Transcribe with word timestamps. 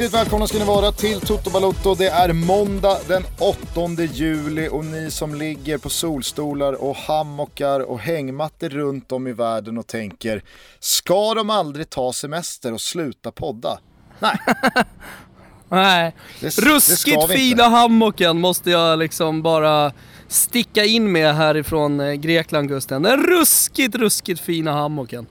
Hjärtligt 0.00 0.20
välkomna 0.20 0.46
ska 0.46 0.58
ni 0.58 0.64
vara 0.64 0.92
till 0.92 1.20
Toto 1.20 1.50
Balotto. 1.50 1.94
Det 1.94 2.08
är 2.08 2.32
måndag 2.32 2.98
den 3.08 3.22
8 3.38 4.02
juli 4.12 4.68
och 4.68 4.84
ni 4.84 5.10
som 5.10 5.34
ligger 5.34 5.78
på 5.78 5.88
solstolar 5.88 6.72
och 6.72 6.96
hammockar 6.96 7.80
och 7.80 7.98
hängmattor 8.00 8.68
runt 8.68 9.12
om 9.12 9.26
i 9.26 9.32
världen 9.32 9.78
och 9.78 9.86
tänker 9.86 10.42
ska 10.78 11.34
de 11.34 11.50
aldrig 11.50 11.90
ta 11.90 12.12
semester 12.12 12.72
och 12.72 12.80
sluta 12.80 13.32
podda? 13.32 13.78
Nej. 14.18 14.38
Nej. 15.68 16.14
Det- 16.40 16.56
det 16.56 16.62
Ruskigt 16.62 17.30
vi 17.30 17.36
fina 17.36 17.68
hammocken 17.68 18.40
måste 18.40 18.70
jag 18.70 18.98
liksom 18.98 19.42
bara 19.42 19.92
sticka 20.28 20.84
in 20.84 21.12
med 21.12 21.34
härifrån 21.34 22.00
eh, 22.00 22.12
Grekland 22.12 22.68
Gusten. 22.68 23.02
Den 23.02 23.22
ruskigt, 23.26 23.94
ruskigt 23.94 24.40
fina 24.40 24.72
hammocken. 24.72 25.26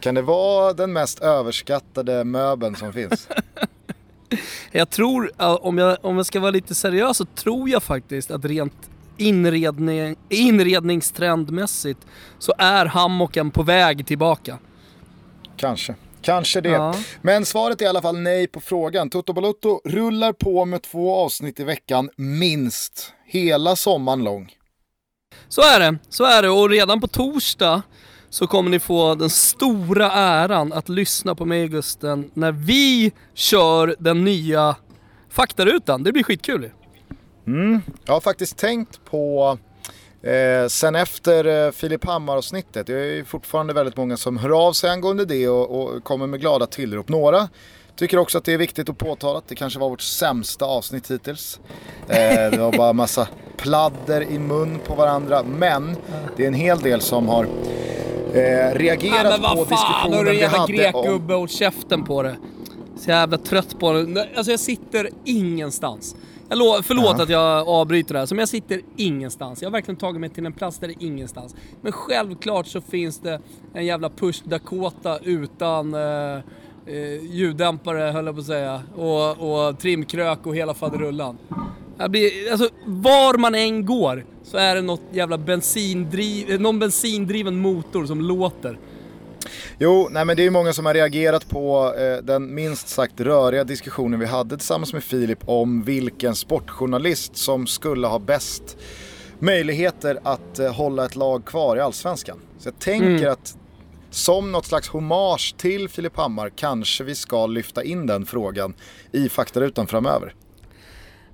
Kan 0.00 0.14
det 0.14 0.22
vara 0.22 0.72
den 0.72 0.92
mest 0.92 1.20
överskattade 1.20 2.24
möbeln 2.24 2.76
som 2.76 2.92
finns? 2.92 3.28
Jag 4.72 4.90
tror, 4.90 5.30
om 5.66 5.78
jag, 5.78 5.96
om 6.04 6.16
jag 6.16 6.26
ska 6.26 6.40
vara 6.40 6.50
lite 6.50 6.74
seriös 6.74 7.16
så 7.16 7.24
tror 7.24 7.68
jag 7.68 7.82
faktiskt 7.82 8.30
att 8.30 8.44
rent 8.44 8.90
inredning, 9.16 10.16
inredningstrendmässigt 10.28 12.00
så 12.38 12.54
är 12.58 12.86
hammocken 12.86 13.50
på 13.50 13.62
väg 13.62 14.06
tillbaka. 14.06 14.58
Kanske. 15.56 15.94
Kanske 16.22 16.60
det. 16.60 16.68
Ja. 16.68 16.94
Men 17.22 17.46
svaret 17.46 17.80
är 17.80 17.84
i 17.84 17.88
alla 17.88 18.02
fall 18.02 18.18
nej 18.18 18.46
på 18.46 18.60
frågan. 18.60 19.10
Toto 19.10 19.32
Balotto 19.32 19.80
rullar 19.84 20.32
på 20.32 20.64
med 20.64 20.82
två 20.82 21.14
avsnitt 21.14 21.60
i 21.60 21.64
veckan, 21.64 22.10
minst. 22.16 23.12
Hela 23.24 23.76
sommaren 23.76 24.24
lång. 24.24 24.52
Så 25.48 25.62
är 25.62 25.80
det, 25.80 25.98
så 26.08 26.24
är 26.24 26.42
det 26.42 26.48
och 26.48 26.70
redan 26.70 27.00
på 27.00 27.08
torsdag 27.08 27.82
så 28.30 28.46
kommer 28.46 28.70
ni 28.70 28.78
få 28.78 29.14
den 29.14 29.30
stora 29.30 30.12
äran 30.12 30.72
att 30.72 30.88
lyssna 30.88 31.34
på 31.34 31.44
mig 31.44 31.68
Gusten 31.68 32.30
när 32.34 32.52
vi 32.52 33.12
kör 33.34 33.96
den 33.98 34.24
nya 34.24 34.76
faktarutan. 35.30 36.02
Det 36.02 36.12
blir 36.12 36.22
skitkul 36.22 36.70
mm. 37.46 37.80
Jag 38.04 38.12
har 38.12 38.20
faktiskt 38.20 38.56
tänkt 38.56 39.00
på 39.04 39.58
eh, 40.22 40.68
sen 40.68 40.94
efter 40.94 41.66
eh, 41.66 41.72
Filip 41.72 42.04
Hammar-avsnittet. 42.04 42.86
Det 42.86 42.94
är 42.94 43.14
ju 43.14 43.24
fortfarande 43.24 43.72
väldigt 43.72 43.96
många 43.96 44.16
som 44.16 44.36
hör 44.36 44.66
av 44.66 44.72
sig 44.72 44.90
angående 44.90 45.24
det 45.24 45.48
och, 45.48 45.82
och 45.82 46.04
kommer 46.04 46.26
med 46.26 46.40
glada 46.40 46.66
tillrop. 46.66 47.08
Några 47.08 47.48
tycker 47.96 48.18
också 48.18 48.38
att 48.38 48.44
det 48.44 48.52
är 48.52 48.58
viktigt 48.58 48.88
att 48.88 48.98
påtala 48.98 49.38
att 49.38 49.48
det 49.48 49.54
kanske 49.54 49.78
var 49.78 49.88
vårt 49.88 50.00
sämsta 50.00 50.64
avsnitt 50.64 51.10
hittills. 51.10 51.60
Eh, 52.08 52.50
det 52.50 52.58
var 52.58 52.72
bara 52.72 52.92
massa 52.92 53.28
pladder 53.56 54.22
i 54.22 54.38
mun 54.38 54.78
på 54.86 54.94
varandra. 54.94 55.42
Men 55.42 55.96
det 56.36 56.42
är 56.42 56.48
en 56.48 56.54
hel 56.54 56.78
del 56.78 57.00
som 57.00 57.28
har 57.28 57.44
eh, 58.34 58.74
reagerat 58.74 59.42
på 59.42 59.64
diskussionen 59.64 60.24
du 60.24 60.30
vi 60.30 60.44
hade 60.44 60.62
om... 60.62 60.66
grekgubbe 60.66 61.34
och 61.34 61.48
käften 61.48 62.04
på 62.04 62.22
det. 62.22 62.36
Så 62.98 63.10
jävla 63.10 63.38
trött 63.38 63.78
på 63.78 63.92
det. 63.92 64.28
Alltså 64.36 64.50
jag 64.52 64.60
sitter 64.60 65.10
ingenstans. 65.24 66.16
Jag 66.48 66.58
lo- 66.58 66.82
förlåt 66.82 67.14
Ja. 67.16 67.22
att 67.22 67.28
jag 67.28 67.68
avbryter 67.68 68.14
det 68.14 68.20
här, 68.20 68.26
men 68.30 68.38
jag 68.38 68.48
sitter 68.48 68.80
ingenstans. 68.96 69.62
Jag 69.62 69.68
har 69.68 69.72
verkligen 69.72 69.96
tagit 69.98 70.20
mig 70.20 70.30
till 70.30 70.46
en 70.46 70.52
plats 70.52 70.78
där 70.78 70.88
det 70.88 70.94
är 70.94 71.06
ingenstans. 71.06 71.54
Men 71.80 71.92
självklart 71.92 72.66
så 72.66 72.80
finns 72.80 73.18
det 73.20 73.40
en 73.74 73.86
jävla 73.86 74.10
push 74.10 74.42
Dakota 74.44 75.18
utan 75.22 75.94
eh, 75.94 76.40
eh, 76.86 77.34
ljuddämpare 77.34 78.10
höll 78.10 78.26
jag 78.26 78.34
på 78.34 78.40
att 78.40 78.46
säga. 78.46 78.82
Och, 78.94 79.68
och 79.68 79.78
trimkrök 79.78 80.46
och 80.46 80.56
hela 80.56 80.74
faderullan. 80.74 81.38
Jag 81.98 82.10
blir, 82.10 82.30
alltså, 82.50 82.68
var 82.84 83.38
man 83.38 83.54
än 83.54 83.86
går 83.86 84.24
så 84.42 84.56
är 84.56 84.74
det 84.74 84.82
något 84.82 85.02
jävla 85.12 85.38
bensindriv, 85.38 86.60
någon 86.60 86.78
bensindriven 86.78 87.60
motor 87.60 88.06
som 88.06 88.20
låter. 88.20 88.78
Jo, 89.78 90.08
nej 90.10 90.24
men 90.24 90.36
det 90.36 90.46
är 90.46 90.50
många 90.50 90.72
som 90.72 90.86
har 90.86 90.94
reagerat 90.94 91.48
på 91.48 91.94
eh, 91.98 92.24
den 92.24 92.54
minst 92.54 92.88
sagt 92.88 93.20
röriga 93.20 93.64
diskussionen 93.64 94.20
vi 94.20 94.26
hade 94.26 94.56
tillsammans 94.56 94.92
med 94.92 95.04
Filip 95.04 95.38
om 95.44 95.82
vilken 95.82 96.34
sportjournalist 96.34 97.36
som 97.36 97.66
skulle 97.66 98.06
ha 98.06 98.18
bäst 98.18 98.76
möjligheter 99.38 100.18
att 100.22 100.58
eh, 100.58 100.72
hålla 100.72 101.04
ett 101.04 101.16
lag 101.16 101.44
kvar 101.44 101.76
i 101.76 101.80
Allsvenskan. 101.80 102.38
Så 102.58 102.68
jag 102.68 102.78
tänker 102.78 103.28
att 103.28 103.56
som 104.10 104.52
något 104.52 104.66
slags 104.66 104.88
hommage 104.88 105.54
till 105.58 105.88
Filip 105.88 106.16
Hammar 106.16 106.50
kanske 106.56 107.04
vi 107.04 107.14
ska 107.14 107.46
lyfta 107.46 107.84
in 107.84 108.06
den 108.06 108.26
frågan 108.26 108.74
i 109.12 109.28
faktarutan 109.28 109.86
framöver. 109.86 110.34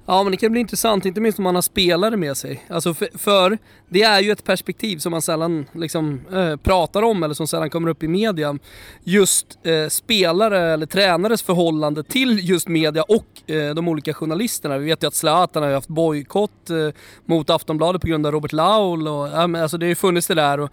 Ja 0.06 0.22
men 0.22 0.31
det 0.31 0.37
kan 0.37 0.53
bli 0.53 0.60
intressant, 0.60 1.06
inte 1.06 1.21
minst 1.21 1.38
om 1.38 1.43
man 1.43 1.55
har 1.55 1.62
spelare 1.62 2.16
med 2.16 2.37
sig. 2.37 2.65
Alltså 2.69 2.94
för, 2.94 3.09
för 3.19 3.59
det 3.88 4.03
är 4.03 4.21
ju 4.21 4.33
ett 4.33 4.44
perspektiv 4.44 4.99
som 4.99 5.10
man 5.10 5.22
sällan 5.22 5.66
liksom, 5.72 6.21
eh, 6.33 6.56
pratar 6.56 7.03
om 7.03 7.22
eller 7.22 7.34
som 7.34 7.47
sällan 7.47 7.71
kommer 7.71 7.88
upp 7.88 8.03
i 8.03 8.09
media. 8.09 8.59
Just 9.04 9.59
eh, 9.62 9.89
spelare 9.89 10.72
eller 10.72 10.87
tränares 10.87 11.43
förhållande 11.43 12.03
till 12.03 12.49
just 12.49 12.69
media 12.69 13.03
och 13.03 13.50
eh, 13.50 13.75
de 13.75 13.89
olika 13.89 14.15
journalisterna. 14.15 14.78
Vi 14.78 14.84
vet 14.84 15.03
ju 15.03 15.06
att 15.06 15.15
Zlatan 15.15 15.62
har 15.62 15.71
ju 15.71 15.75
haft 15.75 15.89
bojkott 15.89 16.71
eh, 16.71 16.77
mot 17.25 17.50
Aftonbladet 17.50 18.03
på 18.03 18.09
grund 18.09 18.27
av 18.27 18.33
Robert 18.33 18.53
Laul 18.53 19.09
och 19.09 19.28
alltså 19.39 19.78
det 19.78 19.87
har 19.87 19.89
ju 19.89 19.94
funnits 19.94 20.27
det 20.27 20.34
där. 20.34 20.60
Och, 20.60 20.71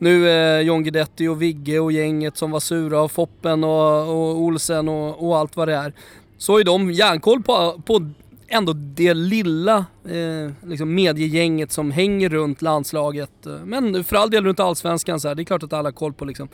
nu 0.00 0.28
eh, 0.28 0.60
John 0.60 0.82
Guidetti 0.82 1.28
och 1.28 1.42
Vigge 1.42 1.78
och 1.78 1.92
gänget 1.92 2.36
som 2.36 2.50
var 2.50 2.60
sura 2.60 3.00
och 3.00 3.12
Foppen 3.12 3.64
och, 3.64 4.08
och 4.08 4.40
Olsen 4.40 4.88
och, 4.88 5.28
och 5.28 5.38
allt 5.38 5.56
vad 5.56 5.68
det 5.68 5.74
är. 5.74 5.92
Så 6.38 6.58
är 6.58 6.64
de 6.64 6.90
järnkoll 6.92 7.42
på, 7.42 7.82
på 7.86 8.10
ändå 8.48 8.72
det 8.72 9.14
lilla 9.14 9.76
eh, 10.04 10.68
liksom 10.68 10.94
mediegänget 10.94 11.72
som 11.72 11.90
hänger 11.90 12.28
runt 12.28 12.62
landslaget. 12.62 13.30
Men 13.64 14.04
för 14.04 14.16
all 14.16 14.30
del 14.30 14.44
runt 14.44 14.60
allsvenskan 14.60 15.20
så 15.20 15.28
här, 15.28 15.34
det 15.34 15.42
är 15.42 15.44
klart 15.44 15.62
att 15.62 15.72
alla 15.72 15.86
har 15.86 15.92
koll 15.92 16.12
på 16.12 16.24
liksom. 16.24 16.48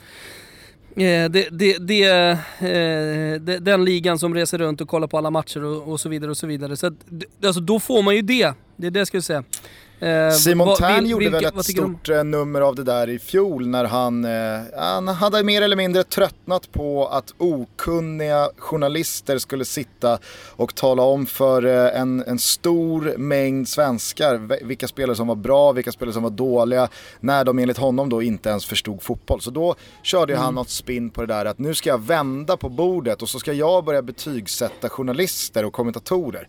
Eh, 0.95 1.29
det, 1.29 1.47
det, 1.51 1.77
det, 1.77 2.03
eh, 2.03 3.41
det, 3.41 3.59
den 3.59 3.85
ligan 3.85 4.19
som 4.19 4.33
reser 4.33 4.57
runt 4.57 4.81
och 4.81 4.87
kollar 4.87 5.07
på 5.07 5.17
alla 5.17 5.31
matcher 5.31 5.63
och, 5.63 5.91
och 5.91 5.99
så 5.99 6.09
vidare 6.09 6.31
och 6.31 6.37
så 6.37 6.47
vidare. 6.47 6.77
Så 6.77 6.87
att, 6.87 6.93
alltså, 7.45 7.61
då 7.61 7.79
får 7.79 8.03
man 8.03 8.15
ju 8.15 8.21
det. 8.21 8.53
Det 8.75 8.87
är 8.87 8.91
det 8.91 8.99
jag 8.99 9.07
skulle 9.07 9.21
säga. 9.21 9.43
Eh, 9.99 10.31
Simon 10.31 10.67
vad- 10.67 10.77
Tern 10.77 11.05
gjorde 11.05 11.25
vilka- 11.29 11.49
väl 11.51 11.59
ett 11.59 11.65
stort 11.65 12.09
eh, 12.09 12.23
nummer 12.23 12.61
av 12.61 12.75
det 12.75 12.83
där 12.83 13.09
i 13.09 13.19
fjol 13.19 13.67
när 13.67 13.85
han, 13.85 14.25
eh, 14.25 14.59
han 14.77 15.07
hade 15.07 15.43
mer 15.43 15.61
eller 15.61 15.75
mindre 15.75 16.03
tröttnat 16.03 16.71
på 16.71 17.07
att 17.07 17.33
okunniga 17.37 18.49
journalister 18.57 19.37
skulle 19.37 19.65
sitta 19.65 20.19
och 20.55 20.75
tala 20.75 21.03
om 21.03 21.25
för 21.25 21.65
eh, 21.65 22.01
en, 22.01 22.23
en 22.27 22.39
stor 22.39 23.13
mängd 23.17 23.67
svenskar 23.69 24.63
vilka 24.65 24.87
spelare 24.87 25.15
som 25.15 25.27
var 25.27 25.35
bra, 25.35 25.71
vilka 25.71 25.91
spelare 25.91 26.13
som 26.13 26.23
var 26.23 26.29
dåliga, 26.29 26.89
när 27.19 27.43
de 27.45 27.59
enligt 27.59 27.77
honom 27.77 28.09
då 28.09 28.21
inte 28.21 28.49
ens 28.49 28.65
förstod 28.65 29.01
fotboll. 29.03 29.41
Så 29.41 29.49
då 29.51 29.75
körde 30.03 30.33
ju 30.33 30.39
han 30.39 30.55
något 30.55 30.69
spinn 30.69 31.09
på 31.09 31.21
det 31.21 31.27
där 31.33 31.45
att 31.45 31.59
nu 31.59 31.75
ska 31.75 31.89
jag 31.89 32.01
vända 32.01 32.57
på 32.57 32.69
bordet 32.69 33.21
och 33.21 33.29
så 33.29 33.39
ska 33.39 33.53
jag 33.53 33.83
börja 33.85 34.01
betygsätta 34.01 34.89
journalister 34.89 35.65
och 35.65 35.73
kommentatorer. 35.73 36.47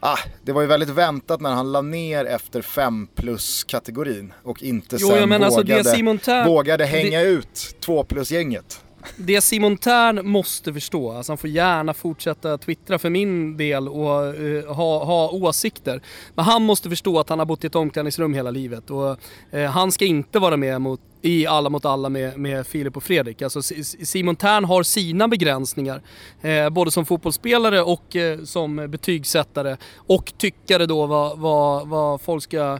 Ah, 0.00 0.18
det 0.42 0.52
var 0.52 0.60
ju 0.60 0.66
väldigt 0.66 0.88
väntat 0.88 1.40
när 1.40 1.50
han 1.50 1.72
la 1.72 1.82
ner 1.82 2.24
efter 2.24 2.62
5 2.62 3.08
plus 3.14 3.64
kategorin 3.64 4.32
och 4.42 4.62
inte 4.62 4.96
Jo, 5.00 5.08
sen 5.08 5.32
alltså 5.32 5.62
det 5.62 5.72
vågade, 5.72 5.90
Simon 5.96 6.18
Tern- 6.18 6.46
vågade 6.46 6.84
hänga 6.84 7.22
ut 7.22 7.76
2 7.80 8.04
plus 8.04 8.30
gänget. 8.30 8.80
Det 9.16 9.40
Simon 9.40 9.76
Tern 9.76 10.26
måste 10.28 10.72
förstå, 10.72 11.12
alltså 11.12 11.32
han 11.32 11.38
får 11.38 11.50
gärna 11.50 11.94
fortsätta 11.94 12.58
twittra 12.58 12.98
för 12.98 13.10
min 13.10 13.56
del 13.56 13.88
och 13.88 14.26
eh, 14.36 14.74
ha, 14.74 15.04
ha 15.04 15.30
åsikter. 15.30 16.00
Men 16.34 16.44
han 16.44 16.62
måste 16.62 16.88
förstå 16.88 17.18
att 17.20 17.28
han 17.28 17.38
har 17.38 17.46
bott 17.46 17.64
i 17.64 17.66
ett 17.66 17.74
omklädningsrum 17.74 18.34
hela 18.34 18.50
livet 18.50 18.90
och 18.90 19.16
eh, 19.50 19.70
han 19.70 19.92
ska 19.92 20.04
inte 20.04 20.38
vara 20.38 20.56
med 20.56 20.80
mot, 20.80 21.00
i 21.22 21.46
Alla 21.46 21.70
mot 21.70 21.84
alla 21.84 22.08
med, 22.08 22.38
med 22.38 22.66
Filip 22.66 22.96
och 22.96 23.02
Fredrik. 23.02 23.42
Alltså 23.42 23.62
Simon 23.62 24.36
Tern 24.36 24.64
har 24.64 24.82
sina 24.82 25.28
begränsningar, 25.28 26.02
eh, 26.42 26.70
både 26.70 26.90
som 26.90 27.06
fotbollsspelare 27.06 27.82
och 27.82 28.16
eh, 28.16 28.38
som 28.44 28.76
betygsättare 28.76 29.76
och 29.96 30.32
tyckare 30.38 30.86
då 30.86 31.06
vad, 31.06 31.38
vad, 31.38 31.88
vad 31.88 32.20
folk 32.20 32.42
ska 32.42 32.78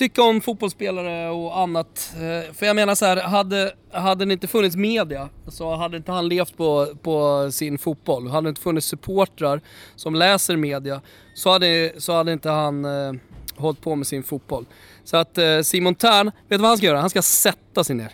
tycka 0.00 0.22
om 0.22 0.40
fotbollsspelare 0.40 1.30
och 1.30 1.58
annat. 1.58 2.12
Eh, 2.14 2.54
För 2.54 2.66
jag 2.66 2.76
menar 2.76 2.94
så 2.94 3.04
här, 3.04 3.16
hade, 3.16 3.72
hade 3.92 4.24
det 4.24 4.32
inte 4.32 4.46
funnits 4.46 4.76
media 4.76 5.28
så 5.48 5.74
hade 5.74 5.96
inte 5.96 6.12
han 6.12 6.28
levt 6.28 6.56
på, 6.56 6.86
på 7.02 7.48
sin 7.52 7.78
fotboll. 7.78 8.28
Hade 8.28 8.46
det 8.46 8.48
inte 8.48 8.60
funnits 8.60 8.86
supportrar 8.86 9.60
som 9.96 10.14
läser 10.14 10.56
media 10.56 11.00
så 11.34 11.50
hade, 11.50 11.92
så 11.98 12.12
hade 12.12 12.32
inte 12.32 12.50
han 12.50 12.84
eh, 12.84 13.12
hållit 13.60 13.80
på 13.80 13.96
med 13.96 14.06
sin 14.06 14.22
fotboll. 14.22 14.66
Så 15.04 15.16
att 15.16 15.38
eh, 15.38 15.60
Simon 15.60 15.94
Tern, 15.94 16.26
vet 16.26 16.34
du 16.48 16.56
vad 16.56 16.68
han 16.68 16.76
ska 16.76 16.86
göra? 16.86 17.00
Han 17.00 17.10
ska 17.10 17.22
sätta 17.22 17.84
sig 17.84 17.96
ner. 17.96 18.12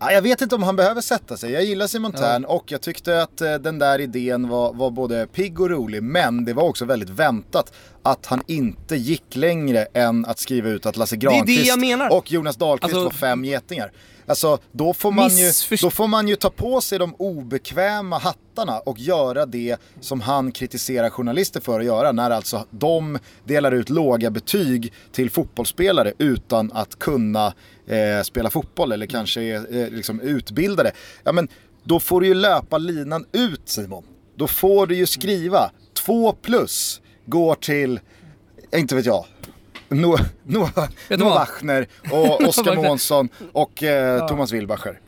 Jag 0.00 0.22
vet 0.22 0.40
inte 0.40 0.54
om 0.54 0.62
han 0.62 0.76
behöver 0.76 1.00
sätta 1.00 1.36
sig. 1.36 1.52
Jag 1.52 1.64
gillar 1.64 1.86
Simon 1.86 2.12
Tern 2.12 2.44
och 2.44 2.72
jag 2.72 2.80
tyckte 2.80 3.22
att 3.22 3.40
eh, 3.40 3.54
den 3.54 3.78
där 3.78 4.00
idén 4.00 4.48
var, 4.48 4.72
var 4.72 4.90
både 4.90 5.26
pigg 5.26 5.60
och 5.60 5.70
rolig. 5.70 6.02
Men 6.02 6.44
det 6.44 6.52
var 6.52 6.62
också 6.62 6.84
väldigt 6.84 7.10
väntat 7.10 7.72
att 8.02 8.26
han 8.26 8.42
inte 8.46 8.96
gick 8.96 9.36
längre 9.36 9.86
än 9.94 10.26
att 10.26 10.38
skriva 10.38 10.68
ut 10.68 10.86
att 10.86 10.96
Lasse 10.96 11.16
Granqvist 11.16 11.76
och 12.10 12.32
Jonas 12.32 12.56
Dahlqvist 12.56 12.94
Alltså- 12.94 13.04
var 13.04 13.10
fem 13.10 13.44
getingar. 13.44 13.92
Alltså 14.26 14.58
då 14.72 14.94
får, 14.94 15.12
man 15.12 15.28
ju, 15.36 15.52
då 15.82 15.90
får 15.90 16.06
man 16.06 16.28
ju 16.28 16.36
ta 16.36 16.50
på 16.50 16.80
sig 16.80 16.98
de 16.98 17.14
obekväma 17.14 18.18
hattarna 18.18 18.78
och 18.78 18.98
göra 18.98 19.46
det 19.46 19.76
som 20.00 20.20
han 20.20 20.52
kritiserar 20.52 21.10
journalister 21.10 21.60
för 21.60 21.80
att 21.80 21.86
göra. 21.86 22.12
När 22.12 22.30
alltså 22.30 22.64
de 22.70 23.18
delar 23.44 23.72
ut 23.72 23.90
låga 23.90 24.30
betyg 24.30 24.92
till 25.12 25.30
fotbollsspelare 25.30 26.12
utan 26.18 26.72
att 26.72 26.98
kunna 26.98 27.46
eh, 27.86 28.22
spela 28.22 28.50
fotboll 28.50 28.92
eller 28.92 29.06
kanske 29.06 29.42
är 29.42 29.76
eh, 29.76 29.90
liksom 29.90 30.20
utbildade. 30.20 30.92
Ja 31.24 31.32
men 31.32 31.48
då 31.84 32.00
får 32.00 32.20
du 32.20 32.26
ju 32.26 32.34
löpa 32.34 32.78
linan 32.78 33.24
ut 33.32 33.62
Simon. 33.64 34.04
då 34.36 34.46
får 34.46 34.86
du 34.86 34.96
ju 34.96 35.06
skriva 35.06 35.70
2 35.94 36.32
plus 36.32 37.00
går 37.26 37.54
till, 37.54 38.00
inte 38.72 38.94
vet 38.94 39.06
jag, 39.06 39.24
Noah, 39.88 40.20
Noah, 40.44 40.88
Noah 41.10 41.34
Wachner 41.34 41.86
och 42.12 42.40
Oskar 42.48 42.76
Månsson 42.76 43.28
och 43.52 43.82
eh, 43.82 44.16
ja. 44.16 44.28
Thomas 44.28 44.52
Wilbacher. 44.52 45.00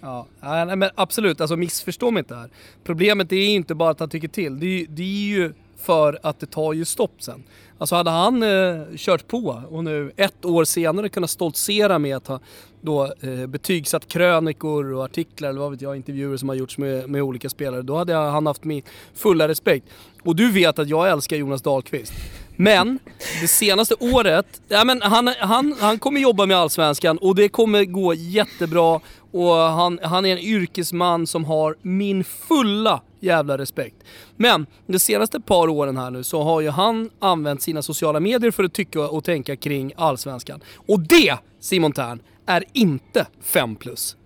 Ja, 0.00 0.26
nej, 0.40 0.76
men 0.76 0.90
absolut, 0.94 1.40
alltså 1.40 1.56
missförstå 1.56 2.10
mig 2.10 2.20
inte 2.20 2.34
här. 2.34 2.50
Problemet 2.84 3.32
är 3.32 3.46
inte 3.46 3.74
bara 3.74 3.90
att 3.90 4.00
han 4.00 4.08
tycker 4.08 4.28
till, 4.28 4.60
det 4.60 4.66
är, 4.66 4.86
det 4.88 5.02
är 5.02 5.28
ju 5.28 5.52
för 5.76 6.18
att 6.22 6.40
det 6.40 6.46
tar 6.46 6.72
ju 6.72 6.84
stopp 6.84 7.22
sen. 7.22 7.44
Alltså 7.78 7.94
hade 7.94 8.10
han 8.10 8.42
eh, 8.42 8.82
kört 8.96 9.28
på 9.28 9.62
och 9.70 9.84
nu 9.84 10.12
ett 10.16 10.44
år 10.44 10.64
senare 10.64 11.08
kunnat 11.08 11.30
stoltsera 11.30 11.98
med 11.98 12.16
att 12.16 12.26
ha 12.26 12.40
då 12.80 13.12
eh, 13.20 13.46
betygsatt 13.46 14.08
krönikor 14.08 14.92
och 14.92 15.04
artiklar 15.04 15.48
eller 15.48 15.60
vad 15.60 15.70
vet 15.70 15.80
jag, 15.80 15.96
intervjuer 15.96 16.36
som 16.36 16.48
har 16.48 16.56
gjorts 16.56 16.78
med, 16.78 17.10
med 17.10 17.22
olika 17.22 17.50
spelare, 17.50 17.82
då 17.82 17.96
hade 17.96 18.14
han 18.14 18.46
haft 18.46 18.64
min 18.64 18.82
fulla 19.14 19.48
respekt. 19.48 19.86
Och 20.22 20.36
du 20.36 20.52
vet 20.52 20.78
att 20.78 20.88
jag 20.88 21.10
älskar 21.10 21.36
Jonas 21.36 21.62
Dahlqvist. 21.62 22.12
Men 22.56 22.98
det 23.40 23.48
senaste 23.48 23.94
året, 23.94 24.60
ja, 24.68 24.84
men 24.84 25.02
han, 25.02 25.34
han, 25.38 25.74
han 25.80 25.98
kommer 25.98 26.20
jobba 26.20 26.46
med 26.46 26.56
Allsvenskan 26.56 27.18
och 27.18 27.34
det 27.34 27.48
kommer 27.48 27.84
gå 27.84 28.14
jättebra 28.14 29.00
och 29.32 29.54
han, 29.54 29.98
han 30.02 30.26
är 30.26 30.32
en 30.32 30.38
yrkesman 30.38 31.26
som 31.26 31.44
har 31.44 31.76
min 31.82 32.24
fulla 32.24 33.02
jävla 33.20 33.58
respekt. 33.58 33.96
Men 34.36 34.66
de 34.86 34.98
senaste 34.98 35.40
par 35.40 35.68
åren 35.68 35.96
här 35.96 36.10
nu 36.10 36.24
så 36.24 36.42
har 36.42 36.60
ju 36.60 36.70
han 36.70 37.10
använt 37.18 37.62
sina 37.62 37.82
sociala 37.82 38.20
medier 38.20 38.50
för 38.50 38.64
att 38.64 38.72
tycka 38.72 39.00
och 39.00 39.24
tänka 39.24 39.56
kring 39.56 39.92
Allsvenskan. 39.96 40.60
Och 40.86 41.00
det, 41.00 41.36
Simon 41.60 41.92
Tern, 41.92 42.20
är 42.46 42.64
inte 42.72 43.26
5 43.42 43.76
plus. 43.76 44.16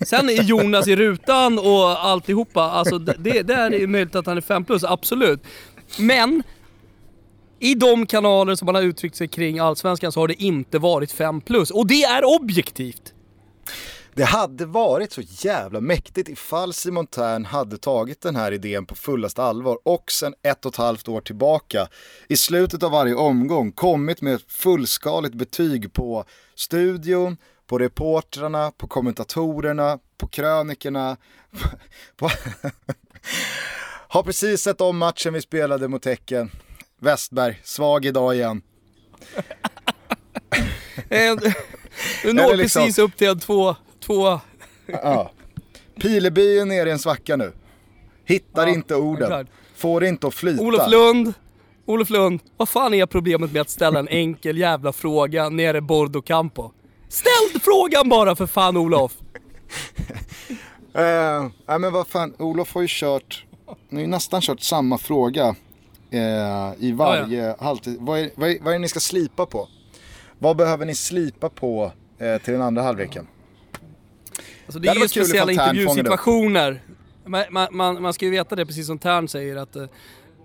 Sen 0.00 0.28
är 0.28 0.42
Jonas 0.42 0.88
i 0.88 0.96
rutan 0.96 1.58
och 1.58 2.04
alltihopa, 2.04 2.62
alltså 2.62 2.98
det, 2.98 3.42
det 3.42 3.52
är 3.52 3.86
möjligt 3.86 4.14
att 4.14 4.26
han 4.26 4.36
är 4.36 4.40
5 4.40 4.64
plus, 4.64 4.84
absolut. 4.84 5.40
Men 5.98 6.42
i 7.60 7.74
de 7.74 8.06
kanaler 8.06 8.54
som 8.54 8.66
man 8.66 8.74
har 8.74 8.82
uttryckt 8.82 9.16
sig 9.16 9.28
kring 9.28 9.58
Allsvenskan 9.58 10.12
så 10.12 10.20
har 10.20 10.28
det 10.28 10.42
inte 10.42 10.78
varit 10.78 11.12
5 11.12 11.40
plus. 11.40 11.70
Och 11.70 11.86
det 11.86 12.02
är 12.04 12.40
objektivt. 12.40 13.14
Det 14.14 14.24
hade 14.24 14.66
varit 14.66 15.12
så 15.12 15.20
jävla 15.24 15.80
mäktigt 15.80 16.28
ifall 16.28 16.72
Simon 16.72 17.06
Tern 17.06 17.44
hade 17.44 17.78
tagit 17.78 18.20
den 18.20 18.36
här 18.36 18.52
idén 18.52 18.86
på 18.86 18.94
fullaste 18.94 19.42
allvar 19.42 19.78
och 19.84 20.12
sen 20.12 20.34
ett 20.42 20.64
och 20.66 20.72
ett 20.72 20.76
halvt 20.76 21.08
år 21.08 21.20
tillbaka 21.20 21.88
i 22.28 22.36
slutet 22.36 22.82
av 22.82 22.90
varje 22.90 23.14
omgång 23.14 23.72
kommit 23.72 24.22
med 24.22 24.34
ett 24.34 24.52
fullskaligt 24.52 25.34
betyg 25.34 25.92
på 25.92 26.24
studion, 26.54 27.36
på 27.66 27.78
reportrarna, 27.78 28.70
på 28.70 28.86
kommentatorerna, 28.86 29.98
på 30.18 30.26
krönikerna. 30.26 31.16
På 32.16 32.30
Har 34.08 34.22
precis 34.22 34.62
sett 34.62 34.80
om 34.80 34.98
matchen 34.98 35.32
vi 35.32 35.40
spelade 35.40 35.88
mot 35.88 36.04
Häcken. 36.04 36.50
Westberg, 37.00 37.60
svag 37.64 38.04
idag 38.04 38.34
igen. 38.34 38.62
du 42.22 42.32
når 42.32 42.56
liksom... 42.56 42.82
precis 42.82 42.98
upp 42.98 43.16
till 43.16 43.28
en 43.28 43.40
två, 43.40 43.76
två... 44.00 44.40
ja. 44.86 45.30
Pileby 46.00 46.58
är 46.58 46.64
nere 46.64 46.88
i 46.88 46.92
en 46.92 46.98
svacka 46.98 47.36
nu. 47.36 47.52
Hittar 48.24 48.66
ja, 48.66 48.72
inte 48.74 48.94
orden. 48.94 49.46
Får 49.76 50.04
inte 50.04 50.26
att 50.26 50.34
flyta. 50.34 50.62
Olof 50.62 50.90
Lund, 50.90 51.34
Olof 51.86 52.10
Lund, 52.10 52.40
vad 52.56 52.68
fan 52.68 52.94
är 52.94 53.06
problemet 53.06 53.52
med 53.52 53.62
att 53.62 53.70
ställa 53.70 53.98
en 53.98 54.08
enkel 54.08 54.58
jävla 54.58 54.92
fråga 54.92 55.48
nere 55.48 55.78
i 55.78 55.80
Bordo 55.80 56.22
Campo? 56.22 56.72
Ställ 57.08 57.60
frågan 57.60 58.08
bara 58.08 58.36
för 58.36 58.46
fan 58.46 58.76
Olof! 58.76 59.12
eh, 60.94 61.46
nej 61.66 61.78
men 61.78 61.92
vad 61.92 62.06
fan, 62.06 62.34
Olof 62.38 62.74
har 62.74 62.82
ju 62.82 62.88
kört, 62.90 63.44
ni 63.88 63.96
har 63.96 64.00
ju 64.00 64.06
nästan 64.06 64.40
kört 64.40 64.60
samma 64.60 64.98
fråga 64.98 65.56
eh, 66.10 66.72
i 66.78 66.92
varje 66.92 67.42
ja, 67.42 67.46
ja. 67.58 67.64
halvtid. 67.64 67.96
Vad 68.00 68.18
är, 68.18 68.30
vad, 68.34 68.50
är, 68.50 68.58
vad 68.60 68.68
är 68.68 68.72
det 68.72 68.78
ni 68.78 68.88
ska 68.88 69.00
slipa 69.00 69.46
på? 69.46 69.68
Vad 70.38 70.56
behöver 70.56 70.86
ni 70.86 70.94
slipa 70.94 71.48
på 71.48 71.92
eh, 72.18 72.42
till 72.42 72.52
den 72.52 72.62
andra 72.62 72.82
halvleken? 72.82 73.26
Alltså 74.66 74.78
det, 74.78 74.88
det 74.88 74.98
är 74.98 75.02
ju 75.02 75.08
speciella 75.08 75.52
intervjusituationer. 75.52 76.82
Man, 77.24 77.66
man, 77.70 78.02
man, 78.02 78.12
ska 78.12 78.24
ju 78.24 78.30
veta 78.30 78.56
det, 78.56 78.66
precis 78.66 78.86
som 78.86 78.98
Tern 78.98 79.28
säger, 79.28 79.56
att 79.56 79.76
eh, 79.76 79.86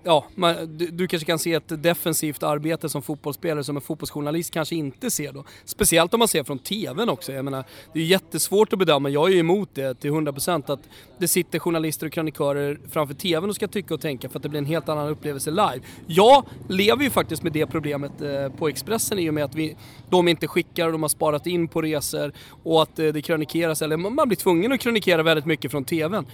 ja, 0.06 0.26
man, 0.36 0.78
du, 0.78 0.88
du, 0.88 1.08
kanske 1.08 1.26
kan 1.26 1.40
se 1.40 1.54
ett 1.54 1.84
defensivt 1.84 2.44
arbete 2.44 2.90
som 2.90 3.02
fotbollsspelare 3.02 3.64
som 3.64 3.76
en 3.76 3.82
fotbollsjournalist 3.82 4.52
kanske 4.52 4.76
inte 4.76 5.12
ser 5.12 5.34
då. 5.34 5.44
Speciellt 5.66 6.14
om 6.14 6.20
man 6.20 6.28
ser 6.28 6.44
från 6.44 6.60
TVn 6.60 7.10
också. 7.10 7.34
Jag 7.34 7.46
menar, 7.46 7.64
det 7.94 8.00
är 8.00 8.04
jättesvårt 8.04 8.74
att 8.74 8.80
bedöma, 8.80 9.10
jag 9.10 9.28
är 9.30 9.34
ju 9.34 9.40
emot 9.40 9.70
det 9.74 9.94
till 9.94 10.12
100% 10.12 10.74
att 10.74 10.80
det 11.18 11.28
sitter 11.28 11.60
journalister 11.60 12.08
och 12.08 12.14
kronikörer 12.14 12.80
framför 12.92 13.14
TVn 13.14 13.50
och 13.50 13.56
ska 13.56 13.68
tycka 13.68 13.94
och 13.94 14.02
tänka 14.02 14.30
för 14.30 14.40
att 14.40 14.44
det 14.44 14.50
blir 14.50 14.60
en 14.60 14.66
helt 14.66 14.90
annan 14.90 15.10
upplevelse 15.10 15.50
live. 15.52 15.80
Jag 16.08 16.46
lever 16.70 17.04
ju 17.04 17.10
faktiskt 17.10 17.44
med 17.44 17.52
det 17.52 17.68
problemet 17.68 18.22
eh, 18.22 18.50
på 18.50 18.68
Expressen 18.68 19.20
i 19.20 19.30
och 19.30 19.34
med 19.34 19.44
att 19.44 19.56
vi, 19.56 19.76
de 20.10 20.28
inte 20.28 20.48
skickar 20.48 20.86
och 20.86 20.92
de 20.92 21.02
har 21.02 21.10
sparat 21.10 21.48
in 21.48 21.68
på 21.68 21.82
resor 21.82 22.34
och 22.64 22.82
att 22.82 23.00
eh, 23.00 23.08
det 23.08 23.22
krönikeras, 23.22 23.82
eller 23.82 23.98
man 23.98 24.28
blir 24.28 24.38
tvungen 24.38 24.72
att 24.72 24.80
krönikera 24.80 25.24
väldigt 25.24 25.46
mycket 25.46 25.72
från 25.72 25.86
TVn. 25.86 26.26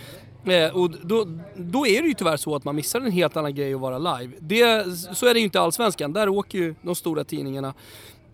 Eh, 0.46 0.76
och 0.76 0.92
då, 0.92 1.28
då 1.56 1.88
är 1.88 2.02
det 2.02 2.08
ju 2.08 2.14
tyvärr 2.14 2.38
så 2.38 2.56
att 2.56 2.64
man 2.64 2.76
missar 2.76 3.02
en 3.02 3.12
helt 3.12 3.38
annan 3.38 3.56
grej 3.56 3.74
att 3.74 3.80
vara 3.80 3.98
live. 3.98 4.34
Det, 4.40 4.86
så 5.16 5.26
är 5.26 5.34
det 5.34 5.40
ju 5.40 5.46
inte 5.46 5.58
i 5.58 5.62
Allsvenskan. 5.62 6.14
Där 6.14 6.30
åker 6.30 6.58
ju 6.58 6.76
de 6.82 6.96
stora 6.96 7.24
tidningarna 7.24 7.74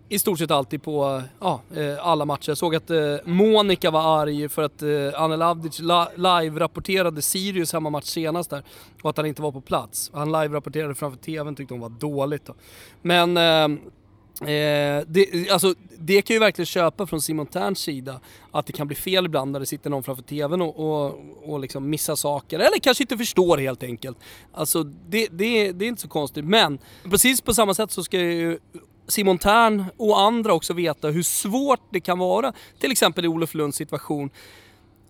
i 0.08 0.18
stort 0.18 0.38
sett 0.38 0.50
alltid 0.50 0.82
på 0.82 1.22
ja, 1.40 1.60
eh, 1.76 2.06
alla 2.06 2.24
matcher. 2.24 2.50
Jag 2.50 2.58
såg 2.58 2.74
att 2.74 2.90
eh, 2.90 3.16
Monica 3.24 3.90
var 3.90 4.22
arg 4.22 4.48
för 4.48 4.62
att 4.62 4.82
eh, 4.82 5.22
Anel 5.22 5.42
Avdic 5.42 5.80
live-rapporterade 6.16 7.22
Sirius 7.22 7.72
hemmamatch 7.72 8.06
senast 8.06 8.50
där 8.50 8.62
och 9.02 9.10
att 9.10 9.16
han 9.16 9.26
inte 9.26 9.42
var 9.42 9.52
på 9.52 9.60
plats. 9.60 10.10
Han 10.14 10.32
live-rapporterade 10.32 10.94
framför 10.94 11.18
TVn 11.18 11.54
tyckte 11.54 11.74
hon 11.74 11.80
var 11.80 11.88
dåligt 11.88 12.46
då. 12.46 12.54
Men 13.02 13.36
eh, 13.36 13.80
Eh, 14.40 15.04
det, 15.06 15.50
alltså, 15.50 15.74
det 15.98 16.22
kan 16.22 16.34
ju 16.34 16.40
verkligen 16.40 16.66
köpa 16.66 17.06
från 17.06 17.22
Simon 17.22 17.46
Terns 17.46 17.78
sida, 17.78 18.20
att 18.50 18.66
det 18.66 18.72
kan 18.72 18.86
bli 18.86 18.96
fel 18.96 19.26
ibland 19.26 19.52
när 19.52 19.60
det 19.60 19.66
sitter 19.66 19.90
någon 19.90 20.02
framför 20.02 20.22
TVn 20.22 20.62
och, 20.62 20.78
och, 20.78 21.20
och 21.42 21.60
liksom 21.60 21.90
missar 21.90 22.16
saker, 22.16 22.58
eller 22.58 22.78
kanske 22.78 23.04
inte 23.04 23.18
förstår 23.18 23.58
helt 23.58 23.82
enkelt. 23.82 24.18
Alltså 24.52 24.82
det, 24.82 25.28
det, 25.30 25.72
det 25.72 25.84
är 25.84 25.88
inte 25.88 26.02
så 26.02 26.08
konstigt, 26.08 26.44
men 26.44 26.78
precis 27.10 27.40
på 27.40 27.54
samma 27.54 27.74
sätt 27.74 27.90
så 27.90 28.04
ska 28.04 28.20
ju 28.20 28.58
Simon 29.08 29.38
Tern 29.38 29.84
och 29.96 30.20
andra 30.20 30.54
också 30.54 30.72
veta 30.72 31.08
hur 31.08 31.22
svårt 31.22 31.80
det 31.90 32.00
kan 32.00 32.18
vara, 32.18 32.52
till 32.78 32.92
exempel 32.92 33.24
i 33.24 33.28
Olof 33.28 33.54
Lunds 33.54 33.76
situation, 33.76 34.30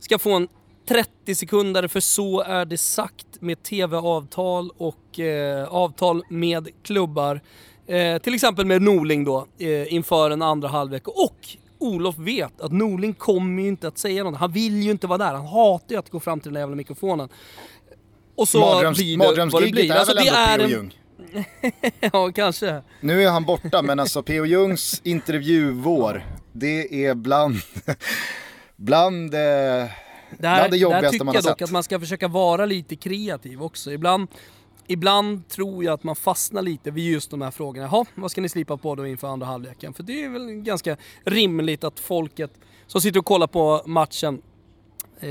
ska 0.00 0.18
få 0.18 0.32
en 0.32 0.48
30 0.88 1.34
sekunder 1.34 1.88
för 1.88 2.00
så 2.00 2.40
är 2.40 2.64
det 2.64 2.78
sagt 2.78 3.26
med 3.40 3.62
TV-avtal 3.62 4.70
och 4.76 5.20
eh, 5.20 5.68
avtal 5.68 6.22
med 6.28 6.68
klubbar 6.82 7.40
Eh, 7.88 8.18
till 8.18 8.34
exempel 8.34 8.66
med 8.66 8.82
Norling 8.82 9.24
då, 9.24 9.46
eh, 9.58 9.92
inför 9.92 10.30
en 10.30 10.42
andra 10.42 10.68
halvlek. 10.68 11.08
Och 11.08 11.48
Olof 11.78 12.18
vet 12.18 12.60
att 12.60 12.72
Norling 12.72 13.14
kommer 13.14 13.62
ju 13.62 13.68
inte 13.68 13.88
att 13.88 13.98
säga 13.98 14.24
något. 14.24 14.38
Han 14.38 14.52
vill 14.52 14.82
ju 14.82 14.90
inte 14.90 15.06
vara 15.06 15.18
där. 15.18 15.34
Han 15.34 15.46
hatar 15.46 15.94
ju 15.94 15.98
att 15.98 16.10
gå 16.10 16.20
fram 16.20 16.40
till 16.40 16.48
den 16.48 16.54
där 16.54 16.60
jävla 16.60 16.76
mikrofonen. 16.76 17.28
Och 18.36 18.48
så 18.48 18.60
Mardröms, 18.60 18.98
blir 18.98 19.18
det 19.18 19.44
vad 19.52 19.62
det 19.62 19.70
blir. 19.70 19.92
är 19.92 19.96
alltså, 19.96 20.14
väl 20.14 20.60
ändå 20.60 20.90
P.O. 21.32 21.90
Ja, 22.12 22.32
kanske. 22.32 22.82
Nu 23.00 23.22
är 23.22 23.30
han 23.30 23.44
borta, 23.44 23.82
men 23.82 24.00
alltså 24.00 24.22
P.O. 24.22 24.44
Jungs 24.44 25.00
intervjuvår, 25.04 26.26
det 26.52 27.06
är 27.06 27.14
bland, 27.14 27.56
bland, 28.76 29.34
eh, 29.34 29.40
det 29.40 29.48
här, 29.48 29.90
bland 30.38 30.70
det 30.70 30.76
jobbigaste 30.76 31.24
man 31.24 31.26
har 31.26 31.34
sett. 31.34 31.34
Där 31.34 31.34
tycker 31.34 31.34
jag 31.34 31.44
dock 31.44 31.62
att 31.62 31.70
man 31.70 31.82
ska 31.82 32.00
försöka 32.00 32.28
vara 32.28 32.66
lite 32.66 32.96
kreativ 32.96 33.62
också. 33.62 33.92
Ibland 33.92 34.28
ibland 34.88 35.48
tror 35.48 35.84
jag 35.84 35.94
att 35.94 36.04
man 36.04 36.16
fastnar 36.16 36.62
lite 36.62 36.90
vid 36.90 37.12
just 37.12 37.30
de 37.30 37.42
här 37.42 37.50
frågorna. 37.50 37.88
Jaha, 37.92 38.04
vad 38.14 38.30
ska 38.30 38.40
ni 38.40 38.48
slipa 38.48 38.76
på 38.76 38.94
då 38.94 39.06
inför 39.06 39.28
andra 39.28 39.46
halvleken? 39.46 39.94
För 39.94 40.02
det 40.02 40.24
är 40.24 40.28
väl 40.28 40.52
ganska 40.52 40.96
rimligt 41.24 41.84
att 41.84 42.00
folket 42.00 42.50
som 42.86 43.00
sitter 43.00 43.18
och 43.18 43.26
kollar 43.26 43.46
på 43.46 43.82
matchen 43.86 44.42
eh, 45.20 45.30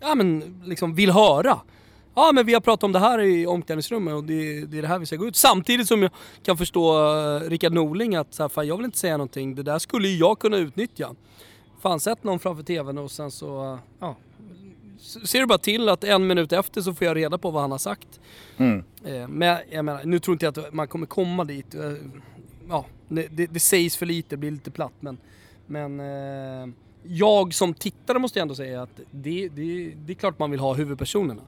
ja, 0.00 0.14
men 0.14 0.60
liksom 0.64 0.94
vill 0.94 1.10
höra. 1.10 1.60
Ja 2.14 2.32
men 2.32 2.46
vi 2.46 2.54
har 2.54 2.60
pratat 2.60 2.84
om 2.84 2.92
det 2.92 2.98
här 2.98 3.20
i 3.20 3.46
omklädningsrummet 3.46 4.14
och 4.14 4.24
det, 4.24 4.64
det, 4.64 4.78
är 4.78 4.82
det 4.82 4.88
här 4.88 4.98
vi 4.98 5.06
ska 5.06 5.16
gå 5.16 5.26
ut. 5.26 5.36
Samtidigt 5.36 5.88
som 5.88 6.02
jag 6.02 6.10
kan 6.42 6.56
förstå 6.56 7.08
eh, 7.16 7.40
Rickard 7.40 7.72
Norling 7.72 8.16
att 8.16 8.34
så 8.34 8.42
här, 8.42 8.48
fan, 8.48 8.66
jag 8.66 8.76
vill 8.76 8.84
inte 8.84 8.98
säga 8.98 9.16
någonting, 9.16 9.54
det 9.54 9.62
där 9.62 9.78
skulle 9.78 10.08
jag 10.08 10.38
kunna 10.38 10.56
utnyttja. 10.56 11.14
Fan 11.80 12.00
sätt 12.00 12.24
någon 12.24 12.38
framför 12.38 12.62
TVn 12.62 12.98
och 12.98 13.10
sen 13.10 13.30
så, 13.30 13.72
eh, 13.72 13.78
ja, 14.00 14.16
ser 15.02 15.40
du 15.40 15.46
bara 15.46 15.58
till 15.58 15.88
att 15.88 16.04
en 16.04 16.26
minut 16.26 16.52
efter 16.52 16.80
så 16.80 16.94
får 16.94 17.06
jag 17.06 17.16
reda 17.16 17.38
på 17.38 17.50
vad 17.50 17.62
han 17.62 17.70
har 17.70 17.78
sagt. 17.78 18.20
Mm. 18.56 18.84
Eh, 19.04 19.28
men 19.28 19.58
jag 19.70 19.84
menar, 19.84 20.04
nu 20.04 20.18
tror 20.18 20.34
inte 20.34 20.44
jag 20.44 20.58
att 20.58 20.72
man 20.74 20.88
kommer 20.88 21.06
komma 21.06 21.44
dit. 21.44 21.74
Eh, 21.74 21.92
ja, 22.68 22.86
det, 23.08 23.46
det, 23.46 23.60
sägs 23.60 23.96
för 23.96 24.06
lite, 24.06 24.28
det 24.28 24.36
blir 24.36 24.50
lite 24.50 24.70
platt 24.70 24.94
men... 25.00 25.18
Men 25.66 26.00
eh, 26.00 26.74
jag 27.02 27.54
som 27.54 27.74
tittare 27.74 28.18
måste 28.18 28.40
ändå 28.40 28.54
säga 28.54 28.82
att 28.82 29.00
det, 29.10 29.48
det, 29.48 29.92
det 29.96 30.12
är 30.12 30.14
klart 30.14 30.38
man 30.38 30.50
vill 30.50 30.60
ha 30.60 30.74
huvudpersonerna. 30.74 31.42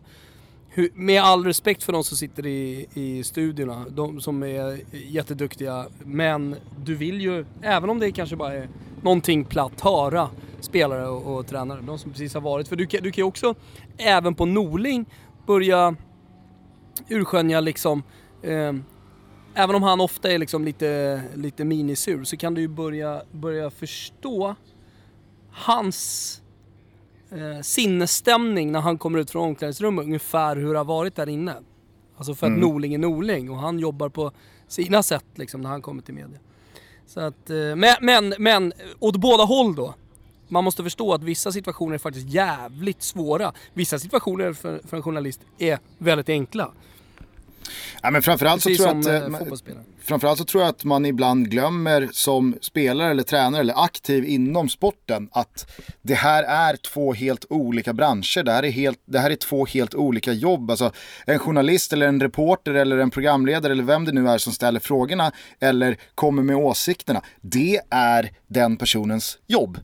Med 0.94 1.22
all 1.22 1.44
respekt 1.44 1.82
för 1.82 1.92
de 1.92 2.04
som 2.04 2.16
sitter 2.16 2.46
i, 2.46 2.86
i 2.94 3.22
studiorna, 3.24 3.86
de 3.88 4.20
som 4.20 4.42
är 4.42 4.80
jätteduktiga. 4.92 5.86
Men 6.04 6.56
du 6.84 6.94
vill 6.94 7.20
ju, 7.20 7.44
även 7.62 7.90
om 7.90 7.98
det 7.98 8.12
kanske 8.12 8.36
bara 8.36 8.52
är 8.52 8.68
någonting 9.02 9.44
platt, 9.44 9.80
höra 9.80 10.28
spelare 10.60 11.08
och, 11.08 11.36
och 11.36 11.46
tränare. 11.46 11.80
De 11.80 11.98
som 11.98 12.10
precis 12.10 12.34
har 12.34 12.40
varit. 12.40 12.68
För 12.68 12.76
du, 12.76 12.84
du 12.84 13.10
kan 13.10 13.22
ju 13.22 13.22
också, 13.22 13.54
även 13.96 14.34
på 14.34 14.46
Norling, 14.46 15.06
börja 15.46 15.96
urskönja 17.08 17.60
liksom, 17.60 18.02
eh, 18.42 18.72
även 19.54 19.76
om 19.76 19.82
han 19.82 20.00
ofta 20.00 20.32
är 20.32 20.38
liksom 20.38 20.64
lite, 20.64 21.22
lite 21.34 21.64
minisur, 21.64 22.24
så 22.24 22.36
kan 22.36 22.54
du 22.54 22.60
ju 22.60 22.68
börja, 22.68 23.22
börja 23.32 23.70
förstå 23.70 24.54
hans 25.50 26.40
eh, 27.34 27.60
sinnesstämning 27.62 28.72
när 28.72 28.80
han 28.80 28.98
kommer 28.98 29.18
ut 29.18 29.30
från 29.30 29.44
omklädningsrummet, 29.44 30.04
ungefär 30.04 30.56
hur 30.56 30.72
det 30.72 30.78
har 30.78 30.84
varit 30.84 31.16
där 31.16 31.28
inne. 31.28 31.54
Alltså 32.16 32.34
för 32.34 32.46
att 32.46 32.50
mm. 32.50 32.60
Norling 32.60 32.94
är 32.94 32.98
Norling 32.98 33.50
och 33.50 33.56
han 33.56 33.78
jobbar 33.78 34.08
på 34.08 34.32
sina 34.68 35.02
sätt 35.02 35.24
liksom 35.34 35.60
när 35.60 35.70
han 35.70 35.82
kommer 35.82 36.02
till 36.02 36.14
media. 36.14 36.38
Så 37.06 37.20
att, 37.20 37.50
eh, 37.50 37.56
men, 37.56 37.96
men, 38.00 38.34
men 38.38 38.72
åt 38.98 39.16
båda 39.16 39.44
håll 39.44 39.74
då. 39.74 39.94
Man 40.48 40.64
måste 40.64 40.82
förstå 40.82 41.12
att 41.12 41.22
vissa 41.22 41.52
situationer 41.52 41.94
är 41.94 41.98
faktiskt 41.98 42.28
jävligt 42.28 43.02
svåra. 43.02 43.52
Vissa 43.72 43.98
situationer 43.98 44.52
för, 44.52 44.80
för 44.84 44.96
en 44.96 45.02
journalist 45.02 45.40
är 45.58 45.78
väldigt 45.98 46.28
enkla. 46.28 46.72
Ja, 48.02 48.10
men 48.10 48.22
framförallt, 48.22 48.62
så 48.62 48.74
tror 48.74 48.88
jag 48.88 48.98
att, 48.98 49.06
eh, 49.06 49.46
framförallt 50.02 50.38
så 50.38 50.44
tror 50.44 50.62
jag 50.62 50.70
att 50.70 50.84
man 50.84 51.06
ibland 51.06 51.50
glömmer 51.50 52.08
som 52.12 52.56
spelare 52.60 53.10
eller 53.10 53.22
tränare 53.22 53.60
eller 53.60 53.84
aktiv 53.84 54.24
inom 54.24 54.68
sporten 54.68 55.28
att 55.32 55.70
det 56.02 56.14
här 56.14 56.42
är 56.42 56.76
två 56.76 57.12
helt 57.12 57.44
olika 57.48 57.92
branscher. 57.92 58.42
Det 58.42 58.52
här 58.52 58.62
är, 58.62 58.70
helt, 58.70 58.98
det 59.04 59.18
här 59.18 59.30
är 59.30 59.36
två 59.36 59.66
helt 59.66 59.94
olika 59.94 60.32
jobb. 60.32 60.70
Alltså, 60.70 60.92
en 61.26 61.38
journalist 61.38 61.92
eller 61.92 62.08
en 62.08 62.20
reporter 62.20 62.74
eller 62.74 62.98
en 62.98 63.10
programledare 63.10 63.72
eller 63.72 63.84
vem 63.84 64.04
det 64.04 64.12
nu 64.12 64.28
är 64.28 64.38
som 64.38 64.52
ställer 64.52 64.80
frågorna 64.80 65.32
eller 65.60 65.96
kommer 66.14 66.42
med 66.42 66.56
åsikterna. 66.56 67.22
Det 67.40 67.80
är 67.90 68.30
den 68.46 68.76
personens 68.76 69.38
jobb. 69.46 69.78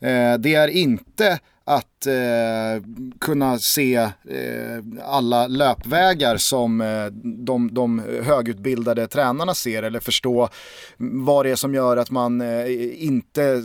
Eh, 0.00 0.34
det 0.38 0.54
är 0.54 0.68
inte 0.68 1.38
att 1.68 2.06
eh, 2.06 2.82
kunna 3.20 3.58
se 3.58 3.94
eh, 3.94 4.84
alla 5.04 5.46
löpvägar 5.46 6.36
som 6.36 6.80
eh, 6.80 7.06
de, 7.22 7.74
de 7.74 8.02
högutbildade 8.22 9.06
tränarna 9.06 9.54
ser 9.54 9.82
eller 9.82 10.00
förstå 10.00 10.48
vad 10.96 11.44
det 11.44 11.50
är 11.50 11.56
som 11.56 11.74
gör 11.74 11.96
att 11.96 12.10
man 12.10 12.40
eh, 12.40 13.04
inte 13.04 13.62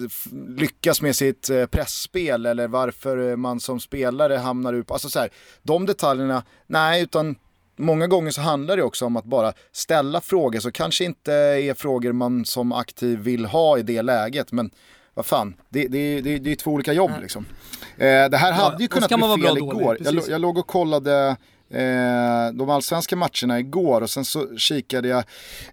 lyckas 0.48 1.02
med 1.02 1.16
sitt 1.16 1.50
eh, 1.50 1.66
pressspel 1.66 2.46
eller 2.46 2.68
varför 2.68 3.36
man 3.36 3.60
som 3.60 3.80
spelare 3.80 4.36
hamnar 4.36 4.74
upp. 4.74 4.92
Alltså 4.92 5.10
så 5.10 5.20
här, 5.20 5.30
de 5.62 5.86
detaljerna, 5.86 6.44
nej 6.68 7.04
utan 7.04 7.36
Många 7.76 8.08
gånger 8.08 8.32
så 8.32 8.42
handlar 8.42 8.78
det 8.78 8.84
också 8.84 9.06
om 9.06 9.18
att 9.18 9.26
bara 9.26 9.54
ställa 9.72 10.22
frågor 10.22 10.60
så 10.60 10.72
kanske 10.72 11.06
inte 11.06 11.34
är 11.34 11.74
frågor 11.74 12.12
man 12.12 12.46
som 12.46 12.72
aktiv 12.72 13.20
vill 13.20 13.46
ha 13.46 13.78
i 13.78 13.82
det 13.82 14.02
läget 14.02 14.52
men 14.52 14.72
vad 15.14 15.26
fan, 15.26 15.54
det, 15.70 15.88
det, 15.88 16.22
det, 16.22 16.40
det 16.40 16.52
är 16.52 16.56
två 16.56 16.72
olika 16.72 16.94
jobb 16.94 17.12
liksom. 17.22 17.46
Eh, 17.98 18.30
det 18.30 18.38
här 18.38 18.52
hade 18.52 18.84
ju 18.84 18.88
kunnat 18.88 19.10
bli 19.10 19.44
fel 19.44 19.58
igår. 19.58 19.98
Jag, 20.02 20.24
jag 20.30 20.42
låg 20.42 20.58
och 20.58 20.68
kollade 20.68 21.38
eh, 21.70 22.54
de 22.54 22.70
allsvenska 22.70 23.16
matcherna 23.16 23.60
igår 23.60 24.02
och 24.02 24.10
sen 24.10 24.26
så 24.26 24.58
kikade 24.58 25.08
jag 25.08 25.24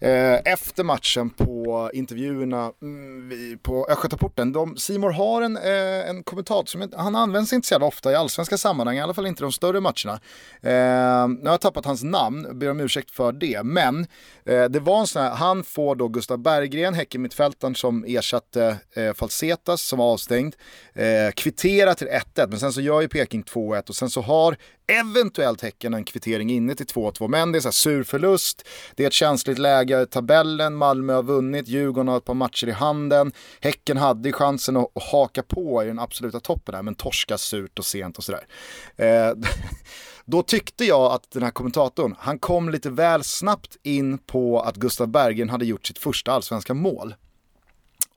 eh, 0.00 0.52
efter 0.52 0.84
matchen 0.84 1.30
på 1.30 1.90
intervjuerna 1.94 2.72
mm, 2.82 3.58
på 3.62 3.86
Östgötaporten. 3.90 4.76
Simor 4.76 5.10
har 5.10 5.42
en, 5.42 5.56
eh, 5.56 6.08
en 6.10 6.22
kommentator 6.22 6.66
som 6.66 6.88
han 6.96 7.16
används 7.16 7.52
inte 7.52 7.68
så 7.68 7.74
jävla 7.74 7.86
ofta 7.86 8.12
i 8.12 8.14
allsvenska 8.14 8.58
sammanhang, 8.58 8.96
i 8.96 9.00
alla 9.00 9.14
fall 9.14 9.26
inte 9.26 9.42
de 9.42 9.52
större 9.52 9.80
matcherna. 9.80 10.20
Eh, 10.62 11.28
nu 11.28 11.44
har 11.44 11.50
jag 11.50 11.60
tappat 11.60 11.84
hans 11.84 12.02
namn, 12.02 12.58
ber 12.58 12.70
om 12.70 12.80
ursäkt 12.80 13.10
för 13.10 13.32
det, 13.32 13.62
men 13.62 14.06
eh, 14.44 14.64
det 14.64 14.80
var 14.80 15.00
en 15.00 15.06
sån 15.06 15.22
här, 15.22 15.30
han 15.30 15.64
får 15.64 15.94
då 15.94 16.08
Gustav 16.08 16.38
Berggren, 16.38 16.94
Häckenmittfältaren 16.94 17.74
som 17.74 18.04
ersatte 18.08 18.76
eh, 18.96 19.12
Falsetas 19.14 19.82
som 19.82 19.98
var 19.98 20.12
avstängd, 20.12 20.54
eh, 20.94 21.32
kvittera 21.34 21.94
till 21.94 22.08
1-1, 22.08 22.46
men 22.48 22.60
sen 22.60 22.72
så 22.72 22.80
gör 22.80 23.00
ju 23.00 23.08
Peking 23.08 23.42
2-1 23.42 23.88
och 23.88 23.96
sen 23.96 24.10
så 24.10 24.20
har 24.20 24.56
eventuellt 24.98 25.62
Häcken 25.62 25.94
en 25.94 26.04
kvittering 26.04 26.50
inne 26.50 26.74
till 26.74 26.86
2-2. 26.86 27.28
Men 27.28 27.52
det 27.52 27.58
är 27.58 27.60
så 27.60 27.68
här 27.68 27.72
sur 27.72 28.04
förlust, 28.04 28.68
det 28.94 29.02
är 29.02 29.06
ett 29.06 29.12
känsligt 29.12 29.58
läge 29.58 30.02
i 30.02 30.06
tabellen, 30.06 30.74
Malmö 30.74 31.14
har 31.14 31.22
vunnit, 31.22 31.68
Djurgården 31.68 32.08
har 32.08 32.16
ett 32.16 32.24
par 32.24 32.34
matcher 32.34 32.66
i 32.66 32.72
handen. 32.72 33.32
Häcken 33.60 33.96
hade 33.96 34.28
ju 34.28 34.32
chansen 34.32 34.76
att, 34.76 34.96
att 34.96 35.02
haka 35.02 35.42
på 35.42 35.82
i 35.82 35.86
den 35.86 35.98
absoluta 35.98 36.40
toppen 36.40 36.74
där, 36.74 36.82
men 36.82 36.94
torska 36.94 37.38
surt 37.38 37.78
och 37.78 37.84
sent 37.84 38.18
och 38.18 38.24
sådär. 38.24 38.46
Eh, 38.96 39.32
då 40.24 40.42
tyckte 40.42 40.84
jag 40.84 41.12
att 41.12 41.30
den 41.30 41.42
här 41.42 41.50
kommentatorn, 41.50 42.14
han 42.18 42.38
kom 42.38 42.70
lite 42.70 42.90
väl 42.90 43.24
snabbt 43.24 43.76
in 43.82 44.18
på 44.18 44.60
att 44.60 44.76
Gustav 44.76 45.08
Bergen 45.08 45.50
hade 45.50 45.64
gjort 45.64 45.86
sitt 45.86 45.98
första 45.98 46.32
allsvenska 46.32 46.74
mål. 46.74 47.14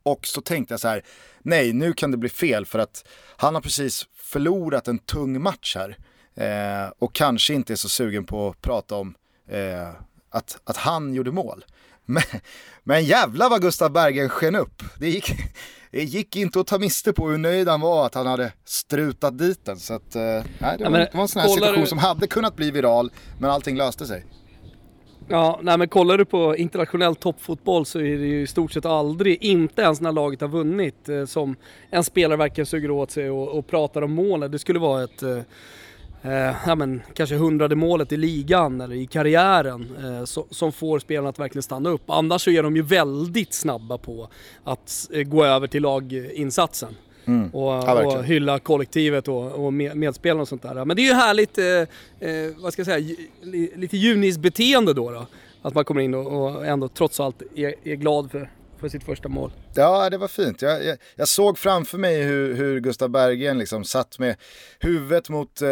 Och 0.04 0.28
så 0.28 0.42
tänkte 0.42 0.74
jag 0.74 0.80
så 0.80 0.88
här, 0.88 1.06
nej 1.42 1.74
nu 1.74 1.94
kan 1.94 2.12
det 2.12 2.18
bli 2.18 2.30
fel 2.30 2.66
för 2.66 2.80
att 2.80 3.06
han 3.38 3.56
har 3.56 3.62
precis 3.62 4.08
förlorat 4.16 4.88
en 4.88 5.00
tung 5.00 5.42
match 5.42 5.76
här. 5.76 5.98
Eh, 6.36 6.92
och 7.00 7.14
kanske 7.14 7.54
inte 7.54 7.74
är 7.74 7.78
så 7.78 7.90
sugen 7.90 8.26
på 8.26 8.48
att 8.48 8.62
prata 8.62 8.96
om 8.96 9.16
eh, 9.50 9.90
att, 10.30 10.60
att 10.64 10.78
han 10.78 11.14
gjorde 11.14 11.32
mål. 11.32 11.66
Men, 12.06 12.24
men 12.84 13.04
jävla 13.06 13.50
vad 13.50 13.62
Gustav 13.62 13.92
Bergen 13.92 14.30
sken 14.30 14.56
upp. 14.56 14.84
Det 15.00 15.10
gick, 15.10 15.32
det 15.92 16.04
gick 16.04 16.36
inte 16.36 16.60
att 16.60 16.68
ta 16.68 16.80
miste 16.80 17.14
på 17.14 17.30
hur 17.30 17.38
nöjd 17.38 17.68
han 17.68 17.82
var 17.82 18.06
att 18.06 18.16
han 18.16 18.28
hade 18.28 18.52
strutat 18.66 19.38
dit 19.38 19.66
den. 19.66 19.80
Så 19.80 19.94
att, 19.94 20.16
eh, 20.16 20.22
nej, 20.60 20.78
det, 20.78 20.90
var, 20.90 21.00
det 21.00 21.10
var 21.14 21.22
en 21.22 21.28
sån 21.28 21.42
här 21.42 21.50
situation 21.50 21.82
du... 21.82 21.88
som 21.88 21.98
hade 21.98 22.28
kunnat 22.28 22.56
bli 22.56 22.72
viral, 22.72 23.12
men 23.40 23.50
allting 23.50 23.78
löste 23.78 24.06
sig. 24.06 24.26
Ja, 25.28 25.60
nej 25.64 25.78
men 25.78 25.88
kollar 25.88 26.18
du 26.18 26.26
på 26.26 26.56
internationell 26.58 27.16
toppfotboll 27.16 27.86
så 27.86 28.00
är 28.00 28.18
det 28.18 28.26
ju 28.26 28.42
i 28.42 28.48
stort 28.48 28.72
sett 28.72 28.86
aldrig, 28.86 29.44
inte 29.44 29.82
ens 29.82 30.02
när 30.02 30.12
laget 30.12 30.42
har 30.42 30.48
vunnit, 30.48 31.10
eh, 31.10 31.26
som 31.26 31.56
en 31.90 32.04
spelare 32.04 32.38
verkligen 32.38 32.66
suger 32.66 32.92
åt 32.92 33.12
sig 33.12 33.30
och, 33.30 33.58
och 33.58 33.68
pratar 33.68 34.02
om 34.02 34.12
målet. 34.12 34.52
Det 34.52 34.60
skulle 34.60 34.80
vara 34.80 35.04
ett 35.04 35.24
eh, 36.24 36.56
ja, 36.66 36.76
men, 36.76 37.02
kanske 37.14 37.36
hundrade 37.36 37.76
målet 37.76 38.12
i 38.12 38.18
ligan 38.18 38.82
eller 38.82 38.96
i 38.96 39.06
karriären 39.06 39.96
eh, 40.04 40.26
so 40.26 40.48
som 40.50 40.72
får 40.72 41.00
spelarna 41.00 41.30
att 41.30 41.40
verkligen 41.40 41.64
stanna 41.64 41.90
upp. 41.90 42.10
Annars 42.10 42.42
så 42.42 42.50
är 42.50 42.64
de 42.64 42.76
ju 42.76 42.82
väldigt 42.82 43.54
snabba 43.54 43.98
på 43.98 44.30
att 44.64 45.10
eh, 45.14 45.24
gå 45.24 45.46
över 45.46 45.68
till 45.68 45.82
laginsatsen. 45.82 46.96
Mm. 47.26 47.50
Och, 47.50 47.72
ja, 47.72 48.06
och, 48.06 48.24
hylla 48.24 48.60
kollektivet 48.60 49.28
och, 49.28 49.66
och 49.66 49.74
medspelarna 49.74 50.42
och 50.42 50.48
sånt 50.48 50.62
där. 50.62 50.86
Men 50.86 50.96
det 50.96 51.02
är 51.02 51.08
ju 51.08 51.14
härligt, 51.14 51.58
eh, 51.58 51.66
eh, 52.30 52.52
vad 52.58 52.74
ska 52.74 52.80
jag 52.80 52.88
säga, 52.88 53.16
lite 53.76 53.98
junisbeteende 53.98 54.94
då, 54.94 55.12
då. 55.12 55.26
Att 55.62 55.74
man 55.74 55.86
kommer 55.86 56.02
in 56.02 56.14
och, 56.14 56.56
och 56.56 56.66
ändå 56.66 56.88
trots 56.88 57.20
allt 57.20 57.42
är, 57.56 57.74
är 57.84 57.96
glad 57.96 58.32
för, 58.32 58.50
för 58.84 58.90
sitt 58.90 59.04
första 59.04 59.30
mål. 59.30 59.52
Ja, 59.76 60.10
det 60.10 60.18
var 60.18 60.28
fint. 60.28 60.62
Jag, 60.62 60.86
jag, 60.86 60.98
jag 61.16 61.28
såg 61.28 61.58
framför 61.58 61.98
mig 61.98 62.24
hur, 62.24 62.56
hur 62.56 62.80
Gustav 62.80 63.10
Berggren 63.10 63.58
liksom 63.58 63.84
satt 63.84 64.20
med 64.20 64.36
huvudet 64.80 65.30
mot 65.30 65.62
eh, 65.62 65.70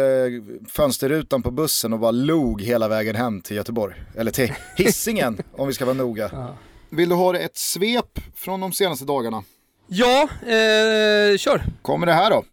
fönsterrutan 0.68 1.42
på 1.42 1.50
bussen 1.50 1.92
och 1.92 1.98
bara 1.98 2.10
log 2.10 2.62
hela 2.62 2.88
vägen 2.88 3.16
hem 3.16 3.40
till 3.40 3.56
Göteborg. 3.56 3.94
Eller 4.16 4.30
till 4.30 4.52
hissingen 4.76 5.38
om 5.56 5.68
vi 5.68 5.74
ska 5.74 5.84
vara 5.84 5.94
noga. 5.94 6.30
Ja. 6.32 6.56
Vill 6.90 7.08
du 7.08 7.14
ha 7.14 7.36
ett 7.36 7.56
svep 7.56 8.18
från 8.36 8.60
de 8.60 8.72
senaste 8.72 9.04
dagarna? 9.04 9.44
Ja, 9.86 10.28
eh, 10.42 11.36
kör. 11.36 11.62
Kommer 11.82 12.06
det 12.06 12.12
här 12.12 12.30
då. 12.30 12.44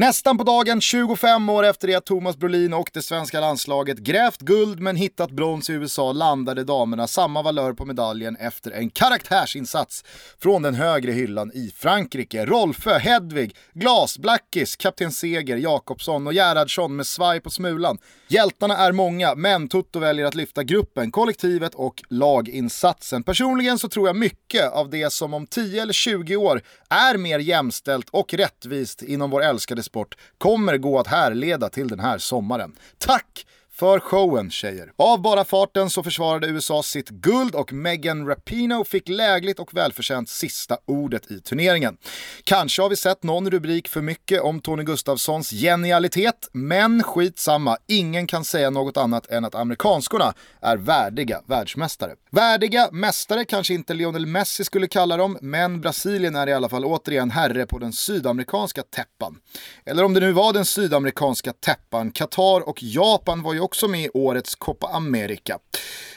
Nästan 0.00 0.38
på 0.38 0.44
dagen 0.44 0.80
25 0.80 1.48
år 1.48 1.64
efter 1.64 1.88
det 1.88 1.94
att 1.94 2.04
Thomas 2.04 2.36
Brolin 2.36 2.74
och 2.74 2.90
det 2.92 3.02
svenska 3.02 3.40
landslaget 3.40 3.98
grävt 3.98 4.40
guld 4.40 4.80
men 4.80 4.96
hittat 4.96 5.30
brons 5.30 5.70
i 5.70 5.72
USA 5.72 6.12
landade 6.12 6.64
damerna 6.64 7.06
samma 7.06 7.42
valör 7.42 7.72
på 7.72 7.84
medaljen 7.84 8.36
efter 8.36 8.70
en 8.70 8.90
karaktärsinsats 8.90 10.04
från 10.38 10.62
den 10.62 10.74
högre 10.74 11.12
hyllan 11.12 11.52
i 11.54 11.72
Frankrike. 11.76 12.46
Rolfö, 12.46 12.98
Hedvig, 12.98 13.56
Glas, 13.72 14.18
Blackis, 14.18 14.76
Kapten 14.76 15.12
Seger, 15.12 15.56
Jakobsson 15.56 16.26
och 16.26 16.34
Gerhardsson 16.34 16.96
med 16.96 17.06
svaj 17.06 17.40
på 17.40 17.50
smulan. 17.50 17.98
Hjältarna 18.32 18.76
är 18.76 18.92
många, 18.92 19.34
men 19.34 19.68
Toto 19.68 19.98
väljer 19.98 20.26
att 20.26 20.34
lyfta 20.34 20.64
gruppen, 20.64 21.10
kollektivet 21.10 21.74
och 21.74 22.02
laginsatsen. 22.08 23.22
Personligen 23.22 23.78
så 23.78 23.88
tror 23.88 24.06
jag 24.06 24.16
mycket 24.16 24.72
av 24.72 24.90
det 24.90 25.12
som 25.12 25.34
om 25.34 25.46
10 25.46 25.82
eller 25.82 25.92
20 25.92 26.36
år 26.36 26.62
är 26.88 27.16
mer 27.18 27.38
jämställt 27.38 28.08
och 28.10 28.34
rättvist 28.34 29.02
inom 29.02 29.30
vår 29.30 29.42
älskade 29.42 29.82
sport 29.82 30.16
kommer 30.38 30.76
gå 30.76 30.98
att 30.98 31.06
härleda 31.06 31.68
till 31.68 31.88
den 31.88 32.00
här 32.00 32.18
sommaren. 32.18 32.76
Tack 32.98 33.46
för 33.80 34.00
showen 34.00 34.50
tjejer. 34.50 34.92
Av 34.96 35.22
bara 35.22 35.44
farten 35.44 35.90
så 35.90 36.02
försvarade 36.02 36.46
USA 36.46 36.82
sitt 36.82 37.08
guld 37.08 37.54
och 37.54 37.72
Megan 37.72 38.26
Rapinoe 38.26 38.84
fick 38.84 39.08
lägligt 39.08 39.58
och 39.58 39.74
välförtjänt 39.74 40.28
sista 40.28 40.78
ordet 40.86 41.30
i 41.30 41.40
turneringen. 41.40 41.96
Kanske 42.44 42.82
har 42.82 42.88
vi 42.88 42.96
sett 42.96 43.22
någon 43.22 43.50
rubrik 43.50 43.88
för 43.88 44.00
mycket 44.00 44.40
om 44.40 44.60
Tony 44.60 44.82
Gustafssons 44.82 45.50
genialitet, 45.50 46.48
men 46.52 47.02
skitsamma, 47.02 47.76
ingen 47.86 48.26
kan 48.26 48.44
säga 48.44 48.70
något 48.70 48.96
annat 48.96 49.26
än 49.30 49.44
att 49.44 49.54
amerikanskorna 49.54 50.34
är 50.60 50.76
värdiga 50.76 51.40
världsmästare. 51.46 52.14
Värdiga 52.30 52.88
mästare 52.92 53.44
kanske 53.44 53.74
inte 53.74 53.94
Lionel 53.94 54.26
Messi 54.26 54.64
skulle 54.64 54.86
kalla 54.86 55.16
dem, 55.16 55.38
men 55.40 55.80
Brasilien 55.80 56.36
är 56.36 56.46
i 56.46 56.52
alla 56.52 56.68
fall 56.68 56.84
återigen 56.84 57.30
herre 57.30 57.66
på 57.66 57.78
den 57.78 57.92
sydamerikanska 57.92 58.82
täppan. 58.82 59.36
Eller 59.84 60.04
om 60.04 60.14
det 60.14 60.20
nu 60.20 60.32
var 60.32 60.52
den 60.52 60.64
sydamerikanska 60.64 61.52
täppan, 61.52 62.12
Qatar 62.12 62.68
och 62.68 62.82
Japan 62.82 63.42
var 63.42 63.54
ju 63.54 63.60
också 63.60 63.69
också 63.70 63.88
med 63.88 64.04
i 64.04 64.08
årets 64.14 64.54
Copa 64.54 64.86
America. 64.86 65.58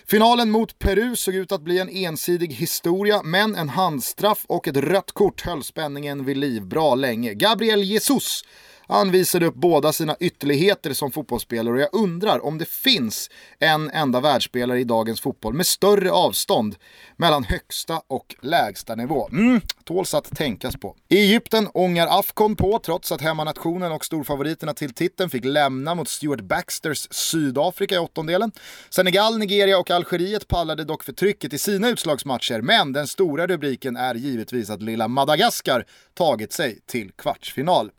Finalen 0.07 0.51
mot 0.51 0.79
Peru 0.79 1.15
såg 1.15 1.35
ut 1.35 1.51
att 1.51 1.61
bli 1.61 1.79
en 1.79 1.89
ensidig 1.89 2.53
historia, 2.53 3.21
men 3.23 3.55
en 3.55 3.69
handstraff 3.69 4.45
och 4.47 4.67
ett 4.67 4.77
rött 4.77 5.11
kort 5.11 5.41
höll 5.41 5.63
spänningen 5.63 6.25
vid 6.25 6.37
liv 6.37 6.65
bra 6.65 6.95
länge. 6.95 7.33
Gabriel 7.33 7.83
Jesus 7.83 8.41
han 8.87 9.11
visade 9.11 9.45
upp 9.45 9.55
båda 9.55 9.93
sina 9.93 10.15
ytterligheter 10.19 10.93
som 10.93 11.11
fotbollsspelare 11.11 11.73
och 11.73 11.81
jag 11.81 11.89
undrar 11.91 12.45
om 12.45 12.57
det 12.57 12.69
finns 12.69 13.29
en 13.59 13.89
enda 13.89 14.19
världsspelare 14.19 14.79
i 14.79 14.83
dagens 14.83 15.21
fotboll 15.21 15.53
med 15.53 15.67
större 15.67 16.11
avstånd 16.11 16.75
mellan 17.17 17.43
högsta 17.43 18.01
och 18.07 18.35
lägsta 18.41 18.95
nivå. 18.95 19.29
Mm, 19.31 19.61
tåls 19.83 20.13
att 20.13 20.35
tänkas 20.35 20.75
på. 20.75 20.95
I 21.09 21.17
Egypten 21.17 21.67
ångar 21.73 22.07
Afcon 22.19 22.55
på 22.55 22.79
trots 22.79 23.11
att 23.11 23.21
hemmanationen 23.21 23.91
och 23.91 24.05
storfavoriterna 24.05 24.73
till 24.73 24.93
titeln 24.93 25.29
fick 25.29 25.45
lämna 25.45 25.95
mot 25.95 26.09
Stuart 26.09 26.41
Baxters 26.41 27.07
Sydafrika 27.11 27.95
i 27.95 27.97
åttondelen. 27.97 28.51
Senegal, 28.89 29.37
Nigeria 29.37 29.77
och 29.77 29.91
Algeriet 29.91 30.47
pallade 30.47 30.83
dock 30.83 31.03
för 31.03 31.13
trycket 31.13 31.53
i 31.53 31.57
sina 31.57 31.89
utslagsmatcher 31.89 32.61
men 32.61 32.93
den 32.93 33.07
stora 33.07 33.47
rubriken 33.47 33.97
är 33.97 34.15
givetvis 34.15 34.69
att 34.69 34.81
lilla 34.81 35.07
Madagaskar 35.07 35.85
tagit 36.13 36.53
sig 36.53 36.79
till 36.85 37.11
kvartsfinal. 37.11 37.91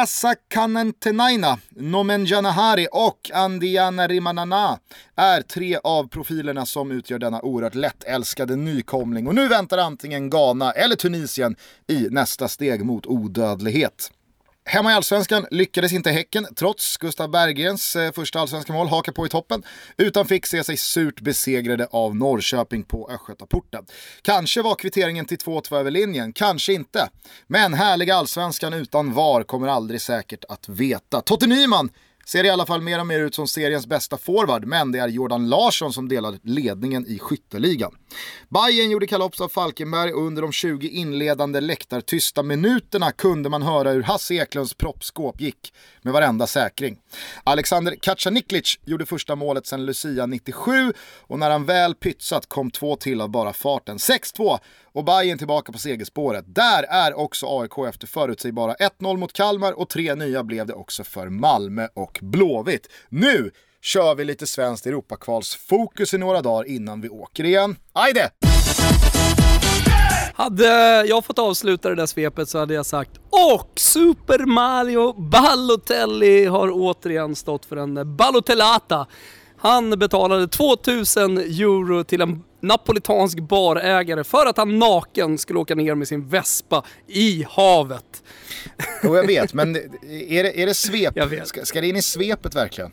Rassa 0.00 0.34
Kanentenaina, 0.48 1.58
Nomen 1.68 2.26
Janahari 2.26 2.88
och 2.92 3.30
Andiana 3.34 4.06
Rimanana 4.08 4.78
är 5.16 5.42
tre 5.42 5.78
av 5.84 6.08
profilerna 6.08 6.66
som 6.66 6.90
utgör 6.90 7.18
denna 7.18 7.42
oerhört 7.42 7.74
lättälskade 7.74 8.56
nykomling 8.56 9.26
och 9.26 9.34
nu 9.34 9.48
väntar 9.48 9.78
antingen 9.78 10.30
Ghana 10.30 10.72
eller 10.72 10.96
Tunisien 10.96 11.56
i 11.86 12.08
nästa 12.10 12.48
steg 12.48 12.84
mot 12.84 13.06
odödlighet. 13.06 14.10
Hemma 14.64 14.90
i 14.90 14.94
Allsvenskan 14.94 15.46
lyckades 15.50 15.92
inte 15.92 16.10
Häcken, 16.10 16.46
trots 16.56 16.96
Gustav 16.96 17.30
Berggrens 17.30 17.96
eh, 17.96 18.12
första 18.12 18.40
allsvenska 18.40 18.72
mål, 18.72 18.88
haka 18.88 19.12
på 19.12 19.26
i 19.26 19.28
toppen, 19.28 19.62
utan 19.96 20.26
fick 20.26 20.46
se 20.46 20.64
sig 20.64 20.76
surt 20.76 21.20
besegrade 21.20 21.86
av 21.90 22.16
Norrköping 22.16 22.82
på 22.82 23.10
Östgötaporten. 23.10 23.84
Kanske 24.22 24.62
var 24.62 24.74
kvitteringen 24.74 25.26
till 25.26 25.38
2-2 25.38 25.76
över 25.76 25.90
linjen, 25.90 26.32
kanske 26.32 26.72
inte. 26.72 27.08
Men 27.46 27.74
härliga 27.74 28.14
Allsvenskan 28.14 28.72
utan 28.72 29.12
VAR 29.14 29.42
kommer 29.42 29.68
aldrig 29.68 30.00
säkert 30.00 30.44
att 30.48 30.68
veta. 30.68 31.20
Totte 31.20 31.46
Nyman 31.46 31.90
Ser 32.32 32.44
i 32.44 32.50
alla 32.50 32.66
fall 32.66 32.82
mer 32.82 33.00
och 33.00 33.06
mer 33.06 33.20
ut 33.20 33.34
som 33.34 33.46
seriens 33.46 33.86
bästa 33.86 34.18
forward, 34.18 34.64
men 34.64 34.92
det 34.92 34.98
är 34.98 35.08
Jordan 35.08 35.48
Larsson 35.48 35.92
som 35.92 36.08
delar 36.08 36.38
ledningen 36.42 37.06
i 37.06 37.18
skytteligan. 37.18 37.94
Bayern 38.48 38.90
gjorde 38.90 39.06
kalops 39.06 39.40
av 39.40 39.48
Falkenberg 39.48 40.12
och 40.12 40.26
under 40.26 40.42
de 40.42 40.52
20 40.52 40.88
inledande 40.88 41.60
läktartysta 41.60 42.42
minuterna 42.42 43.12
kunde 43.12 43.48
man 43.48 43.62
höra 43.62 43.90
hur 43.90 44.02
Hasse 44.02 44.34
Eklunds 44.34 44.74
proppskåp 44.74 45.40
gick 45.40 45.72
med 46.02 46.12
varenda 46.12 46.46
säkring. 46.46 46.98
Alexander 47.44 47.96
Kacaniklic 48.02 48.78
gjorde 48.84 49.06
första 49.06 49.36
målet 49.36 49.66
sedan 49.66 49.86
Lucia 49.86 50.26
97 50.26 50.92
och 51.20 51.38
när 51.38 51.50
han 51.50 51.64
väl 51.64 51.94
pytsat 51.94 52.48
kom 52.48 52.70
två 52.70 52.96
till 52.96 53.20
av 53.20 53.28
bara 53.28 53.52
farten. 53.52 53.96
6-2 53.96 54.58
och 54.92 55.04
Bayern 55.04 55.38
tillbaka 55.38 55.72
på 55.72 55.78
segerspåret. 55.78 56.44
Där 56.54 56.82
är 56.82 57.18
också 57.18 57.46
AIK 57.60 57.78
efter 57.88 58.06
förutsägbara 58.06 58.74
1-0 58.74 59.16
mot 59.16 59.32
Kalmar 59.32 59.72
och 59.72 59.88
tre 59.88 60.14
nya 60.14 60.44
blev 60.44 60.66
det 60.66 60.74
också 60.74 61.04
för 61.04 61.28
Malmö 61.28 61.88
och 61.94 62.18
Blåvitt. 62.22 62.88
Nu 63.08 63.50
kör 63.82 64.14
vi 64.14 64.24
lite 64.24 64.46
svenskt 64.46 64.86
Europakvalsfokus 64.86 66.14
i 66.14 66.18
några 66.18 66.42
dagar 66.42 66.68
innan 66.68 67.00
vi 67.00 67.08
åker 67.08 67.44
igen. 67.44 67.76
Ajde! 67.92 68.30
Hade 70.34 70.66
jag 71.06 71.24
fått 71.24 71.38
avsluta 71.38 71.88
det 71.88 71.94
där 71.94 72.06
svepet 72.06 72.48
så 72.48 72.58
hade 72.58 72.74
jag 72.74 72.86
sagt 72.86 73.10
och 73.30 73.72
Super 73.76 74.38
Mario 74.38 75.12
Balotelli 75.12 76.44
har 76.44 76.70
återigen 76.72 77.36
stått 77.36 77.66
för 77.66 77.76
en 77.76 78.16
Balotellata. 78.16 79.06
Han 79.56 79.90
betalade 79.90 80.48
2000 80.48 81.38
euro 81.38 82.04
till 82.04 82.20
en 82.20 82.42
napolitansk 82.60 83.40
barägare 83.40 84.24
för 84.24 84.46
att 84.46 84.56
han 84.56 84.78
naken 84.78 85.38
skulle 85.38 85.58
åka 85.58 85.74
ner 85.74 85.94
med 85.94 86.08
sin 86.08 86.28
Vespa 86.28 86.84
i 87.06 87.46
havet. 87.50 88.22
Jo 89.02 89.16
jag 89.16 89.26
vet, 89.26 89.54
men 89.54 89.76
är 89.76 90.42
det, 90.42 90.62
är 90.62 90.66
det 90.66 90.74
svep? 90.74 91.14
Ska, 91.44 91.64
ska 91.64 91.80
det 91.80 91.88
in 91.88 91.96
i 91.96 92.02
svepet 92.02 92.54
verkligen? 92.54 92.90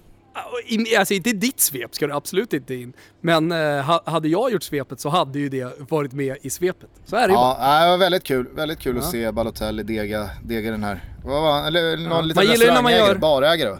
Alltså 0.97 1.13
inte 1.13 1.32
ditt 1.32 1.60
svep 1.60 1.95
ska 1.95 2.08
du 2.08 2.13
absolut 2.13 2.53
inte 2.53 2.75
in. 2.75 2.93
Men 3.21 3.51
eh, 3.51 3.99
hade 4.06 4.27
jag 4.27 4.51
gjort 4.51 4.63
svepet 4.63 4.99
så 4.99 5.10
hade 5.10 5.39
ju 5.39 5.49
det 5.49 5.91
varit 5.91 6.13
med 6.13 6.38
i 6.41 6.49
svepet. 6.49 6.89
Så 7.06 7.15
är 7.15 7.27
det 7.27 7.34
ja, 7.34 7.53
ju 7.53 7.62
bara. 7.62 7.84
det 7.84 7.89
var 7.89 7.97
väldigt 7.97 8.23
kul. 8.23 8.47
Väldigt 8.56 8.80
kul 8.80 8.95
ja. 8.95 9.01
att 9.01 9.12
se 9.12 9.32
Balotelli 9.32 9.84
dega, 9.84 10.30
dega 10.43 10.71
den 10.71 10.84
här. 10.84 11.03
Vad 11.25 11.41
var 11.41 11.67
Eller 11.67 11.97
någon 11.97 12.10
ja. 12.10 12.21
liten 12.21 12.43
restaurangägare, 12.43 13.08
gör... 13.08 13.15
barägare 13.15 13.77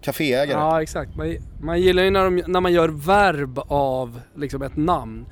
Caféägare. 0.00 0.58
Ja 0.58 0.82
exakt. 0.82 1.16
Man, 1.16 1.36
man 1.60 1.80
gillar 1.80 2.02
ju 2.02 2.10
när, 2.10 2.24
de, 2.24 2.42
när 2.46 2.60
man 2.60 2.72
gör 2.72 2.88
verb 2.88 3.58
av 3.68 4.20
liksom 4.36 4.62
ett 4.62 4.76
namn. 4.76 5.26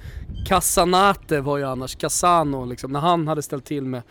Casanate 0.46 1.40
var 1.40 1.58
ju 1.58 1.64
annars 1.64 1.96
Casano 1.96 2.64
liksom. 2.64 2.92
När 2.92 3.00
han 3.00 3.28
hade 3.28 3.42
ställt 3.42 3.64
till 3.64 3.84
med 3.84 4.02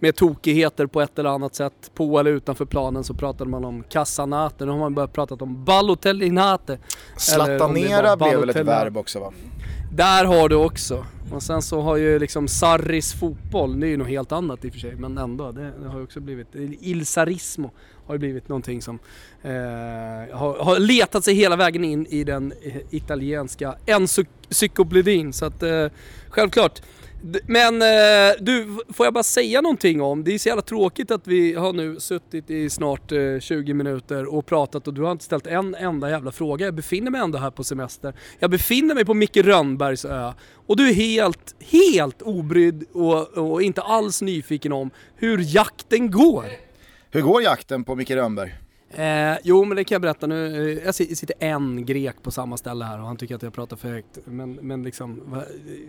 med 0.00 0.16
tokigheter 0.16 0.86
på 0.86 1.00
ett 1.00 1.18
eller 1.18 1.30
annat 1.30 1.54
sätt 1.54 1.90
på 1.94 2.18
eller 2.18 2.30
utanför 2.30 2.64
planen 2.64 3.04
så 3.04 3.14
pratade 3.14 3.50
man 3.50 3.64
om 3.64 3.82
Casanate. 3.82 4.64
Nu 4.64 4.70
har 4.70 4.78
man 4.78 4.94
börjat 4.94 5.12
prata 5.12 5.34
om 5.34 5.64
Balotellinate. 5.64 6.78
Slattanera 7.16 8.16
blev 8.16 8.40
väl 8.40 8.50
ett 8.50 8.56
verb 8.56 8.96
också 8.96 9.20
va? 9.20 9.32
Där 9.92 10.24
har 10.24 10.48
du 10.48 10.56
också. 10.56 11.06
Och 11.32 11.42
sen 11.42 11.62
så 11.62 11.80
har 11.80 11.96
ju 11.96 12.18
liksom 12.18 12.48
Sarris 12.48 13.12
fotboll, 13.12 13.80
det 13.80 13.86
är 13.86 13.88
ju 13.88 13.96
något 13.96 14.08
helt 14.08 14.32
annat 14.32 14.64
i 14.64 14.68
och 14.68 14.72
för 14.72 14.80
sig, 14.80 14.96
men 14.96 15.18
ändå. 15.18 15.52
Det, 15.52 15.72
det 15.82 15.88
har 15.88 15.98
ju 15.98 16.04
också 16.04 16.20
blivit, 16.20 16.48
Ilsarismo 16.80 17.70
har 18.06 18.14
ju 18.14 18.18
blivit 18.18 18.48
någonting 18.48 18.82
som 18.82 18.98
eh, 19.42 19.50
har, 20.36 20.64
har, 20.64 20.78
letat 20.78 21.24
sig 21.24 21.34
hela 21.34 21.56
vägen 21.56 21.84
in 21.84 22.06
i 22.06 22.24
den 22.24 22.52
eh, 22.62 22.76
italienska 22.90 23.74
encyklopedin. 23.86 25.32
Så 25.32 25.44
att 25.44 25.62
eh, 25.62 25.86
självklart, 26.28 26.82
men 27.46 27.82
eh, 27.82 28.36
du, 28.40 28.78
får 28.92 29.06
jag 29.06 29.14
bara 29.14 29.22
säga 29.22 29.60
någonting 29.60 30.00
om, 30.00 30.24
det 30.24 30.34
är 30.34 30.38
så 30.38 30.48
jävla 30.48 30.62
tråkigt 30.62 31.10
att 31.10 31.26
vi 31.26 31.54
har 31.54 31.72
nu 31.72 32.00
suttit 32.00 32.50
i 32.50 32.70
snart 32.70 33.12
eh, 33.12 33.38
20 33.40 33.74
minuter 33.74 34.34
och 34.34 34.46
pratat 34.46 34.88
och 34.88 34.94
du 34.94 35.02
har 35.02 35.12
inte 35.12 35.24
ställt 35.24 35.46
en 35.46 35.74
enda 35.74 36.10
jävla 36.10 36.32
fråga. 36.32 36.66
Jag 36.66 36.74
befinner 36.74 37.10
mig 37.10 37.20
ändå 37.20 37.38
här 37.38 37.50
på 37.50 37.64
semester. 37.64 38.14
Jag 38.38 38.50
befinner 38.50 38.94
mig 38.94 39.04
på 39.04 39.14
Micke 39.14 39.36
Rönnbergs 39.36 40.04
ö 40.04 40.32
och 40.66 40.76
du 40.76 40.88
är 40.88 40.94
helt, 40.94 41.54
helt 41.60 42.22
obrydd 42.22 42.84
och, 42.92 43.28
och 43.28 43.62
inte 43.62 43.82
alls 43.82 44.22
nyfiken 44.22 44.72
om 44.72 44.90
hur 45.16 45.38
jakten 45.38 46.10
går. 46.10 46.44
Hur 47.10 47.20
går 47.20 47.42
jakten 47.42 47.84
på 47.84 47.94
Micke 47.94 48.10
Rönnberg? 48.10 48.54
Eh, 48.90 49.36
jo 49.42 49.64
men 49.64 49.76
det 49.76 49.84
kan 49.84 49.94
jag 49.94 50.02
berätta 50.02 50.26
nu. 50.26 50.70
Eh, 50.70 50.84
jag 50.84 50.94
sitter 50.94 51.36
en 51.38 51.86
grek 51.86 52.22
på 52.22 52.30
samma 52.30 52.56
ställe 52.56 52.84
här 52.84 53.00
och 53.00 53.06
han 53.06 53.16
tycker 53.16 53.34
att 53.34 53.42
jag 53.42 53.54
pratar 53.54 53.76
för 53.76 53.88
högt. 53.88 54.18
Men, 54.24 54.52
men 54.52 54.82
liksom, 54.82 55.42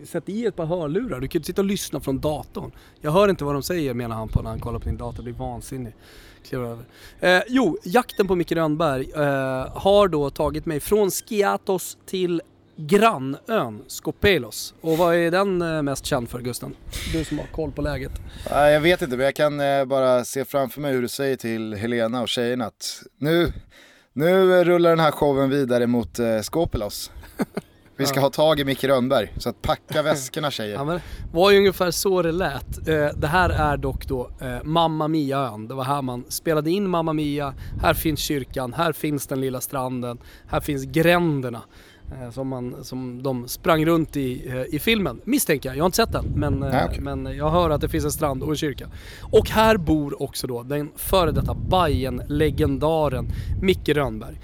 sätt 0.03 0.29
i 0.29 0.45
ett 0.45 0.55
par 0.55 0.65
hörlurar. 0.65 1.19
Du 1.19 1.27
kan 1.27 1.33
ju 1.33 1.39
inte 1.39 1.47
sitta 1.47 1.61
och 1.61 1.65
lyssna 1.65 1.99
från 1.99 2.19
datorn. 2.19 2.71
Jag 3.01 3.11
hör 3.11 3.29
inte 3.29 3.43
vad 3.43 3.55
de 3.55 3.63
säger 3.63 3.93
menar 3.93 4.15
han 4.15 4.27
på 4.27 4.41
när 4.41 4.49
han 4.49 4.59
kollar 4.59 4.79
på 4.79 4.85
din 4.85 4.97
dator. 4.97 5.23
Det 5.23 5.29
är 5.29 5.33
vansinnigt. 5.33 5.97
Eh, 7.19 7.41
jo, 7.47 7.77
jakten 7.83 8.27
på 8.27 8.35
Micke 8.35 8.51
Rönnberg 8.51 9.11
eh, 9.15 9.77
har 9.77 10.07
då 10.07 10.29
tagit 10.29 10.65
mig 10.65 10.79
från 10.79 11.11
Skiatos 11.11 11.97
till 12.05 12.41
grannön 12.79 13.83
Skopelos. 13.87 14.73
Och 14.81 14.97
vad 14.97 15.15
är 15.15 15.31
den 15.31 15.61
eh, 15.61 15.81
mest 15.81 16.05
känd 16.05 16.29
för 16.29 16.39
Gusten? 16.39 16.75
Du 17.13 17.23
som 17.23 17.39
har 17.39 17.45
koll 17.45 17.71
på 17.71 17.81
läget. 17.81 18.11
Jag 18.49 18.81
vet 18.81 19.01
inte 19.01 19.17
men 19.17 19.25
jag 19.25 19.35
kan 19.35 19.59
eh, 19.59 19.85
bara 19.85 20.25
se 20.25 20.45
framför 20.45 20.81
mig 20.81 20.93
hur 20.93 21.01
du 21.01 21.07
säger 21.07 21.35
till 21.35 21.73
Helena 21.73 22.21
och 22.21 22.29
tjejerna 22.29 22.65
att 22.65 23.03
nu, 23.17 23.53
nu 24.13 24.63
rullar 24.63 24.89
den 24.89 24.99
här 24.99 25.11
showen 25.11 25.49
vidare 25.49 25.87
mot 25.87 26.19
eh, 26.19 26.39
Skopelos. 26.41 27.11
Vi 27.97 28.05
ska 28.05 28.19
ha 28.19 28.29
tag 28.29 28.59
i 28.59 28.65
Micke 28.65 28.83
Rönnberg, 28.83 29.33
så 29.37 29.49
att 29.49 29.61
packa 29.61 30.01
väskorna 30.01 30.51
tjejer. 30.51 30.73
Ja, 30.73 30.83
men 30.83 30.99
var 31.31 31.51
ju 31.51 31.57
ungefär 31.57 31.91
så 31.91 32.21
det 32.21 32.31
lät. 32.31 32.85
Det 33.15 33.27
här 33.27 33.49
är 33.49 33.77
dock 33.77 34.07
då 34.07 34.31
Mamma 34.63 35.07
Mia-ön. 35.07 35.67
Det 35.67 35.73
var 35.73 35.83
här 35.83 36.01
man 36.01 36.25
spelade 36.29 36.71
in 36.71 36.89
Mamma 36.89 37.13
Mia. 37.13 37.53
Här 37.81 37.93
finns 37.93 38.19
kyrkan, 38.19 38.73
här 38.73 38.93
finns 38.93 39.27
den 39.27 39.41
lilla 39.41 39.61
stranden, 39.61 40.17
här 40.47 40.59
finns 40.59 40.85
gränderna. 40.85 41.61
Eh, 42.11 42.31
som, 42.31 42.47
man, 42.47 42.83
som 42.83 43.23
de 43.23 43.47
sprang 43.47 43.85
runt 43.85 44.17
i, 44.17 44.49
eh, 44.49 44.75
i 44.75 44.79
filmen, 44.79 45.21
misstänker 45.23 45.69
jag. 45.69 45.77
Jag 45.77 45.83
har 45.83 45.85
inte 45.85 45.95
sett 45.95 46.11
den, 46.11 46.25
men, 46.35 46.53
Nej, 46.53 46.85
okay. 46.85 47.01
men 47.01 47.25
jag 47.25 47.49
hör 47.49 47.69
att 47.69 47.81
det 47.81 47.89
finns 47.89 48.05
en 48.05 48.11
strand 48.11 48.43
och 48.43 48.49
en 48.49 48.55
kyrka. 48.55 48.87
Och 49.21 49.49
här 49.49 49.77
bor 49.77 50.23
också 50.23 50.47
då 50.47 50.63
den 50.63 50.91
före 50.95 51.31
detta 51.31 51.53
bayern 51.53 52.21
legendaren 52.27 53.27
Micke 53.61 53.89
Rönnberg. 53.89 54.39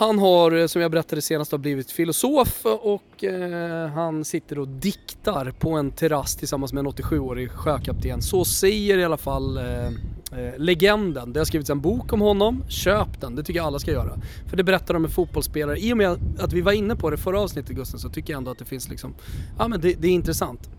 Han 0.00 0.18
har, 0.18 0.66
som 0.66 0.82
jag 0.82 0.90
berättade 0.90 1.22
senast, 1.22 1.58
blivit 1.58 1.90
filosof 1.90 2.60
och 2.64 3.24
eh, 3.24 3.88
han 3.88 4.24
sitter 4.24 4.58
och 4.58 4.68
diktar 4.68 5.50
på 5.50 5.70
en 5.70 5.90
terrass 5.90 6.36
tillsammans 6.36 6.72
med 6.72 6.80
en 6.80 6.92
87-årig 6.92 7.50
sjökapten. 7.50 8.22
Så 8.22 8.44
säger 8.44 8.98
i 8.98 9.04
alla 9.04 9.16
fall 9.16 9.56
eh, 9.56 9.86
eh, 9.86 10.56
legenden. 10.56 11.32
Det 11.32 11.40
har 11.40 11.44
skrivits 11.44 11.70
en 11.70 11.80
bok 11.80 12.12
om 12.12 12.20
honom, 12.20 12.64
köp 12.68 13.20
den, 13.20 13.36
det 13.36 13.42
tycker 13.42 13.58
jag 13.58 13.66
alla 13.66 13.78
ska 13.78 13.90
göra. 13.90 14.12
För 14.48 14.56
det 14.56 14.64
berättar 14.64 14.94
om 14.94 15.04
en 15.04 15.10
fotbollsspelare. 15.10 15.78
I 15.78 15.92
och 15.92 15.96
med 15.96 16.18
att 16.38 16.52
vi 16.52 16.60
var 16.60 16.72
inne 16.72 16.96
på 16.96 17.10
det 17.10 17.16
förra 17.16 17.40
avsnittet 17.40 17.76
Gusten 17.76 18.00
så 18.00 18.08
tycker 18.08 18.32
jag 18.32 18.38
ändå 18.38 18.50
att 18.50 18.58
det 18.58 18.64
finns 18.64 18.88
liksom, 18.88 19.14
ja 19.58 19.68
men 19.68 19.80
det, 19.80 19.94
det 20.00 20.08
är 20.08 20.12
intressant. 20.12 20.70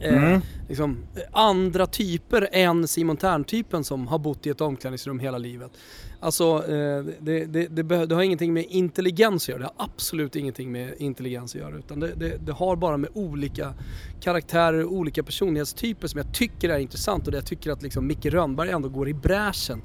Eh, 0.00 0.38
liksom, 0.68 0.98
andra 1.32 1.86
typer 1.86 2.48
än 2.52 2.88
Simon 2.88 3.16
Tern-typen 3.16 3.84
som 3.84 4.06
har 4.06 4.18
bott 4.18 4.46
i 4.46 4.50
ett 4.50 4.60
omklädningsrum 4.60 5.18
hela 5.18 5.38
livet. 5.38 5.70
Alltså, 6.20 6.64
eh, 6.68 7.04
det, 7.20 7.44
det, 7.44 7.66
det, 7.66 8.06
det, 8.06 8.14
har 8.14 8.22
ingenting 8.22 8.52
med 8.52 8.66
intelligens 8.68 9.44
att 9.44 9.48
göra. 9.48 9.58
Det 9.58 9.70
har 9.76 9.84
absolut 9.84 10.36
ingenting 10.36 10.72
med 10.72 10.94
intelligens 10.98 11.54
att 11.54 11.60
göra. 11.60 11.76
Utan 11.76 12.00
det, 12.00 12.52
har 12.52 12.76
bara 12.76 12.96
med 12.96 13.10
olika 13.14 13.74
karaktärer 14.20 14.84
och 14.84 14.92
olika 14.92 15.22
personlighetstyper 15.22 16.08
som 16.08 16.18
jag 16.18 16.34
tycker 16.34 16.68
är 16.68 16.78
intressant 16.78 17.26
och 17.26 17.32
det 17.32 17.38
jag 17.38 17.46
tycker 17.46 17.70
att 17.70 17.82
liksom 17.82 18.06
Micke 18.06 18.26
Rönnberg 18.26 18.70
ändå 18.70 18.88
går 18.88 19.08
i 19.08 19.14
bräschen. 19.14 19.82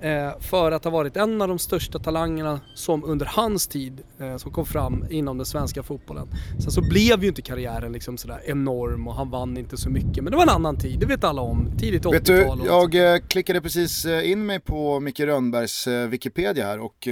Eh, 0.00 0.40
för 0.40 0.72
att 0.72 0.84
ha 0.84 0.90
varit 0.90 1.16
en 1.16 1.42
av 1.42 1.48
de 1.48 1.58
största 1.58 1.98
talangerna 1.98 2.60
som 2.74 3.04
under 3.04 3.26
hans 3.26 3.66
tid 3.66 4.00
eh, 4.20 4.36
som 4.36 4.52
kom 4.52 4.66
fram 4.66 5.04
inom 5.10 5.36
den 5.36 5.46
svenska 5.46 5.82
fotbollen. 5.82 6.28
Sen 6.62 6.70
så 6.70 6.80
blev 6.80 7.22
ju 7.22 7.28
inte 7.28 7.42
karriären 7.42 7.92
liksom 7.92 8.18
sådär 8.18 8.42
enorm 8.44 9.08
och 9.08 9.14
han 9.14 9.30
vann 9.30 9.56
inte 9.56 9.76
så 9.76 9.90
mycket. 9.90 10.24
Men 10.24 10.30
det 10.30 10.36
var 10.36 10.42
en 10.42 10.48
annan 10.48 10.78
tid, 10.78 11.00
det 11.00 11.06
vet 11.06 11.24
alla 11.24 11.42
om. 11.42 11.70
Tidigt 11.78 12.04
80-tal. 12.04 12.12
Vet 12.12 12.26
du, 12.26 12.66
jag 12.66 13.14
eh, 13.14 13.20
klickade 13.20 13.60
precis 13.60 14.06
in 14.06 14.46
mig 14.46 14.60
på 14.60 15.00
Micke 15.00 15.20
Rönnbergs 15.20 15.86
Wikipedia 15.86 16.66
här 16.66 16.80
och 16.80 17.08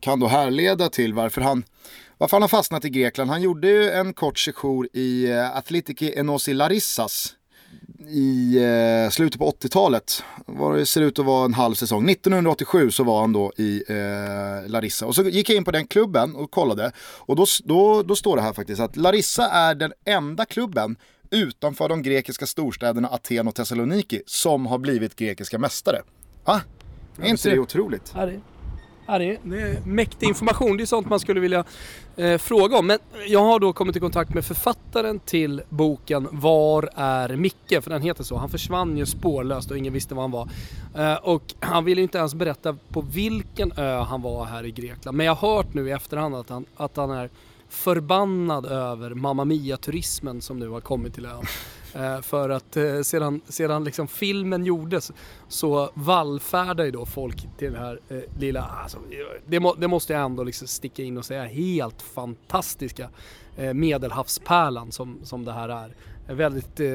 kan 0.00 0.20
då 0.20 0.26
härleda 0.26 0.88
till 0.88 1.14
varför 1.14 1.40
han 1.40 1.64
varför 2.18 2.36
han 2.36 2.42
har 2.42 2.48
fastnat 2.48 2.84
i 2.84 2.90
Grekland. 2.90 3.30
Han 3.30 3.42
gjorde 3.42 3.68
ju 3.68 3.90
en 3.90 4.14
kort 4.14 4.38
sejour 4.38 4.88
i 4.92 5.32
Athletiki 5.32 6.14
Enosi 6.16 6.54
Larissas 6.54 7.34
i 8.10 8.56
eh, 8.56 9.10
slutet 9.10 9.38
på 9.38 9.50
80-talet. 9.50 10.22
Det 10.76 10.86
ser 10.86 11.00
ut 11.00 11.18
att 11.18 11.24
vara 11.24 11.44
en 11.44 11.54
halv 11.54 11.74
säsong. 11.74 12.10
1987 12.10 12.90
så 12.90 13.04
var 13.04 13.20
han 13.20 13.32
då 13.32 13.52
i 13.56 13.82
eh, 13.88 14.70
Larissa. 14.70 15.06
Och 15.06 15.14
så 15.14 15.22
gick 15.22 15.50
jag 15.50 15.56
in 15.56 15.64
på 15.64 15.70
den 15.70 15.86
klubben 15.86 16.36
och 16.36 16.50
kollade. 16.50 16.92
Och 16.98 17.36
då, 17.36 17.46
då, 17.64 18.02
då 18.02 18.16
står 18.16 18.36
det 18.36 18.42
här 18.42 18.52
faktiskt 18.52 18.80
att 18.80 18.96
Larissa 18.96 19.50
är 19.50 19.74
den 19.74 19.92
enda 20.04 20.44
klubben 20.44 20.96
utanför 21.30 21.88
de 21.88 22.02
grekiska 22.02 22.46
storstäderna 22.46 23.08
Aten 23.08 23.48
och 23.48 23.54
Thessaloniki 23.54 24.22
som 24.26 24.66
har 24.66 24.78
blivit 24.78 25.16
grekiska 25.16 25.58
mästare. 25.58 26.02
Ah, 26.44 26.60
är 27.22 27.28
inte 27.28 27.50
det 27.50 27.58
otroligt? 27.58 28.12
Ja, 28.16 28.26
det 28.26 28.40
Ja, 29.10 29.18
det, 29.18 29.24
är, 29.24 29.38
det 29.42 29.60
är 29.60 29.80
mäktig 29.84 30.26
information. 30.26 30.76
Det 30.76 30.82
är 30.82 30.86
sånt 30.86 31.08
man 31.08 31.20
skulle 31.20 31.40
vilja 31.40 31.64
eh, 32.16 32.38
fråga 32.38 32.78
om. 32.78 32.86
Men 32.86 32.98
jag 33.26 33.44
har 33.44 33.60
då 33.60 33.72
kommit 33.72 33.96
i 33.96 34.00
kontakt 34.00 34.34
med 34.34 34.44
författaren 34.44 35.18
till 35.18 35.62
boken 35.68 36.28
Var 36.30 36.88
är 36.94 37.36
Micke? 37.36 37.82
För 37.82 37.90
den 37.90 38.02
heter 38.02 38.24
så. 38.24 38.36
Han 38.36 38.48
försvann 38.48 38.96
ju 38.96 39.06
spårlöst 39.06 39.70
och 39.70 39.78
ingen 39.78 39.92
visste 39.92 40.14
var 40.14 40.22
han 40.22 40.30
var. 40.30 40.48
Eh, 40.94 41.14
och 41.14 41.42
han 41.60 41.84
ville 41.84 42.00
ju 42.00 42.02
inte 42.02 42.18
ens 42.18 42.34
berätta 42.34 42.76
på 42.88 43.00
vilken 43.00 43.72
ö 43.76 44.00
han 44.00 44.22
var 44.22 44.44
här 44.44 44.64
i 44.64 44.70
Grekland. 44.70 45.16
Men 45.16 45.26
jag 45.26 45.34
har 45.34 45.56
hört 45.56 45.74
nu 45.74 45.88
i 45.88 45.90
efterhand 45.90 46.34
att 46.34 46.48
han, 46.48 46.64
att 46.76 46.96
han 46.96 47.10
är 47.10 47.30
förbannad 47.68 48.66
över 48.66 49.14
Mamma 49.14 49.44
Mia-turismen 49.44 50.40
som 50.40 50.58
nu 50.58 50.68
har 50.68 50.80
kommit 50.80 51.14
till 51.14 51.26
ön. 51.26 51.44
Eh, 51.94 52.20
för 52.20 52.50
att 52.50 52.76
eh, 52.76 53.00
sedan, 53.00 53.40
sedan 53.48 53.84
liksom 53.84 54.08
filmen 54.08 54.64
gjordes 54.64 55.12
så 55.48 55.90
vallfärdar 55.94 56.84
ju 56.84 56.90
då 56.90 57.06
folk 57.06 57.48
till 57.58 57.72
den 57.72 57.82
här 57.82 58.00
eh, 58.08 58.18
lilla, 58.38 58.62
alltså, 58.62 58.98
det, 59.46 59.60
må, 59.60 59.74
det, 59.74 59.88
måste 59.88 60.12
jag 60.12 60.22
ändå 60.22 60.44
liksom 60.44 60.68
sticka 60.68 61.02
in 61.02 61.18
och 61.18 61.24
säga, 61.24 61.44
helt 61.44 62.02
fantastiska 62.02 63.10
eh, 63.56 63.74
medelhavspärlan 63.74 64.92
som, 64.92 65.20
som 65.22 65.44
det 65.44 65.52
här 65.52 65.68
är. 65.68 65.94
Väldigt, 66.34 66.80
eh, 66.80 66.88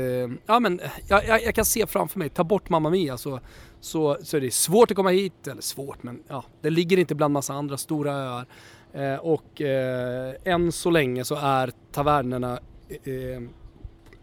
ja 0.46 0.60
men 0.60 0.80
jag, 1.08 1.26
jag, 1.26 1.44
jag, 1.44 1.56
kan 1.56 1.66
se 1.66 1.88
framför 1.88 2.20
mig, 2.20 2.30
ta 2.30 2.44
bort 2.44 2.70
Mamma 2.70 2.90
Mia 2.90 3.18
så, 3.18 3.40
så, 3.80 4.18
så 4.22 4.38
är 4.38 4.42
det 4.42 4.54
svårt 4.54 4.92
att 4.92 4.98
komma 4.98 5.10
hit, 5.10 5.48
eller 5.48 5.62
svårt 5.62 6.04
men 6.04 6.24
ja, 6.28 6.44
det 6.62 6.70
ligger 6.70 7.00
inte 7.00 7.16
bland 7.16 7.34
massa 7.34 7.54
andra 7.54 7.78
stora 7.78 8.14
öar. 8.14 8.46
Eh, 8.94 9.16
och 9.16 9.62
eh, 9.62 10.34
än 10.44 10.72
så 10.72 10.90
länge 10.90 11.24
så 11.24 11.36
är 11.36 11.72
tavernerna 11.92 12.60
eh, 13.04 13.14
eh 13.14 13.42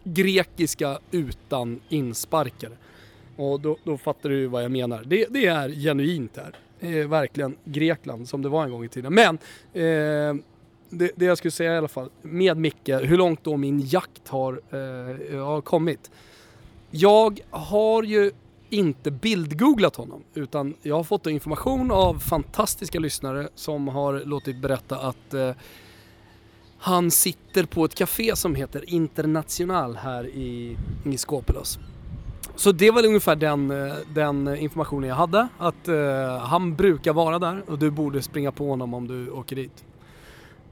grekiska 0.04 0.98
utan 1.10 1.80
insparkare. 1.88 2.72
Och 3.36 3.60
då, 3.60 3.76
då 3.84 3.98
fattar 3.98 4.30
du 4.30 4.46
vad 4.46 4.64
jag 4.64 4.70
menar. 4.70 5.02
Det, 5.06 5.26
det 5.30 5.46
är 5.46 5.68
genuint 5.68 6.36
här. 6.36 6.56
Eh, 6.80 7.08
verkligen 7.08 7.56
Grekland 7.64 8.28
som 8.28 8.42
det 8.42 8.48
var 8.48 8.64
en 8.64 8.70
gång 8.70 8.84
i 8.84 8.88
tiden. 8.88 9.14
Men 9.14 9.34
eh, 9.72 10.42
det, 10.90 11.10
det, 11.16 11.24
jag 11.24 11.38
skulle 11.38 11.52
säga 11.52 11.74
i 11.74 11.78
alla 11.78 11.88
fall 11.88 12.10
med 12.22 12.56
Micke, 12.56 12.88
hur 12.88 13.16
långt 13.16 13.44
då 13.44 13.56
min 13.56 13.80
jakt 13.80 14.28
har, 14.28 14.60
eh, 14.70 15.44
har 15.44 15.60
kommit. 15.60 16.10
Jag 16.90 17.40
har 17.50 18.02
ju 18.02 18.30
inte 18.70 19.10
bildgooglat 19.10 19.96
honom 19.96 20.22
utan 20.34 20.74
jag 20.82 20.96
har 20.96 21.04
fått 21.04 21.26
information 21.26 21.90
av 21.90 22.14
fantastiska 22.14 23.00
lyssnare 23.00 23.48
som 23.54 23.88
har 23.88 24.22
låtit 24.24 24.56
berätta 24.56 24.98
att 24.98 25.34
eh, 25.34 25.50
han 26.82 27.10
sitter 27.10 27.64
på 27.64 27.84
ett 27.84 27.94
café 27.94 28.36
som 28.36 28.54
heter 28.54 28.90
International 28.90 29.96
här 29.96 30.26
i, 30.26 30.76
i 31.04 31.18
Skåpelos. 31.18 31.78
Så 32.56 32.72
det 32.72 32.90
var 32.90 33.06
ungefär 33.06 33.36
den, 33.36 33.70
eh, 33.70 33.94
den 34.14 34.56
informationen 34.56 35.08
jag 35.08 35.16
hade. 35.16 35.48
Att 35.58 35.88
uh, 35.88 36.36
han 36.38 36.76
brukar 36.76 37.12
vara 37.12 37.38
där 37.38 37.62
och 37.66 37.78
du 37.78 37.90
borde 37.90 38.22
springa 38.22 38.52
på 38.52 38.68
honom 38.68 38.94
om 38.94 39.08
du 39.08 39.30
åker 39.30 39.56
dit. 39.56 39.84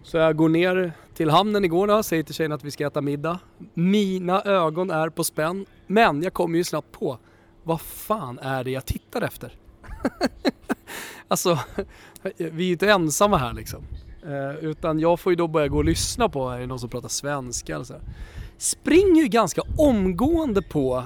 Så 0.02 0.16
jag 0.16 0.36
går 0.36 0.48
ner 0.48 0.92
till 1.14 1.30
hamnen 1.30 1.64
igår 1.64 1.86
då, 1.86 2.02
säger 2.02 2.22
till 2.22 2.34
tjejen 2.34 2.52
att 2.52 2.64
vi 2.64 2.70
ska 2.70 2.86
äta 2.86 3.00
middag. 3.00 3.38
Mina 3.74 4.42
ögon 4.42 4.90
är 4.90 5.08
på 5.08 5.24
spänn, 5.24 5.66
men 5.86 6.22
jag 6.22 6.32
kommer 6.32 6.58
ju 6.58 6.64
snabbt 6.64 6.92
på 6.92 7.18
vad 7.62 7.80
fan 7.80 8.38
är 8.38 8.64
det 8.64 8.70
jag 8.70 8.86
tittar 8.86 9.22
efter? 9.22 9.52
alltså, 11.28 11.58
vi 12.36 12.64
är 12.64 12.66
ju 12.66 12.72
inte 12.72 12.90
ensamma 12.90 13.36
här 13.36 13.52
liksom. 13.52 13.84
Eh, 14.26 14.54
utan 14.64 15.00
jag 15.00 15.20
får 15.20 15.32
ju 15.32 15.36
då 15.36 15.48
börja 15.48 15.68
gå 15.68 15.76
och 15.76 15.84
lyssna 15.84 16.28
på, 16.28 16.48
är 16.48 16.60
det 16.60 16.66
någon 16.66 16.78
som 16.78 16.88
pratar 16.88 17.08
svenska 17.08 17.74
eller 17.74 17.84
så 17.84 17.92
här. 17.92 18.02
Springer 18.58 19.22
ju 19.22 19.28
ganska 19.28 19.62
omgående 19.78 20.62
på 20.62 21.04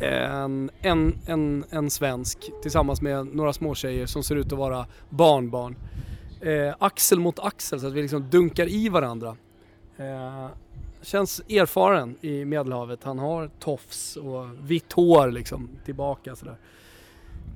en, 0.00 0.70
en, 0.80 1.18
en, 1.26 1.64
en 1.70 1.90
svensk 1.90 2.50
tillsammans 2.62 3.02
med 3.02 3.26
några 3.26 3.52
småtjejer 3.52 4.06
som 4.06 4.22
ser 4.22 4.36
ut 4.36 4.52
att 4.52 4.58
vara 4.58 4.86
barnbarn. 5.08 5.76
Eh, 6.40 6.74
axel 6.78 7.20
mot 7.20 7.38
axel 7.38 7.80
så 7.80 7.86
att 7.86 7.92
vi 7.92 8.02
liksom 8.02 8.30
dunkar 8.30 8.68
i 8.68 8.88
varandra. 8.88 9.36
Eh, 9.96 10.46
känns 11.02 11.40
erfaren 11.48 12.16
i 12.20 12.44
Medelhavet. 12.44 13.04
Han 13.04 13.18
har 13.18 13.50
tofs 13.58 14.16
och 14.16 14.46
vitt 14.60 14.92
hår 14.92 15.30
liksom 15.30 15.68
tillbaka 15.84 16.36
sådär. 16.36 16.56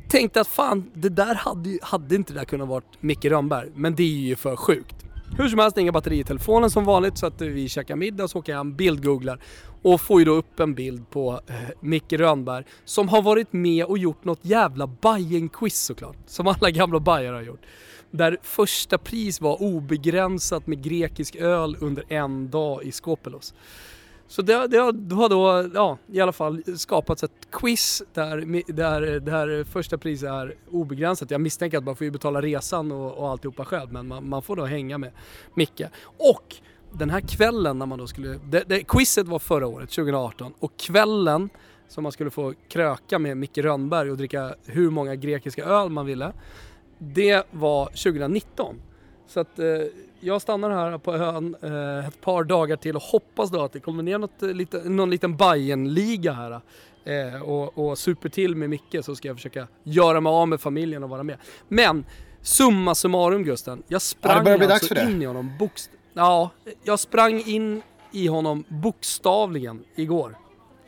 Tänkte 0.09 0.41
att 0.41 0.49
fan, 0.49 0.91
det 0.95 1.09
där 1.09 1.35
hade, 1.35 1.79
hade 1.83 2.15
inte 2.15 2.33
det 2.33 2.39
där 2.39 2.45
kunnat 2.45 2.69
vara 2.69 2.83
Micke 3.01 3.25
Rönnberg. 3.25 3.69
Men 3.75 3.95
det 3.95 4.03
är 4.03 4.07
ju 4.07 4.37
för 4.37 4.57
sjukt. 4.57 4.97
Hur 5.39 5.49
som 5.49 5.59
helst, 5.59 5.79
inga 5.79 5.93
batteri 5.93 6.19
i 6.19 6.25
telefonen 6.25 6.71
som 6.71 6.85
vanligt 6.85 7.19
så 7.19 7.27
att 7.27 7.41
eh, 7.41 7.49
vi 7.49 7.69
käkar 7.69 7.97
middag 7.97 8.29
så 8.29 8.39
åker 8.39 8.53
jag 8.53 8.59
hem, 8.59 8.75
bildgooglar 8.75 9.41
och 9.83 10.01
får 10.01 10.19
ju 10.19 10.25
då 10.25 10.33
upp 10.33 10.61
en 10.61 10.75
bild 10.75 11.11
på 11.11 11.41
eh, 11.47 11.55
Micke 11.81 12.13
Rönnberg 12.13 12.65
som 12.85 13.09
har 13.09 13.23
varit 13.23 13.53
med 13.53 13.85
och 13.85 13.99
gjort 13.99 14.25
något 14.25 14.39
jävla 14.43 14.87
bajen 14.87 15.49
quiz 15.49 15.81
såklart. 15.85 16.17
Som 16.27 16.47
alla 16.47 16.71
gamla 16.71 17.01
bajare 17.01 17.35
har 17.35 17.43
gjort. 17.43 17.63
Där 18.11 18.39
första 18.43 18.99
pris 18.99 19.41
var 19.41 19.63
obegränsat 19.63 20.67
med 20.67 20.83
grekisk 20.83 21.37
öl 21.37 21.77
under 21.81 22.05
en 22.09 22.51
dag 22.51 22.85
i 22.85 22.93
Skopelos. 22.93 23.55
Så 24.33 24.43
det, 24.43 24.67
det, 24.67 24.79
har 25.15 25.29
då, 25.29 25.71
ja, 25.75 25.99
i 26.13 26.21
alla 26.21 26.33
fall 26.33 26.63
skapats 26.77 27.23
ett 27.23 27.51
quiz 27.51 28.03
där, 28.13 28.63
där, 28.73 29.21
där 29.21 29.65
första 29.65 29.99
priset 29.99 30.29
är 30.29 30.55
obegränsat. 30.71 31.31
Jag 31.31 31.41
misstänker 31.41 31.79
att 31.79 31.85
man 31.85 31.97
får 31.97 32.05
ju 32.05 32.11
betala 32.11 32.41
resan 32.41 32.93
och, 32.93 33.19
och 33.19 33.29
alltihopa 33.31 33.65
själv, 33.65 33.93
men 33.93 34.09
man, 34.09 34.29
man 34.29 34.43
får 34.43 34.57
då 34.57 34.65
hänga 34.65 34.99
med 34.99 35.11
Micke. 35.55 35.83
Och 36.05 36.57
den 36.93 37.11
här 37.11 37.21
kvällen 37.21 37.79
när 37.79 37.87
man 37.87 37.99
då 37.99 38.07
skulle, 38.07 38.39
det, 38.51 38.65
det, 38.67 38.83
quizet 38.83 39.29
var 39.29 39.39
förra 39.39 39.67
året, 39.67 39.91
2018, 39.91 40.53
och 40.59 40.77
kvällen 40.77 41.49
som 41.89 42.03
man 42.03 42.13
skulle 42.13 42.31
få 42.31 42.55
kröka 42.69 43.19
med 43.19 43.37
Micke 43.37 43.59
Rönnberg 43.59 44.11
och 44.11 44.17
dricka 44.17 44.55
hur 44.65 44.91
många 44.91 45.15
grekiska 45.15 45.65
öl 45.65 45.89
man 45.89 46.07
ville, 46.07 46.33
det 46.99 47.47
var 47.51 47.87
2019. 47.87 48.77
Så 49.27 49.41
att 49.41 49.59
eh, 49.59 49.67
jag 50.23 50.43
stannar 50.43 50.71
här 50.71 50.99
på 50.99 51.15
ön 51.15 51.57
eh, 51.63 52.09
ett 52.09 52.21
par 52.21 52.45
dagar 52.45 52.77
till 52.77 52.97
och 52.97 53.03
hoppas 53.03 53.51
då 53.51 53.63
att 53.63 53.73
det 53.73 53.81
kommer 53.81 54.03
ner 54.03 54.19
något, 54.19 54.43
eh, 54.43 54.49
lite, 54.49 54.89
någon 54.89 55.11
liten 55.11 55.37
Bayern-liga 55.37 56.33
här. 56.33 56.61
Eh, 57.05 57.43
och, 57.43 57.79
och 57.79 57.99
super 57.99 58.29
till 58.29 58.57
med 58.57 58.71
Micke 58.71 58.97
så 59.03 59.15
ska 59.17 59.29
jag 59.29 59.37
försöka 59.37 59.69
göra 59.83 60.21
mig 60.21 60.31
av 60.31 60.49
med 60.49 60.61
familjen 60.61 61.03
och 61.03 61.11
vara 61.11 61.23
med. 61.23 61.37
Men 61.69 62.05
summa 62.41 62.95
summarum 62.95 63.45
Gusten, 63.45 63.83
jag 63.89 64.03
sprang 64.03 64.47
ja, 64.47 64.73
alltså 64.73 64.95
in 64.95 65.23
i 65.23 65.25
honom 65.25 65.51
bokst 65.59 65.91
Ja, 66.15 66.51
jag 66.85 66.99
sprang 66.99 67.43
in 67.47 67.83
i 68.13 68.27
honom 68.27 68.65
bokstavligen 68.69 69.85
igår. 69.95 70.37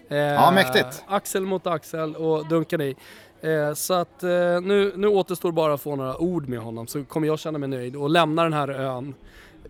Eh, 0.09 0.19
ja, 0.19 0.51
mäktigt. 0.51 1.05
Axel 1.07 1.47
mot 1.47 1.67
axel 1.67 2.17
och 2.17 2.49
dunkade 2.49 2.85
i. 2.85 2.97
Eh, 3.45 3.75
så 3.75 3.95
att 3.95 4.23
eh, 4.23 4.31
nu, 4.63 4.93
nu 4.97 5.07
återstår 5.07 5.53
bara 5.53 5.75
att 5.75 5.81
få 5.81 5.97
några 5.97 6.19
ord 6.19 6.49
med 6.49 6.59
honom 6.59 6.87
så 6.87 7.05
kommer 7.05 7.27
jag 7.27 7.39
känna 7.39 7.59
mig 7.59 7.69
nöjd 7.69 7.97
och 7.97 8.11
lämna 8.11 8.43
den 8.43 8.53
här 8.53 8.69
ön 8.69 9.15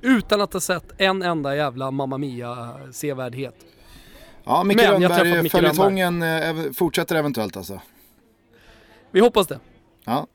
utan 0.01 0.41
att 0.41 0.53
ha 0.53 0.61
sett 0.61 0.85
en 0.99 1.23
enda 1.23 1.57
jävla 1.57 1.91
Mamma 1.91 2.19
Mia-sevärdhet. 2.19 3.55
Ja, 4.45 4.65
Micke 4.65 4.83
Rönnberg, 4.83 5.49
följetongen 5.49 6.23
eh, 6.23 6.73
fortsätter 6.75 7.17
eventuellt 7.17 7.57
alltså? 7.57 7.81
Vi 9.11 9.21
hoppas 9.21 9.47
det. 9.47 9.59
Ja. 10.05 10.27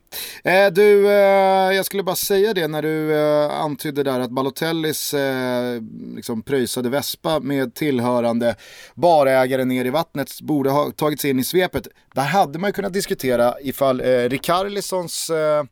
Eh, 0.43 0.67
du, 0.71 1.07
eh, 1.07 1.75
jag 1.75 1.85
skulle 1.85 2.03
bara 2.03 2.15
säga 2.15 2.53
det 2.53 2.67
när 2.67 2.81
du 2.81 3.19
eh, 3.19 3.59
antydde 3.59 4.03
där 4.03 4.19
att 4.19 4.31
Balotellis 4.31 5.13
eh, 5.13 5.81
liksom 6.15 6.41
pröjsade 6.41 6.89
Vespa 6.89 7.39
med 7.39 7.75
tillhörande 7.75 8.55
barägare 8.95 9.65
ner 9.65 9.85
i 9.85 9.89
vattnet 9.89 10.41
borde 10.41 10.69
ha 10.69 10.91
tagits 10.91 11.25
in 11.25 11.39
i 11.39 11.43
svepet. 11.43 11.87
Där 12.15 12.23
hade 12.25 12.59
man 12.59 12.67
ju 12.67 12.73
kunnat 12.73 12.93
diskutera 12.93 13.53
ifall 13.61 14.01
eh, 14.01 14.05
Rikarlisons 14.05 15.29
eh, 15.29 15.63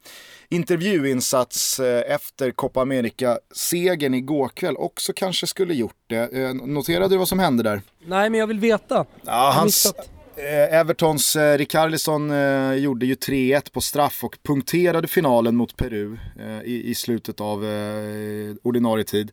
intervjuinsats 0.50 1.80
eh, 1.80 2.14
efter 2.16 2.52
Copa 2.52 2.82
America-segern 2.82 4.14
igår 4.14 4.50
kväll 4.50 4.78
också 4.78 5.14
kanske 5.16 5.48
skulle 5.48 5.74
gjort 5.74 5.96
det. 6.08 6.34
Eh, 6.34 6.54
noterade 6.54 7.10
du 7.10 7.18
vad 7.18 7.28
som 7.28 7.40
hände 7.40 7.64
där? 7.64 7.82
Nej, 8.06 8.30
men 8.30 8.40
jag 8.40 8.48
vill 8.48 8.60
veta. 8.60 9.06
Ja, 9.26 9.52
hans, 9.56 9.86
eh, 9.86 9.92
Eh, 10.38 10.80
Evertons 10.80 11.36
eh, 11.36 11.58
Rickarlison 11.58 12.32
eh, 12.32 12.74
gjorde 12.74 13.06
ju 13.06 13.14
3-1 13.16 13.72
på 13.72 13.82
straff 13.82 14.24
och 14.24 14.38
punkterade 14.44 15.08
finalen 15.08 15.56
mot 15.56 15.78
Peru 15.78 16.18
eh, 16.40 16.62
i, 16.62 16.90
i, 16.90 16.96
slutet 16.96 17.42
av 17.42 17.66
eh, 17.66 18.56
ordinarie 18.64 19.04
tid. 19.04 19.32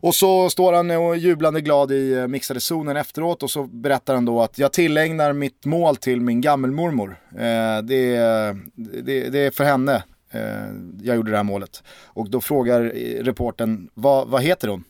Och 0.00 0.14
så 0.14 0.50
står 0.50 0.72
han 0.72 0.90
och 0.90 1.16
jublande 1.16 1.60
glad 1.60 1.92
i 1.92 2.12
eh, 2.12 2.26
mixade 2.26 2.60
zonen 2.60 2.96
efteråt 2.96 3.42
och 3.42 3.50
så 3.50 3.62
berättar 3.62 4.14
han 4.14 4.24
då 4.24 4.42
att 4.42 4.58
jag 4.58 4.72
tillägnar 4.72 5.32
mitt 5.32 5.64
mål 5.64 5.96
till 5.96 6.20
min 6.20 6.40
gammelmormor. 6.40 7.16
Eh, 7.32 7.82
det, 7.82 8.16
det, 8.74 9.28
det 9.28 9.38
är 9.38 9.50
för 9.50 9.64
henne 9.64 10.02
eh, 10.30 10.74
jag 11.02 11.16
gjorde 11.16 11.30
det 11.30 11.36
här 11.36 11.44
målet. 11.44 11.82
Och 12.04 12.30
då 12.30 12.40
frågar 12.40 12.80
eh, 12.80 13.24
reporten 13.24 13.90
vad, 13.94 14.28
vad 14.28 14.42
heter 14.42 14.68
hon? 14.68 14.84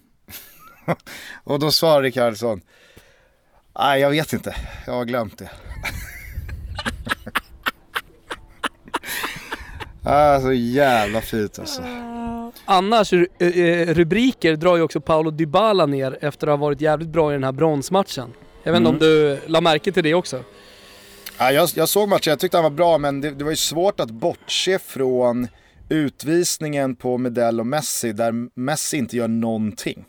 och 1.45 1.59
då 1.59 1.71
svarar 1.71 2.03
Rikardsson, 2.03 2.61
nej 3.79 4.01
jag 4.01 4.11
vet 4.11 4.33
inte, 4.33 4.57
jag 4.87 4.93
har 4.93 5.05
glömt 5.05 5.39
det. 5.39 5.51
ah, 10.03 10.41
så 10.41 10.53
jävla 10.53 11.21
fint 11.21 11.59
alltså. 11.59 11.83
Annars, 12.65 13.13
eh, 13.13 13.21
eh, 13.39 13.95
rubriker 13.95 14.57
drar 14.57 14.77
ju 14.77 14.83
också 14.83 15.01
Paolo 15.01 15.31
Dybala 15.31 15.87
ner 15.87 16.19
efter 16.21 16.47
att 16.47 16.59
ha 16.59 16.67
varit 16.67 16.81
jävligt 16.81 17.09
bra 17.09 17.31
i 17.31 17.35
den 17.35 17.45
här 17.45 17.53
bronsmatchen. 17.53 18.33
Jag 18.63 18.73
vet 18.73 18.79
inte 18.79 18.91
mm. 18.91 18.95
om 18.95 18.99
du 18.99 19.41
la 19.47 19.61
märke 19.61 19.93
till 19.93 20.03
det 20.03 20.15
också? 20.15 20.45
Ja, 21.39 21.53
jag, 21.53 21.69
jag 21.75 21.89
såg 21.89 22.09
matchen, 22.09 22.31
jag 22.31 22.39
tyckte 22.39 22.57
han 22.57 22.65
var 22.65 22.71
bra 22.71 22.99
men 22.99 23.21
det, 23.21 23.31
det 23.31 23.45
var 23.45 23.51
ju 23.51 23.57
svårt 23.57 24.01
att 24.01 24.11
bortse 24.11 24.79
från 24.79 25.49
utvisningen 25.89 26.97
på 26.97 27.19
Medell 27.19 27.61
och 27.61 27.67
Messi 27.67 28.13
där 28.13 28.61
Messi 28.61 28.97
inte 28.97 29.17
gör 29.17 29.29
någonting. 29.29 30.05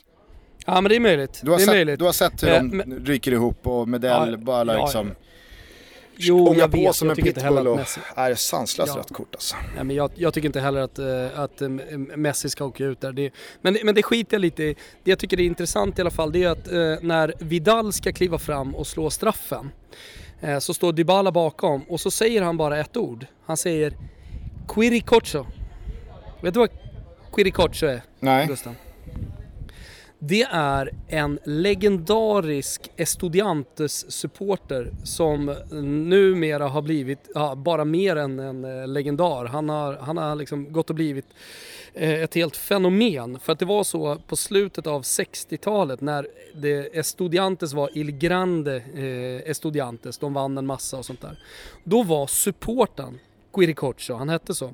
Ja 0.66 0.82
men 0.82 0.90
det 0.90 0.96
är 0.96 1.00
möjligt. 1.00 1.42
Du 1.44 1.52
har, 1.52 1.58
det 1.58 1.64
är 1.64 1.66
sett, 1.66 1.76
möjligt. 1.76 2.00
Du 2.00 2.06
har 2.06 2.12
sett 2.12 2.44
hur 2.44 2.50
eh, 2.50 2.56
de 2.56 2.78
men... 2.78 3.06
ryker 3.06 3.32
ihop 3.32 3.68
och 3.68 3.88
Medell 3.88 4.32
ja, 4.32 4.38
bara 4.38 4.64
liksom 4.64 5.08
ja, 5.08 5.14
Jo, 6.24 6.56
jag 6.58 6.72
vet. 6.72 6.96
Som 6.96 7.08
jag 7.08 7.20
inte 7.20 7.42
heller 7.42 7.72
att 7.72 7.78
Messi... 7.78 8.00
är 8.16 8.36
sanslöst 8.36 8.94
ja. 8.96 9.00
rött 9.00 9.14
kort 9.14 9.36
alltså. 9.36 9.56
Nej, 9.76 9.84
men 9.84 9.96
jag, 9.96 10.12
jag, 10.16 10.34
tycker 10.34 10.46
inte 10.46 10.60
heller 10.60 10.82
att, 10.82 11.00
uh, 11.00 11.40
att 11.40 11.62
uh, 11.62 11.70
Messi 11.98 12.50
ska 12.50 12.66
åka 12.66 12.86
ut 12.86 13.02
där. 13.02 13.12
Det, 13.12 13.32
men, 13.62 13.78
men 13.84 13.96
det 13.96 14.04
skiter 14.04 14.36
jag 14.36 14.42
lite 14.42 14.64
i. 14.64 14.76
Det 15.04 15.12
jag 15.12 15.20
tycker 15.20 15.40
är 15.40 15.44
intressant 15.44 15.98
i 15.98 16.02
alla 16.02 16.12
fall 16.12 16.32
det 16.32 16.44
är 16.44 16.50
att 16.50 16.66
när 17.04 17.34
Vidal 17.40 17.94
ska 17.94 18.12
kliva 18.12 18.40
fram 18.40 18.76
och 18.76 18.88
slå 18.88 19.10
straffen 19.10 19.72
Eh, 20.42 20.60
så 20.60 20.74
står 20.74 20.94
Dybala 20.94 21.32
bakom 21.32 21.82
och 21.84 22.00
så 22.00 22.12
säger 22.12 22.42
han 22.42 22.58
bara 22.58 22.80
ett 22.80 22.98
ord. 22.98 23.26
Han 23.46 23.58
säger 23.58 23.94
Quiricocho. 24.68 25.46
Vet 26.42 26.54
du 26.54 26.60
vad 26.60 26.70
Quiricocho 27.34 27.86
är? 27.86 28.02
Nej. 28.20 28.48
Gustav? 28.48 28.76
Det 30.24 30.44
är 30.52 30.92
en 31.08 31.40
legendarisk 31.44 32.92
Estudiantes-supporter 32.96 34.92
som 35.04 35.56
numera 36.10 36.68
har 36.68 36.82
blivit, 36.82 37.30
ja, 37.36 37.56
bara 37.56 37.86
mer 37.86 38.16
än 38.16 38.40
en 38.40 38.66
eh, 38.66 38.88
legendar. 38.88 39.46
Han 39.46 39.70
har, 39.70 39.94
han 39.94 40.18
har 40.18 40.36
liksom 40.36 40.74
gått 40.74 40.90
och 40.90 40.96
blivit 40.96 41.26
eh, 41.94 42.22
ett 42.22 42.36
helt 42.36 42.58
fenomen. 42.58 43.40
För 43.40 43.54
att 43.54 43.60
det 43.60 43.66
var 43.66 43.84
så 43.84 44.18
på 44.28 44.36
slutet 44.36 44.88
av 44.88 45.02
60-talet 45.02 46.02
när 46.02 46.28
det 46.56 46.98
Estudiantes 46.98 47.74
var 47.74 47.90
Il 47.98 48.12
Grande 48.12 48.76
eh, 48.76 49.50
Estudiantes, 49.52 50.18
de 50.18 50.34
vann 50.34 50.58
en 50.58 50.66
massa 50.66 50.98
och 50.98 51.06
sånt 51.06 51.22
där. 51.22 51.40
Då 51.84 52.04
var 52.04 52.28
supporten 52.28 53.20
Quiricocho, 53.54 54.14
han 54.14 54.30
hette 54.30 54.56
så. 54.56 54.74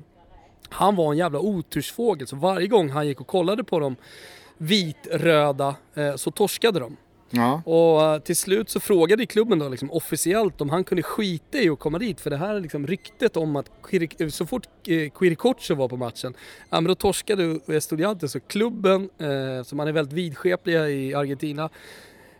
Han 0.68 0.96
var 0.96 1.12
en 1.12 1.18
jävla 1.18 1.38
otursfågel 1.38 2.26
så 2.26 2.36
varje 2.36 2.66
gång 2.66 2.90
han 2.90 3.06
gick 3.06 3.20
och 3.20 3.26
kollade 3.26 3.64
på 3.64 3.78
dem 3.78 3.96
vitröda 4.58 5.76
eh, 5.94 6.14
så 6.16 6.30
torskade 6.30 6.80
de. 6.80 6.96
Ja. 7.30 7.62
Och 7.64 8.02
eh, 8.02 8.18
till 8.18 8.36
slut 8.36 8.70
så 8.70 8.80
frågade 8.80 9.26
klubben 9.26 9.58
då 9.58 9.68
liksom 9.68 9.90
officiellt 9.90 10.60
om 10.60 10.70
han 10.70 10.84
kunde 10.84 11.02
skita 11.02 11.58
i 11.58 11.68
att 11.68 11.78
komma 11.78 11.98
dit 11.98 12.20
för 12.20 12.30
det 12.30 12.36
här 12.36 12.60
liksom 12.60 12.86
ryktet 12.86 13.36
om 13.36 13.56
att 13.56 13.70
så 14.30 14.46
fort 14.46 14.66
eh, 14.86 15.10
Quiricocho 15.10 15.74
var 15.74 15.88
på 15.88 15.96
matchen, 15.96 16.34
ja 16.70 16.80
men 16.80 16.84
då 16.84 16.94
torskade 16.94 17.60
Estudiantes 17.66 18.32
så 18.32 18.40
klubben, 18.40 19.10
eh, 19.18 19.62
som 19.64 19.76
man 19.76 19.88
är 19.88 19.92
väldigt 19.92 20.14
vidskepliga 20.14 20.88
i 20.88 21.14
Argentina, 21.14 21.70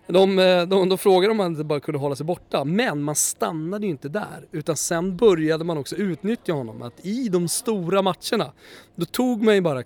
de, 0.07 0.37
de, 0.69 0.89
de 0.89 0.99
frågade 0.99 1.31
om 1.31 1.39
han 1.39 1.51
inte 1.51 1.65
bara 1.65 1.81
kunde 1.81 1.99
hålla 1.99 2.17
sig 2.17 2.27
borta, 2.27 2.65
men 2.65 3.03
man 3.03 3.15
stannade 3.15 3.87
ju 3.87 3.91
inte 3.91 4.09
där. 4.09 4.47
Utan 4.53 4.77
sen 4.77 5.17
började 5.17 5.65
man 5.65 5.79
också 5.79 5.97
utnyttja 5.97 6.53
honom. 6.53 6.83
Att 6.83 7.07
i 7.07 7.29
de 7.29 7.49
stora 7.49 8.03
matcherna, 8.03 8.53
då 8.95 9.05
tog 9.05 9.43
man 9.43 9.55
ju 9.55 9.61
bara 9.61 9.83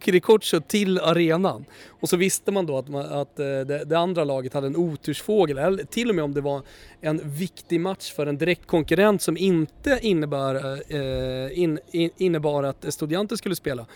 Kirikocho 0.00 0.56
eh, 0.56 0.62
till 0.62 0.98
arenan. 0.98 1.64
Och 2.00 2.08
så 2.08 2.16
visste 2.16 2.52
man 2.52 2.66
då 2.66 2.78
att, 2.78 2.88
man, 2.88 3.06
att 3.06 3.38
eh, 3.38 3.44
det, 3.44 3.84
det, 3.84 3.98
andra 3.98 4.24
laget 4.24 4.54
hade 4.54 4.66
en 4.66 4.76
otursfågel, 4.76 5.58
eller 5.58 5.84
till 5.84 6.08
och 6.08 6.14
med 6.14 6.24
om 6.24 6.34
det 6.34 6.40
var 6.40 6.62
en 7.00 7.20
viktig 7.24 7.80
match 7.80 8.12
för 8.12 8.26
en 8.26 8.38
direkt 8.38 8.66
konkurrent 8.66 9.22
som 9.22 9.36
inte 9.36 9.98
innebär, 10.02 10.54
eh, 10.94 11.58
in, 11.58 11.78
in, 11.90 12.10
innebar 12.16 12.62
att 12.62 12.84
Estudiantes 12.84 13.38
skulle 13.38 13.56
spela. 13.56 13.86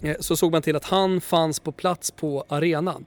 Eh, 0.00 0.16
så 0.20 0.36
såg 0.36 0.52
man 0.52 0.62
till 0.62 0.76
att 0.76 0.84
han 0.84 1.20
fanns 1.20 1.60
på 1.60 1.72
plats 1.72 2.10
på 2.10 2.44
arenan. 2.48 3.04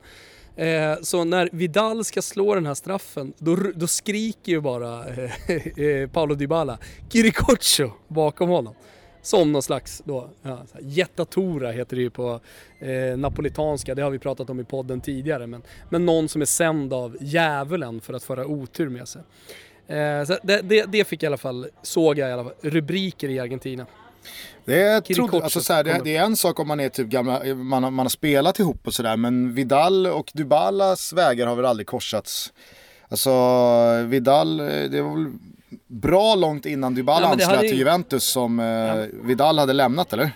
Eh, 0.56 0.96
så 1.02 1.24
när 1.24 1.50
Vidal 1.52 2.06
ska 2.06 2.22
slå 2.22 2.56
den 2.56 2.66
här 2.66 2.74
straffen, 2.74 3.34
då, 3.38 3.58
då 3.76 3.88
skriker 3.88 4.52
ju 4.52 4.62
bara 4.62 5.08
eh, 5.08 5.32
eh 5.84 6.10
Paolo 6.10 6.36
Dybala 6.36 6.78
Kirikocho 7.10 7.92
bakom 8.08 8.50
honom. 8.50 8.76
Som 9.28 9.52
någon 9.52 9.62
slags 9.62 10.02
då, 10.06 10.30
ja, 10.42 10.66
jättatora 10.82 11.72
heter 11.72 11.96
det 11.96 12.02
ju 12.02 12.10
på 12.10 12.40
eh, 12.80 13.18
napolitanska, 13.18 13.96
det 13.96 14.02
har 14.02 14.10
vi 14.10 14.20
pratat 14.20 14.50
om 14.50 14.60
i 14.60 14.64
podden 14.64 15.02
tidigare. 15.02 15.48
Men, 15.48 15.62
men 15.90 16.06
någon 16.06 16.30
som 16.30 16.42
är 16.42 16.46
sänd 16.46 16.94
av 16.94 17.18
djävulen 17.22 18.02
för 18.02 18.14
att 18.14 18.24
föra 18.24 18.46
otur 18.46 18.90
med 18.90 19.08
sig. 19.08 19.22
Eh, 19.88 20.24
så 20.26 20.38
det, 20.44 20.62
det, 20.62 20.86
det, 20.86 21.08
fick 21.08 21.24
i 21.24 21.26
alla 21.26 21.38
fall, 21.38 21.68
såg 21.82 22.18
jag 22.18 22.30
i 22.30 22.32
alla 22.32 22.44
fall, 22.44 22.54
rubriker 22.62 23.30
i 23.30 23.40
Argentina. 23.40 23.86
Det 24.66 24.82
är, 24.82 25.02
tro, 25.02 25.42
alltså 25.42 25.62
så 25.62 25.84
det, 25.84 26.02
det, 26.04 26.16
är 26.16 26.24
en 26.24 26.36
sak 26.36 26.60
om 26.60 26.68
man 26.68 26.80
är 26.80 26.90
typ 26.90 27.08
gamla, 27.08 27.44
man, 27.56 27.82
man 27.82 28.00
har 28.00 28.10
spelat 28.10 28.60
ihop 28.60 28.88
och 28.88 28.94
sådär 28.94 29.18
men 29.18 29.54
Vidal 29.54 30.08
och 30.08 30.32
Dybalas 30.34 31.14
vägar 31.14 31.48
har 31.48 31.56
väl 31.56 31.66
aldrig 31.66 31.88
korsats. 31.88 32.54
Alltså 33.10 33.32
Vidal, 34.06 34.58
det 34.58 35.02
var 35.02 35.16
väl 35.16 35.34
bra 35.88 36.36
långt 36.36 36.66
innan 36.66 36.96
Dybala 36.96 37.26
ja, 37.26 37.32
anslöt 37.32 37.60
till 37.60 37.78
Juventus 37.78 38.24
som 38.24 38.60
eh, 38.60 38.66
ja. 38.66 39.06
Vidal 39.24 39.60
hade 39.60 39.74
lämnat 39.74 40.14
eller? 40.14 40.32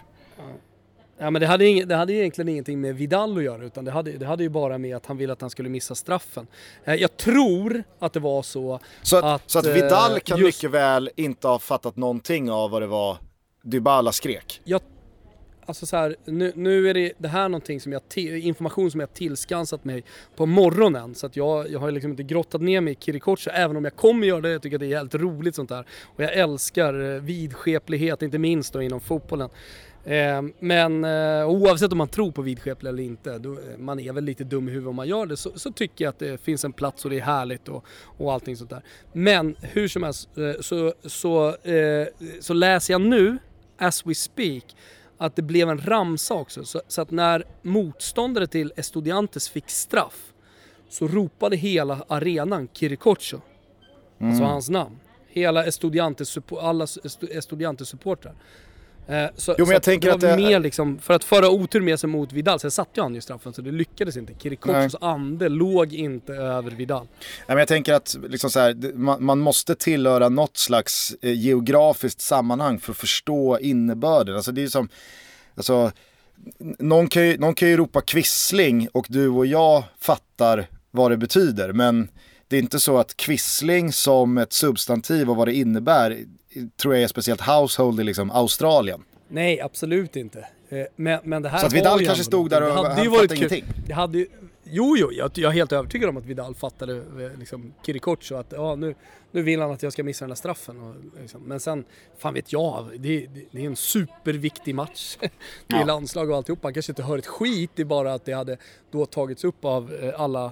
Ja 1.17 1.31
men 1.31 1.41
det 1.41 1.47
hade, 1.47 1.65
ing, 1.65 1.87
det 1.87 1.95
hade 1.95 2.13
egentligen 2.13 2.49
ingenting 2.49 2.81
med 2.81 2.95
Vidal 2.95 3.37
att 3.37 3.43
göra 3.43 3.63
utan 3.63 3.85
det 3.85 3.91
hade, 3.91 4.11
det 4.11 4.25
hade 4.25 4.43
ju 4.43 4.49
bara 4.49 4.77
med 4.77 4.95
att 4.95 5.05
han 5.05 5.17
ville 5.17 5.33
att 5.33 5.41
han 5.41 5.49
skulle 5.49 5.69
missa 5.69 5.95
straffen. 5.95 6.47
Eh, 6.83 6.95
jag 6.95 7.17
tror 7.17 7.83
att 7.99 8.13
det 8.13 8.19
var 8.19 8.43
så, 8.43 8.79
så 9.01 9.17
att, 9.17 9.23
att 9.23 9.49
Så 9.49 9.59
att 9.59 9.65
Vidal 9.65 10.19
kan 10.19 10.39
just, 10.39 10.47
mycket 10.47 10.71
väl 10.71 11.09
inte 11.15 11.47
ha 11.47 11.59
fattat 11.59 11.95
någonting 11.95 12.51
av 12.51 12.71
vad 12.71 12.81
det 12.81 12.87
var 12.87 13.17
Dybala 13.63 14.11
skrek? 14.11 14.61
Jag 14.63 14.81
Alltså 15.65 15.85
så 15.85 15.97
här, 15.97 16.15
nu, 16.25 16.51
nu 16.55 16.89
är 16.89 16.93
det, 16.93 17.13
det 17.17 17.27
här 17.27 17.49
någonting 17.49 17.79
som 17.79 17.91
jag, 17.91 18.01
information 18.17 18.91
som 18.91 18.99
jag 18.99 19.13
tillskansat 19.13 19.83
mig 19.83 20.03
på 20.35 20.45
morgonen. 20.45 21.15
Så 21.15 21.25
att 21.25 21.35
jag, 21.35 21.71
jag 21.71 21.79
har 21.79 21.91
liksom 21.91 22.11
inte 22.11 22.23
grottat 22.23 22.61
ner 22.61 22.81
mig 22.81 22.93
i 22.93 22.97
Kirikocha, 22.99 23.51
även 23.51 23.77
om 23.77 23.83
jag 23.83 23.95
kommer 23.95 24.27
göra 24.27 24.41
det. 24.41 24.49
Jag 24.49 24.61
tycker 24.61 24.77
att 24.77 24.79
det 24.79 24.93
är 24.93 24.97
helt 24.97 25.15
roligt 25.15 25.55
sånt 25.55 25.69
där. 25.69 25.85
Och 26.15 26.23
jag 26.23 26.33
älskar 26.33 27.15
eh, 27.15 27.21
vidskeplighet, 27.21 28.21
inte 28.21 28.37
minst 28.37 28.73
då 28.73 28.81
inom 28.81 28.99
fotbollen. 28.99 29.49
Eh, 30.03 30.41
men 30.59 31.03
eh, 31.03 31.49
oavsett 31.49 31.91
om 31.91 31.97
man 31.97 32.07
tror 32.07 32.31
på 32.31 32.41
vidskeplighet 32.41 32.93
eller 32.93 33.03
inte, 33.03 33.37
då, 33.37 33.51
eh, 33.53 33.77
man 33.77 33.99
är 33.99 34.13
väl 34.13 34.23
lite 34.23 34.43
dum 34.43 34.69
i 34.69 34.71
huvudet 34.71 34.89
om 34.89 34.95
man 34.95 35.07
gör 35.07 35.25
det, 35.25 35.37
så, 35.37 35.51
så, 35.55 35.71
tycker 35.71 36.05
jag 36.05 36.09
att 36.09 36.19
det 36.19 36.41
finns 36.41 36.65
en 36.65 36.73
plats 36.73 37.05
och 37.05 37.11
det 37.11 37.17
är 37.17 37.23
härligt 37.23 37.67
och, 37.67 37.85
och 38.17 38.33
allting 38.33 38.57
sånt 38.57 38.69
där. 38.69 38.81
Men 39.13 39.55
hur 39.61 39.87
som 39.87 40.03
helst 40.03 40.37
eh, 40.37 40.61
så, 40.61 40.93
så, 41.03 41.47
eh, 41.55 42.07
så 42.39 42.53
läser 42.53 42.93
jag 42.93 43.01
nu, 43.01 43.37
as 43.77 44.05
we 44.05 44.15
speak, 44.15 44.63
att 45.21 45.35
det 45.35 45.41
blev 45.41 45.69
en 45.69 45.77
ramsa 45.77 46.33
också. 46.33 46.63
Så, 46.63 46.81
så, 46.87 47.01
att 47.01 47.11
när 47.11 47.43
motståndare 47.61 48.47
till 48.47 48.73
Estudiantes 48.75 49.49
fick 49.49 49.69
straff 49.69 50.33
så 50.89 51.07
ropade 51.07 51.55
hela 51.55 52.05
arenan 52.07 52.67
Kirikocho. 52.73 53.35
Alltså 53.35 53.41
mm. 54.19 54.29
Alltså 54.31 54.43
hans 54.43 54.69
namn. 54.69 54.99
Hela 55.27 55.65
Estudiantes, 55.65 56.37
alla 56.61 56.87
Estudiantes 57.31 57.89
supportrar. 57.89 58.35
Eh, 59.11 59.29
så, 59.35 59.55
Jo, 59.57 59.65
men 59.65 59.71
jag 59.71 59.77
att 59.77 59.83
tänker 59.83 60.07
det 60.07 60.13
att 60.15 60.23
var 60.23 60.29
det- 60.29 60.35
mer 60.37 60.59
liksom, 60.59 60.99
för 60.99 61.13
att 61.13 61.23
föra 61.23 61.49
otur 61.49 61.81
med 61.81 61.99
sig 61.99 62.09
mot 62.09 62.33
Vidal, 62.33 62.59
sen 62.59 62.71
satte 62.71 62.91
ju 62.95 63.01
han 63.01 63.15
ju 63.15 63.21
straffen 63.21 63.53
så 63.53 63.61
det 63.61 63.71
lyckades 63.71 64.17
inte. 64.17 64.33
Kirikochos 64.33 64.95
ande 65.01 65.49
låg 65.49 65.93
inte 65.93 66.33
över 66.33 66.71
Vidal. 66.71 67.07
Nej, 67.19 67.27
men 67.47 67.57
jag 67.57 67.67
tänker 67.67 67.93
att 67.93 68.17
liksom 68.29 68.49
så 68.49 68.59
här, 68.59 68.93
man, 68.93 69.23
man 69.25 69.39
måste 69.39 69.75
tillhöra 69.75 70.29
något 70.29 70.57
slags 70.57 71.15
eh, 71.21 71.33
geografiskt 71.33 72.21
sammanhang 72.21 72.79
för 72.79 72.91
att 72.91 72.97
förstå 72.97 73.59
innebörden. 73.59 74.35
Alltså 74.35 74.51
det 74.51 74.63
är 74.63 74.67
som, 74.67 74.89
alltså, 75.55 75.91
någon, 76.79 77.07
kan 77.07 77.27
ju, 77.27 77.37
någon 77.37 77.55
kan 77.55 77.69
ju 77.69 77.77
ropa 77.77 78.01
kvissling 78.01 78.87
och 78.91 79.05
du 79.09 79.27
och 79.29 79.45
jag 79.45 79.83
fattar 79.99 80.67
vad 80.91 81.11
det 81.11 81.17
betyder. 81.17 81.73
Men 81.73 82.09
det 82.47 82.55
är 82.55 82.59
inte 82.61 82.79
så 82.79 82.97
att 82.97 83.17
kvissling 83.17 83.93
som 83.93 84.37
ett 84.37 84.53
substantiv 84.53 85.29
och 85.29 85.35
vad 85.35 85.47
det 85.47 85.53
innebär 85.53 86.17
tror 86.77 86.93
jag 86.95 87.03
är 87.03 87.07
speciellt 87.07 87.41
household 87.41 87.99
i 87.99 88.03
liksom 88.03 88.31
Australien. 88.31 89.03
Nej, 89.27 89.61
absolut 89.61 90.15
inte. 90.15 90.47
Eh, 90.69 90.85
Men, 90.95 91.19
men 91.23 91.41
det 91.41 91.49
här 91.49 91.59
Så 91.59 91.65
att 91.65 91.73
Vidal 91.73 92.05
kanske 92.05 92.23
stod 92.23 92.49
där 92.49 92.61
och 92.61 92.73
han 92.73 92.85
hade 92.85 93.03
ju 93.03 93.09
fattade 93.11 93.35
ingenting. 93.35 93.65
Det 93.87 93.93
hade 93.93 94.17
ju, 94.17 94.27
jo, 94.63 94.95
jo, 94.97 95.11
jag, 95.11 95.31
jag 95.35 95.49
är 95.49 95.53
helt 95.53 95.71
övertygad 95.71 96.09
om 96.09 96.17
att 96.17 96.25
Vidal 96.25 96.55
fattade 96.55 96.95
eh, 96.97 97.39
liksom, 97.39 97.73
Kirikoch 97.85 98.31
och 98.31 98.39
att 98.39 98.51
ja, 98.55 98.75
nu, 98.75 98.95
nu 99.31 99.41
vill 99.41 99.61
han 99.61 99.71
att 99.71 99.83
jag 99.83 99.93
ska 99.93 100.03
missa 100.03 100.25
den 100.25 100.31
här 100.31 100.35
straffen. 100.35 100.81
Och, 100.81 100.95
liksom. 101.21 101.41
Men 101.41 101.59
sen, 101.59 101.83
fan 102.17 102.33
vet 102.33 102.53
jag, 102.53 102.89
det, 102.99 103.19
det, 103.19 103.45
det 103.51 103.61
är 103.61 103.65
en 103.65 103.75
superviktig 103.75 104.75
match. 104.75 105.17
Det 105.67 105.75
är 105.75 105.79
Ja. 105.79 105.85
landslag 105.85 106.29
och 106.29 106.35
alltihop. 106.35 106.59
Han 106.63 106.73
kanske 106.73 106.91
inte 106.91 107.03
hör 107.03 107.17
ett 107.17 107.27
skit, 107.27 107.71
det 107.75 107.81
är 107.81 107.85
bara 107.85 108.13
att 108.13 108.25
det 108.25 108.33
hade 108.33 108.57
då 108.91 109.05
tagits 109.05 109.43
upp 109.43 109.65
av 109.65 109.93
eh, 109.93 110.21
alla 110.21 110.51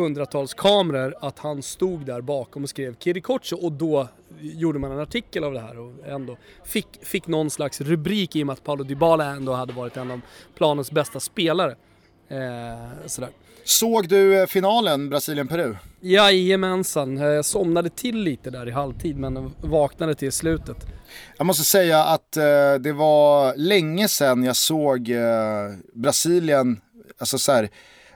hundratals 0.00 0.54
kameror 0.54 1.14
att 1.20 1.38
han 1.38 1.62
stod 1.62 2.06
där 2.06 2.20
bakom 2.20 2.62
och 2.62 2.68
skrev 2.68 2.96
Kirikocho 2.98 3.56
och 3.56 3.72
då 3.72 4.08
gjorde 4.40 4.78
man 4.78 4.92
en 4.92 5.00
artikel 5.00 5.44
av 5.44 5.52
det 5.52 5.60
här 5.60 5.78
och 5.78 5.92
ändå 6.06 6.36
fick, 6.64 6.86
fick 7.02 7.26
någon 7.26 7.50
slags 7.50 7.80
rubrik 7.80 8.36
i 8.36 8.42
och 8.42 8.46
med 8.46 8.52
att 8.52 8.64
Paulo 8.64 8.84
Dybala 8.84 9.24
ändå 9.24 9.52
hade 9.52 9.72
varit 9.72 9.96
en 9.96 10.10
av 10.10 10.20
planens 10.54 10.90
bästa 10.90 11.20
spelare. 11.20 11.76
Eh, 12.28 13.06
sådär. 13.06 13.30
Såg 13.64 14.08
du 14.08 14.40
eh, 14.40 14.46
finalen 14.46 15.08
Brasilien-Peru? 15.10 15.76
Jajamensan, 16.00 17.18
Eh, 17.18 17.24
jag 17.24 17.44
somnade 17.44 17.90
till 17.90 18.16
lite 18.16 18.50
där 18.50 18.68
i 18.68 18.70
halvtid 18.70 19.16
men 19.16 19.54
vaknade 19.60 20.14
till 20.14 20.32
slutet. 20.32 20.86
Jag 21.36 21.46
måste 21.46 21.64
säga 21.64 22.04
att 22.04 22.36
eh, 22.36 22.74
det 22.80 22.92
var 22.92 23.56
länge 23.56 24.08
sedan 24.08 24.44
jag 24.44 24.56
såg 24.56 25.10
eh, 25.10 25.20
Brasilien, 25.94 26.80
alltså 27.18 27.38
så 27.38 27.52
här, 27.52 27.68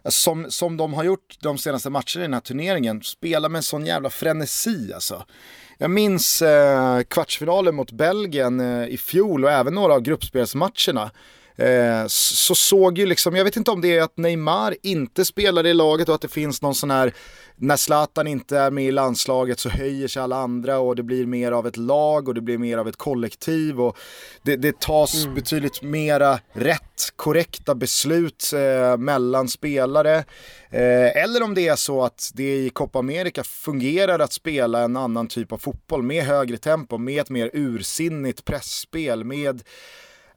som, 0.09 0.51
som 0.51 0.77
de 0.77 0.95
har 0.95 1.05
gjort 1.05 1.37
de 1.41 1.59
senaste 1.59 1.91
matcherna 1.91 2.17
i 2.17 2.19
den 2.19 2.35
här 2.35 2.41
turneringen, 2.41 3.03
spela 3.03 3.49
med 3.49 3.59
en 3.59 3.63
sån 3.63 3.87
jävla 3.87 4.11
frenesi 4.11 4.93
alltså. 4.95 5.25
Jag 5.79 5.91
minns 5.91 6.43
eh, 6.43 7.03
kvartsfinalen 7.03 7.75
mot 7.75 7.93
Belgien 7.93 8.61
eh, 8.61 8.89
i 8.89 8.97
fjol 8.97 9.45
och 9.45 9.51
även 9.51 9.75
några 9.75 9.95
av 9.95 10.01
gruppspelsmatcherna. 10.01 11.11
Eh, 11.57 12.07
så 12.07 12.55
såg 12.55 12.99
ju 12.99 13.07
liksom, 13.07 13.37
jag 13.37 13.45
vet 13.45 13.57
inte 13.57 13.71
om 13.71 13.81
det 13.81 13.99
är 13.99 14.03
att 14.03 14.17
Neymar 14.17 14.75
inte 14.83 15.25
spelar 15.25 15.67
i 15.67 15.75
laget 15.75 16.09
och 16.09 16.15
att 16.15 16.21
det 16.21 16.29
finns 16.29 16.63
någon 16.63 16.75
sån 16.75 16.91
här, 16.91 17.15
när 17.57 17.77
Zlatan 17.77 18.27
inte 18.27 18.59
är 18.59 18.71
med 18.71 18.85
i 18.85 18.91
landslaget 18.91 19.59
så 19.59 19.69
höjer 19.69 20.09
sig 20.09 20.23
alla 20.23 20.37
andra 20.37 20.79
och 20.79 20.97
det 20.97 21.03
blir 21.03 21.27
mer 21.27 21.53
av 21.53 21.67
ett 21.67 21.77
lag 21.77 22.29
och 22.29 22.35
det 22.35 22.41
blir 22.41 22.59
mer 22.59 22.79
av 22.79 22.89
ett 22.89 22.97
kollektiv 22.97 23.81
och 23.81 23.97
det, 24.43 24.57
det 24.57 24.81
tas 24.81 25.27
betydligt 25.27 25.83
mera 25.83 26.41
rätt, 26.53 27.13
korrekta 27.17 27.75
beslut 27.75 28.53
eh, 28.55 28.97
mellan 28.97 29.49
spelare. 29.49 30.17
Eh, 30.71 31.23
eller 31.23 31.43
om 31.43 31.55
det 31.55 31.69
är 31.69 31.77
så 31.77 32.05
att 32.05 32.31
det 32.35 32.57
i 32.57 32.71
Copa 32.71 32.99
America 32.99 33.43
fungerar 33.45 34.19
att 34.19 34.33
spela 34.33 34.83
en 34.83 34.97
annan 34.97 35.27
typ 35.27 35.53
av 35.53 35.59
fotboll 35.59 36.03
med 36.03 36.25
högre 36.25 36.57
tempo, 36.57 36.99
med 36.99 37.21
ett 37.21 37.31
mer 37.31 37.51
ursinnigt 37.53 38.45
pressspel, 38.45 39.25
med 39.25 39.63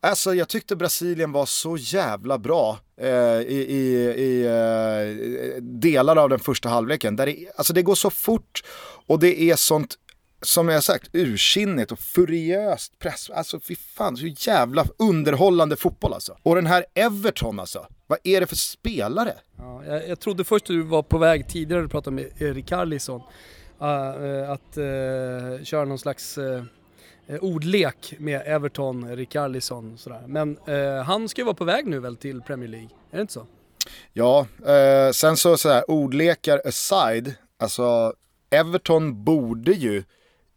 Alltså 0.01 0.33
jag 0.33 0.49
tyckte 0.49 0.75
Brasilien 0.75 1.31
var 1.31 1.45
så 1.45 1.77
jävla 1.77 2.37
bra 2.37 2.79
eh, 3.01 3.09
i, 3.41 3.65
i, 3.69 4.13
i 4.17 4.45
eh, 4.45 5.61
delar 5.61 6.15
av 6.15 6.29
den 6.29 6.39
första 6.39 6.69
halvleken. 6.69 7.15
Där 7.15 7.25
det, 7.25 7.47
alltså 7.55 7.73
det 7.73 7.81
går 7.81 7.95
så 7.95 8.09
fort 8.09 8.63
och 9.07 9.19
det 9.19 9.41
är 9.41 9.55
sånt, 9.55 9.95
som 10.41 10.69
jag 10.69 10.83
sagt, 10.83 11.09
ursinnigt 11.13 11.91
och 11.91 11.99
furiöst 11.99 12.99
press. 12.99 13.29
Alltså 13.29 13.59
fy 13.59 13.75
fan, 13.75 14.17
så 14.17 14.25
jävla 14.25 14.85
underhållande 14.97 15.75
fotboll 15.75 16.13
alltså. 16.13 16.37
Och 16.43 16.55
den 16.55 16.65
här 16.65 16.85
Everton 16.93 17.59
alltså, 17.59 17.87
vad 18.07 18.19
är 18.23 18.41
det 18.41 18.47
för 18.47 18.55
spelare? 18.55 19.33
Ja, 19.57 19.85
jag, 19.85 20.09
jag 20.09 20.19
trodde 20.19 20.43
först 20.43 20.65
du 20.65 20.81
var 20.81 21.03
på 21.03 21.17
väg 21.17 21.47
tidigare 21.47 21.81
du 21.81 21.87
pratade 21.87 22.15
med 22.15 22.41
Erik 22.41 22.67
Karlisson. 22.67 23.21
Uh, 23.81 23.87
eh, 23.87 24.41
eh, 24.41 24.51
att 24.51 24.77
uh, 24.77 25.63
köra 25.63 25.85
någon 25.85 25.99
slags 25.99 26.37
uh, 26.37 26.63
ordlek 27.41 28.13
med 28.17 28.41
Everton, 28.45 29.15
Rikarlison 29.15 29.97
sådär. 29.97 30.23
Men 30.27 30.57
uh, 30.69 31.01
han 31.03 31.29
ska 31.29 31.41
ju 31.41 31.45
vara 31.45 31.55
på 31.55 31.65
väg 31.65 31.87
nu 31.87 31.99
väl 31.99 32.17
till 32.17 32.41
Premier 32.41 32.69
League? 32.69 32.89
Är 33.11 33.15
det 33.15 33.21
inte 33.21 33.33
så? 33.33 33.45
Ja, 34.13 34.47
eh, 34.65 35.11
sen 35.11 35.37
så 35.37 35.57
sådär 35.57 35.91
ordlekar 35.91 36.61
aside, 36.65 37.33
alltså 37.59 38.13
Everton 38.49 39.23
borde 39.23 39.71
ju 39.71 40.03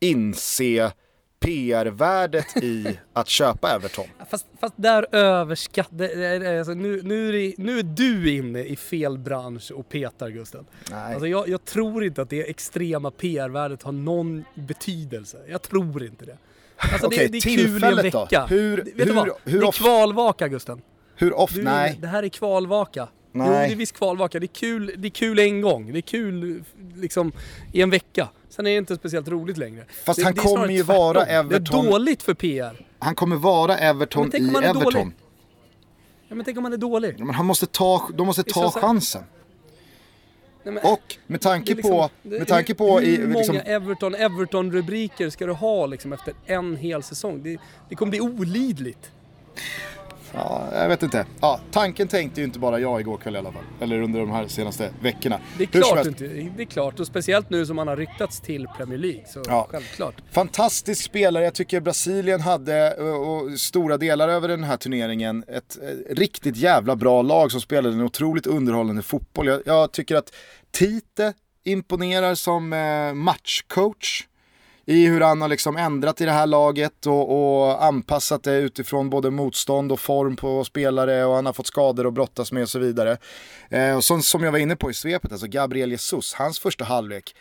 inse 0.00 0.92
PR-värdet 1.40 2.56
i 2.56 2.98
att 3.12 3.28
köpa 3.28 3.70
Everton. 3.70 4.06
Fast, 4.30 4.46
fast 4.60 4.74
där 4.76 5.14
överskattar... 5.14 6.58
Alltså, 6.58 6.74
nu, 6.74 7.02
nu, 7.02 7.54
nu 7.56 7.78
är 7.78 7.82
du 7.82 8.32
inne 8.32 8.64
i 8.64 8.76
fel 8.76 9.18
bransch 9.18 9.72
och 9.72 9.88
petar 9.88 10.28
Gusten. 10.28 10.66
Nej. 10.90 11.12
Alltså, 11.12 11.26
jag, 11.26 11.48
jag 11.48 11.64
tror 11.64 12.04
inte 12.04 12.22
att 12.22 12.30
det 12.30 12.50
extrema 12.50 13.10
PR-värdet 13.10 13.82
har 13.82 13.92
någon 13.92 14.44
betydelse. 14.54 15.38
Jag 15.48 15.62
tror 15.62 16.04
inte 16.04 16.24
det. 16.24 16.38
Alltså, 16.92 17.06
Okej, 17.06 17.18
det, 17.18 17.28
det 17.28 17.38
är 17.38 17.40
kul 17.42 17.52
i 17.60 17.62
en 17.64 17.70
tillfället 17.70 18.12
då? 18.12 18.20
vecka. 18.24 18.46
Hur- 18.46 18.76
Det- 18.76 18.82
vet 18.94 19.08
hur- 19.08 19.14
vad? 19.14 19.28
hur 19.44 19.60
det 19.60 19.66
är 19.66 19.72
kvalvaka 19.72 20.48
Gusten. 20.48 20.80
Hur 21.16 21.32
ofta? 21.38 21.60
Nej. 21.60 21.98
Det 22.00 22.06
här 22.06 22.22
är 22.22 22.28
kvalvaka. 22.28 23.08
Nej. 23.32 23.46
Jo, 23.46 23.52
det 23.52 23.58
är 23.72 23.76
visst 23.76 23.92
kvalvaka. 23.98 24.38
Det 24.40 24.44
är, 24.46 24.54
kul, 24.54 24.94
det 24.98 25.08
är 25.08 25.10
kul 25.10 25.38
en 25.38 25.60
gång. 25.60 25.92
Det 25.92 25.98
är 25.98 26.02
kul 26.02 26.64
liksom 26.96 27.32
i 27.72 27.82
en 27.82 27.90
vecka. 27.90 28.28
Sen 28.48 28.66
är 28.66 28.70
det 28.70 28.76
inte 28.76 28.96
speciellt 28.96 29.28
roligt 29.28 29.56
längre. 29.56 29.84
Fast 30.04 30.18
det, 30.18 30.24
han 30.24 30.34
det 30.34 30.40
kommer 30.40 30.68
ju 30.68 30.82
vara 30.82 31.24
tvärtom. 31.24 31.48
Det 31.48 31.56
Everton- 31.56 31.86
är 31.86 31.90
dåligt 31.90 32.22
för 32.22 32.34
PR. 32.34 32.86
Han 32.98 33.14
kommer 33.14 33.36
vara 33.36 33.78
Everton 33.78 34.30
i 34.34 34.36
Everton. 34.36 34.82
dålig. 34.82 35.06
Ja, 36.28 36.34
men 36.34 36.44
tänk 36.44 36.58
om 36.58 36.64
han 36.64 36.72
är 36.72 36.76
dålig. 36.76 37.14
Ja, 37.18 37.24
Men 37.24 37.34
han 37.34 37.46
måste 37.46 37.66
ta, 37.66 38.08
de 38.14 38.26
måste 38.26 38.42
ta 38.42 38.70
chansen. 38.70 39.22
Nej, 40.64 40.74
men- 40.74 40.92
Och 40.92 41.16
med 41.26 41.40
tanke 41.40 41.74
liksom- 41.74 41.90
på, 41.90 42.10
med 42.22 42.48
tanke 42.48 42.74
på 42.74 42.98
hur, 42.98 43.06
i, 43.08 43.16
hur 43.16 43.26
många 43.26 43.38
liksom, 43.38 43.56
Everton, 43.64 44.14
Everton-rubriker 44.14 45.30
ska 45.30 45.46
du 45.46 45.52
ha 45.52 45.86
liksom 45.86 46.12
efter 46.12 46.34
en 46.46 46.76
hel 46.76 47.02
säsong? 47.02 47.42
Det, 47.42 47.58
det 47.88 47.94
kommer 47.94 48.10
bli 48.10 48.20
olidligt. 48.20 49.10
Ja, 50.34 50.68
jag 50.72 50.88
vet 50.88 51.02
inte. 51.02 51.26
Ja, 51.40 51.60
tanken 51.70 52.08
tänkte 52.08 52.40
ju 52.40 52.44
inte 52.46 52.58
bara 52.58 52.78
jag 52.78 53.00
igår 53.00 53.16
kväll 53.16 53.34
i 53.34 53.38
alla 53.38 53.52
fall. 53.52 53.62
Eller 53.80 54.02
under 54.02 54.20
de 54.20 54.30
här 54.30 54.46
senaste 54.48 54.90
veckorna. 55.02 55.40
Det 55.58 55.62
är 55.64 55.66
klart, 55.66 56.06
inte, 56.06 56.24
det 56.26 56.62
är 56.62 56.66
klart. 56.66 57.00
Och 57.00 57.06
speciellt 57.06 57.50
nu 57.50 57.66
som 57.66 57.78
han 57.78 57.88
har 57.88 57.96
ryktats 57.96 58.40
till 58.40 58.66
Premier 58.76 58.98
League. 58.98 59.22
Så 59.26 59.42
Ja. 59.46 59.66
självklart. 59.70 60.14
Fantastisk 60.30 61.04
spelare, 61.04 61.44
jag 61.44 61.54
tycker 61.54 61.80
Brasilien 61.80 62.40
hade, 62.40 62.94
och, 62.94 63.36
och 63.42 63.60
stora 63.60 63.96
delar 63.96 64.28
över 64.28 64.48
den 64.48 64.64
här 64.64 64.76
turneringen, 64.76 65.44
ett 65.48 65.78
eh, 65.82 66.14
riktigt 66.14 66.56
jävla 66.56 66.96
bra 66.96 67.22
lag 67.22 67.52
som 67.52 67.60
spelade 67.60 67.94
en 67.94 68.00
otroligt 68.02 68.46
underhållande 68.46 69.02
fotboll. 69.02 69.46
Jag, 69.46 69.60
jag 69.64 69.92
tycker 69.92 70.16
att 70.16 70.32
Tite 70.70 71.32
imponerar 71.64 72.34
som 72.34 72.72
eh, 72.72 73.14
matchcoach 73.14 74.26
i 74.90 75.06
hur 75.06 75.20
han 75.20 75.40
har 75.40 75.48
liksom 75.48 75.76
ändrat 75.76 76.20
i 76.20 76.24
det 76.24 76.32
här 76.32 76.46
laget 76.46 77.06
och, 77.06 77.62
och 77.62 77.84
anpassat 77.84 78.42
det 78.42 78.56
utifrån 78.56 79.10
både 79.10 79.30
motstånd 79.30 79.92
och 79.92 80.00
form 80.00 80.36
på 80.36 80.64
spelare 80.64 81.24
och 81.24 81.34
han 81.34 81.46
har 81.46 81.52
fått 81.52 81.66
skador 81.66 82.06
att 82.06 82.14
brottas 82.14 82.52
med 82.52 82.62
och 82.62 82.68
så 82.68 82.78
vidare. 82.78 83.18
Eh, 83.68 83.96
och 83.96 84.04
som, 84.04 84.22
som 84.22 84.44
jag 84.44 84.52
var 84.52 84.58
inne 84.58 84.76
på 84.76 84.90
i 84.90 84.94
svepet, 84.94 85.32
alltså 85.32 85.46
Gabriel 85.46 85.90
Jesus, 85.90 86.34
hans 86.34 86.58
första 86.58 86.84
halvlek, 86.84 87.34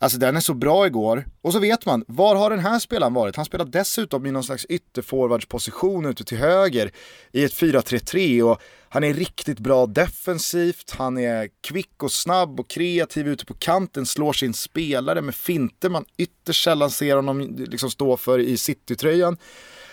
Alltså 0.00 0.18
den 0.18 0.36
är 0.36 0.40
så 0.40 0.54
bra 0.54 0.86
igår. 0.86 1.24
Och 1.42 1.52
så 1.52 1.58
vet 1.58 1.86
man, 1.86 2.04
var 2.08 2.36
har 2.36 2.50
den 2.50 2.58
här 2.58 2.78
spelaren 2.78 3.14
varit? 3.14 3.36
Han 3.36 3.44
spelar 3.44 3.64
dessutom 3.64 4.26
i 4.26 4.30
någon 4.30 4.44
slags 4.44 4.64
ytterforwardsposition 4.64 6.06
ute 6.06 6.24
till 6.24 6.38
höger 6.38 6.90
i 7.32 7.44
ett 7.44 7.52
4-3-3 7.52 8.42
och 8.42 8.62
han 8.88 9.04
är 9.04 9.14
riktigt 9.14 9.58
bra 9.58 9.86
defensivt, 9.86 10.94
han 10.98 11.18
är 11.18 11.48
kvick 11.60 12.02
och 12.02 12.12
snabb 12.12 12.60
och 12.60 12.68
kreativ 12.68 13.28
ute 13.28 13.44
på 13.44 13.54
kanten, 13.54 14.06
slår 14.06 14.32
sin 14.32 14.54
spelare 14.54 15.22
med 15.22 15.34
finter 15.34 15.88
man 15.88 16.04
ytterst 16.16 16.64
sällan 16.64 16.90
ser 16.90 17.16
honom 17.16 17.56
liksom 17.58 17.90
stå 17.90 18.16
för 18.16 18.38
i 18.38 18.56
citytröjan. 18.56 19.36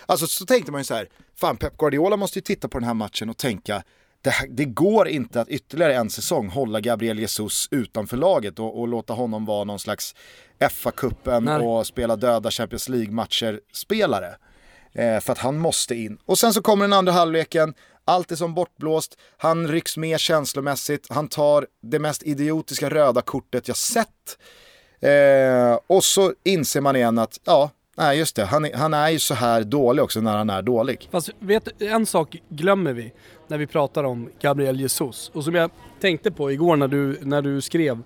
Alltså 0.06 0.26
så 0.26 0.46
tänkte 0.46 0.72
man 0.72 0.80
ju 0.80 0.84
så 0.84 0.94
här, 0.94 1.08
fan 1.34 1.56
Pep 1.56 1.76
Guardiola 1.78 2.16
måste 2.16 2.38
ju 2.38 2.42
titta 2.42 2.68
på 2.68 2.78
den 2.78 2.86
här 2.86 2.94
matchen 2.94 3.30
och 3.30 3.36
tänka, 3.36 3.82
det, 4.26 4.46
det 4.48 4.64
går 4.64 5.08
inte 5.08 5.40
att 5.40 5.48
ytterligare 5.48 5.94
en 5.94 6.10
säsong 6.10 6.48
hålla 6.48 6.80
Gabriel 6.80 7.18
Jesus 7.18 7.68
utanför 7.70 8.16
laget 8.16 8.58
och, 8.58 8.80
och 8.80 8.88
låta 8.88 9.12
honom 9.12 9.44
vara 9.44 9.64
någon 9.64 9.78
slags 9.78 10.14
FA-cupen 10.60 11.60
och 11.60 11.86
spela 11.86 12.16
döda 12.16 12.50
Champions 12.50 12.88
League-matcher 12.88 13.60
spelare. 13.72 14.36
Eh, 14.92 15.20
för 15.20 15.32
att 15.32 15.38
han 15.38 15.58
måste 15.58 15.94
in. 15.94 16.18
Och 16.24 16.38
sen 16.38 16.52
så 16.52 16.62
kommer 16.62 16.84
den 16.84 16.92
andra 16.92 17.12
halvleken, 17.12 17.74
allt 18.04 18.32
är 18.32 18.36
som 18.36 18.54
bortblåst, 18.54 19.18
han 19.36 19.68
rycks 19.68 19.96
med 19.96 20.20
känslomässigt, 20.20 21.06
han 21.10 21.28
tar 21.28 21.66
det 21.82 21.98
mest 21.98 22.22
idiotiska 22.22 22.90
röda 22.90 23.22
kortet 23.22 23.68
jag 23.68 23.76
sett. 23.76 24.38
Eh, 25.00 25.78
och 25.86 26.04
så 26.04 26.32
inser 26.44 26.80
man 26.80 26.96
igen 26.96 27.18
att, 27.18 27.40
ja, 27.44 27.70
Nej 27.98 28.18
just 28.18 28.36
det, 28.36 28.44
han 28.44 28.64
är, 28.64 28.74
han 28.74 28.94
är 28.94 29.08
ju 29.08 29.18
så 29.18 29.34
här 29.34 29.64
dålig 29.64 30.04
också 30.04 30.20
när 30.20 30.36
han 30.36 30.50
är 30.50 30.62
dålig. 30.62 31.08
Fast 31.10 31.30
vet 31.38 31.82
en 31.82 32.06
sak 32.06 32.36
glömmer 32.48 32.92
vi 32.92 33.12
när 33.48 33.58
vi 33.58 33.66
pratar 33.66 34.04
om 34.04 34.30
Gabriel 34.40 34.80
Jesus. 34.80 35.30
Och 35.34 35.44
som 35.44 35.54
jag 35.54 35.70
tänkte 36.00 36.30
på 36.30 36.52
igår 36.52 36.76
när 36.76 36.88
du, 36.88 37.18
när 37.22 37.42
du 37.42 37.60
skrev, 37.60 38.02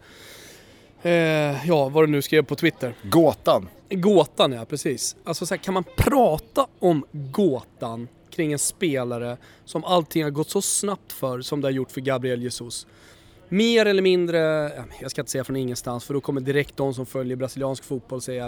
eh, 1.03 1.67
ja 1.69 1.89
vad 1.89 2.03
du 2.03 2.07
nu 2.07 2.23
skrev 2.23 2.43
på 2.43 2.55
Twitter. 2.55 2.95
Gåtan. 3.03 3.69
Gåtan 3.91 4.53
ja, 4.53 4.65
precis. 4.65 5.17
Alltså 5.25 5.47
så 5.47 5.55
här, 5.55 5.63
kan 5.63 5.75
man 5.75 5.85
prata 5.97 6.67
om 6.79 7.05
gåtan 7.13 8.09
kring 8.31 8.53
en 8.53 8.59
spelare 8.59 9.37
som 9.65 9.85
allting 9.85 10.23
har 10.23 10.31
gått 10.31 10.51
så 10.51 10.63
snabbt 10.63 11.13
för 11.13 11.41
som 11.41 11.61
det 11.61 11.67
har 11.67 11.73
gjort 11.73 11.91
för 11.91 12.01
Gabriel 12.01 12.43
Jesus? 12.43 12.87
Mer 13.53 13.87
eller 13.87 14.03
mindre, 14.03 14.39
jag 15.01 15.11
ska 15.11 15.21
inte 15.21 15.31
säga 15.31 15.45
från 15.45 15.57
ingenstans 15.57 16.05
för 16.05 16.15
då 16.15 16.21
kommer 16.21 16.41
direkt 16.41 16.77
de 16.77 16.95
som 16.95 17.07
följer 17.07 17.37
brasiliansk 17.37 17.85
fotboll 17.85 18.21
säga 18.21 18.45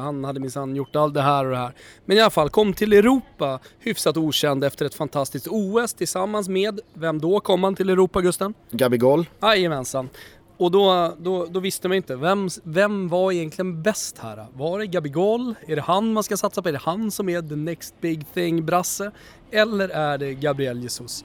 han 0.00 0.24
hade 0.24 0.40
minsann 0.40 0.76
gjort 0.76 0.96
allt 0.96 1.14
det 1.14 1.22
här 1.22 1.44
och 1.44 1.50
det 1.50 1.56
här. 1.56 1.72
Men 2.04 2.16
i 2.16 2.20
alla 2.20 2.30
fall, 2.30 2.50
kom 2.50 2.72
till 2.72 2.92
Europa 2.92 3.58
hyfsat 3.78 4.16
okänd 4.16 4.64
efter 4.64 4.86
ett 4.86 4.94
fantastiskt 4.94 5.46
OS 5.50 5.94
tillsammans 5.94 6.48
med, 6.48 6.80
vem 6.94 7.20
då 7.20 7.40
kom 7.40 7.64
han 7.64 7.74
till 7.74 7.90
Europa 7.90 8.20
Gusten? 8.20 8.54
Gabigol. 8.70 9.26
Jajamensan. 9.42 10.08
Och 10.56 10.70
då, 10.70 11.14
då, 11.18 11.46
då 11.46 11.60
visste 11.60 11.88
man 11.88 11.96
inte, 11.96 12.16
vem, 12.16 12.48
vem 12.62 13.08
var 13.08 13.32
egentligen 13.32 13.82
bäst 13.82 14.18
här? 14.18 14.46
Var 14.52 14.78
det 14.78 14.86
Gabigol? 14.86 15.54
Är 15.66 15.76
det 15.76 15.82
han 15.82 16.12
man 16.12 16.22
ska 16.22 16.36
satsa 16.36 16.62
på? 16.62 16.68
Är 16.68 16.72
det 16.72 16.78
han 16.78 17.10
som 17.10 17.28
är 17.28 17.42
the 17.42 17.56
next 17.56 17.94
big 18.00 18.34
thing 18.34 18.66
brasse? 18.66 19.10
Eller 19.50 19.88
är 19.88 20.18
det 20.18 20.34
Gabriel 20.34 20.82
Jesus? 20.82 21.24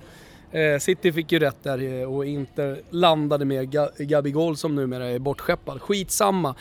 Eh, 0.56 0.80
City 0.80 1.12
fick 1.12 1.32
ju 1.32 1.40
rätt 1.40 1.64
där 1.64 2.02
eh, 2.02 2.14
och 2.14 2.26
Inter 2.26 2.82
landade 2.90 3.46
med 3.46 3.76
Gabigol 3.98 4.58
som 4.58 4.76
numera 4.76 5.08
är 5.08 5.20
bortskeppad. 5.20 5.82
Skitsamma. 5.82 6.56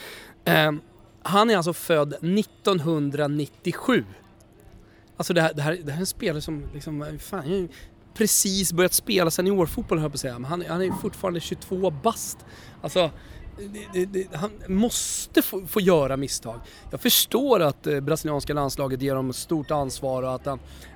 Eh, 0.44 0.72
han 1.22 1.50
är 1.50 1.56
alltså 1.56 1.72
född 1.72 2.12
1997. 2.12 4.04
Alltså 5.16 5.34
det 5.34 5.40
här, 5.40 5.54
det 5.54 5.62
här, 5.62 5.78
det 5.84 5.92
här 5.92 5.98
är 5.98 6.00
en 6.00 6.06
spelare 6.06 6.40
som 6.40 6.64
liksom, 6.74 7.18
fan, 7.20 7.68
precis 8.14 8.72
börjat 8.72 8.92
spela 8.92 9.30
seniorfotboll 9.30 9.98
höll 9.98 10.04
jag 10.04 10.12
på 10.12 10.16
att 10.16 10.20
säga. 10.20 10.38
Men 10.38 10.44
han, 10.44 10.64
han 10.68 10.82
är 10.82 10.90
fortfarande 10.90 11.40
22 11.40 11.90
bast. 11.90 12.38
Alltså, 12.82 13.10
det, 13.92 14.06
det, 14.06 14.34
han 14.34 14.50
måste 14.68 15.42
få, 15.42 15.66
få, 15.66 15.80
göra 15.80 16.16
misstag. 16.16 16.60
Jag 16.90 17.00
förstår 17.00 17.60
att 17.60 17.86
eh, 17.86 18.00
brasilianska 18.00 18.54
landslaget 18.54 19.02
ger 19.02 19.14
honom 19.14 19.32
stort 19.32 19.70
ansvar 19.70 20.22
och 20.22 20.34
att, 20.34 20.46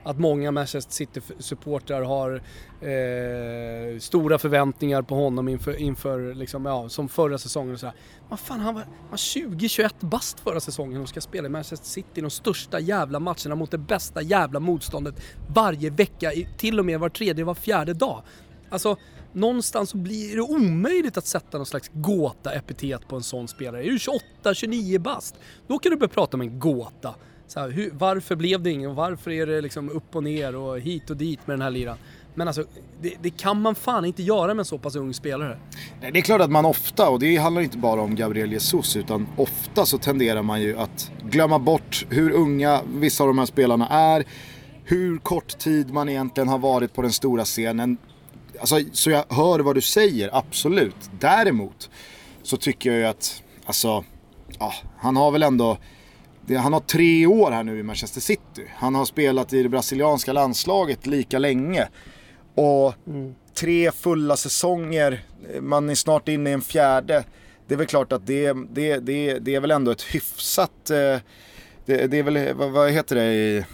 att 0.04 0.18
många 0.18 0.50
Manchester 0.50 0.92
City-supportrar 0.92 2.02
har 2.02 2.42
eh, 2.80 3.98
stora 3.98 4.38
förväntningar 4.38 5.02
på 5.02 5.14
honom 5.14 5.48
inför, 5.48 5.76
inför 5.76 6.34
liksom, 6.34 6.66
ja, 6.66 6.88
som 6.88 7.08
förra 7.08 7.38
säsongen 7.38 7.74
och 7.74 7.80
sådär. 7.80 7.94
Men 8.28 8.38
fan, 8.38 8.60
han 8.60 8.74
var, 8.74 8.84
var 9.10 9.16
20-21 9.16 9.90
bast 10.00 10.40
förra 10.40 10.60
säsongen 10.60 11.02
och 11.02 11.08
ska 11.08 11.20
spela 11.20 11.46
i 11.46 11.50
Manchester 11.50 11.86
City 11.86 12.20
de 12.20 12.30
största 12.30 12.80
jävla 12.80 13.20
matcherna 13.20 13.54
mot 13.54 13.70
det 13.70 13.78
bästa 13.78 14.22
jävla 14.22 14.60
motståndet 14.60 15.14
varje 15.48 15.90
vecka, 15.90 16.32
till 16.56 16.78
och 16.78 16.84
med 16.84 17.00
var 17.00 17.08
tredje, 17.08 17.44
var 17.44 17.54
fjärde 17.54 17.94
dag. 17.94 18.22
Alltså, 18.70 18.96
någonstans 19.40 19.90
så 19.90 19.96
blir 19.96 20.36
det 20.36 20.42
omöjligt 20.42 21.16
att 21.16 21.26
sätta 21.26 21.58
någon 21.58 21.66
slags 21.66 21.90
gåta-epitet 21.92 23.08
på 23.08 23.16
en 23.16 23.22
sån 23.22 23.48
spelare. 23.48 23.86
Är 23.86 23.90
du 23.90 23.98
28, 23.98 24.54
29 24.54 24.98
bast, 24.98 25.34
då 25.66 25.78
kan 25.78 25.90
du 25.90 25.96
börja 25.96 26.08
prata 26.08 26.36
om 26.36 26.40
en 26.40 26.58
gåta. 26.58 27.14
Så 27.46 27.60
här, 27.60 27.70
hur, 27.70 27.90
varför 27.92 28.36
blev 28.36 28.62
det 28.62 28.70
ingen? 28.70 28.94
Varför 28.94 29.30
är 29.30 29.46
det 29.46 29.60
liksom 29.60 29.90
upp 29.90 30.16
och 30.16 30.24
ner 30.24 30.56
och 30.56 30.80
hit 30.80 31.10
och 31.10 31.16
dit 31.16 31.46
med 31.46 31.54
den 31.54 31.62
här 31.62 31.70
liran? 31.70 31.96
Men 32.34 32.48
alltså, 32.48 32.64
det, 33.00 33.14
det, 33.22 33.30
kan 33.30 33.62
man 33.62 33.74
fan 33.74 34.04
inte 34.04 34.22
göra 34.22 34.54
med 34.54 34.58
en 34.58 34.64
så 34.64 34.78
pass 34.78 34.96
ung 34.96 35.14
spelare. 35.14 35.58
Nej, 36.00 36.12
det 36.12 36.18
är 36.18 36.22
klart 36.22 36.40
att 36.40 36.50
man 36.50 36.64
ofta, 36.64 37.08
och 37.08 37.18
det 37.18 37.36
handlar 37.36 37.62
inte 37.62 37.78
bara 37.78 38.00
om 38.00 38.14
Gabriel 38.14 38.52
Jesus, 38.52 38.96
utan 38.96 39.26
ofta 39.36 39.86
så 39.86 39.98
tenderar 39.98 40.42
man 40.42 40.60
ju 40.62 40.78
att 40.78 41.10
glömma 41.22 41.58
bort 41.58 42.06
hur 42.10 42.30
unga 42.30 42.80
vissa 42.94 43.24
av 43.24 43.28
de 43.28 43.38
här 43.38 43.46
spelarna 43.46 43.88
är, 43.88 44.24
hur 44.84 45.18
kort 45.18 45.58
tid 45.58 45.92
man 45.92 46.08
egentligen 46.08 46.48
har 46.48 46.58
varit 46.58 46.94
på 46.94 47.02
den 47.02 47.12
stora 47.12 47.44
scenen. 47.44 47.96
Alltså, 48.60 48.80
så 48.92 49.10
jag 49.10 49.24
hör 49.28 49.58
vad 49.58 49.74
du 49.74 49.80
säger, 49.80 50.30
absolut. 50.32 51.10
Däremot 51.20 51.90
så 52.42 52.56
tycker 52.56 52.90
jag 52.90 52.98
ju 52.98 53.06
att, 53.06 53.42
alltså, 53.64 54.04
ja, 54.58 54.74
han 54.98 55.16
har 55.16 55.30
väl 55.30 55.42
ändå, 55.42 55.78
han 56.58 56.72
har 56.72 56.80
tre 56.80 57.26
år 57.26 57.50
här 57.50 57.64
nu 57.64 57.78
i 57.78 57.82
Manchester 57.82 58.20
City. 58.20 58.68
Han 58.76 58.94
har 58.94 59.04
spelat 59.04 59.52
i 59.52 59.62
det 59.62 59.68
brasilianska 59.68 60.32
landslaget 60.32 61.06
lika 61.06 61.38
länge. 61.38 61.88
Och 62.54 62.94
mm. 63.06 63.34
tre 63.54 63.90
fulla 63.92 64.36
säsonger, 64.36 65.24
man 65.60 65.90
är 65.90 65.94
snart 65.94 66.28
inne 66.28 66.50
i 66.50 66.52
en 66.52 66.62
fjärde. 66.62 67.24
Det 67.66 67.74
är 67.74 67.78
väl 67.78 67.86
klart 67.86 68.12
att 68.12 68.26
det, 68.26 68.52
det, 68.70 68.98
det, 68.98 69.38
det 69.38 69.54
är 69.54 69.60
väl 69.60 69.70
ändå 69.70 69.90
ett 69.90 70.02
hyfsat, 70.02 70.90
eh, 70.90 71.18
det, 71.86 72.06
det 72.06 72.18
är 72.18 72.22
väl, 72.22 72.54
vad, 72.54 72.90
heter 72.90 73.16
det, 73.16 73.64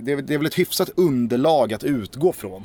det, 0.00 0.14
det 0.14 0.34
är 0.34 0.38
väl 0.38 0.46
ett 0.46 0.58
hyfsat 0.58 0.90
underlag 0.96 1.72
att 1.72 1.84
utgå 1.84 2.32
från 2.32 2.64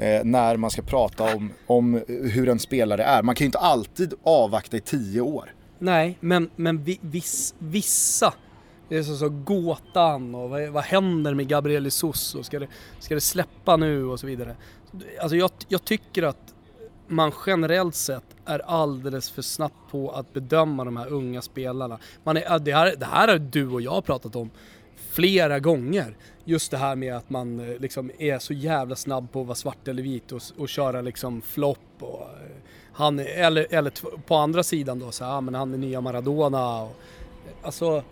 eh, 0.00 0.24
när 0.24 0.56
man 0.56 0.70
ska 0.70 0.82
prata 0.82 1.36
om, 1.36 1.52
om 1.66 2.02
hur 2.08 2.48
en 2.48 2.58
spelare 2.58 3.04
är. 3.04 3.22
Man 3.22 3.34
kan 3.34 3.44
ju 3.44 3.46
inte 3.46 3.58
alltid 3.58 4.14
avvakta 4.22 4.76
i 4.76 4.80
tio 4.80 5.20
år. 5.20 5.54
Nej, 5.78 6.18
men, 6.20 6.50
men 6.56 6.84
viss, 7.00 7.54
vissa 7.58 8.34
det 8.88 8.96
är 8.96 9.02
så, 9.02 9.16
så 9.16 9.28
gåtan 9.28 10.34
och 10.34 10.50
vad, 10.50 10.68
vad 10.68 10.84
händer 10.84 11.34
med 11.34 11.48
Gabriel 11.48 11.84
Jesus 11.84 12.34
och 12.34 12.46
ska 12.46 12.58
det, 12.58 12.68
ska 12.98 13.14
det 13.14 13.20
släppa 13.20 13.76
nu 13.76 14.04
och 14.04 14.20
så 14.20 14.26
vidare. 14.26 14.56
Alltså 15.20 15.36
jag, 15.36 15.50
jag 15.68 15.84
tycker 15.84 16.22
att 16.22 16.54
man 17.08 17.32
generellt 17.46 17.94
sett 17.94 18.24
är 18.44 18.58
alldeles 18.58 19.30
för 19.30 19.42
snabbt 19.42 19.90
på 19.90 20.10
att 20.10 20.32
bedöma 20.32 20.84
de 20.84 20.96
här 20.96 21.12
unga 21.12 21.42
spelarna. 21.42 21.98
Man 22.24 22.36
är, 22.36 22.58
det, 22.58 22.72
här, 22.72 22.96
det 22.96 23.06
här 23.06 23.28
har 23.28 23.38
du 23.38 23.68
och 23.68 23.80
jag 23.80 24.04
pratat 24.04 24.36
om 24.36 24.50
flera 25.10 25.60
gånger. 25.60 26.16
Just 26.50 26.70
det 26.70 26.76
här 26.76 26.96
med 26.96 27.16
att 27.16 27.30
man 27.30 27.60
eh, 27.60 27.80
liksom 27.80 28.10
är 28.18 28.38
så 28.38 28.52
jävla 28.52 28.96
snabb 28.96 29.32
på 29.32 29.40
att 29.40 29.46
vara 29.46 29.54
svart 29.54 29.88
eller 29.88 30.02
vit 30.02 30.32
och, 30.32 30.42
och 30.56 30.68
köra 30.68 31.00
liksom 31.00 31.42
flopp 31.42 31.78
och 32.00 32.20
eh, 32.20 32.56
han, 32.92 33.18
eller, 33.18 33.66
eller 33.70 33.92
på 34.26 34.34
andra 34.34 34.62
sidan 34.62 34.98
då 34.98 35.10
så 35.10 35.24
här, 35.24 35.32
ah, 35.32 35.40
men 35.40 35.54
han 35.54 35.74
är 35.74 35.78
nya 35.78 36.00
Maradona 36.00 36.82
och, 36.82 36.88
eh, 36.88 37.52
alltså 37.62 38.04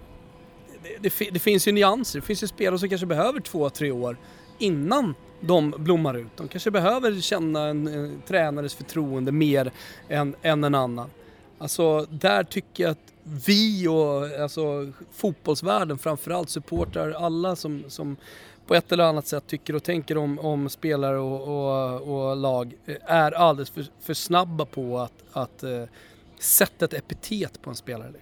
det, 0.82 1.18
det, 1.18 1.30
det, 1.30 1.38
finns 1.38 1.68
ju 1.68 1.72
nyanser, 1.72 2.20
det 2.20 2.26
finns 2.26 2.42
ju 2.42 2.46
spelare 2.46 2.78
som 2.78 2.88
kanske 2.88 3.06
behöver 3.06 3.40
två, 3.40 3.70
tre 3.70 3.90
år 3.90 4.16
innan 4.58 5.14
de 5.40 5.74
blommar 5.78 6.16
ut. 6.16 6.36
De 6.36 6.48
kanske 6.48 6.70
behöver 6.70 7.20
känna 7.20 7.66
en, 7.66 7.86
en 7.86 8.22
tränares 8.26 8.74
förtroende 8.74 9.32
mer 9.32 9.72
än, 10.08 10.36
än 10.42 10.64
en 10.64 10.74
annan. 10.74 11.10
Alltså 11.58 12.06
där 12.10 12.44
tycker 12.44 12.84
jag 12.84 12.90
att 12.90 13.12
vi 13.46 13.88
och 13.88 14.40
alltså, 14.42 14.92
fotbollsvärlden 15.12 15.98
framförallt, 15.98 16.50
supportrar, 16.50 17.10
alla 17.10 17.56
som, 17.56 17.84
som 17.88 18.16
på 18.66 18.74
ett 18.74 18.92
eller 18.92 19.04
annat 19.04 19.26
sätt 19.26 19.44
tycker 19.46 19.74
och 19.74 19.82
tänker 19.82 20.16
om, 20.16 20.38
om 20.38 20.68
spelare 20.68 21.18
och, 21.18 21.42
och, 21.42 22.28
och 22.28 22.36
lag 22.36 22.74
är 23.06 23.32
alldeles 23.32 23.70
för, 23.70 23.86
för 24.00 24.14
snabba 24.14 24.64
på 24.64 24.98
att, 24.98 25.12
att 25.32 25.64
uh, 25.64 25.84
sätta 26.38 26.84
ett 26.84 26.94
epitet 26.94 27.62
på 27.62 27.70
en 27.70 27.76
spelare. 27.76 28.12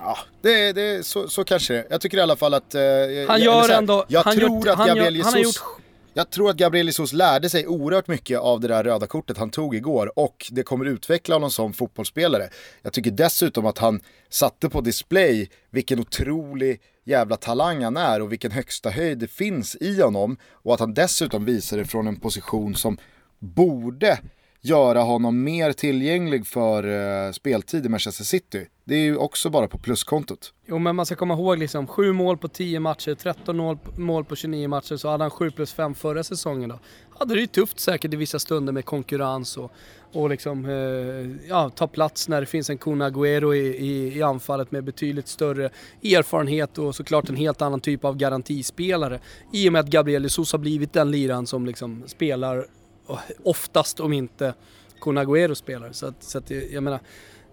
Ja, 0.00 0.18
det, 0.40 0.72
det, 0.72 1.06
så, 1.06 1.28
så 1.28 1.44
kanske 1.44 1.74
det 1.74 1.86
Jag 1.90 2.00
tycker 2.00 2.18
i 2.18 2.20
alla 2.20 2.36
fall 2.36 2.54
att... 2.54 2.74
Uh, 2.74 2.80
han 3.28 3.40
gör 3.40 3.68
jag, 3.68 3.70
ändå... 3.70 4.04
Jag 4.08 4.24
tror 4.24 4.40
gjort, 4.40 4.68
att 4.68 4.86
Gabriel 4.86 5.16
Jesus... 5.16 5.24
Han 5.24 5.34
har 5.34 5.40
gjort 5.44 5.81
jag 6.14 6.30
tror 6.30 6.50
att 6.50 6.56
Gabriel 6.56 6.86
Jesus 6.86 7.12
lärde 7.12 7.50
sig 7.50 7.66
oerhört 7.66 8.08
mycket 8.08 8.38
av 8.38 8.60
det 8.60 8.68
där 8.68 8.84
röda 8.84 9.06
kortet 9.06 9.38
han 9.38 9.50
tog 9.50 9.74
igår 9.74 10.18
och 10.18 10.46
det 10.50 10.62
kommer 10.62 10.84
utveckla 10.84 11.34
honom 11.34 11.50
som 11.50 11.72
fotbollsspelare. 11.72 12.48
Jag 12.82 12.92
tycker 12.92 13.10
dessutom 13.10 13.66
att 13.66 13.78
han 13.78 14.00
satte 14.28 14.68
på 14.68 14.80
display 14.80 15.48
vilken 15.70 16.00
otrolig 16.00 16.80
jävla 17.04 17.36
talang 17.36 17.82
han 17.82 17.96
är 17.96 18.22
och 18.22 18.32
vilken 18.32 18.50
högsta 18.50 18.90
höjd 18.90 19.18
det 19.18 19.28
finns 19.28 19.76
i 19.76 20.02
honom 20.02 20.36
och 20.52 20.74
att 20.74 20.80
han 20.80 20.94
dessutom 20.94 21.44
visar 21.44 21.76
det 21.76 21.84
från 21.84 22.06
en 22.06 22.20
position 22.20 22.74
som 22.74 22.98
borde 23.38 24.18
göra 24.60 25.00
honom 25.00 25.42
mer 25.42 25.72
tillgänglig 25.72 26.46
för 26.46 26.86
uh, 26.86 27.32
speltid 27.32 27.86
i 27.86 27.88
Manchester 27.88 28.24
City. 28.24 28.66
Det 28.84 28.94
är 28.94 29.00
ju 29.00 29.16
också 29.16 29.50
bara 29.50 29.68
på 29.68 29.78
pluskontot. 29.78 30.52
Jo 30.66 30.78
men 30.78 30.96
man 30.96 31.06
ska 31.06 31.16
komma 31.16 31.34
ihåg 31.34 31.58
liksom 31.58 31.86
7 31.86 32.12
mål 32.12 32.38
på 32.38 32.48
10 32.48 32.80
matcher, 32.80 33.14
13 33.14 33.78
mål, 33.96 34.24
på 34.24 34.36
29 34.36 34.68
matcher 34.68 34.96
så 34.96 35.08
hade 35.08 35.24
han 35.24 35.30
7 35.30 35.50
plus 35.50 35.72
5 35.72 35.94
förra 35.94 36.24
säsongen 36.24 36.68
då. 36.68 36.78
Hade 37.18 37.34
det 37.34 37.40
ju 37.40 37.46
tufft 37.46 37.80
säkert 37.80 38.14
i 38.14 38.16
vissa 38.16 38.38
stunder 38.38 38.72
med 38.72 38.84
konkurrens 38.84 39.56
och, 39.56 39.72
och 40.12 40.30
liksom 40.30 40.64
eh, 40.64 41.48
ja, 41.48 41.70
ta 41.70 41.86
plats 41.86 42.28
när 42.28 42.40
det 42.40 42.46
finns 42.46 42.70
en 42.70 42.78
Kun 42.78 43.02
Agüero 43.02 43.54
i, 43.54 43.58
i, 43.58 44.18
i, 44.18 44.22
anfallet 44.22 44.72
med 44.72 44.84
betydligt 44.84 45.28
större 45.28 45.70
erfarenhet 46.04 46.78
och 46.78 46.94
såklart 46.94 47.28
en 47.28 47.36
helt 47.36 47.62
annan 47.62 47.80
typ 47.80 48.04
av 48.04 48.16
garantispelare. 48.16 49.20
I 49.52 49.68
och 49.68 49.72
med 49.72 49.80
att 49.80 49.86
Gabriel 49.86 50.22
Jesus 50.22 50.52
har 50.52 50.58
blivit 50.58 50.92
den 50.92 51.10
liran 51.10 51.46
som 51.46 51.66
liksom 51.66 52.02
spelar 52.06 52.66
eh, 53.08 53.18
oftast 53.44 54.00
om 54.00 54.12
inte 54.12 54.54
Kun 55.00 55.18
Agüero 55.18 55.54
spelar. 55.54 55.92
Så 55.92 56.06
att, 56.06 56.22
så 56.22 56.38
att 56.38 56.50
jag 56.50 56.82
menar, 56.82 57.00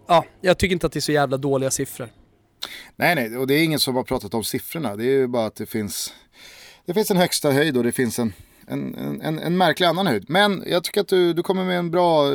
ja, 0.09 0.25
jag 0.41 0.57
tycker 0.57 0.73
inte 0.73 0.85
att 0.87 0.93
det 0.93 0.99
är 0.99 1.01
så 1.01 1.11
jävla 1.11 1.37
dåliga 1.37 1.71
siffror. 1.71 2.09
Nej, 2.95 3.15
nej, 3.15 3.37
och 3.37 3.47
det 3.47 3.53
är 3.53 3.63
ingen 3.63 3.79
som 3.79 3.95
har 3.95 4.03
pratat 4.03 4.33
om 4.33 4.43
siffrorna. 4.43 4.95
Det 4.95 5.03
är 5.03 5.17
ju 5.17 5.27
bara 5.27 5.45
att 5.45 5.55
det 5.55 5.65
finns, 5.65 6.13
det 6.85 6.93
finns 6.93 7.11
en 7.11 7.17
högsta 7.17 7.51
höjd 7.51 7.77
och 7.77 7.83
det 7.83 7.91
finns 7.91 8.19
en, 8.19 8.33
en, 8.67 9.21
en, 9.21 9.39
en 9.39 9.57
märklig 9.57 9.87
annan 9.87 10.07
höjd. 10.07 10.25
Men 10.27 10.63
jag 10.67 10.83
tycker 10.83 11.01
att 11.01 11.07
du, 11.07 11.33
du 11.33 11.43
kommer 11.43 11.63
med 11.63 11.79
en 11.79 11.91
bra, 11.91 12.33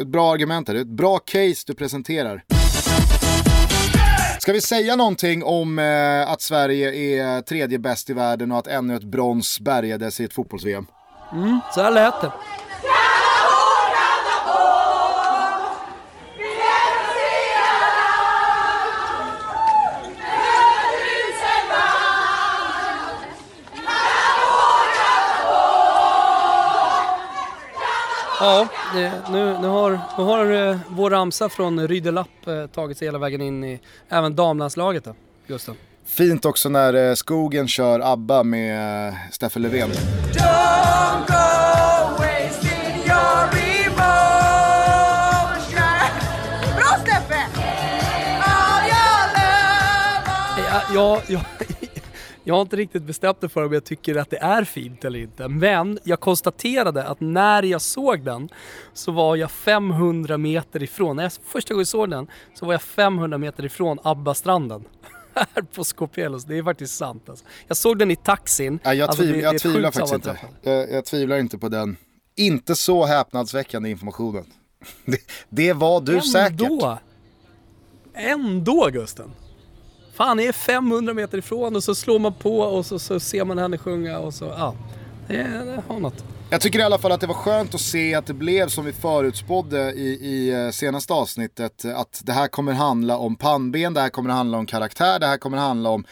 ett 0.00 0.06
bra 0.06 0.32
argument 0.32 0.68
här. 0.68 0.74
Ett 0.74 0.86
bra 0.86 1.18
case 1.18 1.64
du 1.66 1.74
presenterar. 1.74 2.44
Ska 4.38 4.52
vi 4.52 4.60
säga 4.60 4.96
någonting 4.96 5.44
om 5.44 5.78
eh, 5.78 6.30
att 6.30 6.40
Sverige 6.40 6.94
är 6.94 7.40
tredje 7.40 7.78
bäst 7.78 8.10
i 8.10 8.12
världen 8.12 8.52
och 8.52 8.58
att 8.58 8.66
ännu 8.66 8.96
ett 8.96 9.04
brons 9.04 9.60
bärgades 9.60 10.20
i 10.20 10.24
ett 10.24 10.32
fotbolls-VM? 10.32 10.86
Mm, 11.32 11.60
så 11.74 11.82
här 11.82 11.90
lät 11.90 12.20
det. 12.20 12.32
Ja, 28.44 28.68
det, 28.94 29.12
nu, 29.30 29.56
nu 29.60 29.68
har, 29.68 29.90
nu 30.18 30.24
har 30.24 30.68
eh, 30.70 30.76
vår 30.88 31.10
ramsa 31.10 31.48
från 31.48 31.88
Rydelapp 31.88 32.46
eh, 32.46 32.66
tagit 32.66 32.98
sig 32.98 33.08
hela 33.08 33.18
vägen 33.18 33.40
in 33.40 33.64
i 33.64 33.80
även 34.08 34.36
damlandslaget 34.36 35.04
då, 35.04 35.14
Gustav. 35.46 35.74
Fint 36.06 36.44
också 36.44 36.68
när 36.68 36.94
eh, 37.08 37.14
Skogen 37.14 37.68
kör 37.68 38.00
ABBA 38.12 38.42
med 38.42 39.08
eh, 39.08 39.14
Steffe 39.32 39.58
Löfven. 39.58 39.90
Don't 39.90 41.26
go 41.26 41.34
wasting 42.18 43.02
your 43.06 43.48
emotion. 43.86 44.84
Bra 46.76 46.98
Steffe! 47.02 47.40
All 48.44 48.86
your 48.88 49.26
love. 49.36 50.94
Ja, 50.94 51.20
jag, 51.28 51.40
jag 52.44 52.54
har 52.54 52.62
inte 52.62 52.76
riktigt 52.76 53.02
bestämt 53.02 53.40
det 53.40 53.48
för 53.48 53.64
om 53.66 53.72
jag 53.72 53.84
tycker 53.84 54.16
att 54.16 54.30
det 54.30 54.38
är 54.38 54.64
fint 54.64 55.04
eller 55.04 55.18
inte. 55.18 55.48
Men 55.48 55.98
jag 56.04 56.20
konstaterade 56.20 57.04
att 57.04 57.20
när 57.20 57.62
jag 57.62 57.80
såg 57.80 58.24
den 58.24 58.48
så 58.92 59.12
var 59.12 59.36
jag 59.36 59.50
500 59.50 60.38
meter 60.38 60.82
ifrån, 60.82 61.16
när 61.16 61.22
jag 61.22 61.32
första 61.44 61.74
gången 61.74 61.86
såg 61.86 62.10
den 62.10 62.26
så 62.54 62.66
var 62.66 62.72
jag 62.74 62.82
500 62.82 63.38
meter 63.38 63.64
ifrån 63.64 63.98
Abbastranden. 64.02 64.84
Här 65.34 65.62
på 65.62 65.84
Skopelos, 65.84 66.44
det 66.44 66.58
är 66.58 66.62
faktiskt 66.62 66.94
sant 66.96 67.28
alltså. 67.28 67.44
Jag 67.68 67.76
såg 67.76 67.98
den 67.98 68.10
i 68.10 68.16
taxin. 68.16 68.78
Ja, 68.82 68.94
jag, 68.94 69.08
Alltså, 69.08 69.22
det- 69.24 69.38
jag 69.38 69.58
tvivlar 69.60 69.90
faktiskt 69.90 70.14
inte. 70.14 70.38
Jag, 70.62 70.92
jag 70.92 71.04
tvivlar 71.04 71.38
inte 71.38 71.58
på 71.58 71.68
den 71.68 71.96
inte 72.36 72.74
så 72.74 73.04
häpnadsväckande 73.06 73.90
informationen. 73.90 74.44
Det, 75.04 75.18
det 75.48 75.72
var 75.72 76.00
du 76.00 76.20
säkert. 76.20 76.60
Ändå! 76.60 76.98
Ändå 78.14 78.88
Gusten! 78.92 79.30
Fan, 80.14 80.38
jag 80.38 80.48
är 80.48 80.52
500 80.52 81.14
meter 81.14 81.38
ifrån 81.38 81.76
och 81.76 81.84
så 81.84 81.94
slår 81.94 82.18
man 82.18 82.34
på 82.34 82.58
och 82.58 82.86
så, 82.86 82.98
så 82.98 83.20
ser 83.20 83.44
man 83.44 83.58
henne 83.58 83.78
sjunga 83.78 84.18
och 84.18 84.34
så, 84.34 84.44
ja. 84.44 84.74
Det, 85.28 85.42
det 85.42 85.82
har 85.88 86.00
något. 86.00 86.24
Jag 86.50 86.60
tycker 86.60 86.78
i 86.78 86.82
alla 86.82 86.98
fall 86.98 87.12
att 87.12 87.20
det 87.20 87.26
var 87.26 87.34
skönt 87.34 87.74
att 87.74 87.80
se 87.80 88.14
att 88.14 88.26
det 88.26 88.34
blev 88.34 88.68
som 88.68 88.84
vi 88.84 88.92
förutspådde 88.92 89.92
i, 89.92 90.06
i 90.06 90.64
eh, 90.64 90.70
senaste 90.70 91.12
avsnittet. 91.12 91.84
Att 91.84 92.22
det 92.24 92.32
här 92.32 92.48
kommer 92.48 92.72
handla 92.72 93.18
om 93.18 93.36
pannben, 93.36 93.94
det 93.94 94.00
här 94.00 94.08
kommer 94.08 94.30
handla 94.30 94.58
om 94.58 94.66
karaktär, 94.66 95.18
det 95.18 95.26
här 95.26 95.36
kommer 95.38 95.58
handla 95.58 95.90
om 95.90 96.04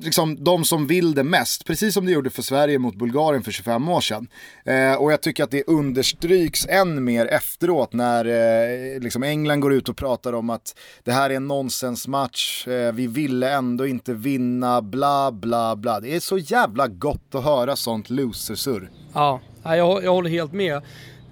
liksom 0.00 0.44
de 0.44 0.64
som 0.64 0.86
vill 0.86 1.14
det 1.14 1.24
mest. 1.24 1.64
Precis 1.64 1.94
som 1.94 2.06
det 2.06 2.12
gjorde 2.12 2.30
för 2.30 2.42
Sverige 2.42 2.78
mot 2.78 2.94
Bulgarien 2.94 3.42
för 3.42 3.52
25 3.52 3.88
år 3.88 4.00
sedan. 4.00 4.28
Eh, 4.64 4.94
och 4.94 5.12
jag 5.12 5.20
tycker 5.20 5.44
att 5.44 5.50
det 5.50 5.62
understryks 5.66 6.66
än 6.66 7.04
mer 7.04 7.26
efteråt 7.26 7.92
när 7.92 8.24
eh, 8.24 9.00
liksom 9.00 9.22
England 9.22 9.60
går 9.60 9.72
ut 9.72 9.88
och 9.88 9.96
pratar 9.96 10.32
om 10.32 10.50
att 10.50 10.78
det 11.04 11.12
här 11.12 11.30
är 11.30 11.34
en 11.34 11.48
nonsensmatch, 11.48 12.68
eh, 12.68 12.92
vi 12.92 13.06
ville 13.06 13.50
ändå 13.50 13.86
inte 13.86 14.14
vinna, 14.14 14.82
bla 14.82 15.32
bla 15.32 15.76
bla. 15.76 16.00
Det 16.00 16.16
är 16.16 16.20
så 16.20 16.38
jävla 16.38 16.88
gott 16.88 17.34
att 17.34 17.44
höra 17.44 17.76
sånt 17.76 18.10
losersurr. 18.10 18.90
Ja, 19.14 19.40
jag, 19.62 20.04
jag 20.04 20.12
håller 20.12 20.30
helt 20.30 20.52
med. 20.52 20.82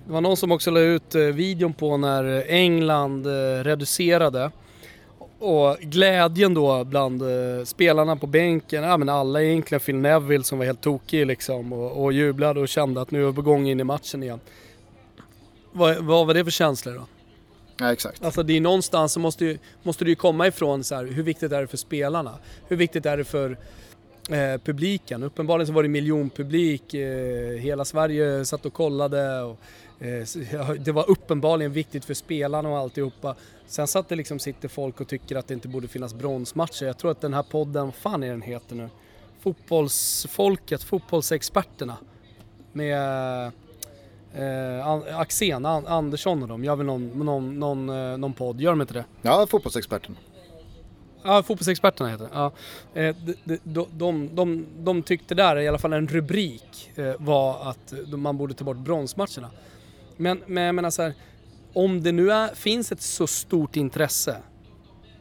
Det 0.07 0.13
var 0.13 0.21
någon 0.21 0.37
som 0.37 0.53
också 0.53 0.71
la 0.71 0.81
ut 0.81 1.15
eh, 1.15 1.21
videon 1.21 1.73
på 1.73 1.97
när 1.97 2.51
England 2.51 3.27
eh, 3.27 3.65
reducerade. 3.65 4.51
Och 5.45 5.79
glädjen 5.81 6.55
då 6.55 6.85
bland 6.85 7.23
eh, 7.23 7.65
spelarna 7.65 8.17
på 8.17 8.27
bänken, 8.27 8.83
ja 8.83 8.97
men 8.97 9.09
alla 9.09 9.43
egentligen 9.43 9.81
Phil 9.81 9.97
Neville 9.97 10.45
som 10.45 10.59
var 10.59 10.65
helt 10.65 10.81
tokig 10.81 11.27
liksom 11.27 11.73
och, 11.73 12.05
och 12.05 12.13
jublade 12.13 12.61
och 12.61 12.69
kände 12.69 13.01
att 13.01 13.11
nu 13.11 13.23
är 13.23 13.27
vi 13.27 13.33
på 13.33 13.43
gång 13.43 13.69
in 13.69 13.81
i 13.81 13.85
matchen 13.85 14.23
igen. 14.23 14.41
Vad, 15.73 15.97
vad 15.97 16.27
var 16.27 16.35
det 16.35 16.45
för 16.45 16.51
känslor 16.51 16.95
då? 16.95 17.07
Ja, 17.79 17.93
exakt. 17.93 18.25
Alltså 18.25 18.43
det 18.43 18.57
är 18.57 18.61
någonstans 18.61 19.13
så 19.13 19.21
måste, 19.21 19.45
ju, 19.45 19.59
måste 19.83 20.05
det 20.05 20.11
ju 20.11 20.17
komma 20.17 20.47
ifrån 20.47 20.85
så 20.85 20.95
här, 20.95 21.05
hur 21.05 21.23
viktigt 21.23 21.53
är 21.53 21.61
det 21.61 21.67
för 21.67 21.77
spelarna? 21.77 22.39
Hur 22.69 22.77
viktigt 22.77 23.07
är 23.07 23.17
det 23.17 23.25
för 23.25 23.51
eh, 24.31 24.61
publiken? 24.65 25.23
Uppenbarligen 25.23 25.67
så 25.67 25.73
var 25.73 25.83
det 25.83 25.89
miljonpublik, 25.89 26.95
eh, 26.95 27.59
hela 27.59 27.85
Sverige 27.85 28.45
satt 28.45 28.67
och 28.67 28.73
kollade 28.73 29.43
och 29.43 29.59
det 30.79 30.93
var 30.93 31.11
uppenbarligen 31.11 31.73
viktigt 31.73 32.05
för 32.05 32.15
spelarna 32.15 32.69
och 32.69 32.79
alltihopa. 32.79 33.35
Sen 33.67 33.87
satt 33.87 34.09
det 34.09 34.17
liksom, 34.17 34.39
sitter 34.39 34.69
folk 34.69 35.01
och 35.01 35.09
tycker 35.09 35.37
att 35.37 35.49
det 35.49 35.55
inte 35.55 35.69
borde 35.69 35.89
finnas 35.89 36.15
bronsmatcher. 36.15 36.87
Jag 36.87 36.99
tror 36.99 37.11
att 37.11 37.21
den 37.21 37.35
här 37.35 37.43
podden, 37.43 37.85
vad 37.85 37.95
fan 37.95 38.23
är 38.23 38.31
den 38.31 38.43
heter 38.43 38.77
nu? 38.77 38.89
Fotbollsfolket, 39.41 40.83
fotbollsexperterna. 40.83 41.97
Med 42.73 43.47
eh, 44.35 45.19
Axén, 45.21 45.67
An- 45.67 45.87
Andersson 45.87 46.43
och 46.43 46.49
dem, 46.49 46.65
gör 46.65 46.77
väl 46.77 46.87
någon, 46.87 47.09
någon, 47.09 47.59
någon, 47.59 47.89
eh, 47.89 48.19
någon 48.19 48.33
podd, 48.33 48.61
gör 48.61 48.71
de 48.73 48.81
inte 48.81 48.95
det? 48.95 49.05
Ja, 49.23 49.47
fotbollsexperten. 49.51 50.17
Ja, 51.27 51.43
Fotbollsexperterna 51.43 52.11
heter 52.11 52.25
det. 52.25 52.31
Ja. 52.35 52.53
Eh, 52.95 53.17
de, 53.65 53.87
de, 53.93 54.35
de, 54.35 54.67
de, 54.79 55.03
tyckte 55.03 55.35
där, 55.35 55.57
i 55.59 55.69
alla 55.69 55.79
fall 55.79 55.93
en 55.93 56.09
rubrik, 56.09 56.91
eh, 56.95 57.13
var 57.19 57.71
att 57.71 57.93
eh, 57.93 57.99
man 58.17 58.39
borde 58.39 58.55
ta 58.55 58.65
bort 58.65 58.77
bronsmatcherna. 58.77 59.51
Men, 60.17 60.43
men 60.47 60.63
jag 60.65 60.75
menar 60.75 60.91
så 60.91 61.03
här, 61.03 61.15
om 61.73 62.03
det 62.03 62.13
nu 62.13 62.33
är, 62.33 62.55
finns 62.55 62.93
ett 62.93 63.03
så 63.03 63.27
stort 63.27 63.77
intresse 63.77 64.37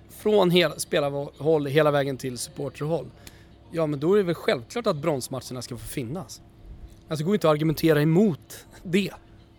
från 0.09 0.51
hela, 0.51 0.79
spelarhåll 0.79 1.65
hela 1.65 1.91
vägen 1.91 2.17
till 2.17 2.37
supporterhåll. 2.37 3.05
Ja 3.71 3.87
men 3.87 3.99
då 3.99 4.13
är 4.13 4.17
det 4.17 4.23
väl 4.23 4.35
självklart 4.35 4.87
att 4.87 4.95
bronsmatcherna 4.95 5.61
ska 5.61 5.77
få 5.77 5.87
finnas. 5.87 6.41
Alltså 7.07 7.23
det 7.23 7.23
går 7.23 7.35
inte 7.35 7.47
att 7.47 7.53
argumentera 7.53 8.01
emot 8.01 8.65
det. 8.83 9.11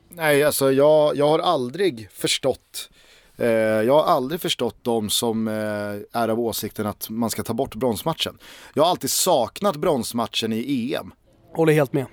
Nej, 0.08 0.44
alltså 0.44 0.72
jag, 0.72 1.16
jag 1.16 1.28
har 1.28 1.38
aldrig 1.38 2.10
förstått 2.10 2.90
eh, 3.36 3.48
jag 3.48 3.94
har 3.94 4.04
aldrig 4.04 4.40
förstått 4.40 4.76
de 4.82 5.10
som 5.10 5.48
eh, 5.48 5.54
är 6.12 6.28
av 6.28 6.40
åsikten 6.40 6.86
att 6.86 7.10
man 7.10 7.30
ska 7.30 7.42
ta 7.42 7.54
bort 7.54 7.74
bronsmatchen. 7.74 8.38
Jag 8.74 8.82
har 8.82 8.90
alltid 8.90 9.10
saknat 9.10 9.76
bronsmatchen 9.76 10.52
i 10.52 10.94
EM. 10.94 11.12
Håller 11.54 11.72
helt 11.72 11.92
med. 11.92 12.06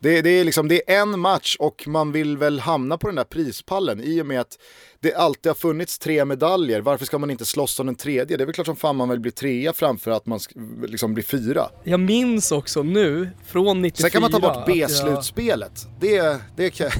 Det, 0.00 0.22
det, 0.22 0.30
är 0.30 0.44
liksom, 0.44 0.68
det 0.68 0.92
är 0.92 1.00
en 1.02 1.20
match 1.20 1.56
och 1.58 1.84
man 1.88 2.12
vill 2.12 2.36
väl 2.38 2.60
hamna 2.60 2.98
på 2.98 3.06
den 3.06 3.16
där 3.16 3.24
prispallen 3.24 4.00
i 4.00 4.22
och 4.22 4.26
med 4.26 4.40
att 4.40 4.58
det 5.00 5.14
alltid 5.14 5.50
har 5.50 5.54
funnits 5.54 5.98
tre 5.98 6.24
medaljer. 6.24 6.80
Varför 6.80 7.04
ska 7.06 7.18
man 7.18 7.30
inte 7.30 7.44
slåss 7.44 7.80
om 7.80 7.86
den 7.86 7.94
tredje? 7.94 8.36
Det 8.36 8.44
är 8.44 8.46
väl 8.46 8.54
klart 8.54 8.66
som 8.66 8.76
fan 8.76 8.96
man 8.96 9.08
vill 9.08 9.20
bli 9.20 9.30
trea 9.30 9.72
framför 9.72 10.10
att 10.10 10.26
man 10.26 10.40
liksom 10.86 11.14
blir 11.14 11.24
fyra. 11.24 11.68
Jag 11.84 12.00
minns 12.00 12.52
också 12.52 12.82
nu, 12.82 13.30
från 13.46 13.82
94. 13.82 14.02
Sen 14.02 14.10
kan 14.10 14.22
man 14.22 14.30
ta 14.30 14.38
bort 14.40 14.50
att 14.50 14.76
jag- 14.76 14.88
B-slutspelet. 14.88 15.86
Det, 16.00 16.40
det, 16.56 16.70
kan- 16.70 16.90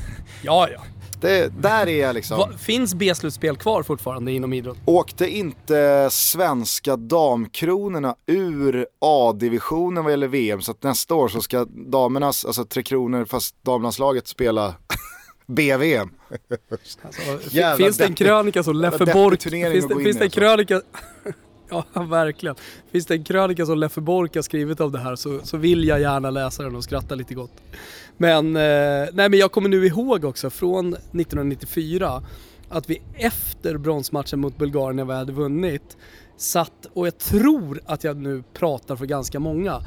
Ja, 0.42 0.68
ja. 0.72 0.82
Det, 1.20 1.52
där 1.62 1.86
är 1.86 2.00
jag 2.00 2.14
liksom. 2.14 2.38
Va, 2.38 2.50
finns 2.58 2.94
B-slutspel 2.94 3.56
kvar 3.56 3.82
fortfarande 3.82 4.32
inom 4.32 4.52
idrott? 4.52 4.78
Åkte 4.84 5.28
inte 5.28 6.08
svenska 6.10 6.96
damkronorna 6.96 8.14
ur 8.26 8.86
A-divisionen 9.00 10.04
vad 10.04 10.12
gäller 10.12 10.28
VM 10.28 10.60
så 10.60 10.70
att 10.70 10.82
nästa 10.82 11.14
år 11.14 11.28
så 11.28 11.40
ska 11.40 11.64
damernas, 11.64 12.44
alltså 12.44 12.64
Tre 12.64 12.82
Kronor 12.82 13.24
fast 13.24 13.64
damlandslaget 13.64 14.28
spela 14.28 14.74
BVM. 15.46 16.10
Alltså, 17.02 17.76
finns 17.76 17.96
det 17.96 18.04
en 18.04 18.14
krönika 18.14 18.62
som 18.62 18.76
Leffe 18.76 19.12
Bork... 19.12 19.42
Finns 19.42 19.52
det, 19.52 19.70
finns 19.70 19.86
det 19.88 19.94
en 19.94 20.22
alltså. 20.22 20.40
krönika... 20.40 20.80
ja, 21.92 22.02
verkligen. 22.02 22.56
Finns 22.92 23.06
det 23.06 23.14
en 23.14 23.24
krönika 23.24 23.66
som 23.66 23.78
Leffe 23.78 24.00
Bork 24.00 24.34
har 24.34 24.42
skrivit 24.42 24.80
om 24.80 24.92
det 24.92 24.98
här 24.98 25.16
så, 25.16 25.40
så 25.42 25.56
vill 25.56 25.84
jag 25.84 26.00
gärna 26.00 26.30
läsa 26.30 26.62
den 26.62 26.76
och 26.76 26.84
skratta 26.84 27.14
lite 27.14 27.34
gott. 27.34 27.52
Men, 28.16 28.56
eh, 28.56 29.08
nej, 29.12 29.28
men 29.28 29.32
jag 29.32 29.52
kommer 29.52 29.68
nu 29.68 29.86
ihåg 29.86 30.24
också 30.24 30.50
från 30.50 30.94
1994 30.94 32.22
att 32.68 32.90
vi 32.90 33.02
efter 33.14 33.78
bronsmatchen 33.78 34.40
mot 34.40 34.58
Bulgarien 34.58 34.96
när 34.96 35.04
vi 35.04 35.12
hade 35.12 35.32
vunnit 35.32 35.96
satt, 36.36 36.86
och 36.94 37.06
jag 37.06 37.18
tror 37.18 37.80
att 37.86 38.04
jag 38.04 38.16
nu 38.16 38.42
pratar 38.52 38.96
för 38.96 39.06
ganska 39.06 39.40
många, 39.40 39.82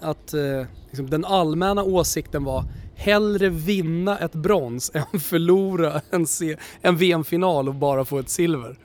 att 0.00 0.34
eh, 0.34 0.66
liksom, 0.90 1.10
den 1.10 1.24
allmänna 1.24 1.82
åsikten 1.84 2.44
var 2.44 2.64
hellre 2.94 3.48
vinna 3.48 4.18
ett 4.18 4.32
brons 4.32 4.90
än 5.12 5.20
förlora 5.20 6.00
en, 6.10 6.26
en 6.80 6.96
VM-final 6.96 7.68
och 7.68 7.74
bara 7.74 8.04
få 8.04 8.18
ett 8.18 8.28
silver. 8.28 8.78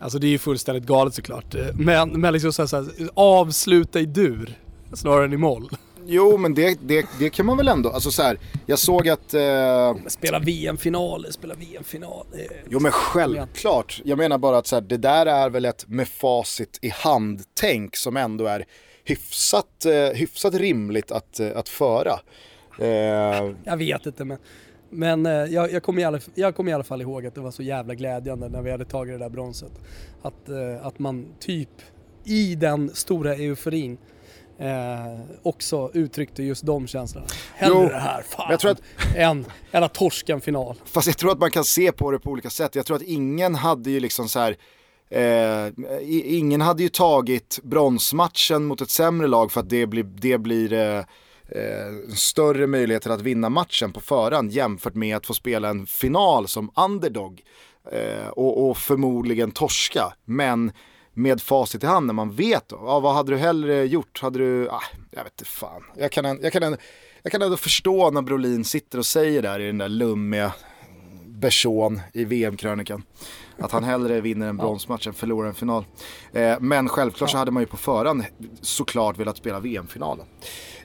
Alltså 0.00 0.18
det 0.18 0.26
är 0.26 0.30
ju 0.30 0.38
fullständigt 0.38 0.84
galet 0.84 1.14
såklart. 1.14 1.54
Eh, 1.54 1.66
Men, 1.74 2.20
men 2.20 2.32
liksom 2.32 2.52
så 2.52 2.62
här, 2.62 2.66
så 2.66 2.76
här, 2.76 2.86
avsluta 3.14 4.00
i 4.00 4.06
dur 4.06 4.58
snarare 4.92 5.24
än 5.24 5.32
i 5.32 5.36
moll. 5.36 5.68
Jo 6.06 6.36
men 6.36 6.54
det, 6.54 6.78
det, 6.82 7.06
det 7.18 7.30
kan 7.30 7.46
man 7.46 7.56
väl 7.56 7.68
ändå, 7.68 7.90
alltså 7.90 8.10
så 8.10 8.22
här, 8.22 8.38
jag 8.66 8.78
såg 8.78 9.08
att, 9.08 9.34
eh, 9.34 9.94
Spela 10.06 10.38
VM-final, 10.38 11.26
spela 11.30 11.54
VM-final. 11.54 12.26
eh, 12.34 12.56
jo 12.68 12.80
men 12.80 12.92
självklart, 12.92 14.00
jag 14.04 14.18
menar 14.18 14.38
bara 14.38 14.58
att 14.58 14.66
så 14.66 14.76
här, 14.76 14.80
det 14.80 14.96
där 14.96 15.26
är 15.26 15.50
väl 15.50 15.64
ett 15.64 15.84
med 15.88 16.08
facit 16.08 16.78
i 16.82 16.88
hand-tänk 16.88 17.96
som 17.96 18.16
ändå 18.16 18.46
är 18.46 18.64
hyfsat, 19.04 19.84
eh, 19.84 20.16
hyfsat 20.18 20.54
rimligt 20.54 21.10
att, 21.12 21.40
eh, 21.40 21.48
att 21.56 21.68
föra. 21.68 22.20
Eh, 22.78 23.50
Jag 23.64 23.76
vet 23.76 24.06
inte 24.06 24.24
men 24.24 24.38
Men 24.90 25.26
eh, 25.26 25.32
jag, 25.32 25.72
jag, 25.72 25.82
kommer 25.82 26.02
i 26.02 26.04
alla, 26.04 26.20
jag 26.34 26.54
kommer 26.56 26.70
i 26.70 26.74
alla 26.74 26.84
fall 26.84 27.02
ihåg 27.02 27.26
att 27.26 27.34
det 27.34 27.40
var 27.40 27.50
så 27.50 27.62
jävla 27.62 27.94
glädjande 27.94 28.48
när 28.48 28.62
vi 28.62 28.70
hade 28.70 28.84
tagit 28.84 29.14
det 29.14 29.18
där 29.18 29.28
bronset. 29.30 29.72
Att, 30.22 30.48
eh, 30.48 30.86
att 30.86 30.98
man 30.98 31.26
typ 31.40 31.68
i 32.24 32.54
den 32.54 32.90
stora 32.94 33.34
euforin 33.34 33.98
eh, 34.58 35.20
också 35.42 35.90
uttryckte 35.94 36.42
just 36.42 36.66
de 36.66 36.86
känslorna. 36.86 37.26
Hellre 37.54 37.78
Jo, 37.82 37.88
det 37.88 37.98
här, 37.98 38.22
fan, 38.22 38.46
jag 38.50 38.60
tror 38.60 38.70
att- 38.70 38.82
än, 39.16 39.46
än 39.72 39.82
att 39.82 39.94
torska 39.94 40.32
en 40.32 40.40
final. 40.40 40.76
Fast 40.84 41.06
jag 41.06 41.18
tror 41.18 41.32
att 41.32 41.38
man 41.38 41.50
kan 41.50 41.64
se 41.64 41.92
på 41.92 42.10
det 42.10 42.18
på 42.18 42.30
olika 42.30 42.50
sätt. 42.50 42.74
Jag 42.74 42.86
tror 42.86 42.96
att 42.96 43.02
ingen 43.02 43.54
hade 43.54 43.90
ju 43.90 44.00
liksom 44.00 44.28
så 44.28 44.38
här, 44.38 44.56
eh, 45.10 45.72
ingen 46.24 46.60
hade 46.60 46.82
ju 46.82 46.88
tagit 46.88 47.58
bronsmatchen 47.62 48.64
mot 48.64 48.80
ett 48.80 48.90
sämre 48.90 49.26
lag 49.26 49.52
för 49.52 49.60
att 49.60 49.68
det 49.70 49.86
blir, 49.86 50.02
det 50.02 50.38
blir 50.38 50.72
eh, 50.72 51.04
eh, 51.52 52.14
större 52.14 52.66
möjligheter 52.66 53.10
att 53.10 53.20
vinna 53.20 53.48
matchen 53.48 53.92
på 53.92 54.00
förhand 54.00 54.52
jämfört 54.52 54.94
med 54.94 55.16
att 55.16 55.26
få 55.26 55.34
spela 55.34 55.68
en 55.68 55.86
final 55.86 56.48
som 56.48 56.70
underdog 56.76 57.42
eh, 57.92 58.28
och, 58.28 58.70
och 58.70 58.78
förmodligen 58.78 59.50
torska. 59.50 60.12
Men 60.24 60.72
med 61.14 61.40
facit 61.40 61.84
i 61.84 61.86
hand 61.86 62.06
när 62.06 62.14
man 62.14 62.34
vet 62.34 62.68
då, 62.68 62.76
ja, 62.76 63.00
vad 63.00 63.14
hade 63.14 63.32
du 63.32 63.38
hellre 63.38 63.84
gjort? 63.84 64.20
Hade 64.22 64.38
du, 64.38 64.68
ah, 64.68 64.82
jag 65.10 65.24
vet 65.24 65.32
inte 65.32 65.50
fan. 65.50 65.82
Jag 65.96 66.12
kan, 66.12 66.24
jag, 66.42 66.52
kan, 66.52 66.76
jag 67.22 67.32
kan 67.32 67.42
ändå 67.42 67.56
förstå 67.56 68.10
när 68.10 68.22
Brolin 68.22 68.64
sitter 68.64 68.98
och 68.98 69.06
säger 69.06 69.42
där 69.42 69.60
i 69.60 69.66
den 69.66 69.78
där 69.78 69.88
lummiga 69.88 70.52
Berson 71.40 72.00
i 72.12 72.24
VM-krönikan. 72.24 73.02
Att 73.58 73.72
han 73.72 73.84
hellre 73.84 74.20
vinner 74.20 74.48
en 74.48 74.56
bronsmatch 74.56 75.06
än 75.06 75.12
förlorar 75.12 75.48
en 75.48 75.54
final. 75.54 75.84
Eh, 76.32 76.60
men 76.60 76.88
självklart 76.88 77.30
så 77.30 77.36
hade 77.36 77.50
man 77.50 77.62
ju 77.62 77.66
på 77.66 77.76
förhand 77.76 78.24
såklart 78.60 79.18
velat 79.18 79.36
spela 79.36 79.60
VM-finalen. 79.60 80.26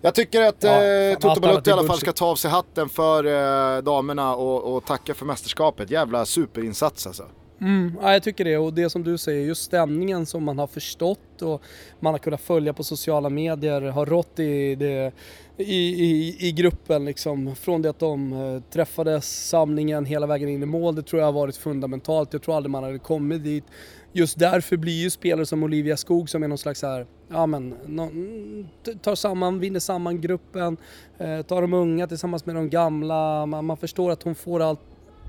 Jag 0.05 0.15
tycker 0.15 0.41
att 0.41 0.63
Ja, 0.63 0.83
eh, 0.83 1.17
Toto 1.17 1.41
Balotto 1.41 1.69
i 1.69 1.73
alla 1.73 1.87
fall 1.87 1.97
ska 1.97 2.11
ta 2.11 2.25
av 2.25 2.35
sig 2.35 2.51
hatten 2.51 2.89
för 2.89 3.25
eh, 3.25 3.81
damerna 3.81 4.35
och, 4.35 4.75
och 4.75 4.85
tacka 4.85 5.13
för 5.13 5.25
mästerskapet. 5.25 5.91
Jävla 5.91 6.25
superinsats 6.25 7.07
alltså. 7.07 7.23
Mm, 7.61 7.97
ja, 8.01 8.13
jag 8.13 8.23
tycker 8.23 8.45
det 8.45 8.57
och 8.57 8.73
det 8.73 8.89
som 8.89 9.03
du 9.03 9.17
säger, 9.17 9.45
just 9.45 9.63
stämningen 9.63 10.25
som 10.25 10.43
man 10.43 10.59
har 10.59 10.67
förstått 10.67 11.41
och 11.41 11.61
man 11.99 12.13
har 12.13 12.19
kunnat 12.19 12.41
följa 12.41 12.73
på 12.73 12.83
sociala 12.83 13.29
medier 13.29 13.81
har 13.81 14.05
rått 14.05 14.39
i, 14.39 14.75
det, 14.75 15.11
i, 15.57 16.05
i, 16.05 16.37
i 16.47 16.51
gruppen 16.51 17.05
liksom. 17.05 17.55
Från 17.55 17.81
det 17.81 17.89
att 17.89 17.99
de 17.99 18.33
eh, 18.33 18.61
träffades, 18.71 19.49
samlingen 19.49 20.05
hela 20.05 20.27
vägen 20.27 20.49
in 20.49 20.63
i 20.63 20.65
mål, 20.65 20.95
det 20.95 21.03
tror 21.03 21.19
jag 21.19 21.27
har 21.27 21.33
varit 21.33 21.57
fundamentalt. 21.57 22.33
Jag 22.33 22.41
tror 22.41 22.55
aldrig 22.55 22.71
man 22.71 22.83
hade 22.83 22.99
kommit 22.99 23.43
dit. 23.43 23.63
Just 24.18 24.39
därför 24.39 24.78
blir 24.78 24.93
ju 24.93 25.09
spelare 25.09 25.45
som 25.45 25.63
Olivia 25.63 25.97
Skog 25.97 26.30
som 26.30 26.43
är 26.43 26.47
någon 26.47 26.57
slags 26.57 26.82
här, 26.82 27.05
ja 27.30 27.45
men, 27.45 27.76
tar 29.01 29.16
samman, 29.16 29.59
vinner 29.59 29.80
samman 29.80 30.22
gruppen, 30.22 30.78
eh, 31.18 31.41
tar 31.41 31.61
de 31.61 31.74
unga 31.74 32.07
tillsammans 32.07 32.45
med 32.45 32.55
de 32.55 32.70
gamla, 32.70 33.45
man, 33.45 33.66
man 33.66 33.78
förstår 33.78 34.11
att 34.11 34.24
hon 34.24 34.36
får 34.36 34.61
allt 34.61 34.80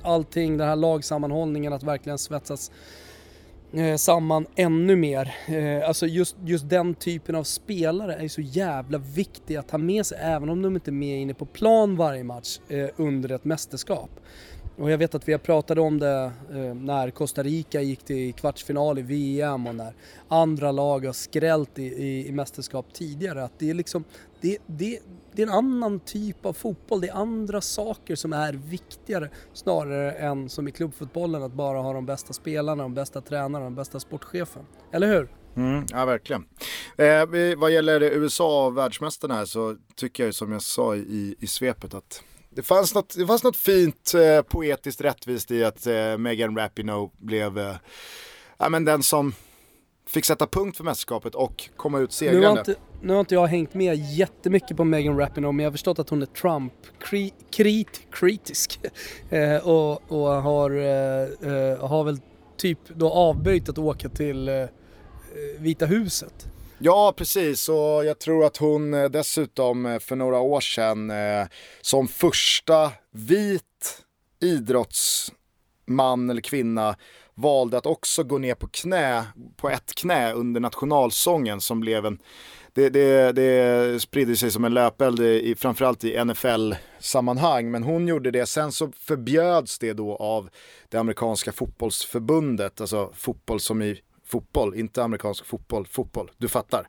allting, 0.02 0.58
den 0.58 0.68
här 0.68 0.76
lagsammanhållningen, 0.76 1.72
att 1.72 1.82
verkligen 1.82 2.18
svetsas 2.18 2.70
eh, 3.72 3.96
samman 3.96 4.46
ännu 4.56 4.96
mer. 4.96 5.34
Eh, 5.46 5.88
alltså 5.88 6.06
just, 6.06 6.36
just 6.44 6.68
den 6.68 6.94
typen 6.94 7.34
av 7.34 7.44
spelare 7.44 8.14
är 8.14 8.22
ju 8.22 8.28
så 8.28 8.40
jävla 8.40 8.98
viktig 8.98 9.56
att 9.56 9.70
ha 9.70 9.78
med 9.78 10.06
sig 10.06 10.18
även 10.20 10.50
om 10.50 10.62
de 10.62 10.74
inte 10.74 10.90
är 10.90 10.92
med 10.92 11.20
inne 11.20 11.34
på 11.34 11.46
plan 11.46 11.96
varje 11.96 12.24
match 12.24 12.58
under 12.96 13.32
ett 13.32 13.44
mästerskap. 13.44 14.10
Och 14.78 14.90
jag 14.90 14.98
vet 14.98 15.14
att 15.14 15.28
vi 15.28 15.32
har 15.32 15.38
pratat 15.38 15.78
om 15.78 15.98
det 15.98 16.32
eh, 16.50 16.74
när 16.74 17.10
Costa 17.10 17.42
Rica 17.42 17.80
gick 17.80 18.04
till 18.04 18.34
kvartsfinal 18.34 18.98
i 18.98 19.02
VM 19.02 19.66
och 19.66 19.74
när 19.74 19.94
andra 20.28 20.72
lag 20.72 21.06
har 21.06 21.12
skrällt 21.12 21.78
i, 21.78 21.82
i, 21.82 22.28
i 22.28 22.32
mästerskap 22.32 22.86
tidigare. 22.92 23.44
Att 23.44 23.58
det 23.58 23.70
är 23.70 23.74
liksom, 23.74 24.04
det, 24.40 24.58
det, 24.66 24.98
det 25.32 25.42
är 25.42 25.46
en 25.46 25.52
annan 25.52 26.00
typ 26.00 26.46
av 26.46 26.52
fotboll, 26.52 27.00
det 27.00 27.08
är 27.08 27.14
andra 27.14 27.60
saker 27.60 28.14
som 28.14 28.32
är 28.32 28.52
viktigare 28.52 29.30
snarare 29.52 30.12
än 30.12 30.48
som 30.48 30.68
i 30.68 30.72
klubbfotbollen 30.72 31.42
att 31.42 31.52
bara 31.52 31.78
ha 31.78 31.92
de 31.92 32.06
bästa 32.06 32.32
spelarna, 32.32 32.82
de 32.82 32.94
bästa 32.94 33.20
tränarna, 33.20 33.64
de 33.64 33.74
bästa 33.74 34.00
sportchefen. 34.00 34.62
Eller 34.92 35.06
hur? 35.06 35.28
Mm, 35.56 35.86
ja, 35.88 36.04
verkligen. 36.04 36.44
Eh, 36.96 37.56
vad 37.56 37.70
gäller 37.70 38.00
USA 38.00 38.66
och 38.66 38.76
världsmästarna 38.76 39.34
här 39.34 39.44
så 39.44 39.76
tycker 39.94 40.24
jag 40.24 40.34
som 40.34 40.52
jag 40.52 40.62
sa 40.62 40.96
i, 40.96 41.36
i 41.38 41.46
svepet 41.46 41.94
att 41.94 42.22
det 42.56 42.62
fanns 42.62 42.94
något, 42.94 43.14
det 43.16 43.26
fanns 43.26 43.42
något 43.42 43.56
fint 43.56 44.14
eh, 44.14 44.42
poetiskt 44.42 45.00
rättvist 45.00 45.50
i 45.50 45.64
att 45.64 45.86
eh, 45.86 46.18
Megan 46.18 46.56
Rapinoe 46.56 47.10
blev 47.18 47.58
eh, 47.58 47.74
ja, 48.58 48.68
men 48.68 48.84
den 48.84 49.02
som 49.02 49.34
fick 50.06 50.24
sätta 50.24 50.46
punkt 50.46 50.76
för 50.76 50.84
mästerskapet 50.84 51.34
och 51.34 51.68
komma 51.76 51.98
ut 51.98 52.20
Nu 52.20 52.26
har, 52.26 52.32
segrande. 52.32 52.60
inte, 52.60 52.74
nu 53.02 53.12
har 53.12 53.20
inte 53.20 53.34
jag 53.34 53.46
hängt 53.46 53.74
med 53.74 53.96
jättemycket 53.96 54.76
på 54.76 54.84
Megan 54.84 55.18
Rapinoe 55.18 55.52
men 55.52 55.64
jag 55.64 55.70
har 55.70 55.72
förstått 55.72 55.98
att 55.98 56.10
hon 56.10 56.22
är 56.22 56.26
Trump-krit, 56.26 58.06
kritisk 58.10 58.80
eh, 59.30 59.56
och, 59.56 60.12
och 60.12 60.42
har, 60.42 60.70
eh, 60.70 61.52
eh, 61.52 61.86
har 61.88 62.04
väl 62.04 62.20
typ 62.56 62.78
då 62.88 63.10
avböjt 63.10 63.68
att 63.68 63.78
åka 63.78 64.08
till 64.08 64.48
eh, 64.48 64.64
Vita 65.58 65.86
huset. 65.86 66.46
Ja, 66.78 67.14
precis. 67.16 67.68
Och 67.68 68.04
jag 68.04 68.18
tror 68.18 68.44
att 68.44 68.56
hon 68.56 68.94
eh, 68.94 69.04
dessutom 69.04 69.86
eh, 69.86 69.98
för 69.98 70.16
några 70.16 70.38
år 70.38 70.60
sedan 70.60 71.10
eh, 71.10 71.46
som 71.80 72.08
första 72.08 72.92
vit 73.10 74.02
idrottsman 74.40 76.30
eller 76.30 76.40
kvinna 76.40 76.96
valde 77.34 77.78
att 77.78 77.86
också 77.86 78.24
gå 78.24 78.38
ner 78.38 78.54
på 78.54 78.68
knä, 78.68 79.24
på 79.56 79.70
ett 79.70 79.94
knä 79.94 80.32
under 80.32 80.60
nationalsången 80.60 81.60
som 81.60 81.80
blev 81.80 82.06
en 82.06 82.18
det, 82.72 82.88
det, 82.88 83.32
det 83.32 84.02
spridde 84.02 84.36
sig 84.36 84.50
som 84.50 84.64
en 84.64 84.74
löpeld 84.74 85.20
i, 85.20 85.54
framförallt 85.54 86.04
i 86.04 86.24
NFL-sammanhang, 86.24 87.70
men 87.70 87.82
hon 87.82 88.08
gjorde 88.08 88.30
det. 88.30 88.46
Sen 88.46 88.72
så 88.72 88.92
förbjöds 88.92 89.78
det 89.78 89.92
då 89.92 90.16
av 90.16 90.48
det 90.88 90.98
amerikanska 90.98 91.52
fotbollsförbundet, 91.52 92.80
alltså 92.80 93.12
fotboll 93.14 93.60
som 93.60 93.82
i 93.82 94.00
fotboll, 94.26 94.74
inte 94.74 95.04
amerikansk 95.04 95.46
fotboll, 95.46 95.86
fotboll, 95.86 96.30
du 96.38 96.48
fattar. 96.48 96.88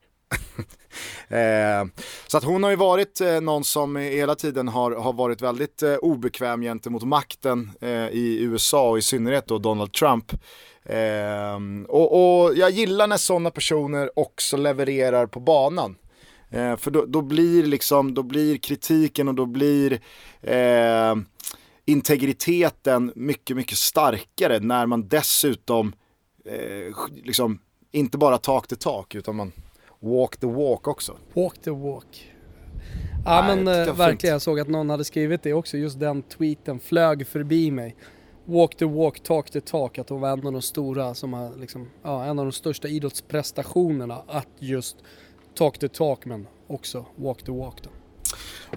eh, 1.27 1.85
så 2.27 2.37
att 2.37 2.43
hon 2.43 2.63
har 2.63 2.69
ju 2.69 2.75
varit 2.75 3.21
eh, 3.21 3.41
någon 3.41 3.63
som 3.63 3.95
hela 3.95 4.35
tiden 4.35 4.67
har, 4.67 4.91
har 4.91 5.13
varit 5.13 5.41
väldigt 5.41 5.83
eh, 5.83 5.95
obekväm 5.95 6.61
gentemot 6.61 7.03
makten 7.03 7.71
eh, 7.81 8.07
i 8.07 8.37
USA 8.41 8.89
och 8.89 8.97
i 8.97 9.01
synnerhet 9.01 9.47
då 9.47 9.57
Donald 9.57 9.93
Trump. 9.93 10.31
Eh, 10.83 11.59
och, 11.87 12.43
och 12.43 12.55
jag 12.55 12.71
gillar 12.71 13.07
när 13.07 13.17
sådana 13.17 13.51
personer 13.51 14.19
också 14.19 14.57
levererar 14.57 15.27
på 15.27 15.39
banan. 15.39 15.95
Eh, 16.49 16.75
för 16.75 16.91
då, 16.91 17.05
då 17.05 17.21
blir 17.21 17.63
liksom, 17.63 18.13
då 18.13 18.23
blir 18.23 18.57
kritiken 18.57 19.27
och 19.27 19.35
då 19.35 19.45
blir 19.45 19.99
eh, 20.41 21.15
integriteten 21.85 23.11
mycket, 23.15 23.55
mycket 23.55 23.77
starkare 23.77 24.59
när 24.59 24.85
man 24.85 25.07
dessutom 25.07 25.93
eh, 26.47 26.93
liksom 27.23 27.59
inte 27.91 28.17
bara 28.17 28.37
talk 28.37 28.67
the 28.67 28.75
talk 28.75 29.15
utan 29.15 29.35
man 29.35 29.51
walk 29.99 30.37
the 30.37 30.47
walk 30.47 30.87
också. 30.87 31.17
Walk 31.33 31.61
the 31.61 31.71
walk. 31.71 32.31
Ja 33.25 33.41
Nej, 33.41 33.55
men 33.55 33.67
eh, 33.67 33.79
jag 33.79 33.87
är 33.87 33.93
verkligen, 33.93 34.33
jag 34.33 34.41
såg 34.41 34.59
att 34.59 34.67
någon 34.67 34.89
hade 34.89 35.03
skrivit 35.03 35.43
det 35.43 35.53
också, 35.53 35.77
just 35.77 35.99
den 35.99 36.23
tweeten 36.23 36.79
flög 36.79 37.27
förbi 37.27 37.71
mig. 37.71 37.95
Walk 38.45 38.75
the 38.77 38.85
walk, 38.85 39.23
talk 39.23 39.49
the 39.49 39.61
talk, 39.61 39.97
att 39.97 40.09
hon 40.09 40.21
var 40.21 40.29
en 40.29 40.47
av 40.47 40.53
de 40.53 40.61
stora 40.61 41.13
som 41.13 41.33
har 41.33 41.55
liksom, 41.59 41.89
ja, 42.03 42.25
en 42.25 42.39
av 42.39 42.45
de 42.45 42.51
största 42.51 42.87
idrottsprestationerna 42.87 44.21
att 44.27 44.47
just 44.59 44.97
talk 45.55 45.79
the 45.79 45.87
talk 45.87 46.25
men 46.25 46.47
också 46.67 47.05
walk 47.15 47.43
the 47.43 47.51
walk 47.51 47.83
då. 47.83 47.89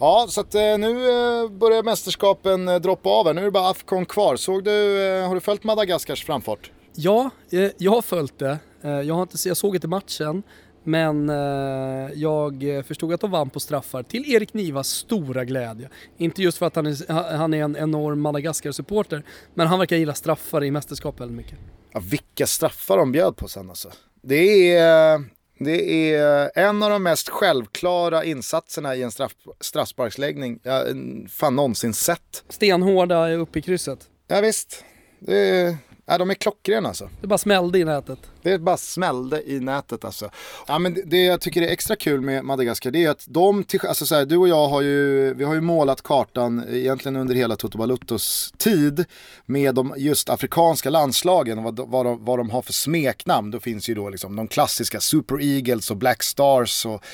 Ja, 0.00 0.26
så 0.28 0.40
att 0.40 0.54
eh, 0.54 0.60
nu 0.60 1.08
eh, 1.08 1.50
börjar 1.50 1.82
mästerskapen 1.82 2.68
eh, 2.68 2.76
droppa 2.76 3.08
av 3.08 3.26
här. 3.26 3.34
Nu 3.34 3.40
är 3.40 3.44
det 3.44 3.50
bara 3.50 3.70
Afcon 3.70 4.06
kvar. 4.06 4.36
Såg 4.36 4.64
du, 4.64 5.06
eh, 5.08 5.28
har 5.28 5.34
du 5.34 5.40
följt 5.40 5.64
Madagaskars 5.64 6.24
framfart? 6.24 6.70
Ja, 6.94 7.30
eh, 7.52 7.70
jag 7.78 7.90
har 7.92 8.02
följt 8.02 8.38
det. 8.38 8.58
Eh, 8.82 9.00
Jag, 9.00 9.14
har 9.14 9.22
inte, 9.22 9.48
jag 9.48 9.56
såg 9.56 9.74
inte 9.74 9.88
matchen, 9.88 10.42
men 10.84 11.30
eh, 11.30 12.10
jag 12.14 12.64
förstod 12.86 13.12
att 13.12 13.20
de 13.20 13.30
vann 13.30 13.50
på 13.50 13.60
straffar 13.60 14.02
till 14.02 14.32
Erik 14.34 14.54
Nivas 14.54 14.88
stora 14.88 15.44
glädje. 15.44 15.88
Inte 16.16 16.42
just 16.42 16.58
för 16.58 16.66
att 16.66 16.76
han 16.76 16.86
är, 16.86 17.12
han 17.36 17.54
är 17.54 17.64
en 17.64 17.76
enorm 17.76 18.20
Madagaskar-supporter, 18.20 19.22
men 19.54 19.66
han 19.66 19.78
verkar 19.78 19.96
gilla 19.96 20.14
straffar 20.14 20.64
i 20.64 20.70
mästerskap 20.70 21.20
väldigt 21.20 21.36
mycket. 21.36 21.58
Ja, 21.92 22.00
vilka 22.10 22.46
straffar 22.46 22.96
de 22.96 23.12
bjöd 23.12 23.36
på 23.36 23.48
sen 23.48 23.70
alltså. 23.70 23.90
Det 24.22 24.76
är, 24.76 25.24
det 25.58 26.12
är 26.14 26.50
en 26.54 26.82
av 26.82 26.90
de 26.90 27.02
mest 27.02 27.28
självklara 27.28 28.24
insatserna 28.24 28.96
i 28.96 29.02
en 29.02 29.10
straff, 29.10 29.32
straffsparksläggning 29.60 30.60
jag 30.62 30.86
fan 31.28 31.56
någonsin 31.56 31.94
sett. 31.94 32.44
Stenhårda 32.48 33.30
uppe 33.30 33.58
i 33.58 33.62
krysset. 33.62 34.08
Ja, 34.28 34.40
visst, 34.40 34.84
det 35.18 35.36
är, 35.36 35.76
ja, 36.10 36.18
de 36.18 36.30
är 36.30 36.34
klockrena 36.34 36.88
alltså. 36.88 37.08
Det 37.20 37.26
bara 37.26 37.38
smällde 37.38 37.78
i 37.78 37.84
nätet. 37.84 38.18
Det 38.42 38.58
bara 38.58 38.76
smällde 38.76 39.50
i 39.50 39.60
nätet 39.60 40.04
alltså. 40.04 40.30
Ja, 40.68 40.78
men 40.78 41.02
det, 41.04 41.24
jag 41.24 41.40
tycker 41.40 41.62
är 41.62 41.68
extra 41.68 41.96
kul 41.96 42.20
med 42.20 42.44
Madagaskar 42.44 42.90
det 42.90 43.04
är 43.04 43.10
att 43.10 43.24
de, 43.28 43.64
alltså 43.88 44.06
så 44.06 44.14
här, 44.14 44.24
du 44.24 44.36
och 44.36 44.48
jag 44.48 44.68
har 44.68 44.80
ju, 44.82 45.34
vi 45.34 45.44
har 45.44 45.54
ju 45.54 45.60
målat 45.60 46.02
kartan 46.02 46.64
egentligen 46.68 47.16
under 47.16 47.34
hela 47.34 47.56
Toto 47.56 47.78
Baluttos 47.78 48.52
tid 48.58 49.04
med 49.46 49.74
de 49.74 49.94
just 49.96 50.30
afrikanska 50.30 50.90
landslagen 50.90 51.58
och 51.58 51.64
vad, 51.64 51.88
vad, 51.88 52.06
de, 52.06 52.24
vad 52.24 52.38
de 52.38 52.50
har 52.50 52.62
för 52.62 52.72
smeknamn. 52.72 53.50
Då 53.50 53.60
finns 53.60 53.88
ju 53.88 53.94
då 53.94 54.10
liksom 54.10 54.36
de 54.36 54.48
klassiska 54.48 55.00
Super 55.00 55.42
Eagles 55.42 55.90
och 55.90 55.96
Black 55.96 56.22
Stars 56.22 56.86
och 56.86 57.04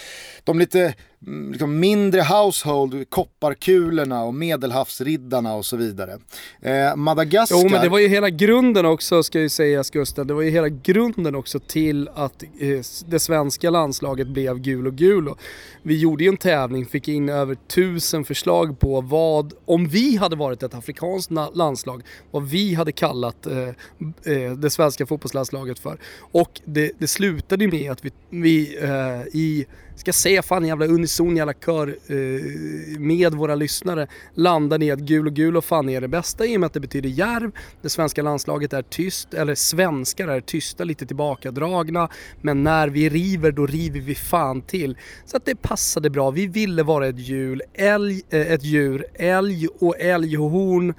de 0.44 0.58
lite 0.58 0.94
Mm, 1.26 1.52
liksom 1.52 1.80
mindre 1.80 2.20
household, 2.20 3.10
kopparkulorna 3.10 4.24
och 4.24 4.34
medelhavsriddarna 4.34 5.54
och 5.54 5.66
så 5.66 5.76
vidare. 5.76 6.18
Eh, 6.60 6.96
Madagaskar... 6.96 7.56
Jo 7.62 7.68
men 7.68 7.82
det 7.82 7.88
var 7.88 7.98
ju 7.98 8.08
hela 8.08 8.30
grunden 8.30 8.86
också 8.86 9.22
ska 9.22 9.40
ju 9.40 9.48
sägas 9.48 9.90
Gustav. 9.90 10.26
Det 10.26 10.34
var 10.34 10.42
ju 10.42 10.50
hela 10.50 10.68
grunden 10.68 11.34
också 11.34 11.58
till 11.58 12.08
att 12.14 12.42
eh, 12.42 12.80
det 13.06 13.18
svenska 13.18 13.70
landslaget 13.70 14.28
blev 14.28 14.58
gul 14.58 14.86
och 14.86 14.94
gul. 14.94 15.28
Och 15.28 15.38
vi 15.82 15.98
gjorde 15.98 16.24
ju 16.24 16.28
en 16.28 16.36
tävling, 16.36 16.86
fick 16.86 17.08
in 17.08 17.28
över 17.28 17.54
tusen 17.54 18.24
förslag 18.24 18.78
på 18.78 19.00
vad, 19.00 19.52
om 19.64 19.88
vi 19.88 20.16
hade 20.16 20.36
varit 20.36 20.62
ett 20.62 20.74
afrikanskt 20.74 21.30
landslag, 21.54 22.02
vad 22.30 22.48
vi 22.48 22.74
hade 22.74 22.92
kallat 22.92 23.46
eh, 23.46 23.68
eh, 24.32 24.52
det 24.52 24.70
svenska 24.70 25.06
fotbollslandslaget 25.06 25.78
för. 25.78 25.98
Och 26.18 26.60
det, 26.64 26.92
det 26.98 27.06
slutade 27.06 27.64
ju 27.64 27.70
med 27.70 27.92
att 27.92 28.04
vi, 28.04 28.10
vi 28.30 28.78
eh, 28.82 29.38
i, 29.40 29.66
ska 29.96 30.12
säga 30.12 30.42
fan 30.42 30.62
en 30.62 30.68
jävla 30.68 30.86
unison 30.86 31.36
jävla 31.36 31.52
kör 31.52 31.88
eh, 32.06 32.98
med 32.98 33.34
våra 33.34 33.54
lyssnare 33.54 34.06
landade 34.34 34.84
i 34.84 34.90
att 34.90 34.98
gul 34.98 35.26
och 35.26 35.34
gul 35.34 35.56
och 35.56 35.64
fan 35.64 35.88
är 35.88 36.00
det 36.00 36.08
bästa 36.08 36.46
i 36.46 36.56
och 36.56 36.60
med 36.60 36.66
att 36.66 36.72
det 36.72 36.80
betyder 36.80 37.08
järv. 37.08 37.50
Det 37.82 37.88
svenska 37.88 38.22
landslaget 38.22 38.72
är 38.72 38.82
tyst, 38.82 39.34
eller 39.34 39.54
svenskar 39.54 40.28
är 40.28 40.40
tysta, 40.40 40.84
lite 40.84 41.06
tillbakadragna. 41.06 42.08
Men 42.40 42.62
när 42.62 42.88
vi 42.88 43.08
river, 43.08 43.52
då 43.52 43.66
river 43.66 44.00
vi 44.00 44.14
fan 44.14 44.62
till. 44.62 44.96
Så 45.24 45.36
att 45.36 45.44
det 45.44 45.56
passade 45.62 46.10
bra. 46.10 46.30
Vi 46.30 46.46
ville 46.46 46.82
vara 46.82 47.06
ett 47.06 47.18
djur, 47.18 47.62
älg, 47.74 48.22
eh, 48.30 48.52
ett 48.52 48.64
djur, 48.64 49.06
älg 49.14 49.68
och 49.78 50.00
älghorn 50.00 50.94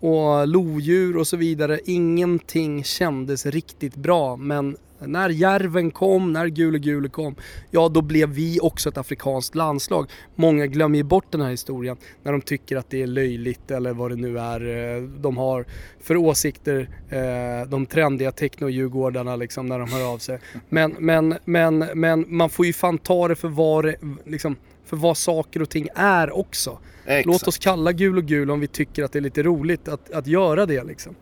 och 0.00 0.48
lodjur 0.48 1.16
och 1.16 1.26
så 1.26 1.36
vidare. 1.36 1.80
Ingenting 1.84 2.84
kändes 2.84 3.46
riktigt 3.46 3.96
bra 3.96 4.36
men 4.36 4.76
när 5.06 5.28
järven 5.28 5.90
kom, 5.90 6.32
när 6.32 6.46
Gule 6.46 6.78
Gule 6.78 7.08
kom, 7.08 7.34
ja 7.70 7.88
då 7.88 8.02
blev 8.02 8.28
vi 8.28 8.60
också 8.60 8.88
ett 8.88 8.98
afrikanskt 8.98 9.54
landslag. 9.54 10.10
Många 10.34 10.66
glömmer 10.66 10.96
ju 10.96 11.02
bort 11.02 11.32
den 11.32 11.40
här 11.40 11.50
historien 11.50 11.96
när 12.22 12.32
de 12.32 12.40
tycker 12.40 12.76
att 12.76 12.90
det 12.90 13.02
är 13.02 13.06
löjligt 13.06 13.70
eller 13.70 13.92
vad 13.92 14.10
det 14.10 14.16
nu 14.16 14.38
är 14.38 14.96
eh, 14.96 15.02
de 15.02 15.36
har 15.36 15.64
för 16.00 16.16
åsikter, 16.16 16.88
eh, 17.08 17.68
de 17.68 17.86
trendiga 17.86 18.30
techno-djurgårdarna 18.30 19.36
liksom 19.36 19.66
när 19.66 19.78
de 19.78 19.92
hör 19.92 20.12
av 20.12 20.18
sig. 20.18 20.38
Men, 20.68 20.96
men, 20.98 21.34
men, 21.44 21.78
men 21.78 22.24
man 22.28 22.50
får 22.50 22.66
ju 22.66 22.72
fan 22.72 22.98
ta 22.98 23.28
det 23.28 23.36
för 23.36 23.48
vad 23.48 23.84
det, 23.84 23.96
liksom, 24.26 24.56
för 24.90 24.96
vad 24.96 25.16
saker 25.16 25.62
och 25.62 25.70
ting 25.70 25.88
är 25.94 26.36
också. 26.36 26.78
Exakt. 27.04 27.26
Låt 27.26 27.48
oss 27.48 27.58
kalla 27.58 27.92
gul 27.92 28.18
och 28.18 28.24
gul 28.24 28.50
om 28.50 28.60
vi 28.60 28.66
tycker 28.66 29.04
att 29.04 29.12
det 29.12 29.18
är 29.18 29.20
lite 29.20 29.42
roligt 29.42 29.88
att, 29.88 30.10
att 30.10 30.26
göra 30.26 30.66
det 30.66 30.84
liksom. 30.84 31.14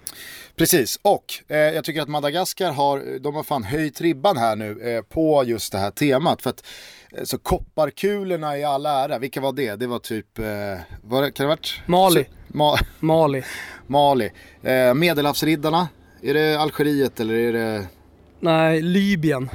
Precis, 0.56 0.98
och 1.02 1.24
eh, 1.48 1.56
jag 1.56 1.84
tycker 1.84 2.02
att 2.02 2.08
Madagaskar 2.08 2.72
har, 2.72 3.18
de 3.18 3.34
har 3.34 3.42
fan 3.42 3.64
höjt 3.64 4.00
ribban 4.00 4.36
här 4.36 4.56
nu 4.56 4.96
eh, 4.96 5.02
på 5.02 5.44
just 5.46 5.72
det 5.72 5.78
här 5.78 5.90
temat. 5.90 6.42
För 6.42 6.50
att, 6.50 6.66
eh, 7.12 7.24
så 7.24 7.38
kopparkulorna 7.38 8.58
i 8.58 8.64
all 8.64 8.86
ära, 8.86 9.18
vilka 9.18 9.40
var 9.40 9.52
det? 9.52 9.76
Det 9.76 9.86
var 9.86 9.98
typ, 9.98 10.38
eh, 10.38 10.44
var 11.02 11.22
det, 11.22 11.30
kan 11.30 11.44
det 11.44 11.48
varit? 11.48 11.80
Mali. 11.86 12.24
Så, 12.24 12.56
Ma 12.56 12.76
Mali. 13.00 13.42
Mali. 13.86 14.30
Eh, 14.62 14.94
Medelhavsriddarna, 14.94 15.88
är 16.22 16.34
det 16.34 16.56
Algeriet 16.60 17.20
eller 17.20 17.34
är 17.34 17.52
det 17.52 17.86
Nej, 18.40 18.82
Libyen. 18.82 19.50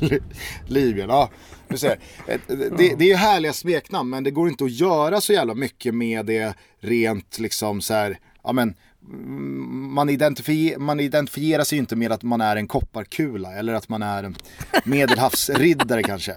Libyen? 0.66 1.08
Ja, 1.08 1.30
du 1.72 1.78
ser. 1.78 1.98
Eh, 2.26 2.40
Det, 2.48 2.94
det 2.98 3.04
är 3.04 3.08
ju 3.08 3.14
härliga 3.14 3.52
smeknamn 3.52 4.10
men 4.10 4.24
det 4.24 4.30
går 4.30 4.48
inte 4.48 4.64
att 4.64 4.72
göra 4.72 5.20
så 5.20 5.32
jävla 5.32 5.54
mycket 5.54 5.94
med 5.94 6.26
det 6.26 6.54
rent 6.80 7.38
liksom 7.38 7.80
så 7.80 7.94
här, 7.94 8.18
ja 8.44 8.52
men 8.52 8.74
mm, 9.08 9.92
man, 9.94 10.08
identifier, 10.10 10.78
man 10.78 11.00
identifierar 11.00 11.64
sig 11.64 11.76
ju 11.76 11.80
inte 11.80 11.96
med 11.96 12.12
att 12.12 12.22
man 12.22 12.40
är 12.40 12.56
en 12.56 12.66
kopparkula 12.68 13.52
eller 13.52 13.74
att 13.74 13.88
man 13.88 14.02
är 14.02 14.22
en 14.24 14.36
medelhavsriddare 14.84 16.02
kanske. 16.02 16.32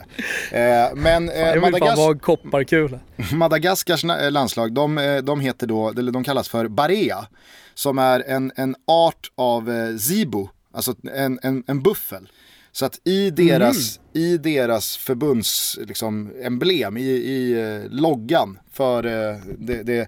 Eh, 0.51 0.95
men 0.95 1.29
eh, 1.29 1.39
Jag 1.39 1.53
vill 1.53 1.61
Madagas 1.61 1.97
vara 1.97 2.17
kopparkula. 2.17 2.99
Madagaskars 3.33 4.03
na- 4.05 4.29
landslag, 4.29 4.73
de, 4.73 4.97
eh, 4.97 5.17
de 5.17 5.39
heter 5.39 5.67
då, 5.67 5.89
eller 5.89 6.11
de 6.11 6.23
kallas 6.23 6.49
för 6.49 6.67
Barea. 6.67 7.25
Som 7.73 7.99
är 7.99 8.23
en, 8.27 8.51
en 8.55 8.75
art 8.87 9.31
av 9.35 9.71
eh, 9.71 9.95
zibo, 9.97 10.49
alltså 10.73 10.95
en, 11.15 11.39
en, 11.43 11.63
en 11.67 11.81
buffel. 11.81 12.29
Så 12.75 12.85
att 12.85 12.99
i 13.03 13.29
deras, 13.29 13.99
i 14.13 14.37
deras 14.37 14.97
förbunds 14.97 15.79
liksom, 15.87 16.31
emblem, 16.41 16.97
i, 16.97 17.01
i 17.09 17.61
eh, 17.61 17.91
loggan 17.91 18.59
för 18.71 19.05
eh, 19.05 19.37
det, 19.57 19.83
det 19.83 19.99
eh, 19.99 20.07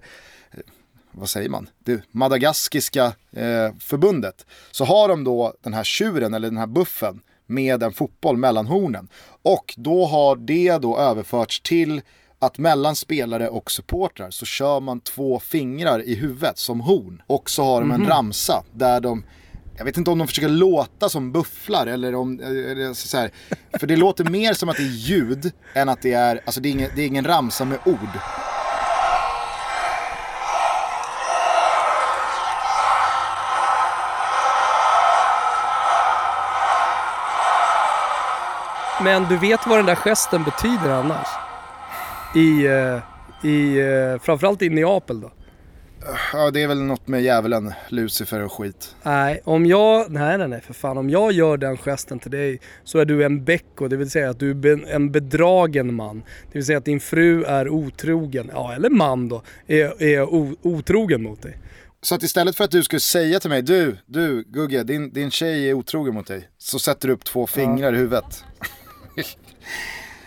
vad 1.10 1.28
säger 1.28 1.48
man, 1.48 1.68
det 1.84 2.02
madagaskiska 2.10 3.04
eh, 3.32 3.72
förbundet. 3.80 4.46
Så 4.70 4.84
har 4.84 5.08
de 5.08 5.24
då 5.24 5.54
den 5.62 5.74
här 5.74 5.84
tjuren 5.84 6.34
eller 6.34 6.48
den 6.48 6.58
här 6.58 6.66
buffen 6.66 7.20
med 7.46 7.82
en 7.82 7.92
fotboll 7.92 8.36
mellan 8.36 8.66
hornen. 8.66 9.08
Och 9.42 9.74
då 9.76 10.06
har 10.06 10.36
det 10.36 10.78
då 10.78 10.98
överförts 10.98 11.60
till 11.60 12.00
att 12.38 12.58
mellan 12.58 12.96
spelare 12.96 13.48
och 13.48 13.70
supportrar 13.70 14.30
så 14.30 14.46
kör 14.46 14.80
man 14.80 15.00
två 15.00 15.40
fingrar 15.40 16.02
i 16.02 16.14
huvudet 16.14 16.58
som 16.58 16.80
horn. 16.80 17.22
Och 17.26 17.50
så 17.50 17.64
har 17.64 17.80
de 17.80 17.90
en 17.90 18.06
ramsa 18.06 18.64
där 18.72 19.00
de 19.00 19.24
jag 19.78 19.84
vet 19.84 19.96
inte 19.96 20.10
om 20.10 20.18
de 20.18 20.28
försöker 20.28 20.48
låta 20.48 21.08
som 21.08 21.32
bufflar 21.32 21.86
eller 21.86 22.14
om, 22.14 22.40
eller 22.40 22.94
så 22.94 23.16
här, 23.16 23.30
för 23.78 23.86
det 23.86 23.96
låter 23.96 24.24
mer 24.24 24.52
som 24.52 24.68
att 24.68 24.76
det 24.76 24.82
är 24.82 24.96
ljud 24.96 25.52
än 25.74 25.88
att 25.88 26.02
det 26.02 26.12
är, 26.12 26.40
alltså 26.44 26.60
det 26.60 26.68
är 26.68 26.70
ingen, 26.70 26.90
det 26.96 27.02
är 27.02 27.06
ingen 27.06 27.24
ramsa 27.24 27.64
med 27.64 27.78
ord. 27.84 28.18
Men 39.02 39.24
du 39.28 39.36
vet 39.36 39.66
vad 39.66 39.78
den 39.78 39.86
där 39.86 39.96
gesten 39.96 40.44
betyder 40.44 40.90
annars? 40.90 41.28
I, 42.34 42.66
eh, 42.66 42.98
i 43.50 43.78
eh, 43.78 44.22
framförallt 44.22 44.62
i 44.62 44.68
Neapel 44.68 45.20
då. 45.20 45.30
Ja 46.32 46.50
det 46.50 46.62
är 46.62 46.68
väl 46.68 46.82
något 46.82 47.08
med 47.08 47.22
djävulen, 47.22 47.72
Lucifer 47.88 48.44
och 48.44 48.52
skit. 48.52 48.96
Nej, 49.02 49.40
om 49.44 49.66
jag, 49.66 50.10
nej 50.10 50.38
nej 50.38 50.48
nej 50.48 50.60
för 50.60 50.74
fan. 50.74 50.98
Om 50.98 51.10
jag 51.10 51.32
gör 51.32 51.56
den 51.56 51.76
gesten 51.76 52.18
till 52.18 52.30
dig 52.30 52.60
så 52.84 52.98
är 52.98 53.04
du 53.04 53.24
en 53.24 53.44
becko, 53.44 53.88
det 53.88 53.96
vill 53.96 54.10
säga 54.10 54.30
att 54.30 54.38
du 54.38 54.50
är 54.50 54.94
en 54.94 55.12
bedragen 55.12 55.94
man. 55.94 56.18
Det 56.18 56.58
vill 56.58 56.66
säga 56.66 56.78
att 56.78 56.84
din 56.84 57.00
fru 57.00 57.44
är 57.44 57.68
otrogen, 57.68 58.50
ja 58.52 58.74
eller 58.74 58.90
man 58.90 59.28
då, 59.28 59.42
är, 59.66 60.02
är 60.02 60.22
otrogen 60.66 61.22
mot 61.22 61.42
dig. 61.42 61.58
Så 62.02 62.14
att 62.14 62.22
istället 62.22 62.56
för 62.56 62.64
att 62.64 62.70
du 62.70 62.82
skulle 62.82 63.00
säga 63.00 63.40
till 63.40 63.50
mig, 63.50 63.62
du, 63.62 63.96
du 64.06 64.42
Gugge, 64.42 64.82
din, 64.82 65.12
din 65.12 65.30
tjej 65.30 65.70
är 65.70 65.74
otrogen 65.74 66.14
mot 66.14 66.26
dig. 66.26 66.48
Så 66.58 66.78
sätter 66.78 67.08
du 67.08 67.14
upp 67.14 67.24
två 67.24 67.46
fingrar 67.46 67.92
i 67.92 67.96
huvudet. 67.96 68.44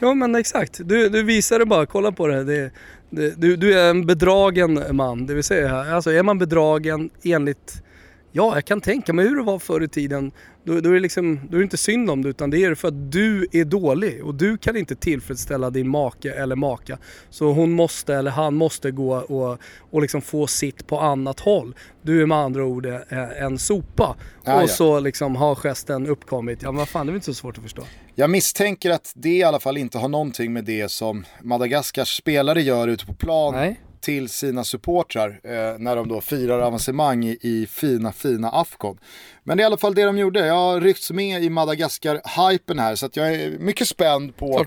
Ja 0.03 0.13
men 0.13 0.35
exakt, 0.35 0.79
du, 0.83 1.09
du 1.09 1.23
visar 1.23 1.59
det 1.59 1.65
bara, 1.65 1.85
kolla 1.85 2.11
på 2.11 2.27
det, 2.27 2.43
det 2.43 2.71
du, 3.11 3.55
du 3.55 3.79
är 3.79 3.89
en 3.89 4.05
bedragen 4.05 4.83
man, 4.91 5.25
det 5.25 5.33
vill 5.33 5.43
säga, 5.43 5.75
alltså 5.95 6.11
är 6.11 6.23
man 6.23 6.37
bedragen 6.37 7.09
enligt 7.23 7.83
Ja, 8.31 8.55
jag 8.55 8.65
kan 8.65 8.81
tänka 8.81 9.13
mig 9.13 9.27
hur 9.27 9.35
det 9.35 9.43
var 9.43 9.59
förr 9.59 9.83
i 9.83 9.87
tiden. 9.87 10.31
Då, 10.63 10.79
då, 10.79 10.89
är 10.89 10.93
det 10.93 10.99
liksom, 10.99 11.39
då 11.49 11.55
är 11.55 11.59
det 11.59 11.63
inte 11.63 11.77
synd 11.77 12.09
om 12.09 12.21
det 12.21 12.29
utan 12.29 12.49
det 12.49 12.63
är 12.63 12.75
för 12.75 12.87
att 12.87 13.11
du 13.11 13.47
är 13.51 13.65
dålig 13.65 14.25
och 14.25 14.35
du 14.35 14.57
kan 14.57 14.77
inte 14.77 14.95
tillfredsställa 14.95 15.69
din 15.69 15.89
make 15.89 16.31
eller 16.31 16.55
maka. 16.55 16.97
Så 17.29 17.51
hon 17.51 17.71
måste 17.71 18.15
eller 18.15 18.31
han 18.31 18.55
måste 18.55 18.91
gå 18.91 19.15
och, 19.15 19.59
och 19.91 20.01
liksom 20.01 20.21
få 20.21 20.47
sitt 20.47 20.87
på 20.87 20.99
annat 20.99 21.39
håll. 21.39 21.75
Du 22.01 22.21
är 22.21 22.25
med 22.25 22.37
andra 22.37 22.65
ord 22.65 22.85
eh, 22.85 23.43
en 23.43 23.57
sopa. 23.57 24.15
Ah, 24.43 24.55
och 24.55 24.63
ja. 24.63 24.67
så 24.67 24.99
liksom 24.99 25.35
har 25.35 25.55
gesten 25.55 26.07
uppkommit. 26.07 26.61
Ja 26.61 26.71
men 26.71 26.77
vad 26.77 26.89
fan, 26.89 27.05
det 27.05 27.09
är 27.09 27.11
väl 27.11 27.17
inte 27.17 27.25
så 27.25 27.33
svårt 27.33 27.57
att 27.57 27.63
förstå. 27.63 27.83
Jag 28.15 28.29
misstänker 28.29 28.89
att 28.91 29.11
det 29.15 29.37
i 29.37 29.43
alla 29.43 29.59
fall 29.59 29.77
inte 29.77 29.97
har 29.97 30.09
någonting 30.09 30.53
med 30.53 30.65
det 30.65 30.91
som 30.91 31.25
Madagaskars 31.41 32.17
spelare 32.17 32.61
gör 32.61 32.87
ute 32.87 33.05
på 33.05 33.13
plan 33.13 33.53
Nej. 33.53 33.79
Till 34.01 34.29
sina 34.29 34.63
supportrar 34.63 35.39
eh, 35.43 35.79
när 35.79 35.95
de 35.95 36.07
då 36.07 36.21
firar 36.21 36.59
avancemang 36.59 37.25
i, 37.25 37.37
i 37.41 37.67
fina, 37.67 38.11
fina 38.11 38.49
Afcon. 38.49 38.97
Men 39.43 39.57
det 39.57 39.61
är 39.61 39.63
i 39.63 39.67
alla 39.67 39.77
fall 39.77 39.95
det 39.95 40.03
de 40.03 40.17
gjorde. 40.17 40.45
Jag 40.45 40.53
har 40.53 40.81
ryckts 40.81 41.11
med 41.11 41.43
i 41.43 41.49
Madagaskar-hypen 41.49 42.79
här 42.79 42.95
så 42.95 43.05
att 43.05 43.15
jag 43.15 43.33
är 43.33 43.59
mycket 43.59 43.87
spänd 43.87 44.37
på 44.37 44.65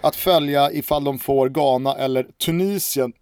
att 0.00 0.16
följa 0.16 0.72
ifall 0.72 1.04
de 1.04 1.18
får 1.18 1.48
Ghana 1.48 1.94
eller 1.94 2.26
Tunisien 2.44 3.12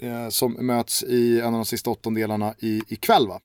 eh, 0.00 0.28
som 0.28 0.52
möts 0.52 1.02
i 1.02 1.40
en 1.40 1.46
av 1.46 1.52
de 1.52 1.64
sista 1.64 1.90
åttondelarna 1.90 2.54
i, 2.58 2.82
ikväll 2.88 3.28
va. 3.28 3.40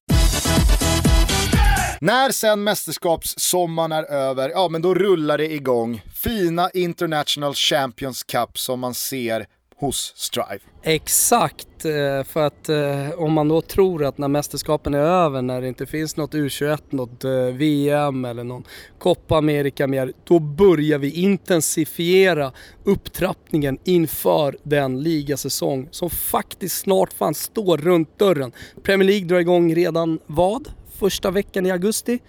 När 2.01 2.31
sen 2.31 2.63
mästerskapssommaren 2.63 3.91
är 3.91 4.03
över, 4.03 4.49
ja 4.49 4.69
men 4.69 4.81
då 4.81 4.93
rullar 4.93 5.37
det 5.37 5.53
igång. 5.53 6.01
Fina 6.15 6.69
International 6.73 7.53
Champions 7.53 8.23
Cup 8.23 8.59
som 8.59 8.79
man 8.79 8.93
ser 8.93 9.45
hos 9.79 10.13
Strive. 10.15 10.59
Exakt, 10.83 11.85
eh, 11.85 12.23
för 12.23 12.47
att 12.47 12.69
eh, 12.69 13.09
om 13.17 13.33
man 13.33 13.47
då 13.47 13.61
tror 13.61 14.05
att 14.05 14.17
när 14.17 14.27
mästerskapen 14.27 14.93
är 14.93 14.99
över, 14.99 15.41
när 15.41 15.61
det 15.61 15.67
inte 15.67 15.85
finns 15.85 16.17
något 16.17 16.33
U21, 16.33 16.79
något 16.89 17.23
eh, 17.23 17.31
VM 17.31 18.25
eller 18.25 18.43
någon 18.43 18.63
Copa 18.99 19.37
America 19.37 19.87
mer, 19.87 20.13
då 20.23 20.39
börjar 20.39 20.97
vi 20.97 21.11
intensifiera 21.11 22.51
upptrappningen 22.83 23.77
inför 23.83 24.57
den 24.63 25.03
ligasäsong 25.03 25.87
som 25.91 26.09
faktiskt 26.09 26.77
snart 26.79 27.13
fan 27.13 27.33
står 27.33 27.77
runt 27.77 28.19
dörren. 28.19 28.51
Premier 28.83 29.07
League 29.07 29.27
drar 29.27 29.39
igång 29.39 29.75
redan 29.75 30.19
vad? 30.25 30.69
Första 30.99 31.31
veckan 31.31 31.65
i 31.65 31.71
augusti? 31.71 32.19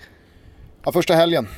Ja, 0.85 0.93
första 0.93 1.15
helgen. 1.15 1.49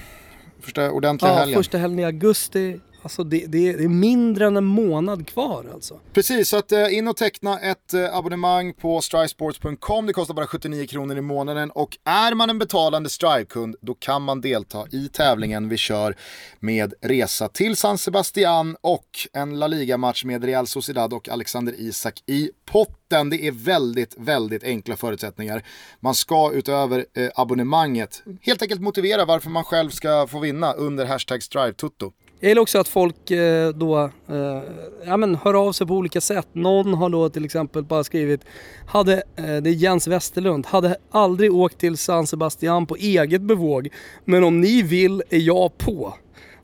Första 0.61 0.91
ordentliga 0.91 1.32
Ja, 1.32 1.38
helgen. 1.38 1.59
första 1.59 1.78
helgen 1.78 1.99
i 1.99 2.05
augusti. 2.05 2.80
Alltså 3.03 3.24
det, 3.24 3.46
det, 3.46 3.72
det 3.72 3.84
är 3.84 3.88
mindre 3.88 4.46
än 4.46 4.57
en 4.57 4.64
månad 4.64 5.26
kvar 5.26 5.66
alltså. 5.74 6.01
Precis, 6.12 6.48
så 6.48 6.57
att 6.57 6.72
eh, 6.72 6.94
in 6.98 7.09
och 7.09 7.16
teckna 7.16 7.61
ett 7.61 7.94
eh, 7.94 8.16
abonnemang 8.16 8.72
på 8.74 9.01
strivesports.com. 9.01 10.07
Det 10.07 10.12
kostar 10.12 10.34
bara 10.34 10.46
79 10.46 10.86
kronor 10.86 11.18
i 11.18 11.20
månaden 11.20 11.70
och 11.70 11.98
är 12.05 12.34
man 12.34 12.51
en 12.51 12.59
betalande 12.59 13.11
Strive-kund 13.11 13.76
då 13.80 13.94
kan 13.94 14.22
man 14.22 14.40
delta 14.40 14.86
i 14.92 15.09
tävlingen 15.09 15.68
vi 15.68 15.76
kör 15.76 16.16
med 16.61 16.94
resa 17.01 17.48
till 17.48 17.76
San 17.76 17.98
Sebastian 17.98 18.76
och 18.80 19.07
en 19.32 19.59
La 19.59 19.66
Liga-match 19.66 20.24
med 20.24 20.44
Real 20.44 20.66
Sociedad 20.66 21.12
och 21.12 21.28
Alexander 21.28 21.74
Isak 21.78 22.22
i 22.26 22.51
potten. 22.64 23.30
Det 23.30 23.46
är 23.46 23.53
väldigt, 23.53 24.14
väldigt 24.18 24.64
enkla 24.64 24.96
förutsättningar. 24.96 25.64
Man 26.01 26.14
ska 26.14 26.53
utöver 26.53 27.07
eh, 27.14 27.28
abonnemanget 27.34 28.22
helt 28.42 28.62
enkelt 28.62 28.80
motivera 28.80 29.24
varför 29.24 29.51
man 29.51 29.64
själv 29.64 29.90
ska 29.90 30.26
få 30.26 30.38
vinna 30.38 30.72
under 30.72 31.07
hashtag 31.07 31.42
StriveTutto. 31.42 32.12
Jag 32.43 32.49
gillar 32.49 32.62
också 32.62 32.78
att 32.78 32.88
folk 32.88 33.30
eh, 33.30 33.68
då 33.68 34.11
eh, 34.28 34.62
ja, 35.05 35.16
men 35.16 35.34
hör 35.34 35.55
av 35.68 35.72
sig 35.72 35.86
på 35.86 35.95
olika 35.95 36.20
sätt. 36.20 36.49
Någon 36.53 36.95
har 36.95 37.09
då 37.11 37.28
till 37.28 37.45
exempel 37.45 37.82
bara 37.82 38.05
skrivit, 38.05 38.41
hade, 38.86 39.14
eh, 39.14 39.57
det 39.62 39.70
är 39.70 39.74
Jens 39.74 40.07
Westerlund, 40.09 40.66
hade 40.66 40.97
aldrig 41.11 41.55
åkt 41.55 41.78
till 41.78 41.97
San 41.97 42.26
Sebastian 42.26 42.86
på 42.86 42.97
eget 42.97 43.43
bevåg, 43.43 43.88
men 44.24 44.45
om 44.45 44.61
ni 44.61 44.82
vill 44.82 45.22
är 45.30 45.38
jag 45.38 45.78
på. 45.78 46.14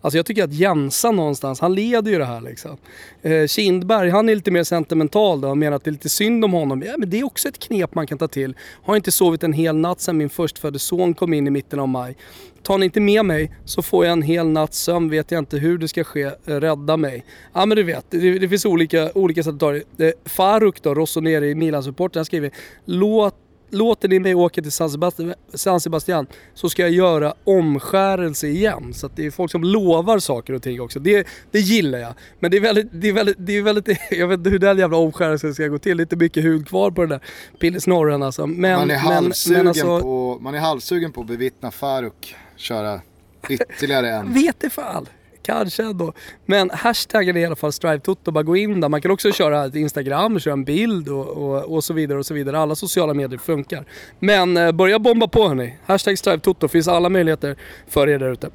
Alltså 0.06 0.18
jag 0.18 0.26
tycker 0.26 0.44
att 0.44 0.52
Jensa 0.52 1.10
någonstans, 1.10 1.60
han 1.60 1.74
leder 1.74 2.10
ju 2.10 2.18
det 2.18 2.24
här 2.24 2.40
liksom. 2.40 2.76
Eh, 3.22 3.46
Kindberg, 3.46 4.10
han 4.10 4.28
är 4.28 4.34
lite 4.34 4.50
mer 4.50 4.64
sentimental 4.64 5.40
då 5.40 5.48
och 5.48 5.58
menar 5.58 5.76
att 5.76 5.84
det 5.84 5.90
är 5.90 5.92
lite 5.92 6.08
synd 6.08 6.44
om 6.44 6.52
honom. 6.52 6.82
Ja 6.82 6.94
men 6.98 7.10
det 7.10 7.18
är 7.20 7.24
också 7.24 7.48
ett 7.48 7.58
knep 7.58 7.94
man 7.94 8.06
kan 8.06 8.18
ta 8.18 8.28
till. 8.28 8.56
Har 8.82 8.96
inte 8.96 9.12
sovit 9.12 9.42
en 9.42 9.52
hel 9.52 9.76
natt 9.76 10.00
sedan 10.00 10.16
min 10.16 10.30
förstfödde 10.30 10.78
son 10.78 11.14
kom 11.14 11.32
in 11.32 11.46
i 11.46 11.50
mitten 11.50 11.80
av 11.80 11.88
maj. 11.88 12.16
Tar 12.62 12.78
ni 12.78 12.84
inte 12.84 13.00
med 13.00 13.24
mig 13.24 13.52
så 13.64 13.82
får 13.82 14.04
jag 14.04 14.12
en 14.12 14.22
hel 14.22 14.46
natts 14.46 14.78
sömn, 14.78 15.10
vet 15.10 15.30
jag 15.30 15.38
inte 15.38 15.58
hur 15.58 15.78
det 15.78 15.88
ska 15.88 16.04
ske. 16.04 16.22
Eh, 16.22 16.32
rädda 16.46 16.96
mig. 16.96 17.24
Ja 17.52 17.66
men 17.66 17.76
du 17.76 17.82
vet, 17.82 18.06
det, 18.10 18.38
det 18.38 18.48
finns 18.48 18.64
olika, 18.64 19.10
olika 19.14 19.42
sätt 19.42 19.54
att 19.54 19.60
ta 19.60 19.72
det. 19.72 20.06
Eh, 20.06 20.12
Faruk 20.24 20.82
då, 20.82 20.94
Rossoneri, 20.94 21.54
Milan-supporten, 21.54 22.18
han 22.18 22.24
skriver 22.24 22.50
Låt 22.84 23.34
Låter 23.70 24.08
ni 24.08 24.18
mig 24.18 24.34
åka 24.34 24.62
till 24.62 24.72
San 24.72 24.90
Sebastian, 24.90 25.34
San 25.54 25.80
Sebastian 25.80 26.26
så 26.54 26.68
ska 26.68 26.82
jag 26.82 26.90
göra 26.90 27.34
omskärelse 27.44 28.48
igen. 28.48 28.94
Så 28.94 29.06
att 29.06 29.16
det 29.16 29.26
är 29.26 29.30
folk 29.30 29.50
som 29.50 29.64
lovar 29.64 30.18
saker 30.18 30.52
och 30.52 30.62
ting 30.62 30.80
också. 30.80 30.98
Det, 30.98 31.26
det 31.50 31.60
gillar 31.60 31.98
jag. 31.98 32.14
Men 32.40 32.50
det 32.50 32.56
är 32.56 32.60
väldigt, 32.60 32.88
det 32.92 33.08
är 33.08 33.12
väldigt, 33.12 33.36
det 33.38 33.52
är 33.52 33.62
väldigt, 33.62 33.98
jag 34.10 34.28
vet 34.28 34.38
inte 34.38 34.50
hur 34.50 34.58
den 34.58 34.78
jävla 34.78 34.96
omskärelsen 34.96 35.54
ska 35.54 35.66
gå 35.66 35.78
till. 35.78 36.00
Inte 36.00 36.16
mycket 36.16 36.44
hud 36.44 36.68
kvar 36.68 36.90
på 36.90 37.00
den 37.00 37.10
där 37.10 37.20
pillesnorren 37.60 38.22
alltså. 38.22 38.46
Men, 38.46 38.78
Man 38.78 38.82
är, 38.82 38.86
men, 38.86 38.98
halvsugen 38.98 39.58
men 39.58 39.68
alltså, 39.68 40.00
på, 40.00 40.38
man 40.40 40.54
är 40.54 40.58
halvsugen 40.58 41.12
på 41.12 41.20
att 41.20 41.26
bevittna 41.26 41.70
Faruk 41.70 42.36
köra 42.56 43.00
ytterligare 43.48 44.10
en. 44.10 44.32
Vet 44.32 44.60
det 44.60 44.70
fan. 44.70 45.06
Kanske 45.46 45.82
ändå. 45.82 46.12
Men 46.46 46.70
hashtaggen 46.70 47.36
är 47.36 47.40
i 47.40 47.44
alla 47.44 47.56
fall 47.56 47.72
StriveToto. 47.72 48.30
Bara 48.30 48.42
gå 48.42 48.56
in 48.56 48.80
där. 48.80 48.88
Man 48.88 49.02
kan 49.02 49.10
också 49.10 49.32
köra 49.32 49.64
ett 49.64 49.74
Instagram, 49.74 50.40
köra 50.40 50.52
en 50.52 50.64
bild 50.64 51.08
och, 51.08 51.26
och, 51.28 51.74
och 51.74 51.84
så 51.84 51.94
vidare 51.94 52.18
och 52.18 52.26
så 52.26 52.34
vidare. 52.34 52.58
Alla 52.58 52.74
sociala 52.74 53.14
medier 53.14 53.38
funkar. 53.38 53.84
Men 54.18 54.56
eh, 54.56 54.72
börja 54.72 54.98
bomba 54.98 55.28
på 55.28 55.48
hörni. 55.48 55.74
Hashtag 55.86 56.18
StriveToto. 56.18 56.68
Finns 56.68 56.88
alla 56.88 57.08
möjligheter 57.08 57.56
för 57.88 58.08
er 58.08 58.18
där 58.18 58.32
ute. 58.32 58.50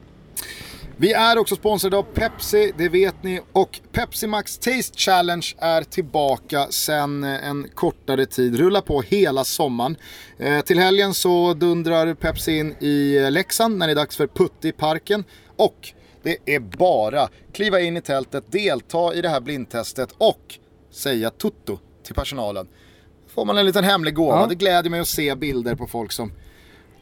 Vi 0.98 1.14
är 1.14 1.38
också 1.38 1.56
sponsrade 1.56 1.98
av 1.98 2.04
Pepsi, 2.04 2.74
det 2.78 2.90
vet 2.90 3.24
ni. 3.24 3.42
Och 3.52 3.80
Pepsi 3.92 4.28
Max 4.28 4.58
Taste 4.58 4.98
Challenge 4.98 5.56
är 5.58 5.84
tillbaka 5.84 6.68
sen 6.70 7.24
eh, 7.24 7.48
en 7.48 7.68
kortare 7.76 8.26
tid. 8.26 8.56
Rullar 8.56 8.82
på 8.82 9.02
hela 9.02 9.44
sommaren. 9.44 9.96
Eh, 10.38 10.62
till 10.62 10.80
helgen 10.80 11.14
så 11.14 11.54
dundrar 11.54 12.14
Pepsi 12.14 12.58
in 12.58 12.76
i 12.80 13.18
eh, 13.18 13.32
Leksand 13.32 13.78
när 13.78 13.88
det 13.88 13.94
är 13.94 13.96
dags 13.96 14.18
för 14.18 14.28
Putte 14.28 14.68
i 14.68 14.72
parken. 14.72 15.24
Och 15.56 15.94
det 16.24 16.38
är 16.46 16.60
bara 16.60 17.30
kliva 17.54 17.80
in 17.80 17.98
i 17.98 18.02
tältet, 18.02 18.52
delta 18.52 19.14
i 19.14 19.22
det 19.22 19.30
här 19.30 19.42
blindtestet 19.42 20.10
och 20.18 20.60
säga 20.92 21.30
tutto 21.30 21.80
till 22.04 22.16
personalen. 22.16 22.68
Får 23.28 23.46
man 23.46 23.58
en 23.58 23.66
liten 23.66 23.84
hemlig 23.84 24.16
gåva. 24.16 24.40
Ja. 24.40 24.48
Det 24.48 24.56
gläder 24.56 24.90
mig 24.90 25.00
att 25.00 25.08
se 25.08 25.36
bilder 25.36 25.76
på 25.76 25.88
folk 25.88 26.12
som 26.12 26.32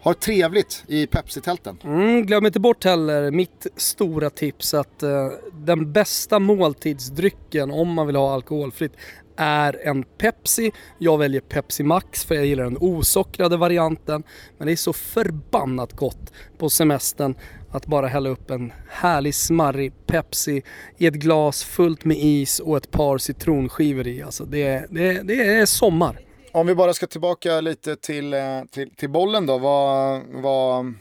har 0.02 0.14
trevligt 0.14 0.84
i 0.88 1.08
Pepsi-tälten. 1.08 1.78
Mm, 1.84 2.26
glöm 2.26 2.46
inte 2.46 2.60
bort 2.60 2.84
heller 2.84 3.32
mitt 3.32 3.68
stora 3.76 4.30
tips 4.30 4.74
att 4.74 5.04
eh, 5.04 5.28
den 5.54 5.92
bästa 5.92 6.40
måltidsdrycken 6.40 7.72
om 7.72 7.94
man 7.94 8.08
vill 8.08 8.16
ha 8.16 8.34
alkoholfritt 8.34 8.94
är 9.36 9.88
en 9.88 10.04
Pepsi. 10.04 10.72
Jag 10.98 11.18
väljer 11.18 11.42
Pepsi 11.42 11.84
Max 11.84 12.26
för 12.26 12.36
jag 12.36 12.46
gillar 12.46 12.64
den 12.64 12.78
osockrade 12.80 13.58
varianten. 13.58 14.24
Men 14.58 14.68
det 14.68 14.72
är 14.72 14.76
så 14.76 14.94
förbannat 14.94 15.94
gott 15.94 16.34
på 16.58 16.70
semestern 16.70 17.36
att 17.72 17.86
bara 17.86 18.08
hälla 18.08 18.30
upp 18.30 18.52
en 18.52 18.74
härlig 18.90 19.36
smarrig 19.36 19.94
Pepsi 20.06 20.62
i 20.98 21.06
ett 21.08 21.14
glas 21.14 21.64
fullt 21.64 22.06
med 22.06 22.18
is 22.18 22.60
och 22.60 22.78
ett 22.78 22.92
par 22.92 23.18
citronskivor 23.18 24.08
i. 24.08 24.24
Alltså 24.24 24.46
det, 24.46 24.86
det, 24.90 25.22
det 25.22 25.56
är 25.56 25.66
sommar. 25.66 26.20
Om 26.52 26.68
vi 26.68 26.76
bara 26.76 26.94
ska 26.94 27.08
tillbaka 27.08 27.62
lite 27.62 27.96
till, 27.96 28.34
eh, 28.34 28.40
till, 28.72 28.96
till 28.96 29.10
bollen 29.10 29.46
då. 29.46 29.58
Vad, 29.58 30.22
vad, 30.30 30.94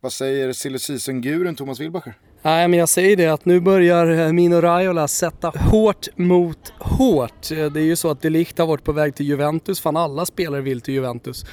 vad 0.00 0.12
säger 0.12 0.52
silly 0.52 0.78
season-gurun 0.78 1.54
Thomas 1.54 1.80
Wilbacher? 1.80 2.14
Nej 2.42 2.68
men 2.68 2.78
jag 2.78 2.88
säger 2.88 3.16
det 3.16 3.26
att 3.26 3.44
nu 3.44 3.60
börjar 3.60 4.26
eh, 4.26 4.32
Mino 4.32 4.60
Raiola 4.60 5.08
sätta 5.08 5.48
hårt 5.48 6.08
mot 6.16 6.72
hårt. 6.78 7.50
Eh, 7.50 7.66
Det 7.66 7.80
är 7.80 7.84
ju 7.84 7.96
så 7.96 8.10
att 8.10 8.22
Delict 8.22 8.58
har 8.58 8.66
varit 8.66 8.84
på 8.84 8.92
väg 8.92 9.14
till 9.14 9.26
Juventus, 9.26 9.80
fan 9.80 9.96
alla 9.96 10.26
spelare 10.26 10.60
vill 10.60 10.80
till 10.80 10.94
Juventus. 10.94 11.44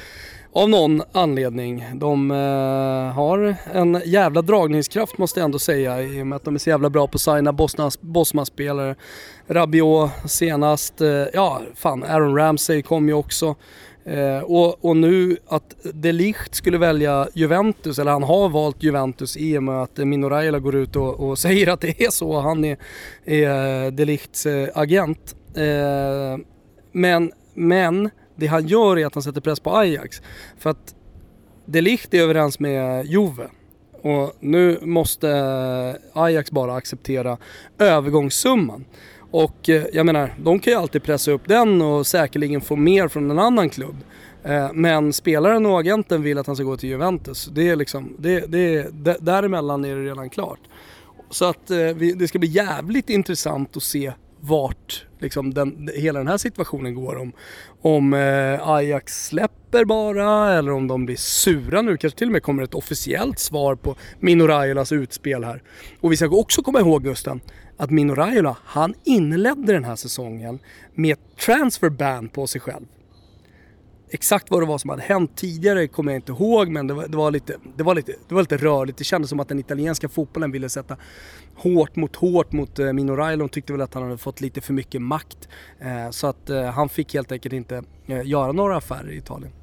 Av 0.53 0.69
någon 0.69 1.01
anledning. 1.11 1.85
De 1.93 2.31
eh, 2.31 3.13
har 3.15 3.55
en 3.73 4.01
jävla 4.05 4.41
dragningskraft 4.41 5.17
måste 5.17 5.39
jag 5.39 5.45
ändå 5.45 5.59
säga 5.59 6.01
i 6.01 6.21
och 6.21 6.27
med 6.27 6.35
att 6.35 6.43
de 6.43 6.55
är 6.55 6.59
så 6.59 6.69
jävla 6.69 6.89
bra 6.89 7.07
på 7.07 7.15
att 7.15 7.21
signa 7.21 7.53
Bosman-spelare. 8.01 8.95
Rabiot 9.47 10.11
senast, 10.25 11.01
eh, 11.01 11.09
ja 11.33 11.61
fan 11.75 12.03
Aaron 12.03 12.37
Ramsey 12.37 12.81
kom 12.81 13.07
ju 13.07 13.13
också. 13.13 13.55
Eh, 14.05 14.39
och, 14.39 14.85
och 14.85 14.97
nu 14.97 15.37
att 15.47 15.75
De 15.93 16.11
Ligt 16.11 16.55
skulle 16.55 16.77
välja 16.77 17.27
Juventus, 17.33 17.99
eller 17.99 18.11
han 18.11 18.23
har 18.23 18.49
valt 18.49 18.83
Juventus 18.83 19.37
i 19.37 19.57
och 19.57 19.63
med 19.63 19.83
att 19.83 19.97
Mino 19.97 20.29
Raiola 20.29 20.59
går 20.59 20.75
ut 20.75 20.95
och, 20.95 21.19
och 21.19 21.39
säger 21.45 21.67
att 21.67 21.81
det 21.81 22.01
är 22.01 22.11
så. 22.11 22.39
Han 22.39 22.65
är, 22.65 22.77
är 23.25 23.85
eh, 23.85 23.91
De 23.91 24.05
Lichts 24.05 24.45
eh, 24.45 24.69
agent. 24.73 25.35
Eh, 25.55 26.45
men, 26.91 27.31
men 27.53 28.09
det 28.41 28.47
han 28.47 28.67
gör 28.67 28.99
är 28.99 29.05
att 29.05 29.13
han 29.13 29.23
sätter 29.23 29.41
press 29.41 29.59
på 29.59 29.77
Ajax. 29.77 30.21
För 30.57 30.69
att 30.69 30.95
De 31.65 31.81
Ligt 31.81 32.13
är 32.13 32.21
överens 32.21 32.59
med 32.59 33.05
Juve. 33.05 33.47
Och 34.01 34.33
nu 34.39 34.79
måste 34.81 35.29
Ajax 36.13 36.51
bara 36.51 36.75
acceptera 36.75 37.37
övergångssumman. 37.77 38.85
Och 39.31 39.69
eh, 39.69 39.83
jag 39.93 40.05
menar, 40.05 40.33
de 40.39 40.59
kan 40.59 40.73
ju 40.73 40.79
alltid 40.79 41.03
pressa 41.03 41.31
upp 41.31 41.47
den 41.47 41.81
och 41.81 42.07
säkerligen 42.07 42.61
få 42.61 42.75
mer 42.75 43.07
från 43.07 43.31
en 43.31 43.39
annan 43.39 43.69
klubb. 43.69 43.95
Eh, 44.43 44.69
men 44.73 45.13
spelaren 45.13 45.65
och 45.65 45.79
agenten 45.79 46.21
vill 46.21 46.37
att 46.37 46.47
han 46.47 46.55
ska 46.55 46.65
gå 46.65 46.77
till 46.77 46.89
Juventus. 46.89 47.49
Det 47.53 47.69
är 47.69 47.75
liksom, 47.75 48.15
det, 48.19 48.39
det, 48.39 48.87
däremellan 49.19 49.85
är 49.85 49.95
det 49.95 50.03
redan 50.03 50.29
klart. 50.29 50.59
Så 51.29 51.45
att 51.45 51.71
eh, 51.71 51.89
det 52.15 52.27
ska 52.27 52.39
bli 52.39 52.49
jävligt 52.49 53.09
intressant 53.09 53.77
att 53.77 53.83
se 53.83 54.13
vart 54.41 55.05
liksom 55.19 55.53
den, 55.53 55.89
hela 55.95 56.19
den 56.19 56.27
här 56.27 56.37
situationen 56.37 56.95
går. 56.95 57.15
Om, 57.15 57.31
om 57.81 58.13
eh, 58.13 58.69
Ajax 58.69 59.25
släpper 59.27 59.85
bara 59.85 60.53
eller 60.53 60.71
om 60.71 60.87
de 60.87 61.05
blir 61.05 61.15
sura 61.15 61.81
nu. 61.81 61.97
Kanske 61.97 62.19
till 62.19 62.27
och 62.27 62.31
med 62.31 62.43
kommer 62.43 62.63
ett 62.63 62.73
officiellt 62.73 63.39
svar 63.39 63.75
på 63.75 63.95
Mino 64.19 64.47
Raiolas 64.47 64.91
utspel 64.91 65.43
här. 65.43 65.63
Och 66.01 66.11
vi 66.11 66.17
ska 66.17 66.29
också 66.29 66.63
komma 66.63 66.79
ihåg 66.79 67.03
Gusten 67.03 67.41
att 67.77 67.89
Mino 67.89 68.15
Raiola, 68.15 68.57
han 68.63 68.93
inledde 69.03 69.73
den 69.73 69.83
här 69.83 69.95
säsongen 69.95 70.59
med 70.93 71.17
transfer 71.45 71.89
ban 71.89 72.29
på 72.29 72.47
sig 72.47 72.61
själv. 72.61 72.85
Exakt 74.13 74.51
vad 74.51 74.61
det 74.61 74.65
var 74.65 74.77
som 74.77 74.89
hade 74.89 75.01
hänt 75.01 75.31
tidigare 75.35 75.87
kommer 75.87 76.11
jag 76.11 76.17
inte 76.17 76.31
ihåg 76.31 76.69
men 76.69 76.87
det 76.87 76.93
var, 76.93 77.07
det 77.07 77.17
var, 77.17 77.31
lite, 77.31 77.57
det 77.77 77.83
var, 77.83 77.95
lite, 77.95 78.15
det 78.27 78.35
var 78.35 78.41
lite 78.41 78.57
rörligt. 78.57 78.97
Det 78.97 79.03
kändes 79.03 79.29
som 79.29 79.39
att 79.39 79.47
den 79.47 79.59
italienska 79.59 80.09
fotbollen 80.09 80.51
ville 80.51 80.69
sätta 80.69 80.97
hårt 81.55 81.95
mot 81.95 82.15
hårt 82.15 82.51
mot 82.51 82.79
eh, 82.79 82.93
Mino 82.93 83.15
Raiola. 83.15 83.43
De 83.43 83.49
tyckte 83.49 83.73
väl 83.73 83.81
att 83.81 83.93
han 83.93 84.03
hade 84.03 84.17
fått 84.17 84.41
lite 84.41 84.61
för 84.61 84.73
mycket 84.73 85.01
makt. 85.01 85.49
Eh, 85.79 86.09
så 86.09 86.27
att 86.27 86.49
eh, 86.49 86.63
han 86.63 86.89
fick 86.89 87.13
helt 87.13 87.31
enkelt 87.31 87.53
inte 87.53 87.83
eh, 88.07 88.27
göra 88.27 88.51
några 88.51 88.77
affärer 88.77 89.11
i 89.11 89.17
Italien. 89.17 89.53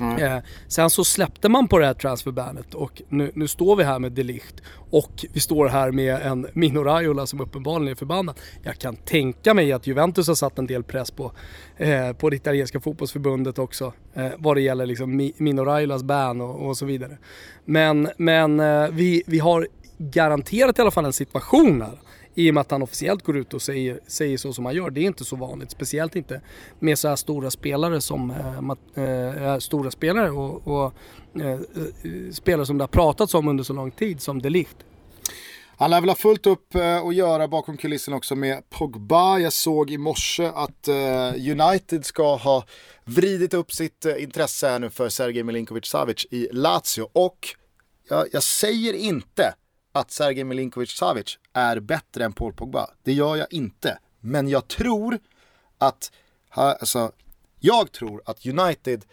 Eh, 0.00 0.38
sen 0.68 0.90
så 0.90 1.04
släppte 1.04 1.48
man 1.48 1.68
på 1.68 1.78
det 1.78 1.86
här 1.86 1.94
transferbandet 1.94 2.74
och 2.74 3.02
nu, 3.08 3.32
nu 3.34 3.48
står 3.48 3.76
vi 3.76 3.84
här 3.84 3.98
med 3.98 4.12
Delicht 4.12 4.62
och 4.90 5.24
vi 5.32 5.40
står 5.40 5.66
här 5.68 5.90
med 5.90 6.14
en 6.22 6.46
Mino 6.52 6.84
Raiola 6.84 7.26
som 7.26 7.40
uppenbarligen 7.40 7.90
är 7.92 7.94
förbannad. 7.94 8.40
Jag 8.62 8.78
kan 8.78 8.96
tänka 8.96 9.54
mig 9.54 9.72
att 9.72 9.86
Juventus 9.86 10.28
har 10.28 10.34
satt 10.34 10.58
en 10.58 10.66
del 10.66 10.82
press 10.82 11.10
på, 11.10 11.32
eh, 11.76 12.12
på 12.12 12.30
det 12.30 12.36
italienska 12.36 12.80
fotbollsförbundet 12.80 13.58
också 13.58 13.92
eh, 14.14 14.28
vad 14.38 14.56
det 14.56 14.60
gäller 14.60 14.86
liksom 14.86 15.20
Mi- 15.20 15.34
Mino 15.36 15.64
Raiolas 15.64 16.02
ban 16.02 16.40
och, 16.40 16.68
och 16.68 16.76
så 16.76 16.86
vidare. 16.86 17.18
Men, 17.64 18.08
men 18.16 18.60
eh, 18.60 18.88
vi, 18.90 19.22
vi 19.26 19.38
har 19.38 19.68
garanterat 19.98 20.78
i 20.78 20.82
alla 20.82 20.90
fall 20.90 21.04
en 21.04 21.12
situation 21.12 21.82
här 21.82 21.98
i 22.34 22.50
och 22.50 22.54
med 22.54 22.60
att 22.60 22.70
han 22.70 22.82
officiellt 22.82 23.24
går 23.24 23.36
ut 23.36 23.54
och 23.54 23.62
säger, 23.62 24.00
säger 24.06 24.38
så 24.38 24.52
som 24.52 24.64
han 24.64 24.74
gör. 24.74 24.90
Det 24.90 25.00
är 25.00 25.04
inte 25.04 25.24
så 25.24 25.36
vanligt. 25.36 25.70
Speciellt 25.70 26.16
inte 26.16 26.40
med 26.78 26.98
så 26.98 27.08
här 27.08 27.16
stora 27.16 27.50
spelare 27.50 28.00
som 28.00 28.30
äh, 28.94 29.04
äh, 29.04 29.58
stora 29.58 29.90
spelare 29.90 30.30
och, 30.30 30.68
och 30.68 30.94
äh, 31.42 31.60
spelare 32.32 32.66
som 32.66 32.78
det 32.78 32.82
har 32.82 32.88
pratats 32.88 33.34
om 33.34 33.48
under 33.48 33.64
så 33.64 33.72
lång 33.72 33.90
tid 33.90 34.20
som 34.20 34.42
De 34.42 34.50
Ligt. 34.50 34.76
Han 35.76 35.90
lär 35.90 36.00
väl 36.00 36.10
ha 36.10 36.16
fullt 36.16 36.46
upp 36.46 36.74
att 37.06 37.14
göra 37.14 37.48
bakom 37.48 37.76
kulissen 37.76 38.14
också 38.14 38.34
med 38.34 38.70
Pogba. 38.70 39.38
Jag 39.38 39.52
såg 39.52 39.90
i 39.90 39.98
morse 39.98 40.44
att 40.54 40.88
United 41.36 42.04
ska 42.04 42.36
ha 42.36 42.64
vridit 43.04 43.54
upp 43.54 43.72
sitt 43.72 44.06
intresse 44.18 44.68
här 44.68 44.78
nu 44.78 44.90
för 44.90 45.08
Sergej 45.08 45.42
Milinkovic-Savic 45.42 46.26
i 46.30 46.48
Lazio. 46.52 47.08
Och 47.12 47.38
jag, 48.08 48.26
jag 48.32 48.42
säger 48.42 48.92
inte 48.94 49.54
att 49.92 50.10
Sergej 50.10 50.44
Milinkovic-Savic 50.44 51.38
är 51.52 51.80
bättre 51.80 52.24
än 52.24 52.32
Paul 52.32 52.52
Pogba. 52.52 52.90
Det 53.02 53.12
gör 53.12 53.36
jag 53.36 53.52
inte. 53.52 53.98
Men 54.20 54.48
jag 54.48 54.68
tror 54.68 55.18
att, 55.78 56.12
alltså, 56.50 57.12
jag 57.60 57.92
tror 57.92 58.22
att 58.24 58.46
United 58.46 59.04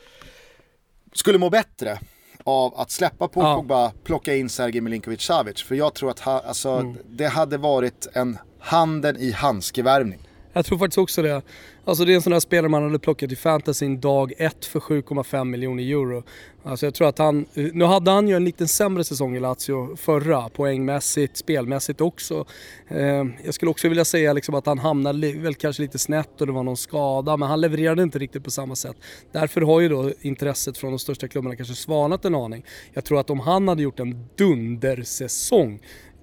skulle 1.13 1.37
må 1.37 1.49
bättre 1.49 1.99
av 2.43 2.79
att 2.79 2.91
släppa 2.91 3.27
Paul 3.27 3.43
Ja. 3.43 3.55
Pogba, 3.55 3.91
plocka 4.03 4.35
in 4.35 4.49
Sergej 4.49 4.81
Milinkovic-Savic. 4.81 5.63
För 5.63 5.75
jag 5.75 5.93
tror 5.93 6.09
att 6.09 6.19
ha, 6.19 6.39
alltså, 6.39 6.95
det 7.05 7.27
hade 7.27 7.57
varit 7.57 8.07
en 8.13 8.37
handen 8.59 9.17
i 9.17 9.31
handskevärvning. 9.31 10.28
Jag 10.53 10.65
tror 10.65 10.77
faktiskt 10.77 10.97
också 10.97 11.21
det. 11.21 11.41
Alltså 11.85 12.05
det 12.05 12.13
är 12.13 12.15
en 12.15 12.21
sån 12.21 12.33
där 12.33 12.39
spelare 12.39 12.69
man 12.69 12.83
hade 12.83 12.99
plockat 12.99 13.31
i 13.31 13.35
fantasyn 13.35 13.99
dag 13.99 14.33
ett 14.37 14.65
för 14.65 14.79
7,5 14.79 15.45
miljoner 15.45 15.83
euro. 15.83 16.23
Alltså 16.63 16.85
jag 16.85 16.93
tror 16.93 17.07
att 17.07 17.17
han, 17.17 17.45
nu 17.53 17.85
hade 17.85 18.11
han 18.11 18.27
ju 18.27 18.35
en 18.35 18.45
lite 18.45 18.67
sämre 18.67 19.03
säsong 19.03 19.35
i 19.35 19.39
Lazio 19.39 19.95
förra, 19.95 20.49
poängmässigt, 20.49 21.37
spelmässigt 21.37 22.01
också. 22.01 22.45
Eh, 22.87 23.25
jag 23.43 23.53
skulle 23.53 23.71
också 23.71 23.89
vilja 23.89 24.05
säga 24.05 24.33
liksom 24.33 24.55
att 24.55 24.65
han 24.65 24.79
hamnade 24.79 25.31
väl 25.31 25.55
kanske 25.55 25.81
lite 25.81 25.99
snett 25.99 26.41
och 26.41 26.47
det 26.47 26.53
var 26.53 26.63
någon 26.63 26.77
skada, 26.77 27.37
men 27.37 27.49
han 27.49 27.61
levererade 27.61 28.03
inte 28.03 28.19
riktigt 28.19 28.43
på 28.43 28.51
samma 28.51 28.75
sätt. 28.75 28.95
Därför 29.31 29.61
har 29.61 29.79
ju 29.79 29.89
då 29.89 30.11
intresset 30.21 30.77
från 30.77 30.91
de 30.91 30.99
största 30.99 31.27
klubbarna 31.27 31.55
kanske 31.55 31.75
svalnat 31.75 32.25
en 32.25 32.35
aning. 32.35 32.65
Jag 32.93 33.05
tror 33.05 33.19
att 33.19 33.29
om 33.29 33.39
han 33.39 33.67
hade 33.67 33.83
gjort 33.83 33.99
en 33.99 34.27
dundersäsong 34.35 35.79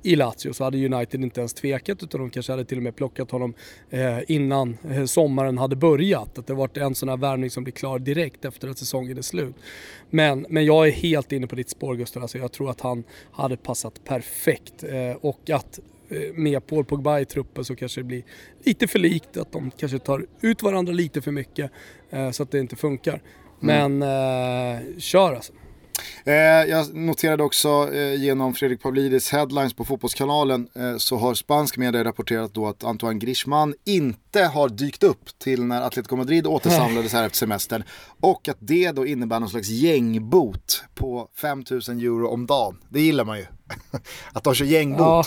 i 0.07 0.17
Lazio 0.17 0.53
så 0.53 0.65
hade 0.65 0.87
United 0.87 1.23
inte 1.23 1.41
ens 1.41 1.55
tvekat 1.55 2.03
utan 2.03 2.21
de 2.21 2.31
kanske 2.31 2.53
hade 2.53 2.65
till 2.65 2.77
och 2.77 2.83
med 2.83 2.97
plockat 2.97 3.31
honom 3.31 3.55
eh, 3.91 4.19
innan 4.29 4.79
eh, 4.91 5.05
sommaren 5.05 5.59
hade 5.59 5.77
börjat. 5.77 6.39
Att 6.39 6.47
det 6.47 6.55
varit 6.55 6.77
en 6.77 6.95
sån 6.95 7.09
här 7.09 7.17
värvning 7.17 7.51
som 7.51 7.65
blir 7.65 7.73
klar 7.73 7.99
direkt 7.99 8.45
efter 8.45 8.69
att 8.69 8.79
säsongen 8.79 9.19
är 9.19 9.23
slut. 9.23 9.55
Men, 10.11 10.47
men 10.49 10.65
jag 10.65 10.89
är 10.89 10.93
helt 10.93 11.33
inne 11.33 11.47
på 11.47 11.57
ditt 11.57 11.71
spår 11.71 11.95
Gustav. 11.95 12.23
Alltså 12.23 12.39
jag 12.39 12.53
tror 12.53 12.71
att 12.71 12.81
han 12.81 13.05
hade 13.33 13.57
passat 13.57 14.05
perfekt 14.05 14.85
eh, 14.85 15.17
och 15.21 15.51
att 15.51 15.81
med 16.35 16.67
Paul 16.67 16.85
Pogba 16.85 17.21
i 17.21 17.25
truppen 17.25 17.65
så 17.65 17.77
kanske 17.77 18.01
det 18.01 18.05
blir 18.05 18.23
lite 18.65 18.87
för 18.87 18.99
likt. 18.99 19.37
Att 19.37 19.53
de 19.53 19.71
kanske 19.77 19.99
tar 19.99 20.27
ut 20.41 20.63
varandra 20.63 20.93
lite 20.93 21.23
för 21.23 21.33
mycket 21.33 21.71
så 22.33 22.43
att 22.43 22.51
det 22.51 22.59
inte 22.59 22.77
funkar. 22.77 23.23
Men 23.61 24.03
eh, 24.03 24.99
kör 24.99 25.35
alltså. 25.35 25.53
Eh, 26.25 26.35
jag 26.71 26.95
noterade 26.95 27.43
också 27.43 27.95
eh, 27.95 28.15
genom 28.15 28.55
Fredrik 28.55 28.83
Pavlidis 28.83 29.33
headlines 29.33 29.75
på 29.75 29.85
Fotbollskanalen 29.85 30.69
eh, 30.75 30.97
så 30.97 31.17
har 31.17 31.35
spansk 31.35 31.77
media 31.77 32.05
rapporterat 32.05 32.55
då 32.55 32.67
att 32.67 32.85
Antoine 32.85 33.19
Griezmann 33.19 33.75
inte 33.85 34.45
har 34.45 34.69
dykt 34.69 35.03
upp 35.03 35.39
till 35.39 35.65
när 35.65 35.83
Atletico 35.83 36.17
Madrid 36.17 36.47
återsamlades 36.47 37.13
här 37.13 37.27
efter 37.27 37.39
semestern. 37.39 37.85
Och 38.21 38.49
att 38.49 38.59
det 38.61 38.93
då 38.93 39.07
innebär 39.07 39.41
någon 39.41 39.49
slags 39.49 39.69
gängbot 39.69 40.85
på 40.95 41.29
5000 41.41 42.01
euro 42.01 42.29
om 42.29 42.47
dagen. 42.47 42.79
Det 42.89 43.01
gillar 43.01 43.25
man 43.25 43.39
ju. 43.39 43.47
att 44.33 44.45
de 44.45 44.55
kör 44.55 44.65
gängbot. 44.65 45.01
Ja. 45.03 45.25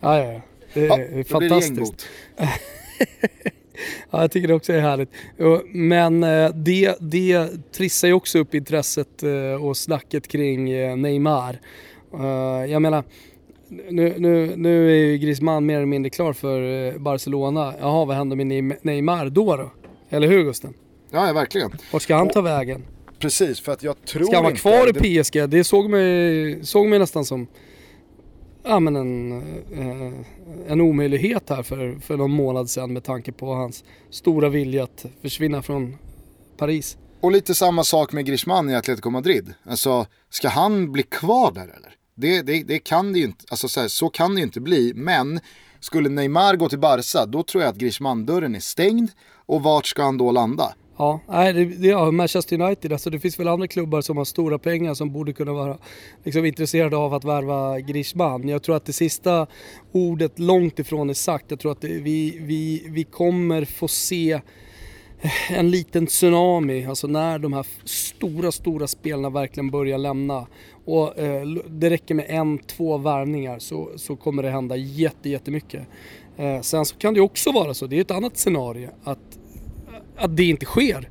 ja, 0.00 0.18
ja. 0.18 0.40
Det 0.74 0.86
är 0.86 1.18
Ja, 1.18 1.24
fantastiskt. 1.24 2.06
Ja, 4.10 4.20
jag 4.20 4.30
tycker 4.30 4.48
det 4.48 4.54
också 4.54 4.72
är 4.72 4.80
härligt. 4.80 5.10
Men 5.72 6.22
eh, 6.22 6.50
det, 6.54 6.94
det 7.00 7.48
trissar 7.72 8.08
ju 8.08 8.14
också 8.14 8.38
upp 8.38 8.54
intresset 8.54 9.22
eh, 9.22 9.64
och 9.64 9.76
snacket 9.76 10.28
kring 10.28 10.70
eh, 10.70 10.96
Neymar. 10.96 11.60
Jag 12.68 12.82
menar, 12.82 13.04
nu, 13.90 14.14
nu, 14.18 14.52
nu 14.56 14.90
är 14.90 14.96
ju 14.96 15.18
Griezmann 15.18 15.66
mer 15.66 15.76
eller 15.76 15.86
mindre 15.86 16.10
klar 16.10 16.32
för 16.32 16.98
Barcelona. 16.98 17.74
Jaha, 17.80 18.04
vad 18.04 18.16
händer 18.16 18.36
med 18.36 18.46
Neym- 18.46 18.76
Neymar 18.82 19.28
då 19.30 19.56
då? 19.56 19.70
Eller 20.10 20.28
hur 20.28 20.44
Gusten? 20.44 20.74
Ja, 21.10 21.32
verkligen. 21.32 21.70
Vart 21.92 22.02
ska 22.02 22.16
han 22.16 22.28
ta 22.28 22.40
vägen? 22.40 22.82
Precis, 23.18 23.60
för 23.60 23.72
att 23.72 23.82
jag 23.82 24.04
tror 24.06 24.24
Ska 24.24 24.34
han 24.36 24.42
vara 24.44 24.50
inte... 24.50 24.60
kvar 24.60 24.92
det- 24.92 25.08
i 25.08 25.22
PSG? 25.22 25.48
Det 25.48 25.64
såg 25.64 25.90
mig, 25.90 26.58
såg 26.64 26.86
mig 26.86 26.98
nästan 26.98 27.24
som 27.24 27.46
ja, 28.64 28.80
men 28.80 28.96
en, 28.96 29.32
eh, 29.72 30.12
en 30.72 30.80
omöjlighet 30.80 31.50
här 31.50 31.62
för, 31.62 31.98
för 32.00 32.16
någon 32.16 32.30
månad 32.30 32.70
sedan 32.70 32.92
med 32.92 33.04
tanke 33.04 33.32
på 33.32 33.54
hans 33.54 33.84
stora 34.10 34.48
vilja 34.48 34.84
att 34.84 35.06
försvinna 35.22 35.62
från 35.62 35.96
Paris. 36.56 36.96
Och 37.20 37.32
lite 37.32 37.54
samma 37.54 37.84
sak 37.84 38.12
med 38.12 38.26
Griezmann 38.26 38.70
i 38.70 38.74
Atletico 38.74 39.10
Madrid. 39.10 39.54
Alltså, 39.64 40.06
ska 40.30 40.48
han 40.48 40.92
bli 40.92 41.02
kvar 41.02 41.52
där 41.52 41.62
eller? 41.62 41.94
Det, 42.14 42.42
det, 42.42 42.62
det 42.62 42.78
kan 42.78 43.12
det 43.12 43.18
ju 43.18 43.24
inte, 43.24 43.44
alltså 43.50 43.68
så, 43.68 43.80
här, 43.80 43.88
så 43.88 44.08
kan 44.08 44.34
det 44.34 44.40
ju 44.40 44.44
inte 44.44 44.60
bli. 44.60 44.92
Men 44.94 45.40
skulle 45.80 46.08
Neymar 46.08 46.56
gå 46.56 46.68
till 46.68 46.78
Barca, 46.78 47.26
då 47.26 47.42
tror 47.42 47.62
jag 47.62 47.70
att 47.70 47.76
Griezmann-dörren 47.76 48.54
är 48.54 48.60
stängd. 48.60 49.10
Och 49.46 49.62
vart 49.62 49.86
ska 49.86 50.02
han 50.02 50.18
då 50.18 50.32
landa? 50.32 50.74
Ja, 50.96 51.20
nej, 51.28 51.52
det, 51.52 51.64
det, 51.64 51.88
ja, 51.88 52.10
Manchester 52.10 52.60
United, 52.60 52.92
alltså 52.92 53.10
det 53.10 53.20
finns 53.20 53.40
väl 53.40 53.48
andra 53.48 53.66
klubbar 53.66 54.00
som 54.00 54.16
har 54.16 54.24
stora 54.24 54.58
pengar 54.58 54.94
som 54.94 55.12
borde 55.12 55.32
kunna 55.32 55.52
vara 55.52 55.78
liksom, 56.24 56.44
intresserade 56.44 56.96
av 56.96 57.14
att 57.14 57.24
värva 57.24 57.80
Griezmann. 57.80 58.48
Jag 58.48 58.62
tror 58.62 58.76
att 58.76 58.84
det 58.84 58.92
sista 58.92 59.46
ordet 59.92 60.38
långt 60.38 60.78
ifrån 60.78 61.10
är 61.10 61.14
sagt. 61.14 61.50
Jag 61.50 61.60
tror 61.60 61.72
att 61.72 61.80
det, 61.80 61.88
vi, 61.88 62.38
vi, 62.40 62.86
vi 62.88 63.04
kommer 63.04 63.64
få 63.64 63.88
se 63.88 64.32
eh, 65.20 65.52
en 65.52 65.70
liten 65.70 66.06
tsunami, 66.06 66.86
alltså 66.86 67.06
när 67.06 67.38
de 67.38 67.52
här 67.52 67.66
stora, 67.84 68.52
stora 68.52 68.86
spelarna 68.86 69.30
verkligen 69.30 69.70
börjar 69.70 69.98
lämna. 69.98 70.46
Och 70.84 71.18
eh, 71.18 71.46
det 71.68 71.90
räcker 71.90 72.14
med 72.14 72.26
en, 72.28 72.58
två 72.58 72.98
värvningar 72.98 73.58
så, 73.58 73.90
så 73.96 74.16
kommer 74.16 74.42
det 74.42 74.50
hända 74.50 74.76
jätte, 74.76 75.28
jättemycket. 75.28 75.86
Eh, 76.36 76.60
sen 76.60 76.84
så 76.84 76.96
kan 76.96 77.14
det 77.14 77.20
också 77.20 77.52
vara 77.52 77.74
så, 77.74 77.86
det 77.86 77.96
är 77.96 78.00
ett 78.00 78.10
annat 78.10 78.36
scenario, 78.36 78.88
att, 79.04 79.38
att 80.16 80.36
det 80.36 80.44
inte 80.44 80.66
sker. 80.66 81.08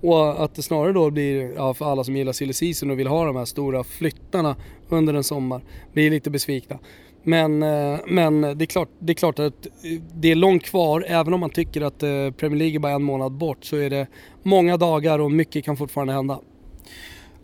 Och 0.00 0.44
att 0.44 0.54
det 0.54 0.62
snarare 0.62 0.92
då 0.92 1.10
blir, 1.10 1.52
ja, 1.56 1.74
för 1.74 1.92
alla 1.92 2.04
som 2.04 2.16
gillar 2.16 2.32
silly 2.32 2.52
season 2.52 2.90
och 2.90 2.98
vill 2.98 3.06
ha 3.06 3.24
de 3.24 3.36
här 3.36 3.44
stora 3.44 3.84
flyttarna 3.84 4.56
under 4.88 5.14
en 5.14 5.24
sommar, 5.24 5.62
blir 5.92 6.10
lite 6.10 6.30
besvikna. 6.30 6.78
Men, 7.22 7.62
eh, 7.62 7.98
men 8.06 8.40
det, 8.40 8.64
är 8.64 8.66
klart, 8.66 8.88
det 8.98 9.12
är 9.12 9.14
klart 9.14 9.38
att 9.38 9.66
eh, 9.66 10.00
det 10.14 10.30
är 10.30 10.34
långt 10.34 10.64
kvar, 10.64 11.04
även 11.08 11.34
om 11.34 11.40
man 11.40 11.50
tycker 11.50 11.80
att 11.80 12.02
eh, 12.02 12.30
Premier 12.30 12.58
League 12.58 12.76
är 12.76 12.78
bara 12.78 12.92
en 12.92 13.02
månad 13.02 13.32
bort 13.32 13.64
så 13.64 13.76
är 13.76 13.90
det 13.90 14.06
många 14.42 14.76
dagar 14.76 15.18
och 15.18 15.32
mycket 15.32 15.64
kan 15.64 15.76
fortfarande 15.76 16.12
hända. 16.12 16.40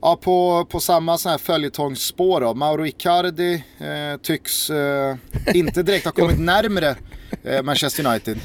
Ja, 0.02 0.18
på, 0.22 0.66
på 0.70 0.80
samma 0.80 1.18
sån 1.18 1.30
här 1.30 1.38
följetongsspår 1.38 2.40
då. 2.40 2.54
Mauro 2.54 2.86
Icardi 2.86 3.54
eh, 3.78 4.20
tycks 4.22 4.70
eh, 4.70 5.16
inte 5.54 5.82
direkt 5.82 6.04
ha 6.04 6.12
kommit 6.22 6.40
närmre 6.40 6.96
eh, 7.44 7.62
Manchester 7.62 8.06
United. 8.06 8.38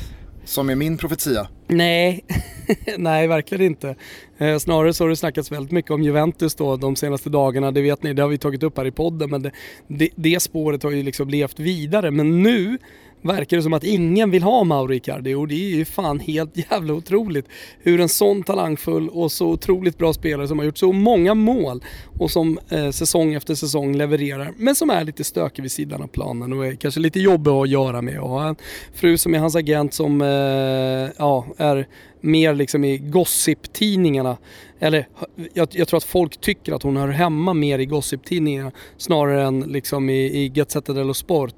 Som 0.45 0.69
är 0.69 0.75
min 0.75 0.97
profetia. 0.97 1.47
Nej, 1.67 2.25
nej 2.97 3.27
verkligen 3.27 3.65
inte. 3.65 3.95
Eh, 4.37 4.57
snarare 4.57 4.93
så 4.93 5.03
har 5.03 5.09
det 5.09 5.15
snackats 5.15 5.51
väldigt 5.51 5.71
mycket 5.71 5.91
om 5.91 6.03
Juventus 6.03 6.55
då 6.55 6.77
de 6.77 6.95
senaste 6.95 7.29
dagarna. 7.29 7.71
Det 7.71 7.81
vet 7.81 8.03
ni, 8.03 8.13
det 8.13 8.21
har 8.21 8.29
vi 8.29 8.37
tagit 8.37 8.63
upp 8.63 8.77
här 8.77 8.85
i 8.85 8.91
podden. 8.91 9.29
Men 9.29 9.41
det, 9.41 9.51
det, 9.87 10.09
det 10.15 10.39
spåret 10.39 10.83
har 10.83 10.91
ju 10.91 11.03
liksom 11.03 11.29
levt 11.29 11.59
vidare. 11.59 12.11
Men 12.11 12.43
nu 12.43 12.77
verkar 13.25 13.57
det 13.57 13.63
som 13.63 13.73
att 13.73 13.83
ingen 13.83 14.31
vill 14.31 14.43
ha 14.43 14.63
Mauro 14.63 14.93
Icardi 14.93 15.33
och 15.33 15.47
det 15.47 15.55
är 15.55 15.75
ju 15.75 15.85
fan 15.85 16.19
helt 16.19 16.57
jävla 16.71 16.93
otroligt. 16.93 17.45
Hur 17.79 17.99
en 17.99 18.09
sån 18.09 18.43
talangfull 18.43 19.09
och 19.09 19.31
så 19.31 19.47
otroligt 19.47 19.97
bra 19.97 20.13
spelare 20.13 20.47
som 20.47 20.59
har 20.59 20.65
gjort 20.65 20.77
så 20.77 20.91
många 20.91 21.33
mål 21.33 21.83
och 22.19 22.31
som 22.31 22.59
eh, 22.69 22.89
säsong 22.89 23.33
efter 23.33 23.55
säsong 23.55 23.97
levererar 23.97 24.53
men 24.57 24.75
som 24.75 24.89
är 24.89 25.03
lite 25.03 25.23
stökig 25.23 25.61
vid 25.61 25.71
sidan 25.71 26.01
av 26.01 26.07
planen 26.07 26.53
och 26.53 26.65
är 26.65 26.75
kanske 26.75 26.99
lite 26.99 27.19
jobbig 27.19 27.51
att 27.51 27.69
göra 27.69 28.01
med 28.01 28.19
och 28.19 28.43
en 28.43 28.55
fru 28.93 29.17
som 29.17 29.33
är 29.33 29.39
hans 29.39 29.55
agent 29.55 29.93
som 29.93 30.21
eh, 30.21 31.11
ja, 31.17 31.45
är 31.57 31.87
mer 32.25 32.53
liksom 32.53 32.83
i 32.83 32.97
gossip-tidningarna. 32.97 34.37
Eller 34.79 35.07
jag, 35.53 35.67
jag 35.71 35.87
tror 35.87 35.97
att 35.97 36.03
folk 36.03 36.37
tycker 36.41 36.73
att 36.73 36.83
hon 36.83 36.97
hör 36.97 37.07
hemma 37.07 37.53
mer 37.53 37.79
i 37.79 37.85
gossip-tidningarna 37.85 38.71
snarare 38.97 39.43
än 39.43 39.59
liksom 39.59 40.09
i, 40.09 40.43
i 40.43 40.49
Gazzetta 40.49 40.93
dello 40.93 41.13
Sport. 41.13 41.55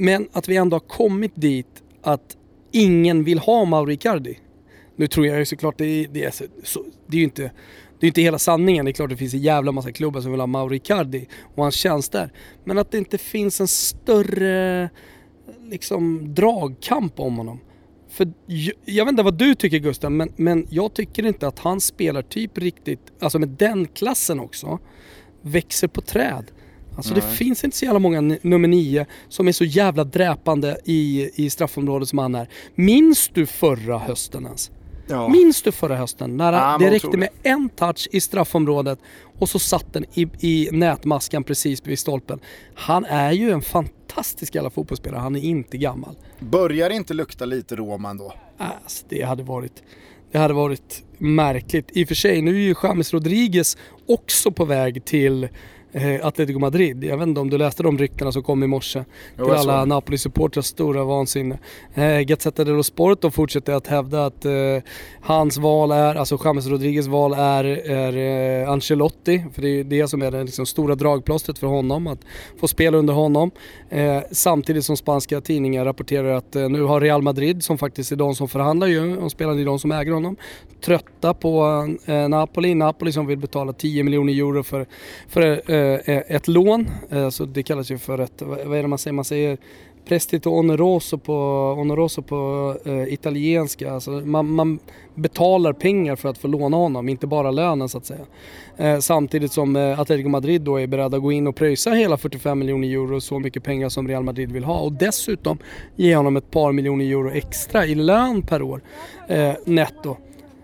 Men 0.00 0.28
att 0.32 0.48
vi 0.48 0.56
ändå 0.56 0.74
har 0.74 0.80
kommit 0.80 1.32
dit 1.34 1.82
att 2.02 2.36
ingen 2.72 3.24
vill 3.24 3.38
ha 3.38 3.64
Mauro 3.64 3.90
Icardi. 3.90 4.38
Nu 4.96 5.06
tror 5.06 5.26
jag 5.26 5.38
ju 5.38 5.44
såklart 5.44 5.78
det 5.78 5.86
är, 5.86 6.08
det 6.08 6.24
är, 6.24 6.30
så, 6.30 6.44
så, 6.62 6.84
det 7.06 7.16
är 7.16 7.18
ju 7.18 7.24
inte 7.24 7.50
det 8.00 8.06
är 8.06 8.08
inte 8.08 8.22
hela 8.22 8.38
sanningen. 8.38 8.84
Det 8.84 8.90
är 8.90 8.92
klart 8.92 9.10
det 9.10 9.16
finns 9.16 9.34
en 9.34 9.40
jävla 9.40 9.72
massa 9.72 9.92
klubbar 9.92 10.20
som 10.20 10.30
vill 10.30 10.40
ha 10.40 10.46
Mauro 10.46 10.74
Icardi 10.74 11.26
och 11.54 11.62
hans 11.62 11.74
tjänster. 11.74 12.32
Men 12.64 12.78
att 12.78 12.90
det 12.90 12.98
inte 12.98 13.18
finns 13.18 13.60
en 13.60 13.68
större 13.68 14.90
liksom 15.62 16.34
dragkamp 16.34 17.20
om 17.20 17.36
honom. 17.36 17.60
För 18.08 18.32
jag, 18.46 18.74
jag 18.84 19.04
vet 19.04 19.12
inte 19.12 19.22
vad 19.22 19.38
du 19.38 19.54
tycker 19.54 19.78
Gustav, 19.78 20.12
men, 20.12 20.32
men 20.36 20.66
jag 20.70 20.94
tycker 20.94 21.26
inte 21.26 21.48
att 21.48 21.58
hans 21.58 21.84
spelartyp 21.84 22.58
riktigt, 22.58 23.12
alltså 23.20 23.38
med 23.38 23.48
den 23.48 23.86
klassen 23.86 24.40
också, 24.40 24.78
växer 25.42 25.88
på 25.88 26.00
träd. 26.00 26.50
Alltså 26.98 27.14
det 27.14 27.20
finns 27.20 27.64
inte 27.64 27.76
så 27.76 27.84
jävla 27.84 27.98
många 27.98 28.20
nummer 28.20 28.68
nio 28.68 29.06
som 29.28 29.48
är 29.48 29.52
så 29.52 29.64
jävla 29.64 30.04
dräpande 30.04 30.78
i, 30.84 31.30
i 31.34 31.50
straffområdet 31.50 32.08
som 32.08 32.18
han 32.18 32.34
är. 32.34 32.48
Minns 32.74 33.30
du 33.34 33.46
förra 33.46 33.98
hösten 33.98 34.44
ens? 34.44 34.70
Ja. 35.06 35.28
Minns 35.28 35.62
du 35.62 35.72
förra 35.72 35.96
hösten 35.96 36.36
när 36.36 36.52
Ja, 36.52 36.76
det 36.80 36.90
räckte 36.90 37.16
med 37.16 37.28
en 37.42 37.68
touch 37.68 38.08
i 38.12 38.20
straffområdet 38.20 38.98
och 39.38 39.48
så 39.48 39.58
satt 39.58 39.92
den 39.92 40.04
i, 40.14 40.28
i 40.40 40.68
nätmaskan 40.72 41.44
precis 41.44 41.86
vid 41.86 41.98
stolpen. 41.98 42.40
Han 42.74 43.04
är 43.04 43.32
ju 43.32 43.50
en 43.50 43.62
fantastisk 43.62 44.54
jävla 44.54 44.70
fotbollsspelare, 44.70 45.20
han 45.20 45.36
är 45.36 45.40
inte 45.40 45.76
gammal. 45.76 46.16
Börjar 46.38 46.88
det 46.88 46.94
inte 46.94 47.14
lukta 47.14 47.44
lite 47.44 47.76
Roma 47.76 48.10
ändå? 48.10 48.32
Alltså, 48.58 49.04
det 49.08 49.22
hade 49.22 49.42
varit 49.42 49.82
det 50.32 50.38
hade 50.38 50.54
varit 50.54 51.04
märkligt. 51.18 51.90
I 51.92 52.04
och 52.04 52.08
för 52.08 52.14
sig, 52.14 52.42
nu 52.42 52.50
är 52.50 52.60
ju 52.60 52.74
James 52.82 53.12
Rodriguez 53.12 53.76
också 54.06 54.52
på 54.52 54.64
väg 54.64 55.04
till 55.04 55.48
eh, 55.92 56.26
Atletico 56.26 56.58
Madrid. 56.58 57.04
Jag 57.04 57.16
vet 57.16 57.28
inte 57.28 57.40
om 57.40 57.50
du 57.50 57.58
läste 57.58 57.82
de 57.82 57.98
ryktena 57.98 58.32
som 58.32 58.42
kom 58.42 58.62
i 58.62 58.66
morse. 58.66 59.04
Jo, 59.38 59.44
till 59.44 59.54
alla. 59.54 59.84
Napoli-supportrars 59.84 60.64
stora 60.64 61.04
vansinne. 61.04 61.58
Eh, 61.94 62.20
Gazzetta 62.20 62.64
dello 62.64 62.82
Sport 62.82 63.20
då 63.20 63.30
fortsätter 63.30 63.72
att 63.72 63.86
hävda 63.86 64.26
att 64.26 64.44
eh, 64.44 64.52
hans 65.20 65.58
val 65.58 65.90
är, 65.90 66.14
alltså 66.14 66.38
James 66.44 66.66
Rodriguez 66.66 67.06
val 67.06 67.32
är, 67.32 67.64
är 67.90 68.62
eh, 68.62 68.70
Ancelotti. 68.70 69.44
För 69.54 69.62
det 69.62 69.68
är 69.68 69.84
det 69.84 70.08
som 70.08 70.22
är 70.22 70.30
det 70.30 70.44
liksom, 70.44 70.66
stora 70.66 70.94
dragplåstret 70.94 71.58
för 71.58 71.66
honom, 71.66 72.06
att 72.06 72.20
få 72.60 72.68
spela 72.68 72.98
under 72.98 73.14
honom. 73.14 73.50
Eh, 73.90 74.22
samtidigt 74.30 74.84
som 74.84 74.96
spanska 74.96 75.40
tidningar 75.40 75.84
rapporterar 75.84 76.34
att 76.34 76.56
eh, 76.56 76.68
nu 76.68 76.82
har 76.82 77.00
Real 77.00 77.22
Madrid, 77.22 77.64
som 77.64 77.78
faktiskt 77.78 78.12
är 78.12 78.16
de 78.16 78.34
som 78.34 78.48
förhandlar 78.48 78.86
ju, 78.86 79.16
och 79.16 79.30
spelarna 79.30 79.60
är 79.60 79.64
de 79.64 79.78
som 79.78 79.92
äger 79.92 80.12
honom, 80.12 80.36
trötta 80.80 81.34
på 81.34 81.86
eh, 82.06 82.28
Napoli. 82.28 82.74
Napoli 82.74 83.12
som 83.12 83.26
vill 83.26 83.38
betala 83.38 83.72
10 83.72 84.04
miljoner 84.04 84.32
euro 84.32 84.62
för, 84.62 84.86
för 85.28 85.70
Eh, 85.78 86.14
eh, 86.14 86.22
ett 86.26 86.48
lån. 86.48 86.90
Eh, 87.10 87.28
så 87.28 87.44
det 87.44 87.62
kallas 87.62 87.90
ju 87.90 87.98
för 87.98 88.18
ett, 88.18 88.42
vad 88.42 88.78
är 88.78 88.82
det 88.82 88.88
man 88.88 88.98
säger? 88.98 89.12
Man 89.12 89.24
säger 89.24 89.58
Prestito 90.08 90.50
oneroso 90.50 91.18
på, 91.18 91.34
oneroso 91.78 92.22
på 92.22 92.74
eh, 92.84 93.12
italienska. 93.12 93.92
Alltså 93.92 94.10
man, 94.10 94.54
man 94.54 94.78
betalar 95.14 95.72
pengar 95.72 96.16
för 96.16 96.28
att 96.28 96.38
få 96.38 96.48
låna 96.48 96.76
honom, 96.76 97.08
inte 97.08 97.26
bara 97.26 97.50
lönen 97.50 97.88
så 97.88 97.98
att 97.98 98.06
säga. 98.06 98.26
Eh, 98.76 98.98
samtidigt 98.98 99.52
som 99.52 99.76
eh, 99.76 100.00
Atletico 100.00 100.28
Madrid 100.28 100.62
då 100.62 100.80
är 100.80 100.86
beredda 100.86 101.16
att 101.16 101.22
gå 101.22 101.32
in 101.32 101.46
och 101.46 101.56
pröjsa 101.56 101.90
hela 101.90 102.16
45 102.16 102.58
miljoner 102.58 102.88
euro, 102.88 103.20
så 103.20 103.38
mycket 103.38 103.62
pengar 103.62 103.88
som 103.88 104.08
Real 104.08 104.22
Madrid 104.22 104.52
vill 104.52 104.64
ha. 104.64 104.78
Och 104.78 104.92
dessutom 104.92 105.58
ge 105.96 106.16
honom 106.16 106.36
ett 106.36 106.50
par 106.50 106.72
miljoner 106.72 107.04
euro 107.04 107.30
extra 107.30 107.86
i 107.86 107.94
lön 107.94 108.42
per 108.42 108.62
år, 108.62 108.80
eh, 109.28 109.52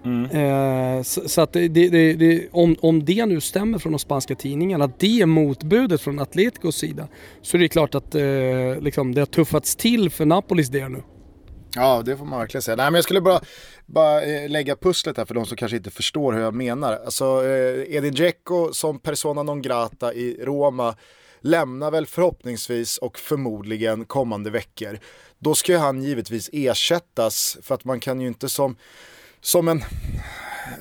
netto. 0.04 0.36
Eh, 0.36 1.02
så, 1.02 1.28
så 1.28 1.40
att 1.40 1.52
det, 1.52 1.68
det, 1.68 2.12
det, 2.12 2.48
om, 2.52 2.76
om 2.80 3.04
det 3.04 3.26
nu 3.26 3.40
stämmer 3.40 3.78
från 3.78 3.92
de 3.92 3.98
spanska 3.98 4.34
tidningarna, 4.34 4.84
att 4.84 4.98
det 4.98 5.20
är 5.20 5.26
motbudet 5.26 6.00
från 6.00 6.18
Atleticos 6.18 6.76
sida, 6.76 7.08
så 7.42 7.56
är 7.56 7.60
det 7.60 7.68
klart 7.68 7.94
att 7.94 8.14
eh, 8.14 8.22
liksom, 8.80 9.14
det 9.14 9.20
har 9.20 9.26
tuffats 9.26 9.76
till 9.76 10.10
för 10.10 10.24
Napolis 10.24 10.68
del 10.68 10.90
nu. 10.90 11.02
Ja, 11.76 12.02
det 12.02 12.16
får 12.16 12.24
man 12.24 12.38
verkligen 12.38 12.62
säga. 12.62 12.76
Nej, 12.76 12.86
men 12.86 12.94
jag 12.94 13.04
skulle 13.04 13.20
bara, 13.20 13.40
bara 13.86 14.22
eh, 14.22 14.48
lägga 14.48 14.76
pusslet 14.76 15.16
här 15.16 15.24
för 15.24 15.34
de 15.34 15.46
som 15.46 15.56
kanske 15.56 15.76
inte 15.76 15.90
förstår 15.90 16.32
hur 16.32 16.40
jag 16.40 16.54
menar. 16.54 16.98
Alltså, 17.04 17.24
eh, 17.24 17.96
Edin 17.96 18.14
Dzeko 18.14 18.72
som 18.72 18.98
persona 18.98 19.42
non 19.42 19.62
grata 19.62 20.14
i 20.14 20.38
Roma 20.42 20.94
lämnar 21.40 21.90
väl 21.90 22.06
förhoppningsvis 22.06 22.98
och 22.98 23.18
förmodligen 23.18 24.04
kommande 24.04 24.50
veckor. 24.50 24.98
Då 25.38 25.54
ska 25.54 25.72
ju 25.72 25.78
han 25.78 26.02
givetvis 26.02 26.50
ersättas 26.52 27.58
för 27.62 27.74
att 27.74 27.84
man 27.84 28.00
kan 28.00 28.20
ju 28.20 28.28
inte 28.28 28.48
som, 28.48 28.76
som 29.44 29.68
en, 29.68 29.84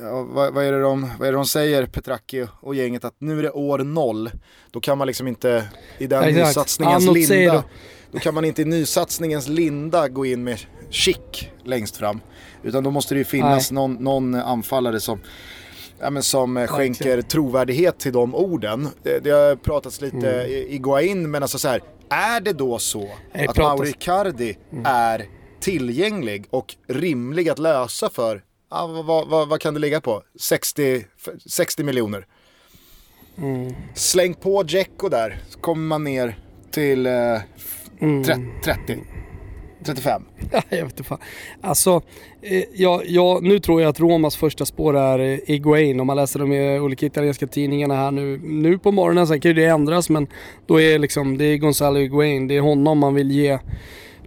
ja, 0.00 0.22
vad, 0.22 0.54
vad, 0.54 0.64
är 0.64 0.72
det 0.72 0.80
de, 0.80 1.10
vad 1.18 1.28
är 1.28 1.32
det 1.32 1.38
de 1.38 1.46
säger, 1.46 1.86
Petracchi 1.86 2.46
och 2.60 2.74
gänget, 2.74 3.04
att 3.04 3.14
nu 3.18 3.38
är 3.38 3.42
det 3.42 3.50
år 3.50 3.78
noll. 3.78 4.30
Då 4.70 4.80
kan 4.80 4.98
man 4.98 5.06
liksom 5.06 5.28
inte 5.28 5.64
i 5.98 6.06
den 6.06 6.22
Exakt. 6.22 6.46
nysatsningens 6.46 7.04
Annot 7.04 7.16
linda 7.28 7.64
då 8.12 8.18
kan 8.18 8.34
man 8.34 8.44
inte 8.44 8.62
i 8.62 8.64
nysatsningens 8.64 9.48
linda 9.48 10.08
gå 10.08 10.26
in 10.26 10.44
med 10.44 10.60
chic 10.90 11.16
längst 11.64 11.96
fram. 11.96 12.20
Utan 12.62 12.84
då 12.84 12.90
måste 12.90 13.14
det 13.14 13.18
ju 13.18 13.24
finnas 13.24 13.70
någon, 13.70 13.92
någon 13.94 14.34
anfallare 14.34 15.00
som, 15.00 15.20
ja, 16.00 16.10
men 16.10 16.22
som 16.22 16.56
eh, 16.56 16.66
skänker 16.66 17.22
trovärdighet 17.22 17.98
till 17.98 18.12
de 18.12 18.34
orden. 18.34 18.88
Det, 19.02 19.18
det 19.24 19.30
har 19.30 19.56
pratats 19.56 20.00
lite 20.00 20.16
Mm. 20.16 20.46
i, 20.46 20.66
i 20.74 20.78
Guain, 20.78 21.30
men 21.30 21.42
alltså 21.42 21.58
så 21.58 21.68
här, 21.68 21.80
är 22.08 22.40
det 22.40 22.52
då 22.52 22.78
så 22.78 23.08
Det 23.32 23.48
att 23.48 23.54
pratas- 23.56 23.58
Mm. 23.58 23.66
Mauro 23.68 23.86
Icardi 23.86 24.56
är 24.84 25.26
tillgänglig 25.60 26.46
och 26.50 26.74
rimlig 26.88 27.48
att 27.48 27.58
lösa 27.58 28.10
för, 28.10 28.42
ja, 28.74 28.86
vad, 29.02 29.28
vad, 29.28 29.48
vad, 29.48 29.60
kan 29.60 29.74
det 29.74 29.80
ligga 29.80 30.00
på? 30.00 30.22
60, 30.40 31.04
60 31.46 31.82
miljoner. 31.84 32.26
Mm. 33.38 33.74
Släng 33.94 34.34
på 34.34 34.62
Dzeko 34.62 35.08
där, 35.08 35.38
så 35.48 35.58
kommer 35.58 35.86
man 35.86 36.04
ner 36.04 36.38
till 36.70 37.06
eh, 37.06 37.40
Mm. 38.00 38.24
tre- 38.24 38.34
30. 38.64 38.98
35. 39.84 40.22
jag 40.68 40.76
vet 40.84 40.84
inte 40.84 41.02
fan. 41.02 41.18
Alltså, 41.60 42.02
eh, 42.42 42.64
ja, 42.74 43.02
ja, 43.06 43.38
nu 43.42 43.58
tror 43.58 43.80
jag 43.82 43.88
att 43.88 44.00
Romas 44.00 44.36
första 44.36 44.64
spår 44.66 44.96
är 44.96 45.18
eh, 45.18 45.38
Higuain. 45.46 46.00
Om 46.00 46.06
man 46.06 46.16
läser 46.16 46.38
de 46.40 46.52
eh, 46.52 46.84
olika 46.84 47.06
italienska 47.06 47.46
tidningarna 47.46 47.94
här 47.96 48.10
nu, 48.10 48.38
nu 48.42 48.78
på 48.78 48.90
morgonen, 48.92 49.26
sen 49.26 49.40
kan 49.40 49.48
ju 49.48 49.54
det 49.54 49.64
ändras 49.66 50.10
men 50.10 50.26
då 50.66 50.80
är 50.80 50.98
liksom, 50.98 51.38
det 51.38 51.44
är 51.44 51.56
Gonzalo 51.56 51.98
Higuain, 52.00 52.48
det 52.48 52.56
är 52.56 52.60
honom 52.60 52.98
man 52.98 53.14
vill 53.14 53.30
ge 53.30 53.58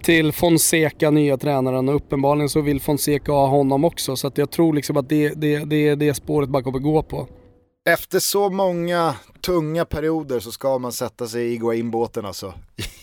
till 0.04 0.32
Fonseca, 0.32 1.12
nya 1.12 1.38
tränaren 1.38 1.90
och 1.90 1.96
uppenbarligen 1.96 2.50
så 2.50 2.62
vill 2.62 2.82
Fonseca 2.82 3.32
ha 3.32 3.48
honom 3.48 3.86
också 3.86 4.16
så 4.16 4.28
att 4.28 4.38
jag 4.38 4.52
tror 4.52 4.74
liksom 4.74 4.98
att 4.98 5.10
det, 5.10 5.30
det, 5.30 5.58
det 5.60 5.88
är 5.88 5.96
det 5.96 6.14
spåret 6.14 6.50
man 6.50 6.64
kommer 6.64 6.80
gå 6.80 7.04
på. 7.04 7.28
Efter 7.90 8.20
så 8.20 8.50
många 8.50 9.16
tunga 9.46 9.86
perioder 9.86 10.40
så 10.40 10.52
ska 10.52 10.78
man 10.78 10.92
sätta 10.92 11.28
sig 11.28 11.54
i 11.54 11.58
Guain-båten 11.58 12.26
alltså. 12.26 12.54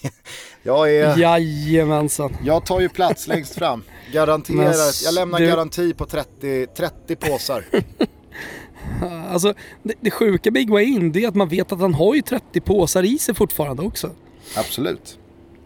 jag, 0.62 0.94
är, 0.96 1.18
Jajamensan. 1.18 2.36
jag 2.44 2.66
tar 2.66 2.80
ju 2.80 2.88
plats 2.88 3.28
längst 3.28 3.54
fram. 3.54 3.82
Garanterar, 4.12 5.04
jag 5.04 5.14
lämnar 5.14 5.38
du- 5.38 5.46
garanti 5.46 5.94
på 5.94 6.06
30, 6.06 6.66
30 6.76 7.16
påsar. 7.16 7.64
Alltså, 9.30 9.54
det, 9.82 9.94
det 10.00 10.10
sjuka 10.10 10.50
med 10.50 10.62
Higuain 10.62 11.12
det 11.12 11.24
är 11.24 11.28
att 11.28 11.34
man 11.34 11.48
vet 11.48 11.72
att 11.72 11.80
han 11.80 11.94
har 11.94 12.14
ju 12.14 12.22
30 12.22 12.60
påsar 12.60 13.02
i 13.02 13.18
sig 13.18 13.34
fortfarande 13.34 13.82
också. 13.82 14.10
Absolut. 14.56 15.18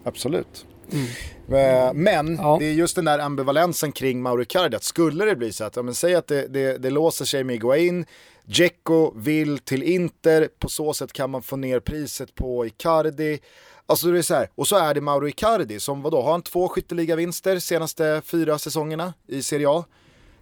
Absolut. 0.03 0.65
Eh, 0.93 1.93
Men 1.93 2.27
Mm. 2.27 2.35
Ja. 2.41 2.57
det 2.59 2.65
är 2.65 2.71
just 2.73 2.95
den 2.95 3.05
där 3.05 3.19
ambivalensen 3.19 3.91
kring 3.91 4.21
Mauro 4.21 4.41
Icardi. 4.41 4.75
Att 4.75 4.83
skulle 4.83 5.25
det 5.25 5.35
bli 5.35 5.53
så 5.53 5.63
att, 5.63 5.75
ja, 5.75 5.81
men 5.81 5.93
säg 5.93 6.15
att 6.15 6.27
det, 6.27 6.47
det, 6.47 6.77
det 6.77 6.89
låser 6.89 7.25
sig 7.25 7.43
med 7.43 7.53
Higuain, 7.53 8.05
Dzeko 8.45 9.13
vill 9.15 9.59
till 9.59 9.83
Inter, 9.83 10.49
på 10.59 10.69
så 10.69 10.93
sätt 10.93 11.13
kan 11.13 11.29
man 11.29 11.41
få 11.41 11.55
ner 11.55 11.79
priset 11.79 12.35
på 12.35 12.65
Icardi. 12.65 13.39
Alltså 13.85 14.07
det 14.11 14.17
är 14.17 14.21
så 14.21 14.35
här, 14.35 14.49
och 14.55 14.67
så 14.67 14.75
är 14.77 14.93
det 14.93 15.01
Mauro 15.01 15.27
Icardi 15.27 15.79
som 15.79 16.01
vadå, 16.01 16.21
har 16.21 16.31
han 16.31 16.41
två 16.41 16.67
skytteligavinster 16.69 17.59
senaste 17.59 18.21
fyra 18.25 18.57
säsongerna 18.59 19.13
i 19.27 19.43
Serie 19.43 19.69
A. 19.69 19.83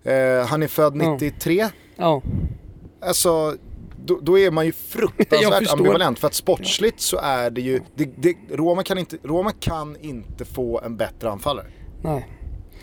Eh, 0.04 0.46
han 0.46 0.64
är 0.64 0.68
född 0.68 0.98
Ja. 1.02 1.14
93. 1.14 1.70
Ja. 1.96 2.22
Alltså, 3.02 3.56
då, 4.08 4.20
då 4.22 4.40
är 4.40 4.52
man 4.52 4.66
ju 4.66 4.72
fruktansvärt 4.90 5.74
ambivalent. 5.74 6.20
För 6.20 6.28
att 6.28 6.34
sportsligt 6.34 7.00
så 7.00 7.18
är 7.18 7.50
det 7.50 7.62
ju, 7.62 7.82
det, 7.96 8.10
det, 8.18 8.36
Roma, 8.52 8.84
kan 8.84 8.98
inte, 8.98 9.18
Roma 9.24 9.52
kan 9.52 9.96
inte 10.02 10.46
få 10.46 10.82
en 10.82 10.98
bättre 10.98 11.30
anfallare. 11.30 11.68
Nej. 12.04 12.28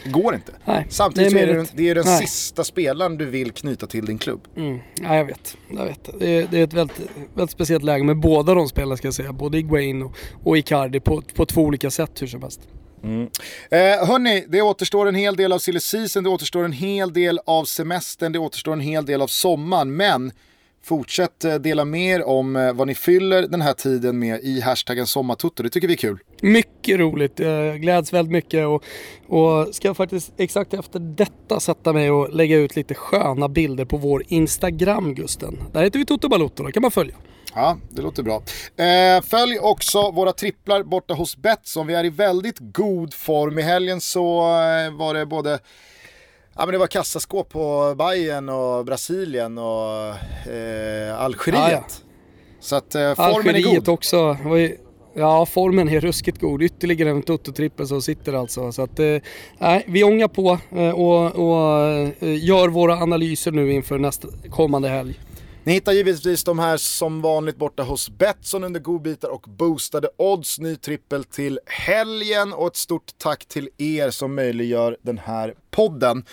Det 0.04 0.10
går 0.10 0.34
inte. 0.34 0.52
Nej, 0.64 0.86
Samtidigt 0.90 1.32
det 1.32 1.38
så 1.38 1.44
är 1.44 1.48
är 1.48 1.54
det, 1.54 1.68
det 1.74 1.90
är 1.90 1.94
den 1.94 2.04
Nej. 2.06 2.26
sista 2.26 2.64
spelaren 2.64 3.16
du 3.16 3.24
vill 3.26 3.52
knyta 3.52 3.86
till 3.86 4.06
din 4.06 4.18
klubb. 4.18 4.48
Mm. 4.56 4.78
Ja, 5.02 5.16
jag 5.16 5.24
vet. 5.24 5.56
Jag 5.76 5.84
vet. 5.84 6.10
Det, 6.18 6.28
är, 6.28 6.46
det 6.50 6.58
är 6.58 6.64
ett 6.64 6.72
väldigt, 6.72 7.00
väldigt 7.34 7.50
speciellt 7.50 7.84
läge 7.84 8.04
med 8.04 8.16
båda 8.16 8.54
de 8.54 8.68
spelarna 8.68 8.96
ska 8.96 9.06
jag 9.06 9.14
säga. 9.14 9.32
Både 9.32 9.56
Higuain 9.56 10.02
och, 10.02 10.12
och 10.44 10.58
Icardi 10.58 11.00
på, 11.00 11.22
på 11.34 11.46
två 11.46 11.62
olika 11.62 11.90
sätt 11.90 12.22
hur 12.22 12.26
som 12.26 12.42
helst. 12.42 12.60
Eh, 13.70 14.06
hörni, 14.06 14.44
det 14.48 14.62
återstår 14.62 15.08
en 15.08 15.14
hel 15.14 15.36
del 15.36 15.52
av 15.52 15.58
silly 15.58 15.80
season, 15.80 16.24
det 16.24 16.30
återstår 16.30 16.64
en 16.64 16.72
hel 16.72 17.12
del 17.12 17.40
av 17.46 17.64
semestern, 17.64 18.32
det 18.32 18.38
återstår 18.38 18.72
en 18.72 18.80
hel 18.80 19.06
del 19.06 19.22
av 19.22 19.26
sommaren. 19.26 19.96
Men 19.96 20.32
fortsätt 20.84 21.44
eh, 21.44 21.54
dela 21.54 21.84
med 21.84 22.16
er 22.16 22.28
om 22.28 22.56
eh, 22.56 22.72
vad 22.72 22.86
ni 22.86 22.94
fyller 22.94 23.42
den 23.42 23.60
här 23.60 23.72
tiden 23.72 24.18
med 24.18 24.40
i 24.42 24.60
hashtaggen 24.60 25.06
sommartutto. 25.06 25.62
Det 25.62 25.70
tycker 25.70 25.88
vi 25.88 25.94
är 25.94 25.98
kul. 25.98 26.18
Mycket 26.42 26.98
roligt. 26.98 27.38
Jag 27.38 27.80
gläds 27.80 28.12
väldigt 28.12 28.32
mycket 28.32 28.66
och, 28.66 28.84
och 29.28 29.74
ska 29.74 29.94
faktiskt 29.94 30.32
exakt 30.36 30.74
efter 30.74 30.98
detta 30.98 31.60
sätta 31.60 31.92
mig 31.92 32.10
och 32.10 32.34
lägga 32.34 32.56
ut 32.56 32.76
lite 32.76 32.94
sköna 32.94 33.48
bilder 33.48 33.84
på 33.84 33.96
vår 33.96 34.22
Instagram 34.28 35.14
Gusten. 35.14 35.58
Där 35.72 35.82
heter 35.82 35.98
vi 35.98 36.06
Toto 36.06 36.28
Balotto, 36.28 36.62
där 36.62 36.70
kan 36.70 36.82
man 36.82 36.90
följa. 36.90 37.14
Ja, 37.54 37.78
det 37.90 38.02
låter 38.02 38.22
bra. 38.22 38.42
Eh, 38.76 39.22
följ 39.22 39.58
också 39.58 40.10
våra 40.10 40.32
tripplar 40.32 40.82
borta 40.82 41.14
hos 41.14 41.36
Betsson. 41.36 41.86
Vi 41.86 41.94
är 41.94 42.04
i 42.04 42.10
väldigt 42.10 42.58
god 42.58 43.14
form. 43.14 43.58
I 43.58 43.62
helgen 43.62 44.00
så 44.00 44.40
var 44.92 45.14
det 45.14 45.26
både 45.26 45.58
Ja 46.56 46.66
men 46.66 46.72
det 46.72 46.78
var 46.78 46.86
kassaskåp 46.86 47.48
på 47.48 47.94
Bayern 47.98 48.48
och 48.48 48.84
Brasilien 48.84 49.58
och 49.58 50.08
eh, 50.52 51.20
Algeriet. 51.20 51.54
Ja, 51.62 51.70
ja. 51.70 51.84
Så 52.60 52.76
att 52.76 52.94
eh, 52.94 53.14
formen 53.14 53.30
är 53.46 53.48
Algeriet 53.48 53.74
god. 53.74 53.88
också. 53.88 54.36
ju- 54.56 54.76
Ja, 55.16 55.46
formen 55.46 55.88
är 55.88 56.00
ruskigt 56.00 56.40
god. 56.40 56.62
Ytterligare 56.62 57.10
en 57.10 57.22
Toto-trippel 57.22 57.86
som 57.86 58.02
sitter 58.02 58.32
alltså. 58.32 58.72
Så 58.72 58.82
att, 58.82 58.98
eh, 58.98 59.16
vi 59.86 60.04
ångar 60.04 60.28
på 60.28 60.58
eh, 60.76 60.90
och, 60.90 61.24
och 61.36 61.82
eh, 61.86 62.44
gör 62.44 62.68
våra 62.68 62.94
analyser 62.94 63.50
nu 63.52 63.72
inför 63.72 63.98
nästa 63.98 64.28
kommande 64.50 64.88
helg. 64.88 65.14
Ni 65.66 65.72
hittar 65.72 65.92
givetvis 65.92 66.44
de 66.44 66.58
här 66.58 66.76
som 66.76 67.20
vanligt 67.20 67.56
borta 67.56 67.82
hos 67.82 68.10
Betsson 68.10 68.64
under 68.64 68.80
godbitar 68.80 69.28
och 69.28 69.42
boostade 69.48 70.08
odds. 70.16 70.58
Ny 70.58 70.76
trippel 70.76 71.24
till 71.24 71.60
helgen 71.66 72.52
och 72.52 72.66
ett 72.66 72.76
stort 72.76 73.18
tack 73.18 73.46
till 73.46 73.68
er 73.78 74.10
som 74.10 74.34
möjliggör 74.34 74.96
den 75.02 75.18
här 75.18 75.54
podden. 75.70 76.24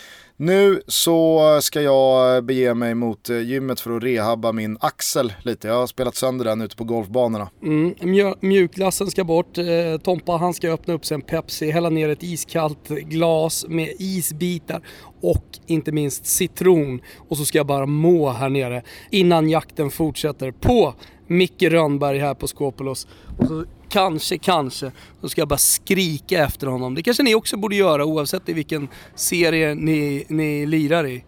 Nu 0.41 0.81
så 0.87 1.39
ska 1.61 1.81
jag 1.81 2.43
bege 2.43 2.73
mig 2.73 2.95
mot 2.95 3.29
eh, 3.29 3.39
gymmet 3.39 3.79
för 3.79 3.97
att 3.97 4.03
rehabba 4.03 4.51
min 4.51 4.77
axel 4.79 5.33
lite. 5.43 5.67
Jag 5.67 5.75
har 5.75 5.87
spelat 5.87 6.15
sönder 6.15 6.45
den 6.45 6.61
ute 6.61 6.75
på 6.75 6.83
golfbanorna. 6.83 7.49
Mm, 7.63 7.93
mjö- 7.93 8.35
mjukglassen 8.39 9.11
ska 9.11 9.23
bort. 9.23 9.57
Eh, 9.57 9.65
Tompa 10.03 10.31
han 10.31 10.53
ska 10.53 10.69
öppna 10.71 10.93
upp 10.93 11.05
sig 11.05 11.15
en 11.15 11.21
Pepsi, 11.21 11.71
hälla 11.71 11.89
ner 11.89 12.09
ett 12.09 12.23
iskallt 12.23 12.87
glas 12.87 13.65
med 13.69 13.93
isbitar 13.99 14.81
och 15.21 15.45
inte 15.67 15.91
minst 15.91 16.25
citron. 16.25 17.01
Och 17.29 17.37
så 17.37 17.45
ska 17.45 17.57
jag 17.57 17.67
bara 17.67 17.85
må 17.85 18.29
här 18.29 18.49
nere 18.49 18.83
innan 19.09 19.49
jakten 19.49 19.91
fortsätter 19.91 20.51
på 20.51 20.93
Micke 21.27 21.63
Rönnberg 21.63 22.19
här 22.19 22.33
på 22.33 22.47
Skopolos. 22.47 23.07
Och 23.39 23.47
så 23.47 23.65
kanske, 23.91 24.37
kanske, 24.37 24.91
så 25.21 25.29
ska 25.29 25.41
jag 25.41 25.47
bara 25.47 25.57
skrika 25.57 26.43
efter 26.43 26.67
honom. 26.67 26.95
Det 26.95 27.03
kanske 27.03 27.23
ni 27.23 27.35
också 27.35 27.57
borde 27.57 27.75
göra 27.75 28.05
oavsett 28.05 28.49
i 28.49 28.53
vilken 28.53 28.87
serie 29.15 29.75
ni, 29.75 30.25
ni 30.29 30.65
lirar 30.65 31.07
i. 31.07 31.23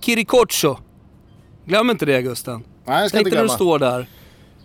Kirikocho! 0.00 0.76
Glöm 1.66 1.90
inte 1.90 2.06
det 2.06 2.22
Gusten. 2.22 2.64
Nej, 2.86 3.00
jag 3.00 3.08
ska 3.08 3.16
Tänk 3.18 3.26
inte 3.26 3.36
dig 3.36 3.42
när 3.46 3.54
du 3.54 3.56
glömma. 3.56 3.56
står 3.56 3.78
där. 3.78 4.08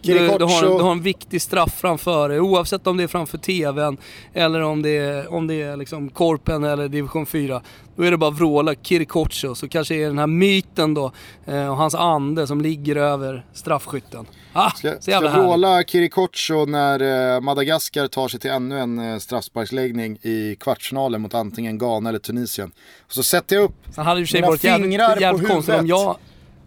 Du, 0.02 0.14
du, 0.14 0.44
har, 0.44 0.78
du 0.78 0.84
har 0.84 0.92
en 0.92 1.02
viktig 1.02 1.42
straff 1.42 1.74
framför 1.80 2.30
dig 2.30 2.40
oavsett 2.40 2.88
om 2.88 2.98
det 2.98 3.04
är 3.04 3.08
framför 3.08 3.38
TVn 3.38 3.98
eller 4.34 4.62
om 4.62 4.82
det 4.82 4.98
är, 4.98 5.34
om 5.34 5.48
det 5.48 5.62
är 5.62 5.78
liksom 5.78 6.10
Korpen 6.10 6.64
eller 6.64 6.88
Division 6.88 7.26
4. 7.26 7.62
Då 7.96 8.04
är 8.04 8.12
det 8.12 8.18
bara 8.18 8.30
att 8.30 8.38
vråla 8.40 8.76
Kirikocho 8.76 9.56
så 9.56 9.68
kanske 9.68 9.96
är 9.96 10.08
den 10.08 10.18
här 10.18 10.28
myten 10.28 10.94
då 10.94 11.12
eh, 11.46 11.68
och 11.68 11.78
hans 11.78 11.96
ande 11.96 12.48
som 12.48 12.62
ligger 12.62 12.96
över 12.96 13.46
straffskytten. 13.54 14.26
Ah, 14.54 14.70
Ska, 14.70 14.92
så 14.96 15.02
ska 15.02 15.12
jävla 15.12 15.30
härligt. 15.30 15.46
vråla 15.46 15.84
Kirikocho 15.84 16.66
när 16.66 17.36
eh, 17.36 17.42
Madagaskar 17.42 18.08
tar 18.08 18.28
sig 18.28 18.40
till 18.40 18.52
ännu 18.52 18.80
en 18.80 19.00
eh, 19.00 19.18
straffsparksläggning 19.18 20.18
i 20.22 20.56
kvartsfinalen 20.60 21.22
mot 21.22 21.34
antingen 21.34 21.78
Ghana 21.78 22.10
eller 22.10 22.20
Tunisien. 22.20 22.72
Och 23.08 23.14
så 23.14 23.24
sätter 23.24 23.56
jag 23.56 23.64
upp 23.64 23.76
Sen 23.96 24.06
hade 24.06 24.26
mina 24.34 24.48
varit 24.48 24.64
jävligt, 24.64 24.90
fingrar 24.90 25.16
på 25.16 25.22
jävligt 25.22 25.50
konstigt 25.50 25.76
om 25.76 25.80
huvudet. 25.80 25.90
jag... 25.90 26.16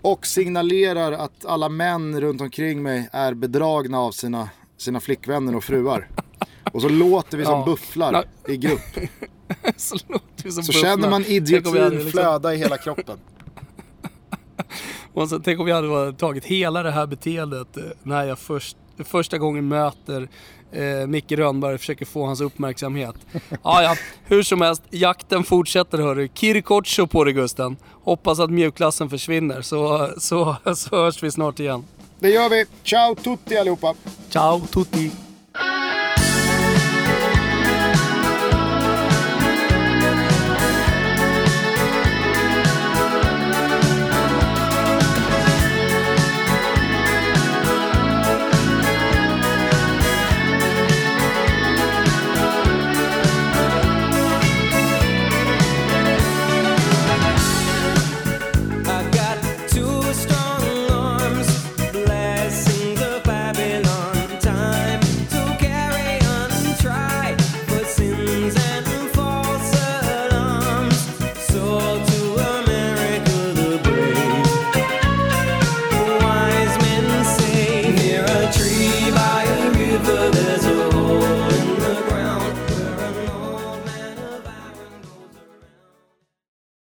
och 0.04 0.26
signalerar 0.26 1.12
att 1.12 1.44
alla 1.44 1.68
män 1.68 2.20
runt 2.20 2.40
omkring 2.40 2.82
mig 2.82 3.08
är 3.12 3.34
bedragna 3.34 3.98
av 3.98 4.12
sina, 4.12 4.48
sina 4.76 5.00
flickvänner 5.00 5.56
och 5.56 5.64
fruar. 5.64 6.08
Och 6.72 6.82
så 6.82 6.88
låter 6.88 7.38
vi 7.38 7.44
som 7.44 7.58
Ja. 7.58 7.64
bufflar 7.64 8.24
i 8.48 8.56
grupp. 8.56 8.80
så 9.76 9.96
låter 10.08 10.42
det 10.44 10.52
som 10.52 10.62
Så 10.62 10.72
bufflar. 10.72 10.90
känner 10.90 11.10
man 11.10 11.22
vi 11.22 11.34
idiotin 11.36 11.88
liksom- 11.90 12.10
flöda 12.10 12.54
i 12.54 12.56
hela 12.56 12.76
kroppen. 12.78 13.18
Och 15.12 15.28
så, 15.28 15.38
tänk 15.38 15.60
om 15.60 15.66
vi 15.66 15.72
hade 15.72 16.12
tagit 16.12 16.44
hela 16.44 16.82
det 16.82 16.90
här 16.90 17.06
beteendet 17.06 17.76
eh, 17.76 17.82
när 18.02 18.24
jag 18.24 18.38
först, 18.38 18.76
första 19.04 19.38
gången 19.38 19.68
möter 19.68 20.28
eh, 20.72 21.06
Micke 21.06 21.32
Rönnberg 21.32 21.74
och 21.74 21.80
försöker 21.80 22.06
få 22.06 22.26
hans 22.26 22.40
uppmärksamhet. 22.40 23.14
Ah, 23.62 23.82
ja, 23.82 23.96
hur 24.24 24.42
som 24.42 24.60
helst, 24.60 24.82
jakten 24.90 25.44
fortsätter 25.44 25.98
hörru. 25.98 26.28
Kirikocho 26.34 27.06
på 27.06 27.24
dig 27.24 27.32
Gusten. 27.34 27.76
Hoppas 28.04 28.40
att 28.40 28.50
mjukklassen 28.50 29.10
försvinner 29.10 29.62
så, 29.62 30.10
så, 30.18 30.56
så 30.76 30.96
hörs 30.96 31.22
vi 31.22 31.30
snart 31.30 31.60
igen. 31.60 31.84
Det 32.18 32.30
gör 32.30 32.48
vi. 32.48 32.64
Ciao 32.82 33.14
tutti 33.14 33.56
allihopa. 33.56 33.94
Ciao 34.30 34.60
tutti! 34.60 35.10